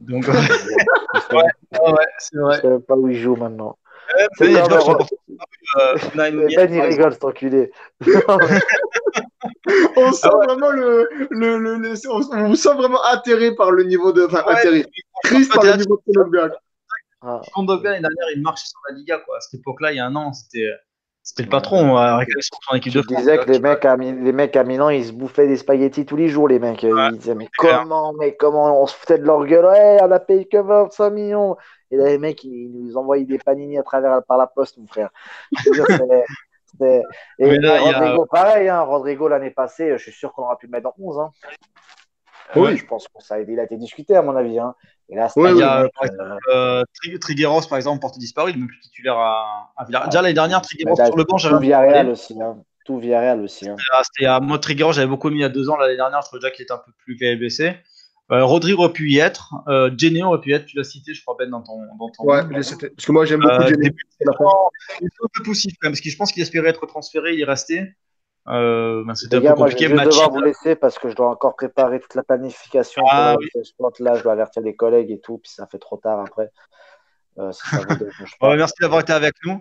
Donc, 0.00 0.24
Je 0.30 1.36
ouais, 1.36 2.06
c'est 2.18 2.36
je 2.36 2.40
vrai. 2.40 2.60
sais 2.60 2.68
même 2.68 2.82
pas 2.82 2.96
où 2.96 3.08
il 3.08 3.16
joue 3.16 3.36
maintenant. 3.36 3.78
Euh, 4.18 4.26
Ben, 6.14 6.48
il 6.70 6.80
rigole, 6.80 7.12
cet 7.12 7.24
enculé. 7.24 7.70
On 9.96 10.12
sent 10.12 10.28
Ah 10.30 10.36
ouais. 10.36 10.46
vraiment 10.46 10.70
le, 10.70 11.08
le, 11.30 11.58
le, 11.58 11.76
le- 11.76 11.94
on, 12.10 12.54
sent 12.54 12.74
vraiment 12.74 13.02
atterré 13.04 13.54
par 13.54 13.70
le 13.70 13.84
niveau 13.84 14.12
de, 14.12 14.24
enfin 14.26 14.42
Ouais, 14.46 14.54
atterré, 14.56 14.84
triste 15.24 15.52
par 15.52 15.62
le 15.62 15.76
niveau 15.76 15.96
de 16.06 16.12
Kondogbia. 16.12 16.50
Ah, 17.22 17.40
l'année 17.56 18.00
dernière, 18.00 18.30
il 18.34 18.42
marchait 18.42 18.66
sur 18.66 18.78
la 18.88 18.96
Liga. 18.96 19.18
Quoi. 19.18 19.36
À 19.36 19.40
cette 19.40 19.60
époque-là, 19.60 19.92
il 19.92 19.96
y 19.96 20.00
a 20.00 20.06
un 20.06 20.16
an, 20.16 20.32
c'était 20.32 20.66
c'était 21.22 21.42
le 21.44 21.48
patron 21.48 21.96
à 21.96 22.16
réclamer 22.16 22.42
sur 22.42 22.58
son 22.68 22.76
équipe 22.76 22.92
Tu 22.92 22.98
de 22.98 23.02
France. 23.02 23.18
disais 23.18 23.38
que 23.38 23.50
les 23.50 23.60
mecs, 23.60 23.84
à, 23.84 23.96
les 23.96 24.32
mecs 24.32 24.56
à 24.56 24.64
Milan, 24.64 24.88
ils 24.88 25.04
se 25.04 25.12
bouffaient 25.12 25.46
des 25.46 25.56
spaghettis 25.56 26.06
tous 26.06 26.16
les 26.16 26.28
jours, 26.28 26.48
les 26.48 26.58
mecs. 26.58 26.82
Ils 26.82 27.18
disaient, 27.18 27.34
mais 27.34 27.46
clair. 27.58 27.80
comment, 27.82 28.12
mais 28.18 28.34
comment, 28.36 28.82
on 28.82 28.86
se 28.86 28.94
foutait 28.94 29.18
de 29.18 29.24
leur 29.24 29.44
gueule, 29.44 29.66
ouais, 29.66 29.98
on 30.02 30.10
a 30.10 30.18
payé 30.20 30.46
que 30.46 30.58
25 30.58 31.10
millions. 31.10 31.56
Et 31.90 31.96
là, 31.96 32.06
les 32.06 32.18
mecs, 32.18 32.42
ils 32.44 32.70
nous 32.72 32.96
envoyaient 32.96 33.24
des 33.24 33.38
panini 33.38 33.78
à 33.78 33.82
travers, 33.82 34.22
par 34.24 34.38
la 34.38 34.46
poste, 34.46 34.78
mon 34.78 34.86
frère. 34.86 35.10
Et, 37.38 37.58
là, 37.58 37.74
a- 37.74 37.80
Rodrigo, 37.80 38.26
pareil, 38.26 38.68
hein, 38.68 38.80
Rodrigo, 38.82 39.28
l'année 39.28 39.50
passée, 39.50 39.90
je 39.98 40.02
suis 40.02 40.12
sûr 40.12 40.32
qu'on 40.32 40.42
aura 40.42 40.56
pu 40.56 40.66
le 40.66 40.72
mettre 40.72 40.88
en 40.88 40.94
11. 40.98 41.18
Hein. 41.18 41.30
Oui. 42.56 42.76
Je 42.76 42.86
pense 42.86 43.06
que 43.06 43.22
ça 43.22 43.34
a, 43.34 43.40
il 43.40 43.60
a 43.60 43.64
été 43.64 43.76
discuté, 43.76 44.16
à 44.16 44.22
mon 44.22 44.34
avis. 44.36 44.58
Hein. 44.58 44.74
Et 45.10 45.16
là, 45.16 45.28
Oui, 45.36 45.60
a, 45.62 45.82
euh, 45.82 45.88
Euh, 46.52 46.84
Tri- 46.94 47.18
Trigueros, 47.18 47.62
par 47.68 47.76
exemple, 47.78 48.00
porte 48.00 48.18
disparu, 48.18 48.50
il 48.50 48.54
n'est 48.54 48.60
même 48.60 48.68
plus 48.68 48.80
titulaire 48.80 49.16
à, 49.16 49.72
à 49.76 49.84
Villarreal. 49.84 50.08
Déjà 50.10 50.22
l'année 50.22 50.34
dernière, 50.34 50.62
Trigueros 50.62 50.96
là, 50.96 51.06
sur 51.06 51.16
le 51.16 51.24
banc, 51.24 51.36
j'avais 51.36 51.54
tout 51.56 51.60
Villarreal 51.60 52.08
aussi. 52.10 52.40
Hein. 52.40 52.56
Tout 52.84 52.98
Villarreal 52.98 53.40
aussi. 53.40 53.68
Hein. 53.68 53.76
C'était 54.04 54.26
à 54.26 54.40
moi 54.40 54.58
Trigueros, 54.58 54.92
j'avais 54.92 55.06
beaucoup 55.08 55.28
mis 55.30 55.38
il 55.38 55.42
y 55.42 55.44
a 55.44 55.48
deux 55.48 55.68
ans. 55.68 55.76
L'année 55.76 55.96
dernière, 55.96 56.20
je 56.22 56.26
trouvais 56.28 56.40
déjà 56.40 56.50
qu'il 56.50 56.62
était 56.62 56.72
un 56.72 56.78
peu 56.78 56.92
plus 57.04 57.16
blessé. 57.36 57.76
Euh, 58.32 58.44
Rodri 58.44 58.74
aurait 58.74 58.92
pu 58.92 59.10
y 59.10 59.18
être. 59.18 59.54
Euh, 59.66 59.90
Jenny 59.96 60.22
aurait 60.22 60.40
pu 60.40 60.50
y 60.50 60.52
être. 60.52 60.64
Tu 60.66 60.76
l'as 60.76 60.84
cité, 60.84 61.12
je 61.14 61.20
crois, 61.22 61.34
Ben, 61.36 61.50
dans 61.50 61.62
ton. 61.62 61.80
Dans 61.98 62.08
ton 62.10 62.24
Ouais, 62.24 62.42
parce 62.48 62.76
que 62.76 63.12
moi 63.12 63.24
j'aime 63.24 63.40
beaucoup 63.40 63.52
Euh, 63.54 63.90
la 64.20 64.32
fin. 64.34 64.44
Il 65.00 65.06
est 65.06 65.24
un 65.24 65.28
peu 65.34 65.42
poussif 65.42 65.72
quand 65.80 65.88
même, 65.88 65.92
parce 65.92 66.00
que 66.00 66.10
je 66.10 66.16
pense 66.16 66.30
qu'il 66.30 66.40
espérait 66.42 66.68
être 66.68 66.86
transféré, 66.86 67.34
il 67.34 67.40
est 67.40 67.44
resté. 67.44 67.92
Euh, 68.48 69.04
ben, 69.06 69.14
C'était 69.14 69.36
un 69.36 69.40
gars, 69.40 69.52
peu 69.52 69.58
moi, 69.58 69.68
je 69.68 69.76
vais 69.76 69.86
compliqué. 69.88 70.04
devoir 70.08 70.30
vous 70.30 70.40
laisser 70.40 70.74
parce 70.74 70.98
que 70.98 71.08
je 71.10 71.14
dois 71.14 71.28
encore 71.30 71.54
préparer 71.56 72.00
toute 72.00 72.14
la 72.14 72.22
planification 72.22 73.02
Ah 73.08 73.34
pour 73.34 73.42
le 73.54 73.64
sport. 73.64 73.92
Là, 74.00 74.14
je 74.16 74.22
dois 74.22 74.32
avertir 74.32 74.62
les 74.62 74.74
collègues 74.74 75.10
et 75.10 75.20
tout, 75.20 75.38
puis 75.38 75.50
ça 75.52 75.66
fait 75.66 75.78
trop 75.78 75.98
tard 75.98 76.20
après. 76.20 76.50
Euh, 77.38 77.52
si 77.52 77.60
ça 77.68 77.78
pas. 78.40 78.48
Ouais, 78.48 78.56
merci 78.56 78.74
d'avoir 78.80 79.00
été 79.00 79.12
avec 79.12 79.34
nous. 79.44 79.60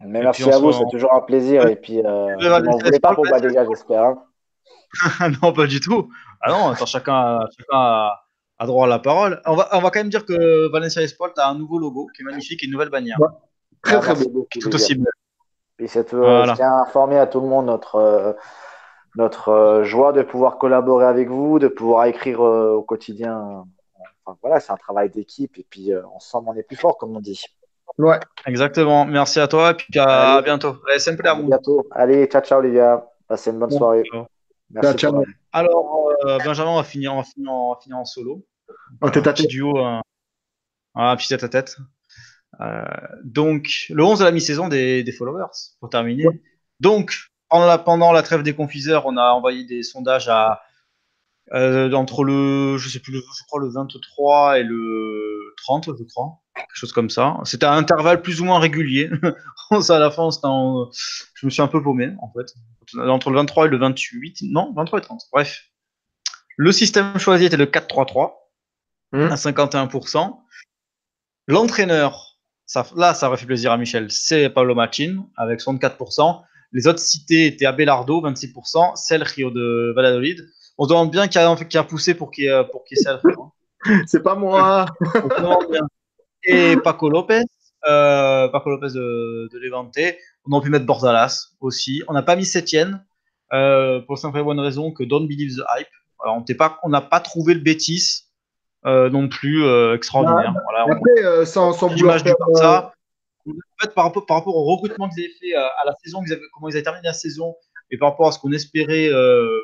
Mais 0.00 0.20
Et 0.20 0.22
merci 0.22 0.44
on 0.44 0.50
à 0.50 0.58
vous, 0.58 0.72
c'est 0.72 0.84
toujours 0.90 1.14
un 1.14 1.20
plaisir. 1.20 1.66
Et 1.68 1.76
puis, 1.76 2.00
euh, 2.00 2.36
Ouais, 2.36 2.48
ouais, 2.48 2.60
voulez 2.82 2.98
pas 3.00 3.14
pour 3.14 3.24
Badega, 3.24 3.64
j'espère. 3.68 4.02
hein. 4.04 4.18
non, 5.42 5.52
pas 5.52 5.66
du 5.66 5.80
tout. 5.80 6.08
Ah 6.40 6.50
non, 6.50 6.68
attends, 6.70 6.86
chacun, 6.86 7.14
a- 7.14 7.48
chacun 7.56 7.76
a, 7.78 8.20
a 8.58 8.66
droit 8.66 8.86
à 8.86 8.88
la 8.88 8.98
parole. 8.98 9.40
On 9.46 9.54
va, 9.54 9.68
on 9.72 9.80
va 9.80 9.90
quand 9.90 10.00
même 10.00 10.08
dire 10.08 10.24
que 10.26 10.70
Valencia 10.72 11.02
Esport 11.02 11.30
a 11.36 11.48
un 11.50 11.54
nouveau 11.56 11.78
logo 11.78 12.08
qui 12.14 12.22
est 12.22 12.24
magnifique 12.24 12.62
et 12.62 12.66
une 12.66 12.72
nouvelle 12.72 12.90
bannière. 12.90 13.18
Ouais. 13.20 13.28
Très 13.82 13.96
Ah, 13.96 14.00
très 14.00 14.14
beau. 14.14 14.48
Tout 14.60 14.74
aussi 14.74 14.94
belle. 14.94 15.12
Et 15.78 15.88
c'est, 15.88 16.14
euh, 16.14 16.18
Voilà. 16.18 16.46
je 16.52 16.56
tiens 16.56 16.72
à 16.72 16.82
informer 16.82 17.18
à 17.18 17.26
tout 17.26 17.40
le 17.40 17.46
monde 17.48 17.66
notre, 17.66 17.96
euh, 17.96 18.32
notre 19.16 19.48
euh, 19.48 19.84
joie 19.84 20.12
de 20.12 20.22
pouvoir 20.22 20.58
collaborer 20.58 21.06
avec 21.06 21.28
vous, 21.28 21.58
de 21.58 21.68
pouvoir 21.68 22.04
écrire 22.06 22.40
euh, 22.42 22.74
au 22.74 22.82
quotidien. 22.82 23.64
Enfin, 24.24 24.38
voilà, 24.40 24.60
c'est 24.60 24.72
un 24.72 24.76
travail 24.76 25.10
d'équipe 25.10 25.58
et 25.58 25.66
puis 25.68 25.92
euh, 25.92 26.02
ensemble 26.14 26.48
on 26.50 26.54
est 26.56 26.62
plus 26.62 26.76
fort, 26.76 26.96
comme 26.96 27.16
on 27.16 27.20
dit. 27.20 27.42
Ouais. 27.98 28.18
Exactement. 28.46 29.04
Merci 29.04 29.40
à 29.40 29.48
toi 29.48 29.70
et 29.70 29.74
puis 29.74 29.98
à, 29.98 30.34
Allez. 30.36 30.44
bientôt. 30.44 30.76
Allez, 30.88 31.08
À 31.08 31.34
bientôt. 31.34 31.86
Allez, 31.90 32.26
ciao, 32.26 32.42
ciao 32.42 32.60
les 32.60 32.72
gars. 32.72 33.06
Passez 33.28 33.50
une 33.50 33.58
bonne 33.58 33.70
Bon. 33.70 33.78
soirée. 33.78 34.02
Ciao. 34.10 34.26
Merci. 34.70 34.96
Ciao, 34.96 35.22
Alors, 35.52 36.10
euh, 36.24 36.38
Benjamin, 36.44 36.70
on 36.70 36.76
va 36.76 36.84
finir, 36.84 37.12
on 37.14 37.18
va 37.18 37.24
finir, 37.24 37.50
en- 37.52 37.68
on 37.70 37.74
va 37.74 37.80
finir 37.80 37.98
en 37.98 38.04
solo. 38.04 38.42
En 39.00 39.10
tête 39.10 39.26
un 39.26 39.30
à 39.30 39.32
petit 39.32 39.42
tête. 39.42 39.50
duo, 39.50 39.78
un, 39.78 40.00
un 40.94 41.16
petit 41.16 41.28
tête 41.28 41.44
à 41.44 41.48
tête. 41.48 41.76
Euh, 42.60 42.84
donc, 43.24 43.86
le 43.90 44.04
11 44.04 44.18
de 44.20 44.24
la 44.24 44.30
mi-saison 44.32 44.68
des, 44.68 45.02
des 45.02 45.12
followers, 45.12 45.46
pour 45.80 45.90
terminer. 45.90 46.26
Ouais. 46.26 46.40
Donc, 46.80 47.16
pendant 47.48 47.66
la, 47.66 47.78
pendant 47.78 48.12
la 48.12 48.22
trêve 48.22 48.42
des 48.42 48.54
confiseurs, 48.54 49.06
on 49.06 49.16
a 49.16 49.30
envoyé 49.30 49.64
des 49.64 49.82
sondages 49.82 50.28
à 50.28 50.62
euh, 51.52 51.92
entre 51.92 52.24
le, 52.24 52.78
je 52.78 52.88
sais 52.88 53.00
plus, 53.00 53.12
le, 53.12 53.18
je 53.20 53.44
crois 53.46 53.60
le 53.60 53.68
23 53.68 54.58
et 54.58 54.62
le 54.62 55.54
30, 55.58 55.90
je 55.98 56.04
crois, 56.04 56.40
quelque 56.56 56.66
chose 56.74 56.92
comme 56.92 57.10
ça. 57.10 57.36
C'était 57.44 57.66
à 57.66 57.72
intervalles 57.74 58.22
plus 58.22 58.40
ou 58.40 58.44
moins 58.44 58.58
réguliers. 58.58 59.10
à 59.70 59.98
la 59.98 60.10
fin, 60.10 60.28
en- 60.42 60.90
je 61.34 61.46
me 61.46 61.50
suis 61.50 61.62
un 61.62 61.68
peu 61.68 61.82
paumé, 61.82 62.12
en 62.20 62.32
fait. 62.32 62.54
Entre 62.98 63.30
le 63.30 63.36
23 63.36 63.66
et 63.66 63.68
le 63.68 63.76
28, 63.78 64.38
non, 64.50 64.72
23 64.74 64.98
et 64.98 65.02
30. 65.02 65.20
Bref. 65.32 65.64
Le 66.56 66.70
système 66.72 67.18
choisi 67.18 67.44
était 67.46 67.56
le 67.56 67.66
4-3-3 67.66 68.32
Mhm. 69.12 69.30
à 69.30 69.36
51%. 69.36 70.40
L'entraîneur, 71.46 72.33
ça, 72.66 72.86
là, 72.96 73.14
ça 73.14 73.28
aurait 73.28 73.36
fait 73.36 73.46
plaisir 73.46 73.72
à 73.72 73.76
Michel, 73.76 74.10
c'est 74.10 74.48
Paolo 74.50 74.74
Machin 74.74 75.24
avec 75.36 75.60
64%. 75.60 76.42
Les 76.72 76.86
autres 76.86 76.98
cités 76.98 77.46
étaient 77.46 77.66
Abelardo, 77.66 78.20
26%, 78.22 78.96
Sergio 78.96 79.50
de 79.50 79.92
Valladolid. 79.94 80.40
On 80.76 80.84
se 80.84 80.88
demande 80.88 81.10
bien 81.10 81.28
qui 81.28 81.38
a, 81.38 81.54
qui 81.56 81.78
a 81.78 81.84
poussé 81.84 82.14
pour 82.14 82.30
qu'il 82.30 82.46
ait, 82.46 82.64
pour 82.72 82.84
Sergio. 82.92 83.52
hein. 83.84 84.02
C'est 84.06 84.22
pas 84.22 84.34
moi. 84.34 84.86
On 85.00 85.30
se 85.30 85.36
demande 85.40 85.70
bien. 85.70 85.86
Et 86.42 86.76
Paco 86.76 87.08
Lopez, 87.08 87.42
euh, 87.86 88.48
Paco 88.48 88.70
Lopez 88.70 88.88
de, 88.88 89.48
de 89.52 89.58
Levante. 89.58 89.96
On 90.46 90.52
aurait 90.52 90.64
pu 90.64 90.70
mettre 90.70 90.86
Bordalas 90.86 91.50
aussi. 91.60 92.02
On 92.08 92.12
n'a 92.12 92.22
pas 92.22 92.34
mis 92.34 92.44
Sétienne 92.44 93.04
euh, 93.52 94.00
pour 94.00 94.16
la 94.16 94.20
simple 94.20 94.38
et 94.38 94.42
bonne 94.42 94.60
raison 94.60 94.90
que 94.90 95.04
Don't 95.04 95.26
Believe 95.28 95.54
the 95.56 95.64
Hype. 95.76 95.88
Alors, 96.24 96.42
on 96.82 96.88
n'a 96.88 97.00
pas 97.02 97.20
trouvé 97.20 97.54
le 97.54 97.60
Bétis 97.60 98.24
euh, 98.86 99.08
non 99.10 99.28
plus 99.28 99.64
euh, 99.64 99.94
extraordinaire. 99.94 100.52
Voilà, 100.64 100.86
on- 100.86 100.92
Après, 100.92 101.24
euh, 101.24 101.44
sans, 101.44 101.72
sans 101.72 101.88
l'image 101.88 102.22
du 102.24 102.30
euh, 102.30 102.34
Barça. 102.38 102.92
En 103.46 103.52
fait, 103.82 103.94
par 103.94 104.04
rapport, 104.04 104.24
par 104.26 104.38
rapport 104.38 104.56
au 104.56 104.64
recrutement 104.64 105.08
qu'ils 105.10 105.24
avaient 105.24 105.32
fait 105.40 105.54
à 105.54 105.84
la 105.86 105.94
saison, 106.02 106.20
avaient- 106.22 106.40
comment 106.54 106.68
ils 106.68 106.74
avaient 106.76 106.82
terminé 106.82 107.06
la 107.06 107.12
saison, 107.12 107.54
et 107.90 107.98
par 107.98 108.10
rapport 108.10 108.28
à 108.28 108.32
ce 108.32 108.38
qu'on 108.38 108.52
espérait 108.52 109.08
euh, 109.10 109.58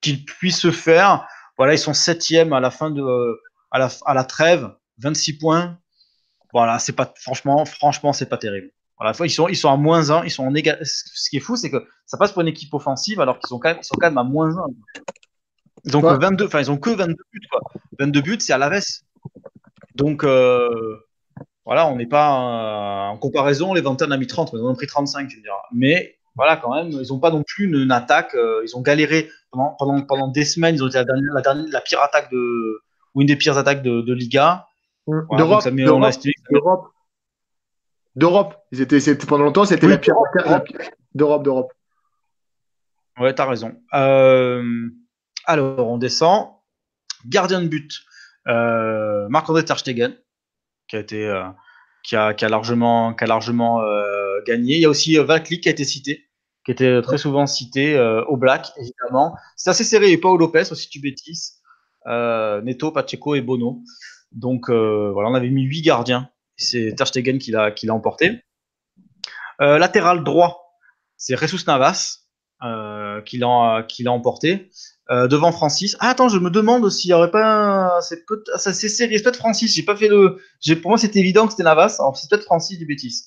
qu'ils 0.00 0.24
puissent 0.24 0.60
se 0.60 0.70
faire, 0.70 1.26
voilà, 1.58 1.74
ils 1.74 1.78
sont 1.78 1.94
septièmes 1.94 2.52
à 2.52 2.60
la 2.60 2.70
fin 2.70 2.90
de, 2.90 3.02
à 3.70 3.78
la, 3.78 3.88
à 4.06 4.14
la 4.14 4.24
trêve, 4.24 4.70
26 4.98 5.38
points. 5.38 5.78
Voilà, 6.52 6.78
c'est 6.78 6.92
pas, 6.92 7.12
franchement, 7.16 7.64
franchement, 7.64 8.12
c'est 8.12 8.28
pas 8.28 8.38
terrible. 8.38 8.70
Voilà, 8.96 9.12
ils 9.24 9.30
sont, 9.30 9.48
ils 9.48 9.56
sont 9.56 9.70
à 9.72 9.76
moins 9.76 10.10
1, 10.12 10.22
ils 10.24 10.30
sont 10.30 10.44
en 10.44 10.54
égal. 10.54 10.78
Ce 10.84 11.28
qui 11.28 11.38
est 11.38 11.40
fou, 11.40 11.56
c'est 11.56 11.70
que 11.70 11.84
ça 12.06 12.16
passe 12.16 12.30
pour 12.30 12.42
une 12.42 12.48
équipe 12.48 12.72
offensive 12.74 13.20
alors 13.20 13.40
qu'ils 13.40 13.48
sont 13.48 13.58
quand 13.58 13.70
même, 13.70 13.78
ils 13.80 13.84
sont 13.84 13.96
quand 13.98 14.06
même 14.06 14.18
à 14.18 14.22
moins 14.22 14.56
1. 14.56 14.66
Ils 15.84 15.96
ont 15.96 16.02
Ouais. 16.02 16.14
que 16.16 16.20
22, 16.20 16.46
enfin, 16.46 16.60
ils 16.60 16.70
ont 16.70 16.78
que 16.78 16.90
22 16.90 17.14
buts, 17.32 17.40
quoi. 17.50 17.60
22 17.98 18.20
buts, 18.22 18.36
c'est 18.40 18.52
à 18.52 18.58
la 18.58 18.68
veste. 18.68 19.04
Donc, 19.94 20.24
euh, 20.24 20.98
voilà, 21.64 21.86
on 21.86 21.96
n'est 21.96 22.06
pas 22.06 22.30
euh, 22.32 23.12
en 23.12 23.18
comparaison. 23.18 23.74
Les 23.74 23.80
21 23.80 24.10
a 24.10 24.16
mis 24.16 24.26
30, 24.26 24.52
mais 24.52 24.58
ils 24.60 24.62
en 24.64 24.70
ont 24.70 24.74
pris 24.74 24.86
35, 24.86 25.28
tu 25.28 25.36
me 25.38 25.42
diras. 25.42 25.62
Mais 25.72 26.16
voilà, 26.36 26.56
quand 26.56 26.74
même, 26.74 26.88
ils 26.90 27.08
n'ont 27.10 27.18
pas 27.20 27.30
non 27.30 27.42
plus 27.46 27.66
une, 27.66 27.76
une 27.76 27.92
attaque. 27.92 28.34
euh, 28.34 28.62
ils 28.64 28.76
ont 28.76 28.80
galéré 28.82 29.28
pendant, 29.50 29.76
pendant, 29.78 30.00
pendant 30.02 30.28
des 30.28 30.44
semaines. 30.44 30.74
Ils 30.74 30.82
ont 30.82 30.88
été 30.88 30.98
la, 30.98 31.04
dernière, 31.04 31.32
la, 31.34 31.40
dernière, 31.42 31.66
la 31.70 31.80
pire 31.80 32.00
attaque 32.02 32.30
de, 32.32 32.80
ou 33.14 33.20
une 33.20 33.26
des 33.26 33.36
pires 33.36 33.56
attaques 33.58 33.82
de, 33.82 34.00
de 34.00 34.12
Liga. 34.14 34.66
Voilà, 35.06 35.22
donc 35.28 35.38
D'Europe. 36.50 36.88
D'Europe. 38.16 38.56
Ils 38.72 38.80
étaient, 38.80 39.00
c'était- 39.00 39.26
pendant 39.26 39.44
longtemps, 39.44 39.64
c'était 39.64 39.86
Oui, 39.86 39.92
la 39.92 39.98
pire. 39.98 40.14
pire- 40.32 40.90
D'Europe, 41.14 41.42
d'Europe. 41.44 41.72
Ouais, 43.20 43.32
t'as 43.34 43.46
raison. 43.46 43.72
Euh, 43.92 44.88
alors, 45.46 45.88
on 45.88 45.98
descend. 45.98 46.48
Gardien 47.26 47.62
de 47.62 47.68
but, 47.68 48.02
euh, 48.48 49.28
Marc-André 49.28 49.64
Ter 49.64 49.78
Stegen, 49.78 50.14
qui 50.88 50.96
a 50.96 50.98
été, 50.98 51.26
euh, 51.26 51.44
qui 52.02 52.16
a, 52.16 52.28
a 52.28 52.48
largement, 52.48 53.14
a 53.16 53.84
euh, 53.84 54.42
gagné. 54.46 54.74
Il 54.74 54.80
y 54.80 54.84
a 54.84 54.90
aussi 54.90 55.16
Valklik 55.16 55.62
qui 55.62 55.68
a 55.68 55.72
été 55.72 55.84
cité, 55.84 56.28
qui 56.64 56.72
était 56.72 57.00
très 57.02 57.18
souvent 57.18 57.46
cité 57.46 57.98
au 58.28 58.36
Black, 58.36 58.72
évidemment. 58.76 59.36
C'est 59.56 59.70
assez 59.70 59.84
serré. 59.84 60.10
Et 60.10 60.18
Paul 60.18 60.38
Lopez 60.38 60.70
aussi 60.70 60.88
du 60.88 61.00
Betis, 61.00 61.52
euh, 62.06 62.60
Neto, 62.62 62.90
Pacheco 62.90 63.34
et 63.34 63.40
Bono. 63.40 63.82
Donc 64.32 64.68
voilà, 64.68 65.28
on 65.30 65.34
avait 65.34 65.50
mis 65.50 65.62
huit 65.62 65.82
gardiens. 65.82 66.28
C'est 66.56 66.94
Ter 66.96 67.06
Stegen 67.06 67.38
qui 67.38 67.50
l'a, 67.50 67.72
emporté. 67.90 68.42
Latéral 69.58 70.24
droit, 70.24 70.78
c'est 71.16 71.36
Jesus 71.36 71.64
Navas 71.66 72.24
l'a, 73.38 73.84
qui 73.88 74.02
l'a 74.02 74.12
emporté. 74.12 74.70
Euh, 75.10 75.28
devant 75.28 75.52
Francis. 75.52 75.96
Ah, 76.00 76.08
attends, 76.08 76.30
je 76.30 76.38
me 76.38 76.48
demande 76.48 76.88
s'il 76.88 77.10
y 77.10 77.12
aurait 77.12 77.30
pas. 77.30 78.00
C'est 78.00 78.24
peut 78.24 78.42
ah, 78.54 78.58
peut-être 78.64 79.36
Francis. 79.36 79.74
J'ai 79.74 79.82
pas 79.82 79.96
fait 79.96 80.08
le. 80.08 80.38
Pour 80.80 80.90
moi 80.90 80.98
c'était 80.98 81.18
évident 81.18 81.44
que 81.44 81.52
c'était 81.52 81.64
Navas. 81.64 81.96
Alors 81.98 82.16
c'est 82.16 82.30
peut-être 82.30 82.44
Francis 82.44 82.78
du 82.78 82.86
Betis. 82.86 83.26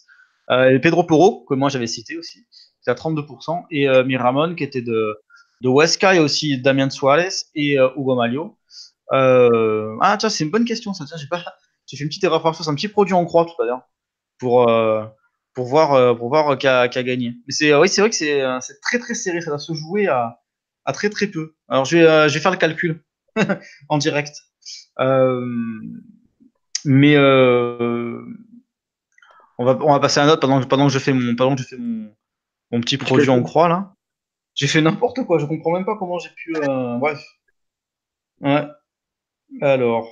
Euh, 0.49 0.71
et 0.71 0.79
Pedro 0.79 1.03
Porro 1.03 1.45
que 1.47 1.53
moi 1.53 1.69
j'avais 1.69 1.85
cité 1.85 2.17
aussi. 2.17 2.47
C'est 2.81 2.89
à 2.89 2.95
32%. 2.95 3.65
Et 3.69 3.87
euh, 3.87 4.03
Miramon 4.03 4.55
qui 4.55 4.63
était 4.63 4.81
de 4.81 5.15
de 5.61 5.69
Huesca. 5.69 6.09
A 6.09 6.21
aussi 6.21 6.59
Damien 6.59 6.89
Suarez 6.89 7.29
et 7.53 7.77
euh, 7.77 7.89
Hugo 7.95 8.15
Malio. 8.15 8.57
Euh, 9.13 9.95
ah 10.01 10.17
tiens, 10.17 10.29
c'est 10.29 10.45
une 10.45 10.51
bonne 10.51 10.65
question 10.65 10.93
ça. 10.93 11.05
Tiens, 11.05 11.17
j'ai 11.17 11.27
pas. 11.27 11.43
Fait 11.89 12.03
une 12.03 12.09
petite 12.09 12.23
erreur 12.23 12.41
parfois. 12.41 12.65
C'est 12.65 12.71
un 12.71 12.75
petit 12.75 12.87
produit 12.87 13.13
en 13.13 13.23
croix 13.23 13.45
tout 13.45 13.61
à 13.61 13.65
l'heure 13.65 13.81
pour 14.39 14.67
euh, 14.67 15.05
pour 15.57 15.65
voir 15.65 15.93
euh, 15.95 16.13
pour 16.13 16.29
voir 16.29 16.49
euh, 16.51 16.55
qui 16.55 16.67
a, 16.67 16.81
a 16.81 16.87
gagné. 17.03 17.29
Mais 17.47 17.51
c'est 17.57 17.73
oui 17.73 17.89
c'est 17.89 18.01
vrai 18.01 18.11
que 18.11 18.15
c'est 18.15 18.41
euh, 18.41 18.59
très 18.83 18.99
très 18.99 19.15
serré. 19.15 19.41
Ça 19.41 19.49
va 19.49 19.57
se 19.57 19.73
jouer 19.73 20.07
à 20.07 20.39
à 20.85 20.93
très 20.93 21.09
très 21.09 21.25
peu. 21.27 21.55
Alors 21.67 21.83
je 21.83 21.97
vais, 21.97 22.03
euh, 22.07 22.29
je 22.29 22.35
vais 22.35 22.39
faire 22.39 22.51
le 22.51 22.57
calcul 22.57 23.03
en 23.89 23.97
direct. 23.97 24.35
Euh, 24.99 25.43
mais 26.85 27.15
euh, 27.15 28.21
on, 29.57 29.65
va, 29.65 29.77
on 29.81 29.91
va 29.93 29.99
passer 29.99 30.19
à 30.19 30.25
un 30.25 30.29
autre 30.29 30.41
pendant, 30.41 30.61
que- 30.61 30.67
pendant 30.67 30.87
que 30.87 30.93
je 30.93 30.99
fais 30.99 31.11
mon, 31.13 31.35
pendant 31.35 31.55
que 31.55 31.61
je 31.63 31.67
fais 31.67 31.77
mon, 31.77 32.13
mon 32.71 32.79
petit 32.81 32.97
produit 32.97 33.29
en 33.29 33.41
croix 33.41 33.67
là. 33.67 33.93
J'ai 34.53 34.67
fait 34.67 34.81
n'importe 34.81 35.23
quoi, 35.25 35.39
je 35.39 35.45
comprends 35.45 35.71
même 35.73 35.85
pas 35.85 35.97
comment 35.97 36.19
j'ai 36.19 36.29
pu. 36.35 36.55
euh, 36.55 36.97
bref. 36.97 37.19
Ouais. 38.41 38.65
Alors. 39.61 40.07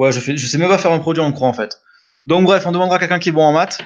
Ouais, 0.00 0.12
je, 0.12 0.20
fais, 0.20 0.34
je 0.34 0.46
sais 0.46 0.56
même 0.56 0.70
pas 0.70 0.78
faire 0.78 0.92
un 0.92 0.98
produit 0.98 1.22
en 1.22 1.30
croix 1.30 1.46
en 1.46 1.52
fait. 1.52 1.82
Donc 2.26 2.44
bref, 2.44 2.64
on 2.64 2.72
demandera 2.72 2.96
à 2.96 2.98
quelqu'un 2.98 3.18
qui 3.18 3.28
est 3.28 3.32
bon 3.32 3.42
en 3.42 3.52
maths. 3.52 3.82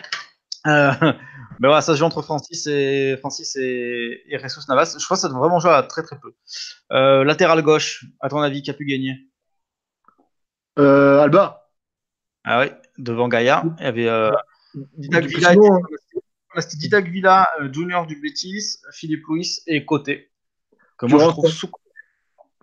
Euh, 0.68 0.92
mais 1.58 1.66
voilà, 1.66 1.80
ça 1.80 1.92
se 1.92 1.98
joue 1.98 2.04
entre 2.04 2.22
Francis 2.22 2.68
et 2.68 3.16
Francis 3.18 3.56
et, 3.56 4.22
et 4.28 4.38
Jesus 4.38 4.60
Navas. 4.68 4.94
Je 4.96 5.04
crois 5.04 5.16
que 5.16 5.22
ça 5.22 5.28
doit 5.28 5.40
vraiment 5.40 5.58
jouer 5.58 5.72
à 5.72 5.82
très 5.82 6.04
très 6.04 6.16
peu. 6.20 6.32
Euh, 6.92 7.24
latéral 7.24 7.60
gauche, 7.62 8.04
à 8.20 8.28
ton 8.28 8.38
avis, 8.38 8.62
qui 8.62 8.70
a 8.70 8.74
pu 8.74 8.84
gagner? 8.84 9.28
Euh, 10.78 11.18
Alba. 11.18 11.68
Ah 12.44 12.60
oui, 12.60 12.66
devant 12.96 13.26
Gaïa, 13.26 13.64
il 13.80 13.84
y 13.84 13.86
avait 13.88 14.06
euh, 14.06 14.30
euh, 17.60 17.72
Junior 17.72 18.06
du 18.06 18.20
Betis, 18.20 18.78
Philippe 18.92 19.24
Louis 19.26 19.58
et 19.66 19.84
Côté. 19.84 20.30
Que 20.96 21.06
moi 21.06 21.18
je 21.18 21.26
trouve 21.30 21.50
sous 21.50 21.68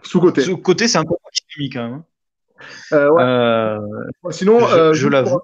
Sous-côté. 0.04 0.41
sous 0.41 0.58
Côté, 0.58 0.88
c'est 0.88 0.99
un 0.99 1.04
peu 1.04 1.16
chimique 1.49 1.74
quand 1.74 1.89
même. 1.89 2.04
Euh, 2.93 3.09
ouais. 3.09 3.24
Euh, 3.24 3.80
Sinon, 4.32 4.59
je- 4.59 4.76
euh, 4.76 4.93
je 4.93 4.99
juste 4.99 5.12
l'avoue. 5.12 5.30
pour, 5.30 5.41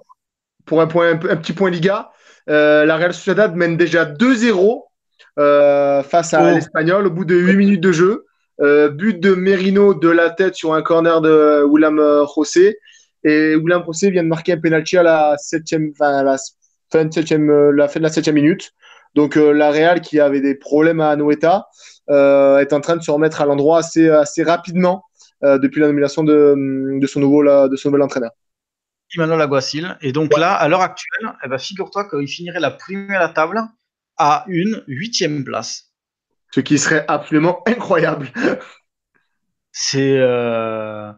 pour 0.66 0.80
un, 0.82 0.86
point, 0.86 1.10
un, 1.12 1.36
petit 1.36 1.52
point 1.52 1.70
Liga, 1.70 2.10
la 2.46 2.96
Real 2.96 3.12
Sociedad 3.14 3.54
mène 3.54 3.76
déjà 3.76 4.04
2-0 4.04 4.84
euh, 5.38 6.02
face 6.02 6.34
à 6.34 6.40
Oh. 6.42 6.54
l'Espagnol 6.54 7.06
au 7.06 7.10
bout 7.10 7.24
de 7.24 7.36
8 7.36 7.56
minutes 7.56 7.80
de 7.82 7.92
jeu. 7.92 8.24
Euh, 8.60 8.88
but 8.88 9.20
de 9.20 9.34
Merino 9.34 9.94
de 9.94 10.08
la 10.08 10.30
tête 10.30 10.56
sur 10.56 10.74
un 10.74 10.82
corner 10.82 11.20
de 11.20 11.62
William 11.64 12.00
José. 12.34 12.76
Et 13.24 13.54
William 13.54 13.84
José 13.86 14.10
vient 14.10 14.24
de 14.24 14.28
marquer 14.28 14.54
un 14.54 14.60
penalty 14.60 14.96
à 14.96 15.02
la, 15.04 15.36
septième, 15.38 15.90
enfin, 15.92 16.18
à 16.18 16.22
la, 16.24 16.36
fin 16.90 17.04
de 17.04 17.12
septième, 17.12 17.70
la 17.70 17.86
fin 17.88 18.00
de 18.00 18.04
la 18.04 18.10
septième 18.10 18.34
minute. 18.34 18.72
Donc 19.14 19.36
euh, 19.36 19.52
la 19.52 19.70
Real, 19.70 20.00
qui 20.00 20.18
avait 20.20 20.40
des 20.40 20.54
problèmes 20.54 21.00
à 21.00 21.10
Anoeta, 21.10 21.68
euh, 22.10 22.58
est 22.58 22.72
en 22.72 22.80
train 22.80 22.96
de 22.96 23.02
se 23.02 23.10
remettre 23.10 23.40
à 23.40 23.46
l'endroit 23.46 23.78
assez, 23.78 24.08
assez 24.08 24.42
rapidement 24.42 25.04
euh, 25.44 25.58
depuis 25.58 25.80
la 25.80 25.86
nomination 25.86 26.24
de, 26.24 26.98
de, 27.00 27.06
son 27.06 27.20
nouveau, 27.20 27.42
de 27.68 27.76
son 27.76 27.88
nouvel 27.88 28.02
entraîneur. 28.02 28.32
Emmanuel 29.14 29.40
Aguacil. 29.40 29.96
Et 30.02 30.12
donc 30.12 30.36
là, 30.36 30.54
à 30.54 30.68
l'heure 30.68 30.82
actuelle, 30.82 31.32
eh 31.44 31.48
ben, 31.48 31.58
figure-toi 31.58 32.08
qu'il 32.08 32.28
finirait 32.28 32.60
la 32.60 32.70
première 32.70 33.20
à 33.20 33.26
la 33.26 33.28
table 33.30 33.60
à 34.16 34.44
une 34.48 34.82
huitième 34.86 35.44
place. 35.44 35.92
Ce 36.52 36.60
qui 36.60 36.78
serait 36.78 37.04
absolument 37.08 37.62
incroyable. 37.66 38.30
C'est 39.70 40.16
euh... 40.18 41.12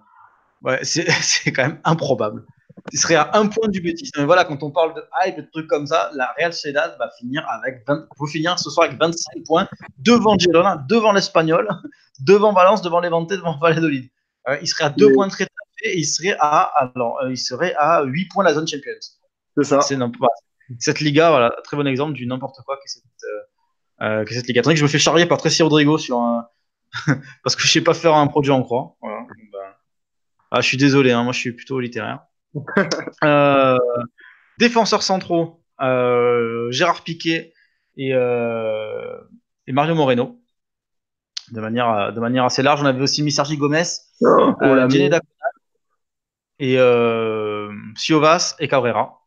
ouais, 0.63 0.81
c'est 0.83 1.07
quand 1.53 1.67
même 1.67 1.81
improbable. 1.85 2.45
Il 2.93 2.99
serait 2.99 3.15
à 3.17 3.31
un 3.35 3.47
point 3.49 3.69
du 3.69 3.81
Betis. 3.81 4.11
Mais 4.17 4.25
voilà, 4.25 4.45
quand 4.45 4.63
on 4.63 4.71
parle 4.71 4.95
de 4.95 5.03
hype 5.25 5.39
et 5.39 5.43
de 5.43 5.51
trucs 5.51 5.67
comme 5.69 5.87
ça, 5.87 6.11
la 6.15 6.33
Real 6.39 6.53
Sociedad 6.53 6.97
va 6.99 7.11
finir 7.19 7.47
avec 7.49 7.85
20... 7.87 8.07
faut 8.17 8.27
finir 8.27 8.59
ce 8.59 8.71
soir 8.71 8.87
avec 8.87 8.99
25 8.99 9.45
points 9.47 9.69
devant 9.99 10.37
Girona, 10.39 10.85
devant 10.89 11.13
l'Espagnol, 11.13 11.69
devant 12.21 12.53
Valence, 12.53 12.83
devant 12.83 13.01
Levante, 13.01 13.31
devant 13.31 13.59
Valladolid. 13.59 14.09
Euh, 14.49 14.59
il 14.63 14.67
serait 14.69 14.85
à 14.85 14.91
deux 14.91 15.07
Oui. 15.09 15.15
points 15.15 15.27
de 15.27 15.33
très 15.33 15.47
et 15.83 15.99
il 15.99 16.05
serait 16.05 16.37
à 16.39 16.61
alors 16.63 17.21
euh, 17.23 17.31
il 17.31 17.39
serait 17.39 17.75
à 17.79 18.03
8 18.03 18.27
points 18.29 18.45
de 18.45 18.49
la 18.49 18.55
zone 18.55 18.69
Champions. 18.69 18.93
C'est 19.57 19.65
ça. 19.65 19.81
C'est 19.81 19.99
cette 20.79 21.01
Liga, 21.01 21.31
voilà, 21.31 21.55
très 21.65 21.77
bon 21.77 21.87
exemple 21.87 22.13
du 22.13 22.27
n'importe 22.27 22.61
quoi 22.65 22.77
que 22.77 22.83
cette, 22.87 23.03
euh, 24.03 24.25
que 24.25 24.33
cette 24.35 24.47
Liga. 24.47 24.63
Tandis 24.63 24.75
que 24.75 24.79
je 24.81 24.85
me 24.85 24.89
fais 24.89 24.99
charrier 24.99 25.27
par 25.27 25.39
Tracy 25.39 25.63
Rodrigo 25.63 25.99
sur 25.99 26.19
un... 26.21 26.47
parce 27.45 27.57
que 27.57 27.63
je 27.63 27.69
sais 27.69 27.81
pas 27.81 27.95
faire 27.95 28.15
un 28.15 28.27
produit 28.29 28.53
en 28.53 28.63
croix. 28.63 28.97
Voilà. 29.01 29.27
Bah, 29.53 29.59
Ah, 30.51 30.61
je 30.61 30.67
suis 30.69 30.77
désolé, 30.77 31.13
hein, 31.13 31.23
moi 31.25 31.33
je 31.33 31.39
suis 31.41 31.53
plutôt 31.53 31.81
littéraire. 31.81 32.21
euh, 33.25 33.79
défenseurs 34.59 35.03
centraux, 35.03 35.63
euh, 35.81 36.71
Gérard 36.71 37.03
Piquet 37.03 37.53
et, 37.97 38.15
euh, 38.15 39.19
et 39.67 39.73
Mario 39.73 39.95
Moreno. 39.95 40.41
De 41.53 41.61
manière, 41.61 42.13
de 42.13 42.21
manière 42.21 42.45
assez 42.45 42.63
large, 42.63 42.81
on 42.81 42.87
avait 42.87 43.03
aussi 43.03 43.23
mis 43.23 43.33
Sergi 43.33 43.57
Gomez, 43.57 43.83
Oh, 44.23 44.55
et 46.61 46.77
Siovas 47.97 48.55
et 48.61 48.69
Cabrera. 48.69 49.21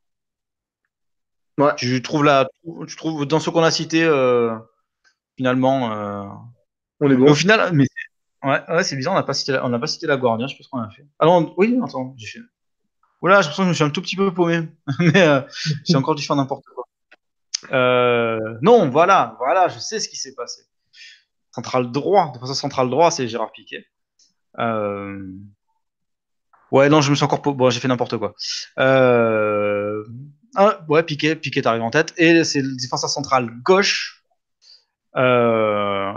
Ouais. 1.57 1.73
Je 1.77 1.97
trouve 1.97 2.23
la, 2.23 2.47
je 2.87 2.95
trouve 2.95 3.25
dans 3.25 3.39
ce 3.39 3.49
qu'on 3.49 3.63
a 3.63 3.71
cité 3.71 4.07
finalement. 5.35 5.89
On 6.99 7.09
est 7.09 7.09
mais 7.09 7.15
bon. 7.17 7.31
au 7.31 7.35
final, 7.35 7.71
mais 7.73 7.85
c'est- 7.85 8.47
ouais, 8.47 8.61
ouais, 8.69 8.83
c'est 8.83 8.95
bizarre, 8.95 9.13
on 9.13 9.17
n'a 9.17 9.23
pas 9.23 9.33
cité, 9.33 9.51
la- 9.51 9.65
on 9.65 9.69
n'a 9.69 9.79
pas 9.79 9.87
cité 9.87 10.07
la 10.07 10.15
Guardia. 10.17 10.47
Je 10.47 10.53
sais 10.53 10.57
pas 10.57 10.63
ce 10.63 10.69
qu'on 10.69 10.79
a 10.79 10.89
fait. 10.89 11.05
Ah 11.19 11.25
non, 11.25 11.53
oui, 11.57 11.77
attends, 11.83 12.13
j'ai 12.17 12.27
fait. 12.27 12.39
Oula, 13.23 13.35
j'ai 13.41 13.47
l'impression 13.47 13.63
que 13.63 13.69
je 13.69 13.75
suis 13.75 13.83
un 13.85 13.89
tout 13.89 14.01
petit 14.01 14.17
peu 14.17 14.33
paumé, 14.33 14.67
mais 14.99 15.21
euh, 15.21 15.41
j'ai 15.85 15.95
encore 15.95 16.13
dû 16.13 16.23
faire 16.23 16.35
n'importe 16.35 16.65
quoi. 16.75 16.85
Euh, 17.71 18.57
non, 18.61 18.89
voilà, 18.89 19.37
voilà, 19.39 19.69
je 19.69 19.79
sais 19.79 20.01
ce 20.01 20.09
qui 20.09 20.17
s'est 20.17 20.35
passé. 20.35 20.63
Central 21.55 21.89
droit, 21.89 22.33
de 22.33 22.39
façon 22.39 22.53
centrale 22.53 22.89
droit, 22.89 23.11
c'est 23.11 23.29
Gérard 23.29 23.53
Piquet. 23.53 23.85
Euh... 24.59 25.25
Ouais, 26.71 26.89
non, 26.89 26.99
je 26.99 27.11
me 27.11 27.15
suis 27.15 27.23
encore. 27.23 27.39
Bon, 27.39 27.69
j'ai 27.69 27.79
fait 27.79 27.87
n'importe 27.87 28.17
quoi. 28.17 28.33
Euh... 28.77 30.03
Ah, 30.55 30.81
ouais, 30.89 31.03
Piquet, 31.03 31.37
Piquet 31.37 31.61
est 31.61 31.67
arrivé 31.67 31.85
en 31.85 31.91
tête. 31.91 32.13
Et 32.17 32.43
c'est 32.43 32.61
le 32.61 32.75
défenseur 32.75 33.09
central 33.09 33.49
gauche. 33.63 34.25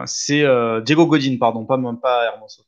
C'est 0.07 0.45
Diego 0.83 1.07
Godin, 1.07 1.37
pardon, 1.39 1.65
pas, 1.67 1.79
pas 2.03 2.25
Hermoso. 2.25 2.63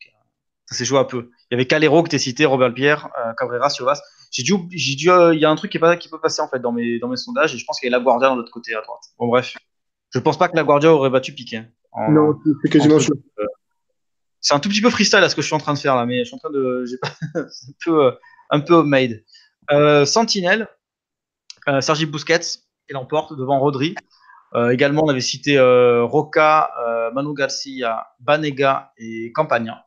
Ça 0.66 0.76
s'est 0.76 0.84
joué 0.84 0.98
un 0.98 1.04
peu. 1.04 1.30
Il 1.50 1.52
y 1.52 1.54
avait 1.54 1.66
Calero 1.66 2.02
que 2.04 2.10
t'es 2.10 2.18
cité, 2.18 2.44
Robert 2.44 2.72
Pierre, 2.72 3.08
Cabrera, 3.36 3.70
Siovas. 3.70 4.00
J'ai 4.30 4.42
dû, 4.42 4.54
j'ai 4.70 4.94
dû, 4.94 5.10
euh, 5.10 5.34
il 5.34 5.40
y 5.40 5.44
a 5.44 5.50
un 5.50 5.54
truc 5.56 5.70
qui, 5.70 5.78
est 5.78 5.80
pas, 5.80 5.96
qui 5.96 6.08
peut 6.08 6.20
passer 6.20 6.42
en 6.42 6.48
fait 6.48 6.58
dans 6.58 6.72
mes, 6.72 6.98
dans 6.98 7.08
mes 7.08 7.16
sondages 7.16 7.54
et 7.54 7.58
je 7.58 7.64
pense 7.64 7.80
qu'il 7.80 7.90
y 7.90 7.94
a 7.94 7.96
la 7.96 8.02
Guardia 8.02 8.30
de 8.30 8.36
l'autre 8.36 8.52
côté 8.52 8.74
à 8.74 8.80
droite. 8.82 9.00
Bon, 9.18 9.26
bref. 9.28 9.56
Je 10.10 10.18
pense 10.18 10.38
pas 10.38 10.48
que 10.48 10.56
la 10.56 10.64
Guardia 10.64 10.92
aurait 10.92 11.10
battu 11.10 11.32
Piquet. 11.34 11.64
En- 11.92 12.10
Non, 12.10 12.38
c'est 12.62 12.70
quasiment 12.70 12.98
sûr. 12.98 13.14
c'est 14.40 14.54
un 14.54 14.60
tout 14.60 14.68
petit 14.68 14.80
peu 14.80 14.90
freestyle 14.90 15.22
à 15.22 15.28
ce 15.28 15.34
que 15.34 15.42
je 15.42 15.46
suis 15.46 15.54
en 15.56 15.58
train 15.60 15.74
de 15.74 15.78
faire 15.78 15.96
là, 15.96 16.06
mais 16.06 16.20
je 16.20 16.24
suis 16.24 16.34
en 16.34 16.38
train 16.38 16.50
de, 16.50 16.84
j'ai 16.86 16.98
pas, 16.98 17.08
c'est 17.50 17.68
un 17.70 17.74
peu, 17.84 18.04
euh, 18.06 18.10
un 18.50 18.60
peu 18.60 18.74
homemade. 18.74 19.22
Euh, 19.70 20.04
Sentinelle, 20.06 20.68
euh, 21.68 21.80
Sergi 21.80 22.06
Busquets, 22.06 22.40
il 22.88 22.94
l'emporte 22.94 23.36
devant 23.36 23.58
Rodri. 23.58 23.94
Euh, 24.54 24.70
également, 24.70 25.02
on 25.04 25.08
avait 25.08 25.20
cité 25.20 25.58
euh, 25.58 26.04
Roca, 26.04 26.70
euh, 26.86 27.10
Manu 27.12 27.34
Garcia, 27.34 28.06
Banega 28.20 28.92
et 28.96 29.30
Campagna. 29.32 29.84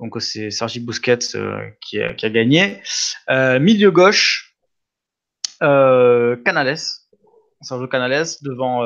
Donc 0.00 0.20
c'est 0.20 0.50
Sergi 0.50 0.80
Busquets 0.80 1.36
euh, 1.36 1.70
qui, 1.80 2.00
a, 2.00 2.12
gagné. 2.30 2.82
Euh, 3.30 3.58
milieu 3.60 3.90
gauche, 3.90 4.56
euh, 5.62 6.36
Canales, 6.44 6.78
Sergio 7.60 7.86
Canales 7.86 8.26
devant 8.42 8.82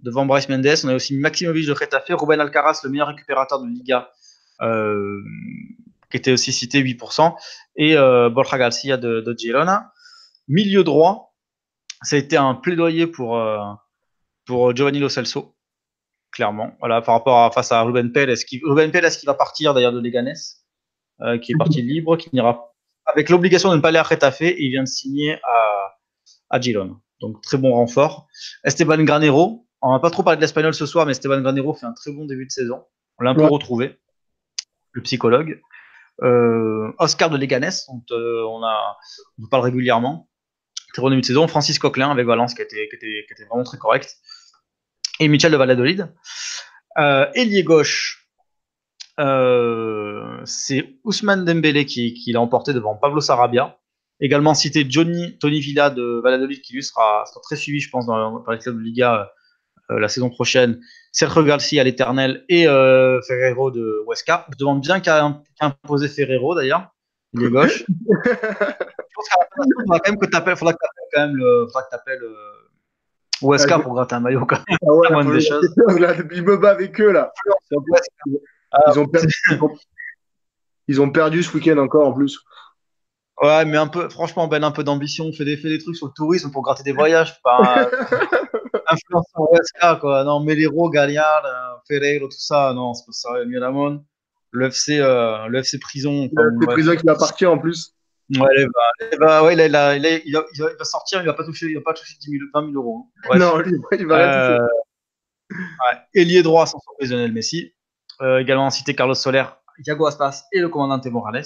devant 0.00 0.24
Bryce 0.24 0.48
Mendes. 0.48 0.66
On 0.84 0.88
a 0.88 0.94
aussi 0.94 1.16
Maximovic 1.16 1.66
de 1.66 1.72
Retafe, 1.72 2.10
Ruben 2.10 2.40
Alcaraz, 2.40 2.80
le 2.84 2.90
meilleur 2.90 3.08
récupérateur 3.08 3.60
de 3.60 3.68
Liga, 3.68 4.10
qui 6.10 6.16
était 6.16 6.32
aussi 6.32 6.52
cité 6.52 6.82
8%, 6.82 7.34
et 7.76 7.94
Borja 7.94 8.58
Garcia 8.58 8.96
de, 8.96 9.20
de 9.20 9.34
Girona. 9.38 9.92
Milieu 10.48 10.82
droit, 10.82 11.34
ça 12.02 12.16
a 12.16 12.18
été 12.18 12.36
un 12.36 12.54
plaidoyer 12.54 13.06
pour, 13.06 13.40
pour 14.46 14.74
Giovanni 14.74 14.98
Lo 14.98 15.10
Celso, 15.10 15.54
clairement. 16.40 16.74
Voilà, 16.78 17.02
par 17.02 17.16
rapport 17.16 17.44
à 17.44 17.50
face 17.50 17.70
à 17.70 17.82
Ruben 17.82 18.12
Pell, 18.12 18.30
est-ce 18.30 18.46
qu'il 18.46 18.62
Ruben 18.64 18.90
Pell, 18.90 19.04
est-ce 19.04 19.18
qu'il 19.18 19.26
va 19.26 19.34
partir 19.34 19.74
d'ailleurs 19.74 19.92
de 19.92 20.00
Leganés, 20.00 20.32
euh, 21.20 21.36
qui 21.38 21.52
est 21.52 21.54
parti 21.54 21.82
libre, 21.82 22.16
qui 22.16 22.30
n'ira 22.32 22.72
avec 23.04 23.28
l'obligation 23.28 23.70
de 23.70 23.76
ne 23.76 23.82
pas 23.82 23.88
aller 23.88 23.98
à 23.98 24.02
Retafe, 24.02 24.40
et 24.40 24.64
il 24.64 24.70
vient 24.70 24.84
de 24.84 24.88
signer 24.88 25.38
à, 25.42 25.98
à 26.48 26.58
Girona. 26.58 26.94
Donc 27.20 27.42
très 27.42 27.58
bon 27.58 27.74
renfort. 27.74 28.26
Esteban 28.64 29.04
Granero, 29.04 29.66
on 29.82 29.92
va 29.92 29.98
pas 29.98 30.08
trop 30.08 30.22
parler 30.22 30.38
de 30.38 30.40
l'espagnol 30.40 30.72
ce 30.72 30.86
soir, 30.86 31.04
mais 31.04 31.12
Esteban 31.12 31.42
Granero 31.42 31.74
fait 31.74 31.84
un 31.84 31.92
très 31.92 32.10
bon 32.10 32.24
début 32.24 32.46
de 32.46 32.50
saison. 32.50 32.86
On 33.18 33.24
l'a 33.24 33.32
un 33.32 33.34
peu 33.34 33.44
retrouvé, 33.44 33.98
le 34.92 35.02
psychologue. 35.02 35.60
Euh, 36.22 36.90
Oscar 36.98 37.28
de 37.28 37.36
Leganés, 37.36 37.84
dont 37.86 38.02
euh, 38.12 38.44
on, 38.48 38.62
a, 38.64 38.96
on 39.42 39.46
parle 39.48 39.64
régulièrement. 39.64 40.30
Très 40.94 41.02
bon 41.02 41.10
début 41.10 41.20
de 41.20 41.26
saison. 41.26 41.46
Francis 41.48 41.78
Coquelin 41.78 42.10
avec 42.10 42.24
Valence, 42.24 42.54
qui 42.54 42.62
était, 42.62 42.88
qui 42.88 42.96
était, 42.96 43.26
qui 43.26 43.32
était 43.34 43.44
vraiment 43.44 43.64
très 43.64 43.76
correct. 43.76 44.16
Et 45.20 45.28
Michel 45.28 45.52
de 45.52 45.56
Valladolid. 45.56 46.12
Euh, 46.98 47.26
ailier 47.34 47.62
gauche, 47.62 48.26
euh, 49.20 50.40
c'est 50.44 50.96
Ousmane 51.04 51.44
Dembélé 51.44 51.86
qui, 51.86 52.14
qui 52.14 52.32
l'a 52.32 52.40
emporté 52.40 52.72
devant 52.72 52.96
Pablo 52.96 53.20
Sarabia. 53.20 53.78
Également 54.18 54.54
cité 54.54 54.84
Johnny, 54.88 55.38
Tony 55.38 55.60
Villa 55.60 55.90
de 55.90 56.20
Valladolid, 56.24 56.60
qui 56.62 56.74
lui 56.74 56.82
sera, 56.82 57.24
sera 57.26 57.40
très 57.42 57.56
suivi, 57.56 57.80
je 57.80 57.90
pense, 57.90 58.06
dans, 58.06 58.40
dans 58.40 58.50
les 58.50 58.58
clubs 58.58 58.76
de 58.76 58.82
Liga 58.82 59.30
euh, 59.90 59.98
la 59.98 60.08
saison 60.08 60.30
prochaine. 60.30 60.80
Sergio 61.12 61.42
Garcia 61.42 61.80
à 61.80 61.84
l'éternel 61.84 62.44
et 62.48 62.68
euh, 62.68 63.20
Ferrero 63.22 63.70
de 63.70 64.04
Huesca. 64.06 64.46
Je 64.52 64.56
demande 64.56 64.80
bien 64.80 65.00
qu'à 65.00 65.20
qu 65.20 65.64
imposer 65.64 66.08
Ferrero 66.08 66.54
d'ailleurs. 66.54 66.94
Il 67.32 67.44
est 67.44 67.50
gauche. 67.50 67.84
je 67.88 68.34
pense 69.14 69.28
faudra 69.80 70.00
quand 70.00 70.10
même 70.10 70.18
que 70.18 70.26
tu 70.26 70.36
appelles, 70.36 70.56
quand 70.56 70.72
même 71.16 71.36
le, 71.36 71.66
faudra 71.66 71.82
que 71.82 72.69
euh, 73.42 73.48
Huesca 73.48 73.78
pour 73.78 73.94
gratter 73.94 74.14
un 74.14 74.20
maillot 74.20 74.46
quand 74.46 74.60
même. 74.68 74.78
Ah 74.86 74.92
ouais, 74.92 75.08
la 75.24 75.32
des 75.32 75.40
choses. 75.40 75.74
Là, 75.98 76.14
il 76.32 76.42
me 76.42 76.56
bat 76.56 76.70
avec 76.70 77.00
eux 77.00 77.12
là. 77.12 77.32
Ils 77.70 78.98
ont, 78.98 79.06
perdu, 79.06 79.34
ils 80.86 81.00
ont 81.00 81.10
perdu 81.10 81.42
ce 81.42 81.52
week-end 81.56 81.78
encore 81.78 82.06
en 82.06 82.12
plus. 82.12 82.38
Ouais, 83.42 83.64
mais 83.64 83.78
un 83.78 83.86
peu, 83.86 84.08
franchement, 84.10 84.48
Ben, 84.48 84.62
un 84.62 84.70
peu 84.70 84.84
d'ambition. 84.84 85.32
Fait 85.32 85.44
des, 85.44 85.56
fait 85.56 85.68
des 85.68 85.78
trucs 85.78 85.96
sur 85.96 86.06
le 86.06 86.12
tourisme 86.14 86.50
pour 86.50 86.62
gratter 86.62 86.82
des 86.82 86.92
voyages. 86.92 87.40
Pas 87.42 87.58
influenceur 88.88 89.50
OSK, 89.50 90.00
quoi. 90.00 90.24
Non, 90.24 90.40
Melero, 90.40 90.90
Galliard, 90.90 91.42
Ferreiro, 91.88 92.26
tout 92.26 92.36
ça. 92.38 92.72
Non, 92.74 92.92
c'est 92.92 93.06
pas 93.06 93.12
ça. 93.12 93.44
Miramon. 93.46 94.04
Le 94.52 94.66
FC, 94.66 94.98
euh, 94.98 95.46
le 95.46 95.58
FC 95.60 95.78
Prison. 95.78 96.28
Le 96.32 96.56
FC 96.56 96.66
Prison 96.66 96.96
qui 96.96 97.06
va 97.06 97.14
partir 97.14 97.52
en 97.52 97.58
plus. 97.58 97.94
Ouais, 98.38 98.46
ouais, 98.46 98.62
il, 98.62 99.72
va, 99.72 99.96
il, 99.96 100.32
va, 100.78 100.84
sortir, 100.84 101.20
il 101.20 101.26
va 101.26 101.34
pas 101.34 101.44
toucher, 101.44 101.66
il 101.66 101.74
va 101.74 101.80
pas 101.80 101.94
toucher 101.94 102.14
10 102.20 102.30
000, 102.30 102.44
20 102.54 102.72
000 102.72 102.74
euros. 102.74 103.06
Hein. 103.28 103.38
Non, 103.38 103.58
lui, 103.58 103.72
il 103.98 104.06
va 104.06 104.16
rien 104.16 104.26
toucher. 104.26 104.60
Euh, 104.60 105.56
ouais. 105.56 105.98
Ailier 106.14 106.42
droit 106.42 106.66
sans 106.66 106.78
surprise 106.78 107.10
Lionel 107.10 107.32
Messi. 107.32 107.72
Euh, 108.22 108.38
également 108.38 108.68
cité 108.68 108.94
Carlos 108.94 109.14
Soler, 109.14 109.44
Thiago 109.82 110.06
Aspas 110.06 110.44
et 110.52 110.60
le 110.60 110.68
commandant 110.68 111.00
Morales. 111.10 111.42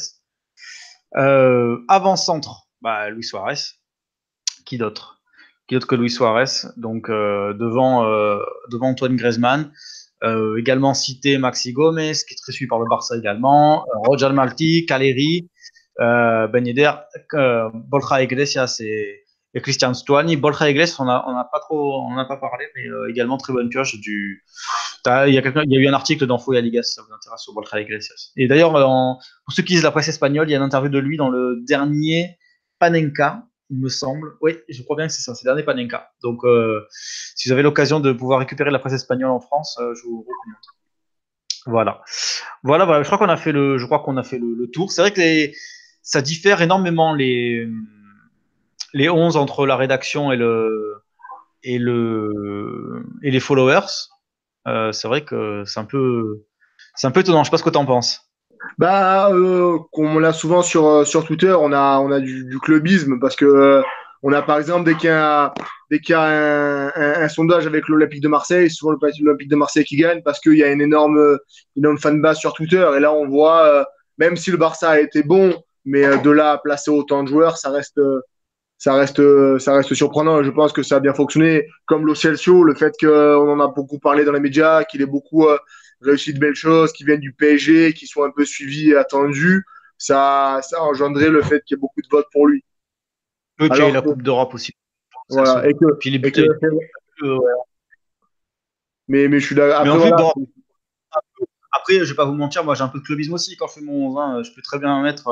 Euh, 1.16 1.78
avant 1.88 2.16
centre, 2.16 2.66
bah, 2.82 3.10
Luis 3.10 3.22
Suarez. 3.22 3.60
Qui 4.66 4.78
d'autre? 4.78 5.20
Qui 5.68 5.74
d'autre 5.74 5.86
que 5.86 5.94
Luis 5.94 6.10
Suarez? 6.10 6.66
Donc 6.76 7.08
euh, 7.10 7.54
devant, 7.54 8.04
devant 8.70 8.88
Antoine 8.88 9.16
Griezmann. 9.16 9.72
Également 10.56 10.94
cité 10.94 11.36
Maxi 11.36 11.72
Gomez, 11.72 12.14
qui 12.26 12.32
est 12.32 12.38
très 12.42 12.52
suivi 12.52 12.68
par 12.68 12.78
le 12.78 12.86
Barça 12.88 13.14
également. 13.16 13.84
Roger 14.06 14.30
Malti, 14.30 14.86
Caleri, 14.86 15.50
Ben 15.98 16.66
Yedder, 16.66 16.92
Borja 17.74 18.22
Iglesias 18.22 18.78
et, 18.80 19.20
Christian 19.56 19.94
Stuani. 19.94 20.36
Borja 20.36 20.68
Iglesias, 20.68 20.96
on 20.98 21.04
n'a 21.04 21.18
a 21.18 21.48
pas 21.50 21.60
trop, 21.60 22.02
on 22.02 22.14
n'a 22.14 22.24
pas 22.24 22.36
parlé, 22.36 22.66
mais 22.74 22.84
également 23.08 23.36
très 23.36 23.52
bonne 23.52 23.68
pioche 23.68 24.00
du. 24.00 24.44
Il 25.06 25.34
y, 25.34 25.38
a 25.38 25.80
eu 25.80 25.86
un 25.86 25.92
article 25.92 26.26
dans 26.26 26.38
Foya 26.38 26.62
Liga 26.62 26.82
si 26.82 26.94
ça 26.94 27.02
vous 27.02 27.12
intéresse 27.12 27.42
sur 27.42 27.52
Borja 27.52 27.80
Iglesias. 27.80 28.32
Et 28.36 28.48
d'ailleurs, 28.48 28.72
pour 28.72 29.54
ceux 29.54 29.62
qui 29.62 29.74
lisent 29.74 29.82
la 29.82 29.90
presse 29.90 30.08
espagnole, 30.08 30.48
il 30.48 30.52
y 30.52 30.54
a 30.54 30.58
une 30.58 30.64
interview 30.64 30.88
de 30.88 30.98
lui 30.98 31.16
dans 31.16 31.28
le 31.28 31.62
dernier 31.66 32.38
Panenka, 32.78 33.44
il 33.70 33.78
me 33.78 33.88
semble. 33.88 34.36
Oui, 34.40 34.58
je 34.68 34.82
crois 34.82 34.96
bien 34.96 35.06
que 35.06 35.12
c'est 35.12 35.22
ça, 35.22 35.34
c'est 35.34 35.44
le 35.44 35.50
dernier 35.50 35.62
Panenka. 35.62 36.10
Donc, 36.22 36.44
euh, 36.44 36.86
si 36.90 37.48
vous 37.48 37.52
avez 37.52 37.62
l'occasion 37.62 38.00
de 38.00 38.12
pouvoir 38.12 38.38
récupérer 38.40 38.70
la 38.70 38.78
presse 38.78 38.94
espagnole 38.94 39.30
en 39.30 39.40
France, 39.40 39.78
euh, 39.80 39.94
je 39.94 40.02
vous 40.02 40.20
recommande. 40.20 40.62
Voilà. 41.66 42.02
Voilà, 42.62 42.84
voilà. 42.84 43.02
Je 43.02 43.08
crois 43.08 43.18
qu'on 43.18 43.32
a 43.32 43.36
fait 43.36 43.52
le, 43.52 43.78
je 43.78 43.86
crois 43.86 44.00
qu'on 44.00 44.16
a 44.16 44.22
fait 44.22 44.38
le 44.38 44.68
tour. 44.70 44.92
C'est 44.92 45.00
vrai 45.00 45.12
que 45.12 45.20
les, 45.20 45.54
ça 46.04 46.20
diffère 46.20 46.62
énormément 46.62 47.14
les, 47.14 47.66
les 48.92 49.08
11 49.08 49.36
entre 49.36 49.66
la 49.66 49.76
rédaction 49.76 50.30
et 50.30 50.36
le, 50.36 51.02
et 51.64 51.78
le, 51.78 53.02
et 53.22 53.30
les 53.30 53.40
followers. 53.40 54.10
Euh, 54.68 54.92
c'est 54.92 55.08
vrai 55.08 55.24
que 55.24 55.64
c'est 55.66 55.80
un 55.80 55.84
peu, 55.84 56.44
c'est 56.94 57.06
un 57.06 57.10
peu 57.10 57.20
étonnant. 57.20 57.42
Je 57.42 57.48
sais 57.48 57.50
pas 57.50 57.58
ce 57.58 57.64
que 57.64 57.70
tu 57.70 57.78
en 57.78 57.86
penses. 57.86 58.20
Bah, 58.78 59.30
euh, 59.30 59.78
comme 59.92 60.16
on 60.16 60.18
l'a 60.18 60.32
souvent 60.32 60.62
sur 60.62 61.06
sur 61.06 61.24
Twitter, 61.24 61.52
on 61.52 61.72
a 61.72 61.98
on 61.98 62.10
a 62.10 62.20
du, 62.20 62.58
clubisme 62.62 63.18
parce 63.18 63.36
que 63.36 63.44
euh, 63.44 63.82
on 64.22 64.32
a 64.32 64.40
par 64.42 64.58
exemple 64.58 64.84
dès 64.84 64.94
qu'il 64.96 65.10
y 65.10 65.12
a 65.12 65.52
dès 65.90 66.00
qu'il 66.00 66.14
y 66.14 66.16
a 66.16 66.22
un, 66.22 67.22
un, 67.22 67.28
sondage 67.28 67.66
avec 67.66 67.88
l'Olympique 67.88 68.22
de 68.22 68.28
Marseille, 68.28 68.70
souvent 68.70 68.96
l'Olympique 69.20 69.50
de 69.50 69.56
Marseille 69.56 69.84
qui 69.84 69.96
gagne 69.96 70.22
parce 70.22 70.40
qu'il 70.40 70.56
y 70.56 70.62
a 70.62 70.72
une 70.72 70.80
énorme 70.80 71.38
une 71.76 71.84
énorme 71.84 71.98
fanbase 71.98 72.38
sur 72.38 72.54
Twitter 72.54 72.88
et 72.96 73.00
là 73.00 73.12
on 73.12 73.28
voit 73.28 73.64
euh, 73.66 73.84
même 74.18 74.36
si 74.36 74.50
le 74.50 74.56
Barça 74.56 74.90
a 74.90 75.00
été 75.00 75.22
bon, 75.22 75.54
mais 75.84 76.04
euh, 76.04 76.16
de 76.18 76.30
là 76.30 76.52
à 76.52 76.58
placer 76.58 76.90
autant 76.90 77.22
de 77.22 77.28
joueurs, 77.28 77.58
ça 77.58 77.70
reste 77.70 78.00
ça 78.78 78.94
reste, 78.94 79.22
ça 79.58 79.74
reste 79.74 79.94
surprenant. 79.94 80.42
Je 80.42 80.50
pense 80.50 80.72
que 80.72 80.82
ça 80.82 80.96
a 80.96 81.00
bien 81.00 81.14
fonctionné. 81.14 81.68
Comme 81.86 82.06
Lo 82.06 82.14
Celso, 82.14 82.64
le 82.64 82.74
fait 82.74 82.92
qu'on 83.00 83.48
en 83.48 83.60
a 83.60 83.68
beaucoup 83.68 83.98
parlé 83.98 84.24
dans 84.24 84.32
les 84.32 84.40
médias, 84.40 84.84
qu'il 84.84 85.00
ait 85.00 85.06
beaucoup 85.06 85.46
euh, 85.46 85.56
réussi 86.00 86.34
de 86.34 86.38
belles 86.38 86.54
choses, 86.54 86.92
qu'il 86.92 87.06
vienne 87.06 87.20
du 87.20 87.32
PSG, 87.32 87.94
qu'il 87.94 88.08
soit 88.08 88.26
un 88.26 88.30
peu 88.30 88.44
suivi 88.44 88.90
et 88.90 88.96
attendu, 88.96 89.64
ça, 89.96 90.60
ça 90.62 90.78
a 90.78 90.82
engendré 90.82 91.30
le 91.30 91.42
fait 91.42 91.62
qu'il 91.64 91.76
y 91.76 91.78
ait 91.78 91.80
beaucoup 91.80 92.02
de 92.02 92.08
votes 92.10 92.26
pour 92.32 92.46
lui. 92.46 92.64
Ok, 93.60 93.70
Alors, 93.70 93.90
la 93.90 94.02
Coupe 94.02 94.22
d'Europe 94.22 94.54
aussi. 94.54 94.72
Voilà, 95.30 95.66
et 95.66 95.72
que, 95.72 95.94
Puis 95.98 96.10
les 96.10 96.18
buts. 96.18 96.32
Que, 96.32 96.42
euh, 96.42 97.38
ouais. 97.38 97.52
mais, 99.08 99.28
mais 99.28 99.40
je 99.40 99.46
suis 99.46 99.54
là. 99.54 99.78
Après, 99.78 99.90
en 99.90 100.00
fait, 100.00 100.10
voilà, 100.10 100.32
bon, 100.34 100.46
après, 101.72 101.98
je 102.00 102.04
vais 102.04 102.14
pas 102.14 102.24
vous 102.24 102.34
mentir, 102.34 102.64
moi 102.64 102.74
j'ai 102.74 102.82
un 102.82 102.88
peu 102.88 102.98
de 102.98 103.04
clubisme 103.04 103.32
aussi. 103.32 103.56
Quand 103.56 103.68
je 103.68 103.74
fais 103.74 103.80
mon 103.80 104.08
11, 104.08 104.18
hein, 104.18 104.42
je 104.42 104.52
peux 104.52 104.62
très 104.62 104.78
bien 104.78 105.00
mettre. 105.02 105.28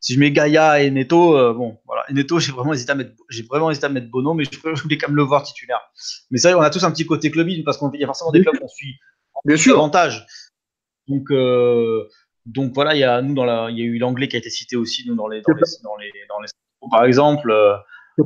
Si 0.00 0.14
je 0.14 0.20
mets 0.20 0.30
Gaïa 0.30 0.80
et 0.80 0.90
Neto, 0.90 1.36
euh, 1.36 1.52
bon, 1.52 1.78
voilà. 1.86 2.04
Et 2.08 2.12
Neto, 2.12 2.38
j'ai 2.38 2.52
vraiment 2.52 2.72
hésité 2.72 2.92
à 2.92 2.94
mettre, 2.94 3.12
j'ai 3.28 3.42
vraiment 3.42 3.70
hésité 3.70 3.86
à 3.86 3.88
mettre 3.88 4.08
Bono, 4.08 4.32
mais 4.32 4.44
je, 4.44 4.50
je 4.50 4.82
voulais 4.82 4.96
quand 4.98 5.08
même 5.08 5.16
le 5.16 5.24
voir 5.24 5.42
titulaire. 5.42 5.80
Mais 6.30 6.38
c'est 6.38 6.52
vrai, 6.52 6.58
on 6.58 6.62
a 6.62 6.70
tous 6.70 6.84
un 6.84 6.90
petit 6.90 7.06
côté 7.06 7.30
clubisme 7.30 7.64
parce 7.64 7.78
qu'il 7.78 8.00
y 8.00 8.04
a 8.04 8.06
forcément 8.06 8.30
des 8.30 8.42
clubs 8.42 8.58
qu'on 8.58 8.68
suit 8.68 8.94
Bien 9.44 9.56
sûr. 9.56 9.74
davantage. 9.74 10.26
Donc, 11.08 11.30
euh, 11.30 12.06
donc 12.46 12.72
voilà, 12.74 12.94
il 12.94 13.00
y 13.00 13.04
a 13.04 13.20
nous 13.22 13.34
dans 13.34 13.44
la, 13.44 13.68
il 13.70 13.78
y 13.78 13.82
a 13.82 13.84
eu 13.84 13.98
l'anglais 13.98 14.28
qui 14.28 14.36
a 14.36 14.38
été 14.38 14.50
cité 14.50 14.76
aussi 14.76 15.04
nous 15.06 15.14
dans 15.14 15.28
les, 15.28 15.40
dans 15.42 15.54
les, 15.54 15.62
dans 15.82 15.96
les, 15.96 16.12
dans 16.28 16.40
les, 16.40 16.48
par 16.90 17.04
exemple. 17.04 17.50
Euh, 17.50 17.74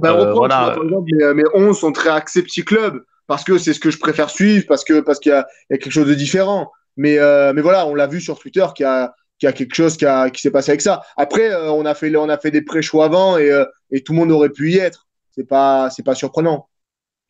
pas 0.00 0.12
euh, 0.12 0.32
voilà. 0.32 0.72
Par 0.74 0.84
exemple, 0.84 1.10
mais, 1.12 1.34
mais 1.34 1.44
11 1.54 1.78
sont 1.78 1.92
très 1.92 2.08
axés 2.10 2.42
petit 2.42 2.64
club 2.64 3.04
parce 3.26 3.44
que 3.44 3.58
c'est 3.58 3.72
ce 3.72 3.80
que 3.80 3.90
je 3.90 3.98
préfère 3.98 4.30
suivre 4.30 4.64
parce 4.66 4.84
que 4.84 5.00
parce 5.00 5.20
qu'il 5.20 5.32
y, 5.32 5.34
y, 5.34 5.38
a 5.38 5.78
quelque 5.78 5.90
chose 5.90 6.08
de 6.08 6.14
différent. 6.14 6.70
Mais 6.96 7.18
mais 7.54 7.62
voilà, 7.62 7.86
on 7.86 7.94
l'a 7.94 8.06
vu 8.06 8.20
sur 8.20 8.38
Twitter 8.38 8.66
qu'il 8.74 8.84
y 8.84 8.86
a 8.86 9.14
qu'il 9.42 9.48
y 9.48 9.50
a 9.50 9.52
quelque 9.52 9.74
chose 9.74 9.96
qui, 9.96 10.06
a, 10.06 10.30
qui 10.30 10.40
s'est 10.40 10.52
passé 10.52 10.70
avec 10.70 10.80
ça. 10.80 11.02
Après, 11.16 11.50
euh, 11.50 11.72
on 11.72 11.84
a 11.84 11.94
fait, 11.94 12.14
on 12.14 12.28
a 12.28 12.38
fait 12.38 12.52
des 12.52 12.62
pré-choix 12.62 13.06
avant 13.06 13.38
et, 13.38 13.50
euh, 13.50 13.64
et, 13.90 14.04
tout 14.04 14.12
le 14.12 14.18
monde 14.20 14.30
aurait 14.30 14.50
pu 14.50 14.70
y 14.70 14.78
être. 14.78 15.08
C'est 15.32 15.48
pas, 15.48 15.90
c'est 15.90 16.04
pas 16.04 16.14
surprenant. 16.14 16.68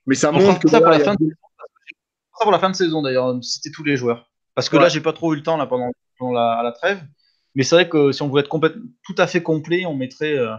Mais 0.07 0.15
ça 0.15 0.31
on 0.31 0.35
montre 0.35 0.61
que 0.61 0.69
ça, 0.69 0.81
voilà, 0.81 0.99
pour 0.99 1.07
la 1.07 1.13
fin 1.13 1.15
de... 1.19 1.31
ça 2.39 2.43
pour 2.43 2.53
la 2.53 2.59
fin 2.59 2.71
de 2.71 2.77
saison 2.77 3.01
d'ailleurs, 3.01 3.35
citer 3.43 3.71
tous 3.71 3.85
les 3.85 3.97
joueurs. 3.97 4.31
Parce 4.55 4.69
que 4.69 4.77
ouais. 4.77 4.83
là, 4.83 4.89
j'ai 4.91 5.01
pas 5.01 5.15
trop 5.15 5.33
eu 5.33 5.37
le 5.37 5.43
temps 5.43 5.57
là 5.57 5.67
pendant, 5.67 5.91
pendant 6.19 6.33
la, 6.33 6.53
à 6.53 6.63
la 6.63 6.73
trêve. 6.73 7.01
Mais 7.55 7.63
c'est 7.63 7.77
vrai 7.77 7.89
que 7.89 8.13
si 8.13 8.21
on 8.21 8.29
voulait 8.29 8.43
être 8.43 8.49
complète, 8.49 8.75
tout 9.05 9.15
à 9.17 9.27
fait 9.27 9.43
complet, 9.43 9.87
on 9.87 9.95
mettrait, 9.95 10.37
euh, 10.37 10.55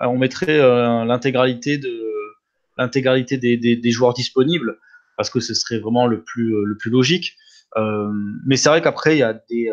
on 0.00 0.18
mettrait 0.18 0.58
euh, 0.58 1.04
l'intégralité 1.06 1.78
de 1.78 2.04
l'intégralité 2.76 3.38
des, 3.38 3.56
des, 3.56 3.76
des, 3.76 3.90
joueurs 3.90 4.14
disponibles 4.14 4.78
parce 5.16 5.30
que 5.30 5.40
ce 5.40 5.52
serait 5.52 5.78
vraiment 5.78 6.06
le 6.06 6.22
plus 6.22 6.64
le 6.64 6.76
plus 6.76 6.90
logique. 6.90 7.36
Euh, 7.76 8.10
mais 8.46 8.56
c'est 8.56 8.68
vrai 8.68 8.82
qu'après 8.82 9.16
il 9.16 9.18
y 9.18 9.22
a 9.22 9.34
des 9.34 9.70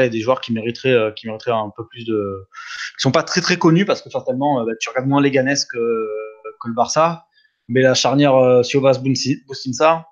y 0.00 0.04
a 0.04 0.08
des 0.08 0.20
joueurs 0.20 0.40
qui 0.40 0.52
mériteraient, 0.52 0.92
euh, 0.92 1.10
qui 1.10 1.26
mériteraient 1.26 1.52
un 1.52 1.70
peu 1.76 1.86
plus 1.86 2.04
de, 2.04 2.48
qui 2.96 3.02
sont 3.02 3.12
pas 3.12 3.22
très 3.22 3.40
très 3.40 3.58
connus 3.58 3.84
parce 3.84 4.02
que 4.02 4.10
certainement, 4.10 4.64
bah, 4.64 4.72
tu 4.80 4.88
regardes 4.88 5.08
moins 5.08 5.20
les 5.20 5.30
que, 5.30 5.38
que 5.40 6.68
le 6.68 6.74
Barça, 6.74 7.26
mais 7.68 7.82
la 7.82 7.94
charnière 7.94 8.34
euh, 8.36 8.62
Siobas 8.62 8.98
Bustinsa, 8.98 10.06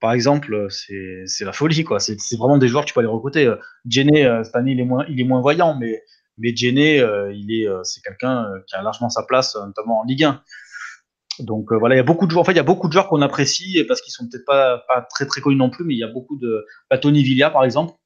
par 0.00 0.12
exemple, 0.12 0.66
c'est, 0.70 1.22
c'est 1.26 1.44
la 1.44 1.52
folie 1.52 1.84
quoi. 1.84 2.00
C'est, 2.00 2.16
vraiment 2.36 2.58
des 2.58 2.68
joueurs 2.68 2.84
que 2.84 2.88
tu 2.88 2.94
peux 2.94 3.00
aller 3.00 3.08
recruter. 3.08 3.52
Jenny 3.88 4.24
euh, 4.24 4.42
cette 4.42 4.56
année 4.56 4.72
il 4.72 4.80
est 4.80 4.84
moins, 4.84 5.04
il 5.08 5.20
est 5.20 5.24
moins 5.24 5.40
voyant, 5.40 5.76
mais 5.76 6.02
mais 6.38 6.48
euh, 6.48 7.32
il 7.34 7.52
est, 7.52 7.68
c'est 7.84 8.02
quelqu'un 8.02 8.46
qui 8.66 8.74
a 8.74 8.82
largement 8.82 9.10
sa 9.10 9.22
place, 9.22 9.54
notamment 9.54 10.00
en 10.00 10.04
Ligue 10.04 10.24
1. 10.24 10.42
Donc 11.38 11.72
euh, 11.72 11.76
voilà, 11.76 11.94
il 11.94 11.98
y 11.98 12.00
a 12.00 12.04
beaucoup 12.04 12.26
de 12.26 12.30
joueurs. 12.30 12.42
En 12.42 12.44
fait, 12.44 12.52
il 12.52 12.56
y 12.56 12.60
a 12.60 12.64
beaucoup 12.64 12.88
de 12.88 12.92
joueurs 12.92 13.08
qu'on 13.08 13.22
apprécie 13.22 13.84
parce 13.88 14.00
qu'ils 14.00 14.12
sont 14.12 14.28
peut-être 14.28 14.44
pas, 14.44 14.84
pas 14.88 15.02
très 15.02 15.26
très 15.26 15.40
connus 15.40 15.56
non 15.56 15.70
plus, 15.70 15.84
mais 15.84 15.94
il 15.94 15.98
y 15.98 16.04
a 16.04 16.08
beaucoup 16.08 16.36
de. 16.36 16.66
Bah, 16.90 16.98
Tony 16.98 17.22
Villa, 17.22 17.50
par 17.50 17.64
exemple, 17.64 17.92
euh, 17.92 18.01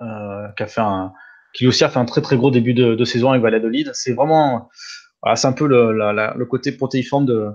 qui 0.00 0.62
a 0.62 0.66
fait 0.66 0.80
un, 0.80 1.12
qui 1.54 1.66
aussi 1.66 1.84
a 1.84 1.88
fait 1.88 1.98
un 1.98 2.04
très 2.04 2.20
très 2.20 2.36
gros 2.36 2.50
début 2.50 2.74
de, 2.74 2.94
de 2.94 3.04
saison 3.04 3.30
avec 3.30 3.42
Valladolid. 3.42 3.90
C'est 3.94 4.12
vraiment, 4.12 4.68
voilà, 5.22 5.36
c'est 5.36 5.46
un 5.46 5.52
peu 5.52 5.66
le, 5.66 5.92
la, 5.92 6.12
la, 6.12 6.34
le 6.34 6.46
côté 6.46 6.72
protéiforme 6.72 7.26
de, 7.26 7.50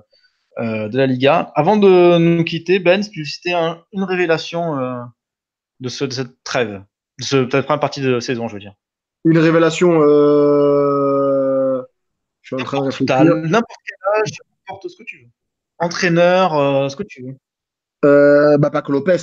de 0.57 0.97
la 0.97 1.05
Liga. 1.05 1.51
Avant 1.55 1.77
de 1.77 2.17
nous 2.17 2.43
quitter, 2.43 2.79
Ben, 2.79 3.01
tu 3.01 3.25
citer 3.25 3.53
une 3.93 4.03
révélation 4.03 4.77
de, 5.79 5.89
ce, 5.89 6.05
de 6.05 6.11
cette 6.11 6.43
trêve, 6.43 6.81
de 7.19 7.23
cette 7.23 7.49
première 7.49 7.79
partie 7.79 8.01
de 8.01 8.19
saison, 8.19 8.47
je 8.47 8.53
veux 8.53 8.59
dire. 8.59 8.73
Une 9.25 9.37
révélation. 9.37 9.99
Je 12.41 12.55
suis 12.55 12.55
en 12.55 12.65
train 12.65 12.79
de 12.79 12.85
réfléchir. 12.85 13.23
N'importe 13.23 13.81
quel 13.85 14.21
âge, 14.21 14.31
n'importe 14.67 14.87
ce 14.89 14.97
que 14.97 15.03
tu 15.03 15.17
veux. 15.17 15.29
Entraîneur, 15.77 16.89
ce 16.89 16.95
que 16.95 17.03
tu 17.03 17.23
veux. 17.23 17.35
Euh, 18.05 18.57
bah, 18.57 18.69
Paco 18.69 18.91
Lopez. 18.93 19.17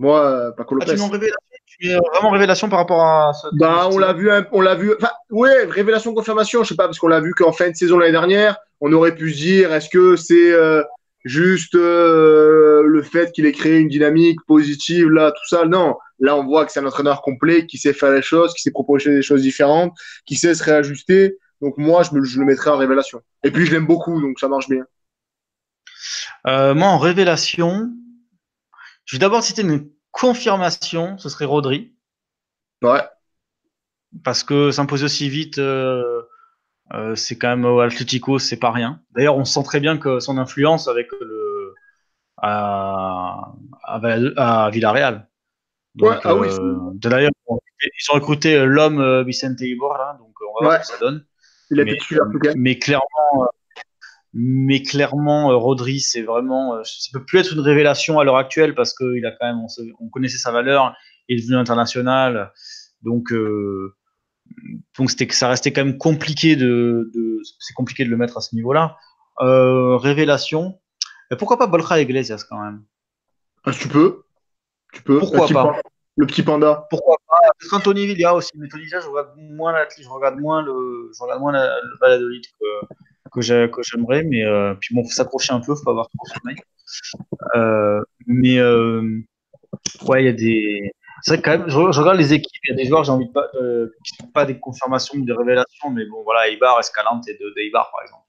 Moi, 0.00 0.24
euh, 0.24 0.50
Paco 0.52 0.74
Lopez. 0.74 0.92
Ah, 0.98 1.18
tu, 1.66 1.90
es 1.90 1.96
vraiment 2.14 2.30
révélation 2.30 2.70
par 2.70 2.78
rapport 2.78 3.04
à 3.04 3.34
ce. 3.34 3.48
Bah, 3.52 3.86
on 3.92 3.98
l'a 3.98 4.14
vu, 4.14 4.30
on 4.50 4.62
l'a 4.62 4.74
vu. 4.74 4.94
Enfin, 4.96 5.10
ouais, 5.28 5.66
révélation, 5.66 6.14
confirmation, 6.14 6.64
je 6.64 6.70
sais 6.70 6.74
pas, 6.74 6.86
parce 6.86 6.98
qu'on 6.98 7.08
l'a 7.08 7.20
vu 7.20 7.34
qu'en 7.34 7.52
fin 7.52 7.68
de 7.68 7.76
saison 7.76 7.98
l'année 7.98 8.12
dernière, 8.12 8.56
on 8.80 8.90
aurait 8.94 9.14
pu 9.14 9.30
se 9.30 9.36
dire, 9.36 9.74
est-ce 9.74 9.90
que 9.90 10.16
c'est 10.16 10.52
euh, 10.52 10.82
juste 11.26 11.74
le 11.74 13.02
fait 13.02 13.30
qu'il 13.32 13.44
ait 13.44 13.52
créé 13.52 13.78
une 13.78 13.88
dynamique 13.88 14.38
positive, 14.46 15.10
là, 15.10 15.32
tout 15.32 15.46
ça? 15.54 15.66
Non. 15.66 15.96
Là, 16.18 16.34
on 16.34 16.44
voit 16.44 16.64
que 16.64 16.72
c'est 16.72 16.80
un 16.80 16.86
entraîneur 16.86 17.20
complet 17.20 17.66
qui 17.66 17.76
sait 17.76 17.92
faire 17.92 18.12
les 18.12 18.22
choses, 18.22 18.54
qui 18.54 18.62
sait 18.62 18.70
proposer 18.70 19.10
des 19.10 19.22
choses 19.22 19.42
différentes, 19.42 19.92
qui 20.24 20.36
sait 20.36 20.54
se 20.54 20.64
réajuster. 20.64 21.36
Donc, 21.60 21.76
moi, 21.76 22.04
je, 22.04 22.14
me, 22.14 22.24
je 22.24 22.40
le 22.40 22.46
mettrais 22.46 22.70
en 22.70 22.78
révélation. 22.78 23.20
Et 23.44 23.50
puis, 23.50 23.66
je 23.66 23.72
l'aime 23.72 23.86
beaucoup, 23.86 24.18
donc 24.18 24.40
ça 24.40 24.48
marche 24.48 24.68
bien. 24.68 24.84
Euh, 26.46 26.74
moi, 26.74 26.88
en 26.88 26.98
révélation, 26.98 27.90
je 29.04 29.16
vais 29.16 29.20
d'abord 29.20 29.42
citer 29.42 29.62
une 29.62 29.90
confirmation, 30.10 31.18
ce 31.18 31.28
serait 31.28 31.44
Rodri. 31.44 31.94
Ouais. 32.82 33.02
Parce 34.24 34.42
que 34.42 34.70
s'imposer 34.70 35.04
aussi 35.04 35.28
vite, 35.28 35.58
euh, 35.58 36.22
euh, 36.94 37.14
c'est 37.14 37.38
quand 37.38 37.48
même 37.48 37.64
au 37.64 37.80
Atlético, 37.80 38.38
c'est 38.38 38.58
pas 38.58 38.72
rien. 38.72 39.00
D'ailleurs, 39.12 39.36
on 39.36 39.44
sent 39.44 39.62
très 39.64 39.80
bien 39.80 39.98
que 39.98 40.20
son 40.20 40.38
influence 40.38 40.88
avec 40.88 41.08
le 41.20 41.74
à, 42.42 43.52
à, 43.82 44.70
Villarreal. 44.72 45.28
ouais, 46.00 46.16
ah 46.24 46.34
oui. 46.34 46.48
D'ailleurs, 46.94 47.30
ils 47.48 48.10
ont 48.10 48.14
recruté 48.14 48.64
l'homme 48.64 49.22
Vicente 49.24 49.60
Iborra, 49.60 50.16
donc 50.18 50.34
on 50.40 50.64
va 50.64 50.70
voir 50.70 50.84
ce 50.84 50.92
que 50.92 50.98
ça 50.98 51.04
donne. 51.04 51.24
Il 51.70 51.80
a 51.80 51.84
mais, 51.84 51.96
mais 52.56 52.78
clairement, 52.78 53.48
mais 54.32 54.82
clairement, 54.82 55.50
euh, 55.50 55.56
Rodri, 55.56 56.00
c'est 56.00 56.22
vraiment, 56.22 56.76
euh, 56.76 56.82
ça 56.84 57.08
peut 57.12 57.24
plus 57.24 57.40
être 57.40 57.52
une 57.52 57.60
révélation 57.60 58.18
à 58.20 58.24
l'heure 58.24 58.36
actuelle 58.36 58.74
parce 58.74 58.94
qu'il 58.94 59.24
a 59.26 59.32
quand 59.32 59.46
même, 59.46 59.66
on, 59.98 60.08
connaissait 60.08 60.38
sa 60.38 60.52
valeur, 60.52 60.94
il 61.28 61.38
est 61.38 61.42
devenu 61.42 61.56
international, 61.56 62.52
donc 63.02 63.32
euh, 63.32 63.94
donc 64.98 65.10
c'était 65.10 65.30
ça 65.32 65.48
restait 65.48 65.72
quand 65.72 65.84
même 65.84 65.98
compliqué 65.98 66.56
de, 66.56 67.10
c'est 67.58 67.74
compliqué 67.74 68.04
de 68.04 68.10
le 68.10 68.16
mettre 68.16 68.36
à 68.36 68.40
ce 68.40 68.54
niveau-là. 68.54 68.96
révélation, 69.38 70.78
pourquoi 71.38 71.58
pas 71.58 71.66
Bolja 71.66 72.00
Iglesias 72.00 72.44
quand 72.48 72.62
même? 72.62 72.84
Ah, 73.64 73.72
Tu 73.72 73.88
peux, 73.88 74.22
tu 74.92 75.02
peux. 75.02 75.18
Pourquoi 75.18 75.48
pas? 75.48 75.80
Le 76.16 76.26
petit 76.26 76.42
panda. 76.42 76.86
Pourquoi 76.90 77.16
pas? 77.26 77.76
Anthony 77.76 78.06
Villa 78.06 78.34
aussi, 78.34 78.50
mais 78.56 78.68
Tony 78.68 78.84
Villa, 78.84 79.00
je 79.00 79.08
regarde 79.08 79.30
moins 79.36 79.72
la, 79.72 79.88
je 79.88 80.08
regarde 80.08 80.38
moins 80.38 80.62
le, 80.62 81.10
je 81.16 81.22
regarde 81.22 81.40
moins 81.40 81.52
le 81.52 81.98
Valladolid 82.00 82.44
que 82.60 82.86
que 83.32 83.40
j'aimerais, 83.40 84.22
mais 84.24 84.44
euh, 84.44 84.74
puis 84.74 84.94
bon, 84.94 85.04
faut 85.04 85.10
s'accrocher 85.10 85.52
un 85.52 85.60
peu, 85.60 85.74
faut 85.74 85.84
pas 85.84 85.90
avoir 85.90 86.08
trop 86.08 86.26
sommeil. 86.26 86.56
Euh, 87.54 88.02
mais 88.26 88.58
euh, 88.58 89.22
ouais, 90.02 90.22
il 90.22 90.26
y 90.26 90.28
a 90.28 90.32
des. 90.32 90.92
C'est 91.22 91.32
vrai 91.32 91.42
que 91.42 91.44
quand 91.44 91.58
même, 91.58 91.68
je, 91.68 92.00
regarde 92.00 92.16
les 92.16 92.32
équipes, 92.32 92.62
il 92.64 92.70
y 92.70 92.72
a 92.72 92.76
des 92.76 92.86
joueurs, 92.86 93.04
j'ai 93.04 93.12
envie 93.12 93.26
de 93.26 93.32
pas, 93.32 93.48
euh, 93.54 93.90
qui 94.04 94.16
sont 94.16 94.28
pas 94.28 94.46
des 94.46 94.58
confirmations 94.58 95.18
ou 95.18 95.24
des 95.24 95.34
révélations, 95.34 95.90
mais 95.90 96.06
bon, 96.06 96.22
voilà, 96.24 96.48
Ibar, 96.48 96.78
Escalante 96.80 97.28
et 97.28 97.34
de, 97.34 97.52
de 97.54 97.60
Ibar, 97.60 97.90
par 97.92 98.02
exemple? 98.02 98.24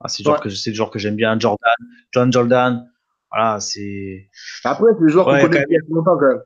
Ah, 0.00 0.08
c'est 0.08 0.24
le, 0.24 0.30
ouais. 0.30 0.74
genre 0.74 0.90
que 0.90 0.98
j'aime 0.98 1.16
bien. 1.16 1.38
Jordan, 1.38 1.74
John 2.12 2.32
Jordan, 2.32 2.90
voilà, 3.30 3.60
c'est. 3.60 4.30
Après, 4.64 4.90
c'est 4.98 5.04
des 5.04 5.12
joueurs 5.12 5.26
qu'on 5.26 5.40
connaît 5.40 5.60
depuis 5.62 5.92
longtemps 5.92 6.16
quand 6.18 6.28
même. 6.28 6.42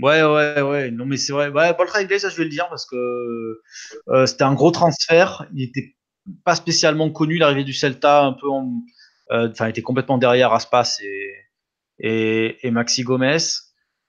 Ouais, 0.00 0.22
ouais, 0.22 0.60
ouais. 0.60 0.90
Non, 0.90 1.06
mais 1.06 1.16
c'est 1.16 1.32
vrai. 1.32 1.48
Ouais, 1.50 1.74
Paul 1.74 1.88
Iglesias, 2.00 2.30
je 2.30 2.36
vais 2.36 2.44
le 2.44 2.50
dire 2.50 2.68
parce 2.68 2.86
que 2.86 3.60
euh, 4.08 4.26
c'était 4.26 4.42
un 4.42 4.54
gros 4.54 4.72
transfert. 4.72 5.46
Il 5.54 5.62
était 5.62 5.94
pas 6.44 6.54
spécialement 6.54 7.10
connu, 7.10 7.38
l'arrivée 7.38 7.64
du 7.64 7.72
Celta, 7.72 8.24
un 8.24 8.32
peu 8.32 8.46
euh, 9.30 9.48
enfin, 9.50 9.66
était 9.66 9.82
complètement 9.82 10.18
derrière 10.18 10.52
Aspas 10.52 10.98
et, 11.02 11.32
et, 11.98 12.66
et 12.66 12.70
Maxi 12.70 13.02
Gomez. 13.02 13.38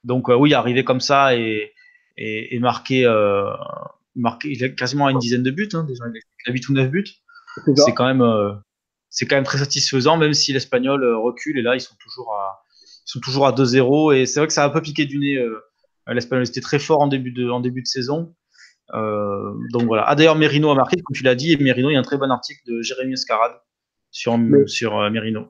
Donc, 0.03 0.29
euh, 0.29 0.35
oui, 0.35 0.53
arrivé 0.53 0.83
comme 0.83 0.99
ça 0.99 1.35
et, 1.35 1.73
et, 2.17 2.59
marqué, 2.59 3.05
euh, 3.05 3.49
marqué, 4.15 4.51
il 4.51 4.63
a 4.63 4.69
quasiment 4.69 5.09
une 5.09 5.19
dizaine 5.19 5.43
de 5.43 5.51
buts, 5.51 5.69
hein, 5.73 5.83
déjà, 5.83 6.03
il 6.07 6.49
a 6.49 6.53
8 6.53 6.69
ou 6.69 6.73
9 6.73 6.89
buts. 6.89 7.05
C'est 7.75 7.93
quand 7.93 8.05
même, 8.05 8.23
c'est 9.09 9.25
quand 9.25 9.35
même 9.35 9.45
très 9.45 9.57
satisfaisant, 9.57 10.17
même 10.17 10.33
si 10.33 10.51
l'Espagnol 10.51 11.05
recule 11.15 11.57
et 11.57 11.61
là, 11.61 11.75
ils 11.75 11.81
sont 11.81 11.95
toujours 12.01 12.33
à, 12.33 12.63
ils 13.07 13.11
sont 13.11 13.21
toujours 13.21 13.47
à 13.47 13.53
2-0 13.53 14.13
et 14.13 14.25
c'est 14.25 14.41
vrai 14.41 14.47
que 14.47 14.53
ça 14.53 14.63
a 14.63 14.67
un 14.67 14.69
peu 14.69 14.81
piqué 14.81 15.05
du 15.05 15.19
nez. 15.19 15.41
L'Espagnol 16.07 16.45
était 16.45 16.59
très 16.59 16.79
fort 16.79 16.99
en 16.99 17.07
début 17.07 17.31
de, 17.31 17.49
en 17.49 17.61
début 17.61 17.81
de 17.81 17.87
saison. 17.87 18.35
Euh, 18.93 19.53
donc 19.71 19.83
voilà. 19.83 20.03
Ah 20.07 20.15
d'ailleurs, 20.15 20.35
Merino 20.35 20.69
a 20.69 20.75
marqué, 20.75 21.01
comme 21.01 21.15
tu 21.15 21.23
l'as 21.23 21.35
dit, 21.35 21.53
et 21.53 21.57
Merino, 21.57 21.89
il 21.89 21.93
y 21.93 21.97
a 21.97 21.99
un 21.99 22.03
très 22.03 22.17
bon 22.17 22.31
article 22.31 22.61
de 22.67 22.81
Jérémy 22.81 23.13
Escarade 23.13 23.53
sur, 24.11 24.37
sur 24.67 24.99
euh, 24.99 25.09
Merino. 25.09 25.47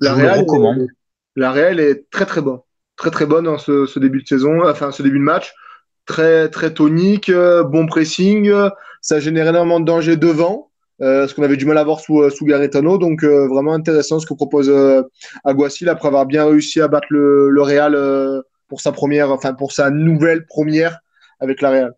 La 0.00 0.14
Je 0.14 0.40
recommande. 0.40 0.86
la 1.36 1.52
Real 1.52 1.80
est 1.80 2.08
très 2.10 2.26
très 2.26 2.40
bonne. 2.40 2.60
Très 2.96 3.10
très 3.10 3.26
bonne 3.26 3.48
en 3.48 3.58
ce, 3.58 3.98
début 3.98 4.22
de 4.22 4.28
saison, 4.28 4.68
enfin 4.68 4.92
ce 4.92 5.02
début 5.02 5.18
de 5.18 5.24
match. 5.24 5.52
Très 6.04 6.48
très 6.48 6.74
tonique, 6.74 7.28
euh, 7.28 7.62
bon 7.62 7.86
pressing, 7.86 8.52
ça 9.00 9.20
génère 9.20 9.46
énormément 9.48 9.80
de 9.80 9.84
danger 9.84 10.16
devant. 10.16 10.70
ce 11.00 11.32
qu'on 11.34 11.42
avait 11.42 11.56
du 11.56 11.66
mal 11.66 11.78
à 11.78 11.84
voir 11.84 12.00
sous, 12.00 12.28
sous 12.30 12.44
Garetano. 12.44 12.98
Donc, 12.98 13.24
vraiment 13.24 13.72
intéressant 13.72 14.18
ce 14.18 14.26
que 14.26 14.34
propose 14.34 14.72
Aguasil 15.44 15.88
après 15.88 16.08
avoir 16.08 16.26
bien 16.26 16.44
réussi 16.46 16.80
à 16.80 16.88
battre 16.88 17.08
le, 17.10 17.50
le 17.50 17.62
Real 17.62 18.42
pour 18.68 18.80
sa 18.80 18.92
première, 18.92 19.30
enfin 19.30 19.52
pour 19.52 19.72
sa 19.72 19.90
nouvelle 19.90 20.46
première 20.46 21.00
avec 21.40 21.60
la 21.60 21.70
Real. 21.70 21.94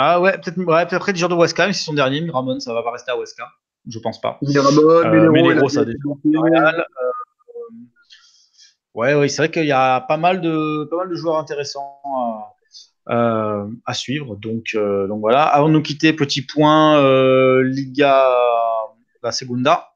Ah 0.00 0.20
ouais, 0.20 0.38
peut-être 0.38 0.58
ouais, 0.58 0.86
peut 0.86 0.94
après 0.94 1.12
des 1.12 1.18
joueurs 1.18 1.28
de 1.28 1.34
West 1.34 1.58
Ham, 1.58 1.72
c'est 1.72 1.84
son 1.84 1.92
dernier, 1.92 2.20
Miramon, 2.20 2.60
ça 2.60 2.72
va 2.72 2.84
pas 2.84 2.92
rester 2.92 3.10
à 3.10 3.18
West 3.18 3.38
Ham, 3.40 3.48
je 3.88 3.98
pense 3.98 4.20
pas. 4.20 4.38
Miramon, 4.42 4.88
euh, 4.88 5.30
Méléro, 5.32 5.68
ça 5.68 5.80
a 5.80 5.84
déjà 5.84 5.98
euh, 6.24 6.82
Ouais, 8.94 9.14
ouais, 9.14 9.28
c'est 9.28 9.42
vrai 9.42 9.50
qu'il 9.50 9.66
y 9.66 9.72
a 9.72 10.00
pas 10.00 10.16
mal 10.16 10.40
de, 10.40 10.84
pas 10.84 10.98
mal 10.98 11.08
de 11.08 11.16
joueurs 11.16 11.36
intéressants 11.38 12.00
à, 13.06 13.66
à 13.86 13.94
suivre. 13.94 14.36
Donc, 14.36 14.66
euh, 14.76 15.08
donc 15.08 15.18
voilà. 15.18 15.42
Avant 15.42 15.66
de 15.68 15.72
nous 15.72 15.82
quitter, 15.82 16.12
petit 16.12 16.42
point 16.42 17.00
euh, 17.00 17.64
Liga 17.64 18.24
la 19.22 19.32
Segunda. 19.32 19.88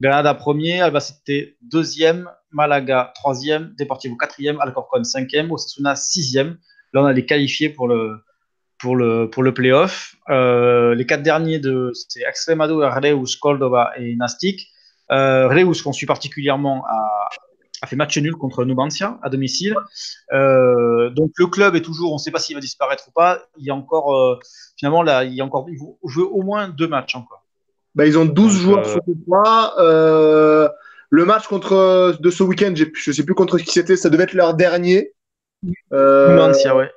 Granada 0.00 0.34
premier, 0.34 0.80
Albacete 0.80 1.56
deuxième, 1.62 2.30
Malaga 2.52 3.12
troisième, 3.16 3.74
Deportivo 3.76 4.16
quatrième, 4.16 4.60
Alcorcon 4.60 5.02
cinquième, 5.02 5.50
Osasuna 5.50 5.96
sixième. 5.96 6.58
Là, 6.92 7.02
on 7.02 7.06
a 7.06 7.12
les 7.12 7.26
qualifiés 7.26 7.70
pour 7.70 7.88
le, 7.88 8.22
pour 8.82 8.96
le, 8.96 9.30
pour 9.30 9.44
le 9.44 9.54
playoff. 9.54 10.16
Euh, 10.28 10.94
les 10.94 11.06
quatre 11.06 11.22
derniers, 11.22 11.60
de, 11.60 11.92
c'est 11.94 12.22
Extremadura, 12.22 12.90
Reus, 12.90 13.36
Córdoba 13.36 13.92
et 13.96 14.16
Nastic. 14.16 14.68
Euh, 15.12 15.46
Reus, 15.48 15.82
qu'on 15.82 15.92
suit 15.92 16.06
particulièrement, 16.06 16.84
a, 16.86 17.28
a, 17.80 17.86
fait 17.86 17.94
match 17.94 18.18
nul 18.18 18.34
contre 18.34 18.64
Nubancia 18.64 19.18
à 19.22 19.30
domicile. 19.30 19.76
Euh, 20.32 21.10
donc 21.10 21.30
le 21.36 21.46
club 21.46 21.76
est 21.76 21.82
toujours, 21.82 22.10
on 22.10 22.16
ne 22.16 22.20
sait 22.20 22.32
pas 22.32 22.40
s'il 22.40 22.56
va 22.56 22.60
disparaître 22.60 23.04
ou 23.08 23.12
pas. 23.12 23.42
Il 23.56 23.64
y 23.64 23.70
a 23.70 23.74
encore, 23.74 24.16
euh, 24.16 24.38
finalement, 24.76 25.04
là, 25.04 25.22
il 25.24 25.32
y 25.32 25.40
a 25.40 25.44
encore, 25.44 25.66
il 25.70 25.78
faut 25.78 25.98
jouer 26.04 26.24
au 26.24 26.42
moins 26.42 26.68
deux 26.68 26.88
matchs 26.88 27.14
encore. 27.14 27.44
Bah, 27.94 28.04
ils 28.04 28.18
ont 28.18 28.24
12 28.24 28.52
joueurs 28.52 28.86
sur 28.86 29.00
le 29.06 29.14
point. 29.14 29.72
le 29.78 31.24
match 31.24 31.46
contre, 31.46 32.16
de 32.18 32.30
ce 32.30 32.42
week-end, 32.42 32.72
je 32.74 32.84
ne 32.84 33.14
sais 33.14 33.24
plus 33.24 33.34
contre 33.34 33.58
qui 33.58 33.70
c'était, 33.70 33.96
ça 33.96 34.10
devait 34.10 34.24
être 34.24 34.32
leur 34.32 34.54
dernier. 34.54 35.12
Nubancia, 35.92 36.74
ouais. 36.74 36.90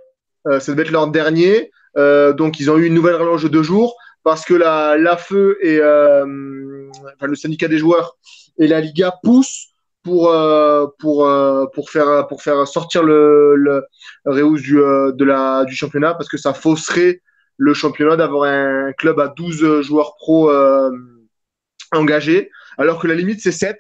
Euh, 0.47 0.59
ça 0.59 0.71
devait 0.71 0.83
être 0.83 0.91
leur 0.91 1.07
dernier. 1.07 1.71
Euh, 1.97 2.33
donc, 2.33 2.59
ils 2.59 2.69
ont 2.69 2.77
eu 2.77 2.85
une 2.85 2.93
nouvelle 2.93 3.15
rallonge 3.15 3.43
de 3.43 3.47
deux 3.47 3.63
jours 3.63 3.95
parce 4.23 4.45
que 4.45 4.53
la, 4.53 4.97
la 4.97 5.17
Feu 5.17 5.57
et 5.61 5.79
euh, 5.79 6.25
le 6.25 7.35
syndicat 7.35 7.67
des 7.67 7.77
joueurs 7.77 8.17
et 8.57 8.67
la 8.67 8.81
Liga 8.81 9.13
poussent 9.23 9.67
pour, 10.03 10.31
pour, 10.99 11.27
pour, 11.73 11.89
faire, 11.89 12.27
pour 12.27 12.43
faire 12.43 12.67
sortir 12.67 13.01
le, 13.01 13.55
le 13.55 13.83
Reus 14.25 14.61
du, 14.61 14.75
de 14.75 15.23
la, 15.23 15.65
du 15.65 15.75
championnat 15.75 16.13
parce 16.13 16.29
que 16.29 16.37
ça 16.37 16.53
fausserait 16.53 17.21
le 17.57 17.73
championnat 17.73 18.15
d'avoir 18.15 18.43
un 18.43 18.93
club 18.93 19.19
à 19.19 19.33
12 19.35 19.81
joueurs 19.81 20.15
pro 20.17 20.51
engagés, 21.91 22.51
alors 22.77 22.99
que 22.99 23.07
la 23.07 23.15
limite 23.15 23.41
c'est 23.41 23.51
7. 23.51 23.77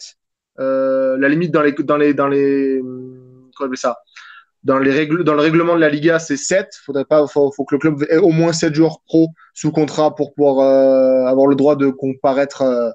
la 0.57 1.29
limite 1.29 1.51
dans 1.51 1.61
les, 1.61 1.73
dans 1.73 1.97
les, 1.97 2.13
dans 2.15 2.27
les, 2.27 2.81
comment 3.55 3.75
ça? 3.75 3.97
Dans, 4.65 4.79
le 4.79 5.39
règlement 5.39 5.75
de 5.75 5.79
la 5.79 5.89
Liga, 5.89 6.17
c'est 6.17 6.37
7. 6.37 6.67
Il 6.89 7.05
pas, 7.07 7.27
faut, 7.27 7.51
que 7.51 7.75
le 7.75 7.77
club 7.77 8.03
ait 8.09 8.17
au 8.17 8.31
moins 8.31 8.51
7 8.51 8.73
joueurs 8.73 8.99
pro 9.05 9.29
sous 9.53 9.71
contrat 9.71 10.15
pour 10.15 10.33
pouvoir 10.33 10.59
euh, 10.59 11.29
avoir 11.29 11.45
le 11.45 11.55
droit 11.55 11.75
de 11.75 11.89
comparaître 11.89 12.63
euh, 12.63 12.89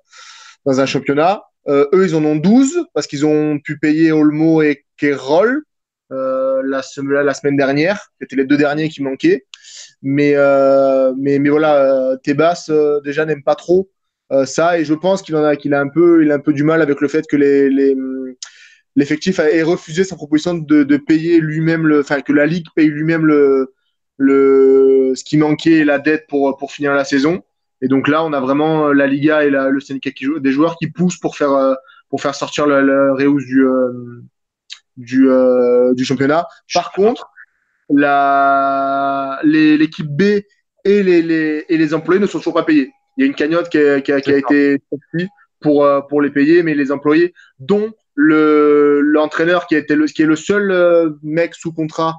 dans 0.67 0.81
un 0.81 0.87
championnat. 0.87 1.45
Euh, 1.69 1.87
eux, 1.95 2.05
ils 2.05 2.17
en 2.17 2.25
ont 2.25 2.35
12 2.35 2.87
parce 2.93 3.07
qu'ils 3.07 3.25
ont 3.25 3.61
pu 3.61 3.79
payer 3.79 4.11
Olmo 4.11 4.63
et 4.63 4.85
Kerol 4.97 5.63
la, 6.11 6.83
semaine 6.83 7.57
dernière. 7.57 8.11
C'était 8.21 8.35
les 8.35 8.45
deux 8.45 8.57
derniers 8.57 8.89
qui 8.89 9.01
manquaient. 9.03 9.47
Mais, 10.03 10.35
mais, 11.17 11.39
mais 11.39 11.51
voilà, 11.51 12.17
Tebas 12.25 12.69
déjà 13.05 13.25
n'aime 13.25 13.45
pas 13.45 13.55
trop 13.55 13.89
ça 14.45 14.79
et 14.79 14.85
je 14.85 14.95
pense 14.95 15.23
qu'il 15.23 15.37
a 15.37 15.81
un 15.81 15.89
peu 15.89 16.29
a 16.29 16.35
un 16.35 16.39
peu 16.41 16.53
du 16.53 16.65
mal 16.65 16.83
avec 16.83 17.01
le 17.01 17.07
fait 17.07 17.27
que 17.29 17.37
les 17.37 17.95
l'effectif 18.97 19.39
ait 19.39 19.63
refusé 19.63 20.05
sa 20.05 20.17
proposition 20.17 20.55
de, 20.55 20.83
de 20.85 20.97
payer 20.97 21.41
lui-même 21.41 21.87
le 21.87 22.01
enfin 22.01 22.21
que 22.21 22.33
la 22.33 22.47
ligue 22.47 22.67
paye 22.75 22.89
lui-même 22.89 23.27
le 23.27 23.73
le 24.17 25.13
ce 25.15 25.25
qui 25.25 25.37
manquait 25.39 25.85
la 25.85 25.99
dette 25.99 26.27
pour 26.29 26.57
pour 26.57 26.73
finir 26.73 26.95
la 26.95 27.05
saison. 27.05 27.43
Et 27.83 27.89
donc 27.89 28.09
là 28.09 28.25
on 28.25 28.33
a 28.33 28.41
vraiment 28.41 28.93
la 28.93 29.07
Liga 29.07 29.45
et 29.45 29.51
la, 29.51 29.71
le 29.71 29.81
syndicat 29.81 30.11
qui 30.11 30.27
des 30.41 30.53
joueurs 30.53 30.77
qui 30.77 30.89
poussent 30.91 31.19
pour 31.19 31.37
faire 31.37 31.77
pour 32.09 32.21
faire 32.21 32.35
sortir 32.35 32.67
le, 32.67 32.83
le 32.83 33.13
Reus 33.13 33.45
du 33.47 33.65
du, 34.97 35.29
du 35.95 36.05
championnat. 36.05 36.47
Par 36.75 36.93
contre 36.93 37.31
l'équipe 39.43 40.09
B 40.09 40.23
et 40.85 41.03
les, 41.03 41.23
les, 41.23 41.65
et 41.69 41.77
les 41.77 41.95
employés 41.95 42.21
ne 42.21 42.27
sont 42.27 42.39
toujours 42.39 42.55
pas 42.55 42.63
payés. 42.63 42.93
Il 43.17 43.23
y 43.23 43.25
a 43.25 43.27
une 43.27 43.35
cagnotte 43.35 43.69
qui 43.69 43.79
a, 43.79 44.01
qui 44.01 44.13
a, 44.13 44.21
qui 44.21 44.33
a 44.33 44.37
été 44.39 44.79
pour, 45.61 45.85
euh, 45.85 46.01
pour 46.01 46.23
les 46.23 46.31
payer, 46.31 46.63
mais 46.63 46.75
les 46.75 46.91
employés, 46.91 47.35
dont 47.59 47.93
le 48.21 49.01
l'entraîneur 49.01 49.67
qui, 49.67 49.75
était 49.75 49.97
le, 49.97 50.07
qui 50.07 50.23
est 50.23 50.27
le 50.27 50.37
seul 50.37 50.71
euh, 50.71 51.11
mec 51.23 51.55
sous 51.55 51.73
contrat 51.73 52.19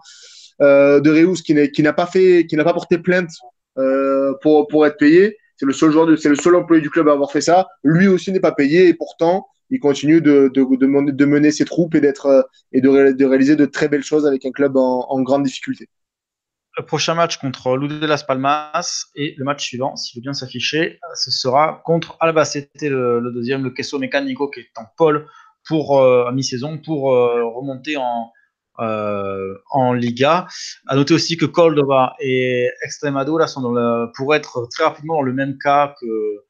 euh, 0.61 0.99
de 0.99 1.11
Reus 1.11 1.41
qui, 1.41 1.71
qui 1.71 1.83
n'a 1.83 1.93
pas 1.93 2.07
fait, 2.07 2.45
qui 2.47 2.55
n'a 2.55 2.63
pas 2.63 2.73
porté 2.73 2.97
plainte 2.97 3.31
euh, 3.77 4.33
pour, 4.41 4.67
pour 4.67 4.85
être 4.85 4.97
payé. 4.97 5.37
C'est 5.57 5.65
le 5.65 5.73
seul 5.73 5.91
joueur, 5.91 6.07
c'est 6.17 6.29
le 6.29 6.35
seul 6.35 6.55
employé 6.55 6.81
du 6.81 6.89
club 6.89 7.07
à 7.07 7.13
avoir 7.13 7.31
fait 7.31 7.41
ça. 7.41 7.67
Lui 7.83 8.07
aussi 8.07 8.31
n'est 8.31 8.39
pas 8.39 8.51
payé 8.51 8.87
et 8.87 8.93
pourtant 8.93 9.47
il 9.69 9.79
continue 9.79 10.21
de, 10.21 10.51
de, 10.53 11.11
de, 11.11 11.25
mener 11.25 11.51
ses 11.51 11.63
troupes 11.63 11.95
et 11.95 12.01
d'être 12.01 12.49
et 12.73 12.81
de, 12.81 13.13
de, 13.13 13.25
réaliser 13.25 13.55
de 13.55 13.65
très 13.65 13.87
belles 13.87 14.03
choses 14.03 14.25
avec 14.25 14.45
un 14.45 14.51
club 14.51 14.75
en, 14.75 15.21
grande 15.21 15.43
difficulté 15.43 15.87
le 16.77 16.85
prochain 16.85 17.15
match 17.15 17.37
contre 17.37 17.75
Lou 17.75 17.87
de 17.87 18.05
Las 18.05 18.23
Palmas 18.23 19.05
et 19.15 19.35
le 19.37 19.43
match 19.43 19.61
suivant, 19.61 19.97
s'il 19.97 20.19
veut 20.19 20.21
bien 20.21 20.33
s'afficher, 20.33 20.99
ce 21.15 21.29
sera 21.29 21.81
contre 21.83 22.15
Albacete, 22.21 22.69
le, 22.81 23.19
le 23.19 23.31
deuxième, 23.33 23.61
le 23.61 23.71
Queso 23.71 23.99
Mécanico 23.99 24.49
qui 24.49 24.61
est 24.61 24.71
en 24.77 24.85
pôle 24.95 25.27
pour 25.67 25.99
euh, 25.99 26.25
à 26.25 26.31
mi-saison 26.31 26.77
pour 26.77 27.13
euh, 27.13 27.43
remonter 27.45 27.97
en 27.97 28.31
euh, 28.79 29.55
en 29.71 29.93
Liga. 29.93 30.47
À 30.87 30.95
noter 30.95 31.13
aussi 31.13 31.37
que 31.37 31.45
Córdoba 31.45 32.15
et 32.19 32.69
Extremadura 32.83 33.47
sont 33.47 33.61
dans 33.61 34.07
pour 34.15 34.33
être 34.33 34.67
très 34.71 34.85
rapidement 34.85 35.15
dans 35.15 35.21
le 35.21 35.33
même 35.33 35.57
cas 35.57 35.93
que 35.99 36.43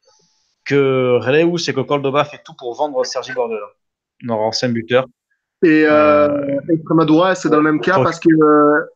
que 0.63 1.17
Reus 1.19 1.67
et 1.67 1.73
que 1.73 1.81
Córdoba 1.81 2.23
fait 2.23 2.41
tout 2.45 2.53
pour 2.57 2.75
vendre 2.75 3.03
Sergi 3.05 3.33
Bordela, 3.33 3.65
leur 4.21 4.39
ancien 4.39 4.69
buteur. 4.69 5.05
Et 5.63 5.83
euh, 5.85 6.59
Extremadura, 6.69 7.35
c'est 7.35 7.49
dans 7.49 7.57
le 7.57 7.63
même 7.63 7.81
cas 7.81 8.01
parce 8.01 8.19
que 8.19 8.29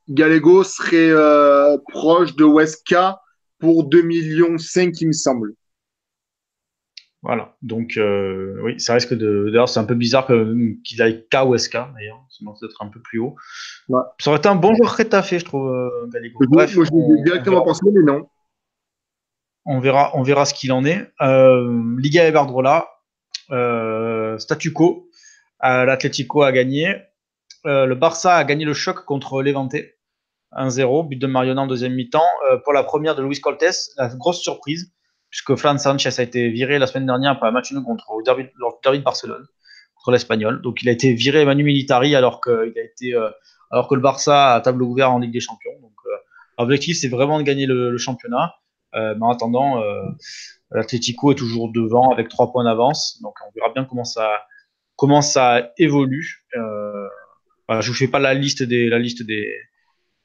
Gallego 0.09 0.63
serait 0.63 1.11
proche 1.89 2.35
de 2.35 2.45
Huesca 2.45 3.19
pour 3.59 3.85
2 3.85 4.01
millions 4.01 4.57
5, 4.57 4.93
il 5.01 5.07
me 5.07 5.13
semble. 5.13 5.53
Voilà, 7.26 7.56
donc 7.64 7.97
euh, 7.97 8.60
oui, 8.61 8.80
ça 8.80 8.93
risque 8.93 9.15
de. 9.15 9.49
D'ailleurs, 9.49 9.68
c'est 9.68 9.80
un 9.80 9.85
peu 9.85 9.95
bizarre 9.95 10.27
qu'il 10.27 11.02
aille 11.02 11.26
qu'à 11.27 11.43
Huesca, 11.43 11.91
d'ailleurs, 11.95 12.23
sinon 12.30 12.53
c'est 12.53 12.68
être 12.68 12.84
un 12.84 12.88
peu 12.88 12.99
plus 12.99 13.18
haut. 13.18 13.35
Ouais. 13.89 14.02
Ça 14.19 14.30
aurait 14.30 14.38
été 14.38 14.47
un 14.47 14.53
bon 14.53 14.76
joueur 14.76 14.95
fait, 14.95 15.39
je 15.39 15.43
trouve, 15.43 15.73
euh, 15.73 16.07
Gallego. 16.14 16.38
Bref, 16.47 16.76
moi, 16.76 16.85
je 16.85 17.23
directement 17.23 17.64
pensé, 17.64 17.84
mais 17.91 18.03
non. 18.03 18.27
On 19.65 19.80
verra, 19.80 20.11
on 20.14 20.22
verra 20.22 20.45
ce 20.45 20.53
qu'il 20.53 20.72
en 20.72 20.85
est. 20.85 21.11
Euh, 21.22 21.95
Liga 21.97 22.27
Iberdrola, 22.27 22.88
euh, 23.49 24.38
statu 24.38 24.72
quo, 24.72 25.10
l'Atlético 25.64 26.43
a 26.43 26.52
gagné. 26.52 26.95
Le 27.64 27.95
Barça 27.95 28.35
a 28.35 28.43
gagné 28.43 28.65
le 28.65 28.76
choc 28.76 29.03
contre 29.03 29.41
Levante. 29.41 29.77
1-0, 30.52 31.07
but 31.10 31.18
de 31.18 31.26
Mariona 31.26 31.64
en 31.64 31.68
deuxième 31.68 31.95
mi-temps. 31.95 32.22
Pour 32.64 32.73
la 32.73 32.84
première 32.84 33.15
de 33.15 33.23
Luis 33.23 33.41
Coltes, 33.41 33.89
la 33.97 34.10
grosse 34.10 34.41
surprise, 34.41 34.94
puisque 35.36 35.60
Flan 35.60 35.78
Sanchez 35.78 36.12
a 36.18 36.24
été 36.24 36.48
viré 36.48 36.80
la 36.80 36.88
semaine 36.88 37.06
dernière 37.06 37.38
par 37.38 37.49
un 37.49 37.52
match 37.52 37.74
contre 37.74 38.06
le 38.18 38.24
derby, 38.24 38.44
de 38.45 39.03
Barcelone, 39.03 39.45
contre 39.95 40.12
l'Espagnol. 40.12 40.62
Donc 40.62 40.82
il 40.82 40.88
a 40.88 40.94
été 40.94 41.14
viré 41.14 41.44
Manu 41.44 41.66
Militari 41.66 42.16
alors, 42.16 42.40
que, 42.40 42.72
il 42.72 42.80
a 42.80 42.84
été, 42.84 43.14
euh, 43.14 43.30
alors 43.70 43.90
que 43.90 43.95
le 43.95 44.02
Barça 44.02 44.53
a 44.53 44.62
table 44.62 44.82
ouverte 44.82 45.12
en 45.12 45.20
Ligue 45.20 45.34
des 45.34 45.41
Champions. 45.41 45.78
Donc 45.82 45.91
l'objectif, 46.57 46.98
c'est 46.98 47.10
vraiment 47.10 47.38
de 47.38 47.44
gagner 47.44 47.66
le, 47.66 47.98
championnat. 47.98 48.56
mais 48.94 49.22
en 49.22 49.30
attendant, 49.30 49.84
l'Atlético 50.72 51.34
est 51.34 51.36
toujours 51.36 51.70
devant 51.70 52.12
avec 52.12 52.30
trois 52.30 52.53
points 52.53 52.64
d'avance. 52.64 53.20
Donc 53.22 53.34
on 53.45 53.52
verra 53.53 53.74
bien 53.74 53.84
comment 53.84 54.06
ça 54.06 54.30
comment 54.95 55.22
ça 55.22 55.74
évolue. 55.78 56.45
Euh, 56.56 57.82
je 57.82 57.90
vous 57.90 57.98
fais 57.98 58.07
pas 58.07 58.20
la 58.20 58.34
liste 58.34 58.64
des, 58.64 58.88
la 58.88 58.99
liste 58.99 59.24
des, 59.24 59.52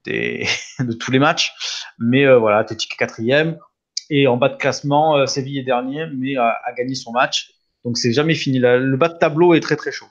des 0.05 0.47
de 0.79 0.93
tous 0.93 1.11
les 1.11 1.19
matchs, 1.19 1.53
mais 1.99 2.25
euh, 2.27 2.39
voilà, 2.39 2.59
Athletic 2.59 2.97
quatrième 2.97 3.59
et 4.11 4.27
en 4.27 4.37
bas 4.37 4.49
de 4.49 4.57
classement, 4.57 5.17
euh, 5.17 5.27
Séville 5.27 5.59
est 5.59 5.65
dernier, 5.65 6.07
mais 6.15 6.37
a, 6.37 6.61
gagné 6.77 6.95
son 6.95 7.13
match. 7.13 7.55
Donc 7.85 7.97
c'est 7.97 8.13
jamais 8.13 8.35
fini. 8.35 8.59
le 8.59 8.97
bas 8.97 9.09
de 9.09 9.17
tableau 9.17 9.55
est 9.55 9.61
très 9.61 9.77
très 9.77 9.93
chaud. 9.93 10.09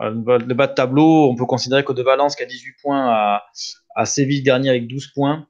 Euh, 0.00 0.10
le 0.10 0.54
bas 0.54 0.68
de 0.68 0.74
tableau, 0.74 1.28
on 1.28 1.36
peut 1.36 1.44
considérer 1.44 1.84
que 1.84 1.92
de 1.92 2.02
Valence 2.02 2.36
qui 2.36 2.42
a 2.42 2.46
18 2.46 2.76
points 2.80 3.40
à, 3.96 4.06
Séville 4.06 4.42
dernier 4.42 4.70
avec 4.70 4.86
12 4.88 5.08
points, 5.14 5.46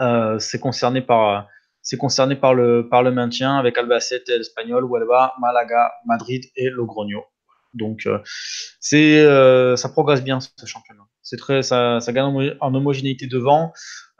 euh, 0.00 0.38
c'est 0.38 0.58
concerné 0.58 1.00
par 1.00 1.46
c'est 1.80 1.96
concerné 1.96 2.36
par 2.36 2.54
le 2.54 2.88
par 2.88 3.02
le 3.02 3.12
maintien 3.12 3.56
avec 3.56 3.78
Albacete, 3.78 4.28
Espanyol, 4.28 4.84
Huelva, 4.84 5.34
Malaga, 5.40 5.92
Madrid 6.06 6.44
et 6.56 6.70
Logroño. 6.70 7.24
Donc, 7.74 8.06
c'est, 8.80 9.24
ça 9.76 9.88
progresse 9.88 10.22
bien 10.22 10.38
ce 10.40 10.66
championnat. 10.66 11.04
C'est 11.22 11.36
très, 11.36 11.62
ça, 11.62 12.00
ça 12.00 12.12
gagne 12.12 12.54
en 12.60 12.74
homogénéité 12.74 13.26
devant. 13.26 13.72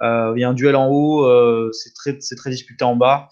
Euh, 0.03 0.33
il 0.37 0.41
y 0.41 0.45
a 0.45 0.49
un 0.49 0.55
duel 0.55 0.77
en 0.77 0.89
haut, 0.89 1.73
c'est 1.73 1.95
très, 1.95 2.17
c'est 2.21 2.37
très 2.37 2.51
disputé 2.51 2.85
en 2.85 2.97
bas. 2.97 3.29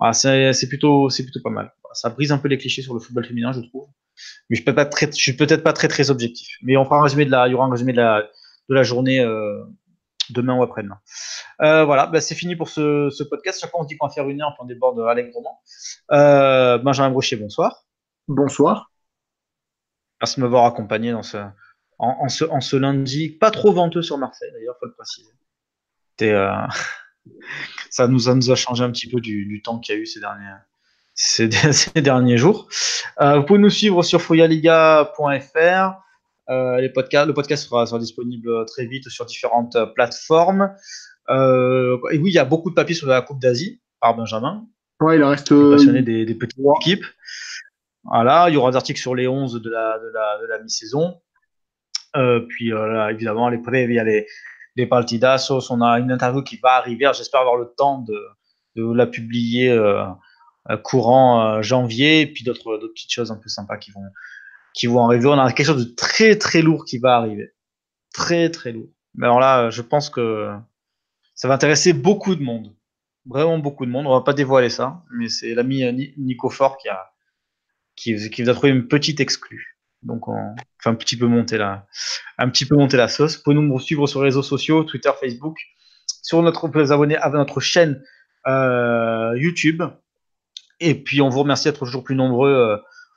Ah, 0.00 0.12
c'est, 0.12 0.68
plutôt, 0.68 1.08
c'est 1.08 1.22
plutôt 1.22 1.40
pas 1.42 1.50
mal. 1.50 1.72
Ça 1.92 2.10
brise 2.10 2.30
un 2.30 2.38
peu 2.38 2.48
les 2.48 2.58
clichés 2.58 2.82
sur 2.82 2.94
le 2.94 3.00
football 3.00 3.24
féminin, 3.24 3.52
je 3.52 3.60
trouve. 3.60 3.88
Mais 4.50 4.56
je 4.56 4.64
peux 4.64 4.74
pas 4.74 4.86
très, 4.86 5.06
je 5.06 5.16
suis 5.16 5.34
peut-être 5.34 5.62
pas 5.62 5.72
très 5.72 5.88
très 5.88 6.10
objectif. 6.10 6.58
Mais 6.62 6.76
on 6.76 6.84
fera 6.84 6.98
un 6.98 7.02
résumé 7.02 7.24
de 7.24 7.30
la, 7.30 7.48
il 7.48 7.52
y 7.52 7.54
aura 7.54 7.66
un 7.66 7.70
résumé 7.70 7.92
de 7.92 7.98
la, 7.98 8.22
de 8.68 8.74
la 8.74 8.82
journée 8.82 9.24
demain 10.30 10.54
ou 10.54 10.62
après-demain. 10.62 10.98
Euh, 11.62 11.84
voilà, 11.84 12.06
bah, 12.06 12.20
c'est 12.20 12.34
fini 12.34 12.56
pour 12.56 12.68
ce, 12.68 13.10
ce, 13.10 13.22
podcast. 13.22 13.60
Chaque 13.60 13.70
fois, 13.70 13.80
on 13.80 13.84
dit 13.84 13.96
qu'on 13.96 14.06
va 14.06 14.12
faire 14.12 14.28
une 14.28 14.42
heure, 14.42 14.54
on 14.58 14.64
déborde 14.64 15.00
allègrement. 15.00 15.60
Euh, 16.12 16.78
Benjamin 16.78 17.10
Brochet, 17.10 17.36
bonsoir. 17.36 17.84
Bonsoir. 18.28 18.90
Merci 20.20 20.36
de 20.36 20.42
m'avoir 20.42 20.64
accompagné 20.64 21.12
dans 21.12 21.22
ce 21.22 21.38
en, 21.98 22.16
en, 22.20 22.28
ce, 22.28 22.44
en, 22.44 22.60
ce, 22.60 22.76
lundi, 22.76 23.30
pas 23.30 23.50
trop 23.50 23.72
venteux 23.72 24.02
sur 24.02 24.18
Marseille 24.18 24.50
d'ailleurs, 24.52 24.76
faut 24.78 24.86
le 24.86 24.94
préciser. 24.94 25.30
Euh, 26.22 26.50
ça, 27.90 28.08
nous 28.08 28.28
a, 28.28 28.34
nous 28.34 28.50
a 28.50 28.54
changé 28.54 28.84
un 28.84 28.90
petit 28.90 29.08
peu 29.08 29.20
du, 29.20 29.46
du 29.46 29.62
temps 29.62 29.78
qu'il 29.78 29.94
y 29.94 29.98
a 29.98 30.00
eu 30.00 30.06
ces 30.06 30.20
derniers, 30.20 30.54
ces, 31.14 31.50
ces 31.72 32.02
derniers 32.02 32.38
jours. 32.38 32.68
Euh, 33.20 33.38
vous 33.38 33.44
pouvez 33.44 33.58
nous 33.58 33.70
suivre 33.70 34.02
sur 34.02 34.20
foyaliga.fr. 34.20 35.94
Euh, 36.48 36.80
les 36.80 36.90
podcasts, 36.90 37.26
le 37.26 37.34
podcast 37.34 37.64
sera, 37.64 37.86
sera, 37.86 37.98
disponible 37.98 38.66
très 38.66 38.86
vite 38.86 39.08
sur 39.08 39.26
différentes 39.26 39.76
plateformes. 39.94 40.74
Et 41.28 42.18
oui, 42.18 42.30
il 42.30 42.34
y 42.34 42.38
a 42.38 42.44
beaucoup 42.44 42.70
de 42.70 42.74
papiers 42.74 42.94
sur 42.94 43.08
la 43.08 43.20
Coupe 43.20 43.40
d'Asie 43.40 43.80
par 44.00 44.14
Benjamin. 44.14 44.64
Ouais, 45.00 45.16
il 45.16 45.24
en 45.24 45.30
reste. 45.30 45.48
Passionné 45.48 46.02
des, 46.02 46.24
des 46.24 46.34
petites 46.34 46.60
équipes. 46.80 47.04
Voilà, 48.04 48.48
il 48.48 48.54
y 48.54 48.56
aura 48.56 48.70
des 48.70 48.76
articles 48.76 49.00
sur 49.00 49.16
les 49.16 49.26
11 49.26 49.60
de 49.60 49.70
la, 49.70 49.98
de 49.98 50.06
la, 50.14 50.38
de 50.40 50.46
la 50.46 50.58
mi-saison. 50.60 51.20
Euh, 52.14 52.40
puis 52.40 52.72
euh, 52.72 53.08
évidemment, 53.08 53.48
les 53.48 53.58
a 53.98 54.04
les, 54.04 54.26
les 54.76 54.86
partidazos. 54.86 55.70
On 55.70 55.80
a 55.80 55.98
une 55.98 56.12
interview 56.12 56.42
qui 56.42 56.56
va 56.56 56.74
arriver. 56.74 57.10
J'espère 57.14 57.40
avoir 57.40 57.56
le 57.56 57.72
temps 57.76 57.98
de, 58.02 58.20
de 58.76 58.94
la 58.94 59.06
publier 59.06 59.70
euh, 59.70 60.04
courant 60.84 61.62
janvier. 61.62 62.22
Et 62.22 62.26
puis 62.26 62.44
d'autres 62.44 62.78
petites 62.94 63.12
choses 63.12 63.30
un 63.30 63.36
peu 63.36 63.48
sympas 63.48 63.76
qui 63.78 63.90
vont, 63.90 64.04
qui 64.74 64.86
vont 64.86 65.06
arriver. 65.06 65.26
On 65.26 65.32
a 65.38 65.52
quelque 65.52 65.66
chose 65.66 65.88
de 65.88 65.94
très 65.94 66.36
très 66.36 66.62
lourd 66.62 66.84
qui 66.84 66.98
va 66.98 67.16
arriver. 67.16 67.52
Très 68.14 68.50
très 68.50 68.72
lourd. 68.72 68.88
Mais 69.14 69.26
alors 69.26 69.40
là, 69.40 69.70
je 69.70 69.82
pense 69.82 70.10
que 70.10 70.50
ça 71.34 71.48
va 71.48 71.54
intéresser 71.54 71.92
beaucoup 71.92 72.34
de 72.34 72.42
monde. 72.42 72.74
Vraiment 73.26 73.58
beaucoup 73.58 73.86
de 73.86 73.90
monde. 73.90 74.06
On 74.06 74.12
va 74.12 74.20
pas 74.20 74.32
dévoiler 74.32 74.70
ça, 74.70 75.02
mais 75.10 75.28
c'est 75.28 75.54
l'ami 75.54 75.84
Nico 76.16 76.48
Fort 76.48 76.78
qui 76.78 76.88
a, 76.88 77.10
qui, 77.96 78.30
qui 78.30 78.42
a 78.42 78.54
trouvé 78.54 78.70
une 78.70 78.86
petite 78.86 79.20
exclue. 79.20 79.75
Donc, 80.06 80.28
on 80.28 80.54
fait 80.78 80.88
un 80.88 80.94
petit 80.94 81.16
peu 81.16 81.26
monter 81.26 81.58
la, 81.58 81.86
un 82.38 82.48
petit 82.48 82.64
peu 82.64 82.76
monter 82.76 82.96
la 82.96 83.08
sauce. 83.08 83.36
Vous 83.36 83.42
pouvez 83.42 83.56
nous 83.56 83.78
suivre 83.80 84.06
sur 84.06 84.20
les 84.20 84.26
réseaux 84.26 84.42
sociaux, 84.42 84.84
Twitter, 84.84 85.10
Facebook, 85.20 85.58
sur 86.22 86.42
notre, 86.42 86.68
vous 86.68 86.92
abonner 86.92 87.16
à 87.16 87.28
notre 87.30 87.60
chaîne 87.60 88.02
euh, 88.46 89.32
YouTube. 89.36 89.82
Et 90.80 90.94
puis, 90.94 91.20
on 91.20 91.28
vous 91.28 91.40
remercie 91.40 91.64
d'être 91.64 91.84
toujours 91.84 92.04
plus 92.04 92.14
nombreux 92.14 92.52
euh, 92.52 92.76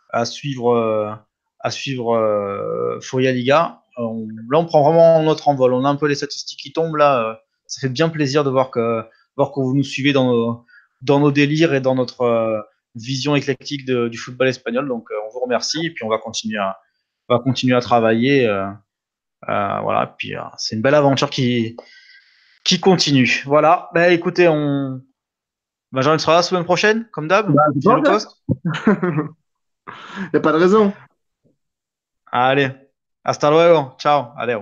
à 0.09 0.25
suivre, 0.25 0.73
euh, 0.73 1.11
à 1.59 1.71
suivre 1.71 2.15
euh, 2.15 2.99
Liga. 3.13 3.81
Là, 3.97 4.59
on 4.59 4.65
prend 4.65 4.81
vraiment 4.83 5.21
notre 5.23 5.47
envol. 5.47 5.73
On 5.73 5.85
a 5.85 5.89
un 5.89 5.95
peu 5.95 6.07
les 6.07 6.15
statistiques 6.15 6.59
qui 6.59 6.73
tombent 6.73 6.95
là. 6.95 7.41
Ça 7.67 7.81
fait 7.81 7.89
bien 7.89 8.09
plaisir 8.09 8.43
de 8.43 8.49
voir 8.49 8.71
que, 8.71 9.03
voir 9.35 9.51
que 9.51 9.59
vous 9.59 9.75
nous 9.75 9.83
suivez 9.83 10.13
dans 10.13 10.25
nos, 10.25 10.65
dans 11.01 11.19
nos 11.19 11.31
délires 11.31 11.73
et 11.73 11.81
dans 11.81 11.95
notre 11.95 12.65
vision 12.95 13.35
éclectique 13.35 13.85
de, 13.85 14.07
du 14.07 14.17
football 14.17 14.47
espagnol. 14.47 14.87
Donc, 14.87 15.11
euh, 15.11 15.15
on 15.25 15.33
vous 15.33 15.39
remercie 15.39 15.85
et 15.85 15.91
puis 15.91 16.03
on 16.03 16.09
va 16.09 16.17
continuer 16.17 16.57
à, 16.57 16.77
on 17.27 17.35
va 17.35 17.41
continuer 17.41 17.75
à 17.75 17.81
travailler. 17.81 18.45
Euh, 18.45 18.65
euh, 19.47 19.79
voilà, 19.81 20.15
puis 20.17 20.33
c'est 20.57 20.75
une 20.75 20.81
belle 20.81 20.95
aventure 20.95 21.29
qui, 21.29 21.77
qui 22.63 22.79
continue. 22.79 23.43
Voilà, 23.45 23.89
bah, 23.93 24.09
écoutez, 24.09 24.47
on, 24.47 25.01
Benjamin 25.91 26.17
sera 26.17 26.33
là 26.33 26.39
la 26.39 26.43
semaine 26.43 26.65
prochaine, 26.65 27.07
comme 27.11 27.27
d'hab 27.27 27.51
Bah, 27.51 27.61
Il 27.75 27.87
n'y 27.87 27.93
a 30.33 30.39
pas 30.39 30.51
de 30.51 30.57
raison. 30.57 30.93
Allez, 32.31 32.71
hasta 33.23 33.49
luego. 33.49 33.95
Ciao. 33.97 34.33
Allez. 34.37 34.57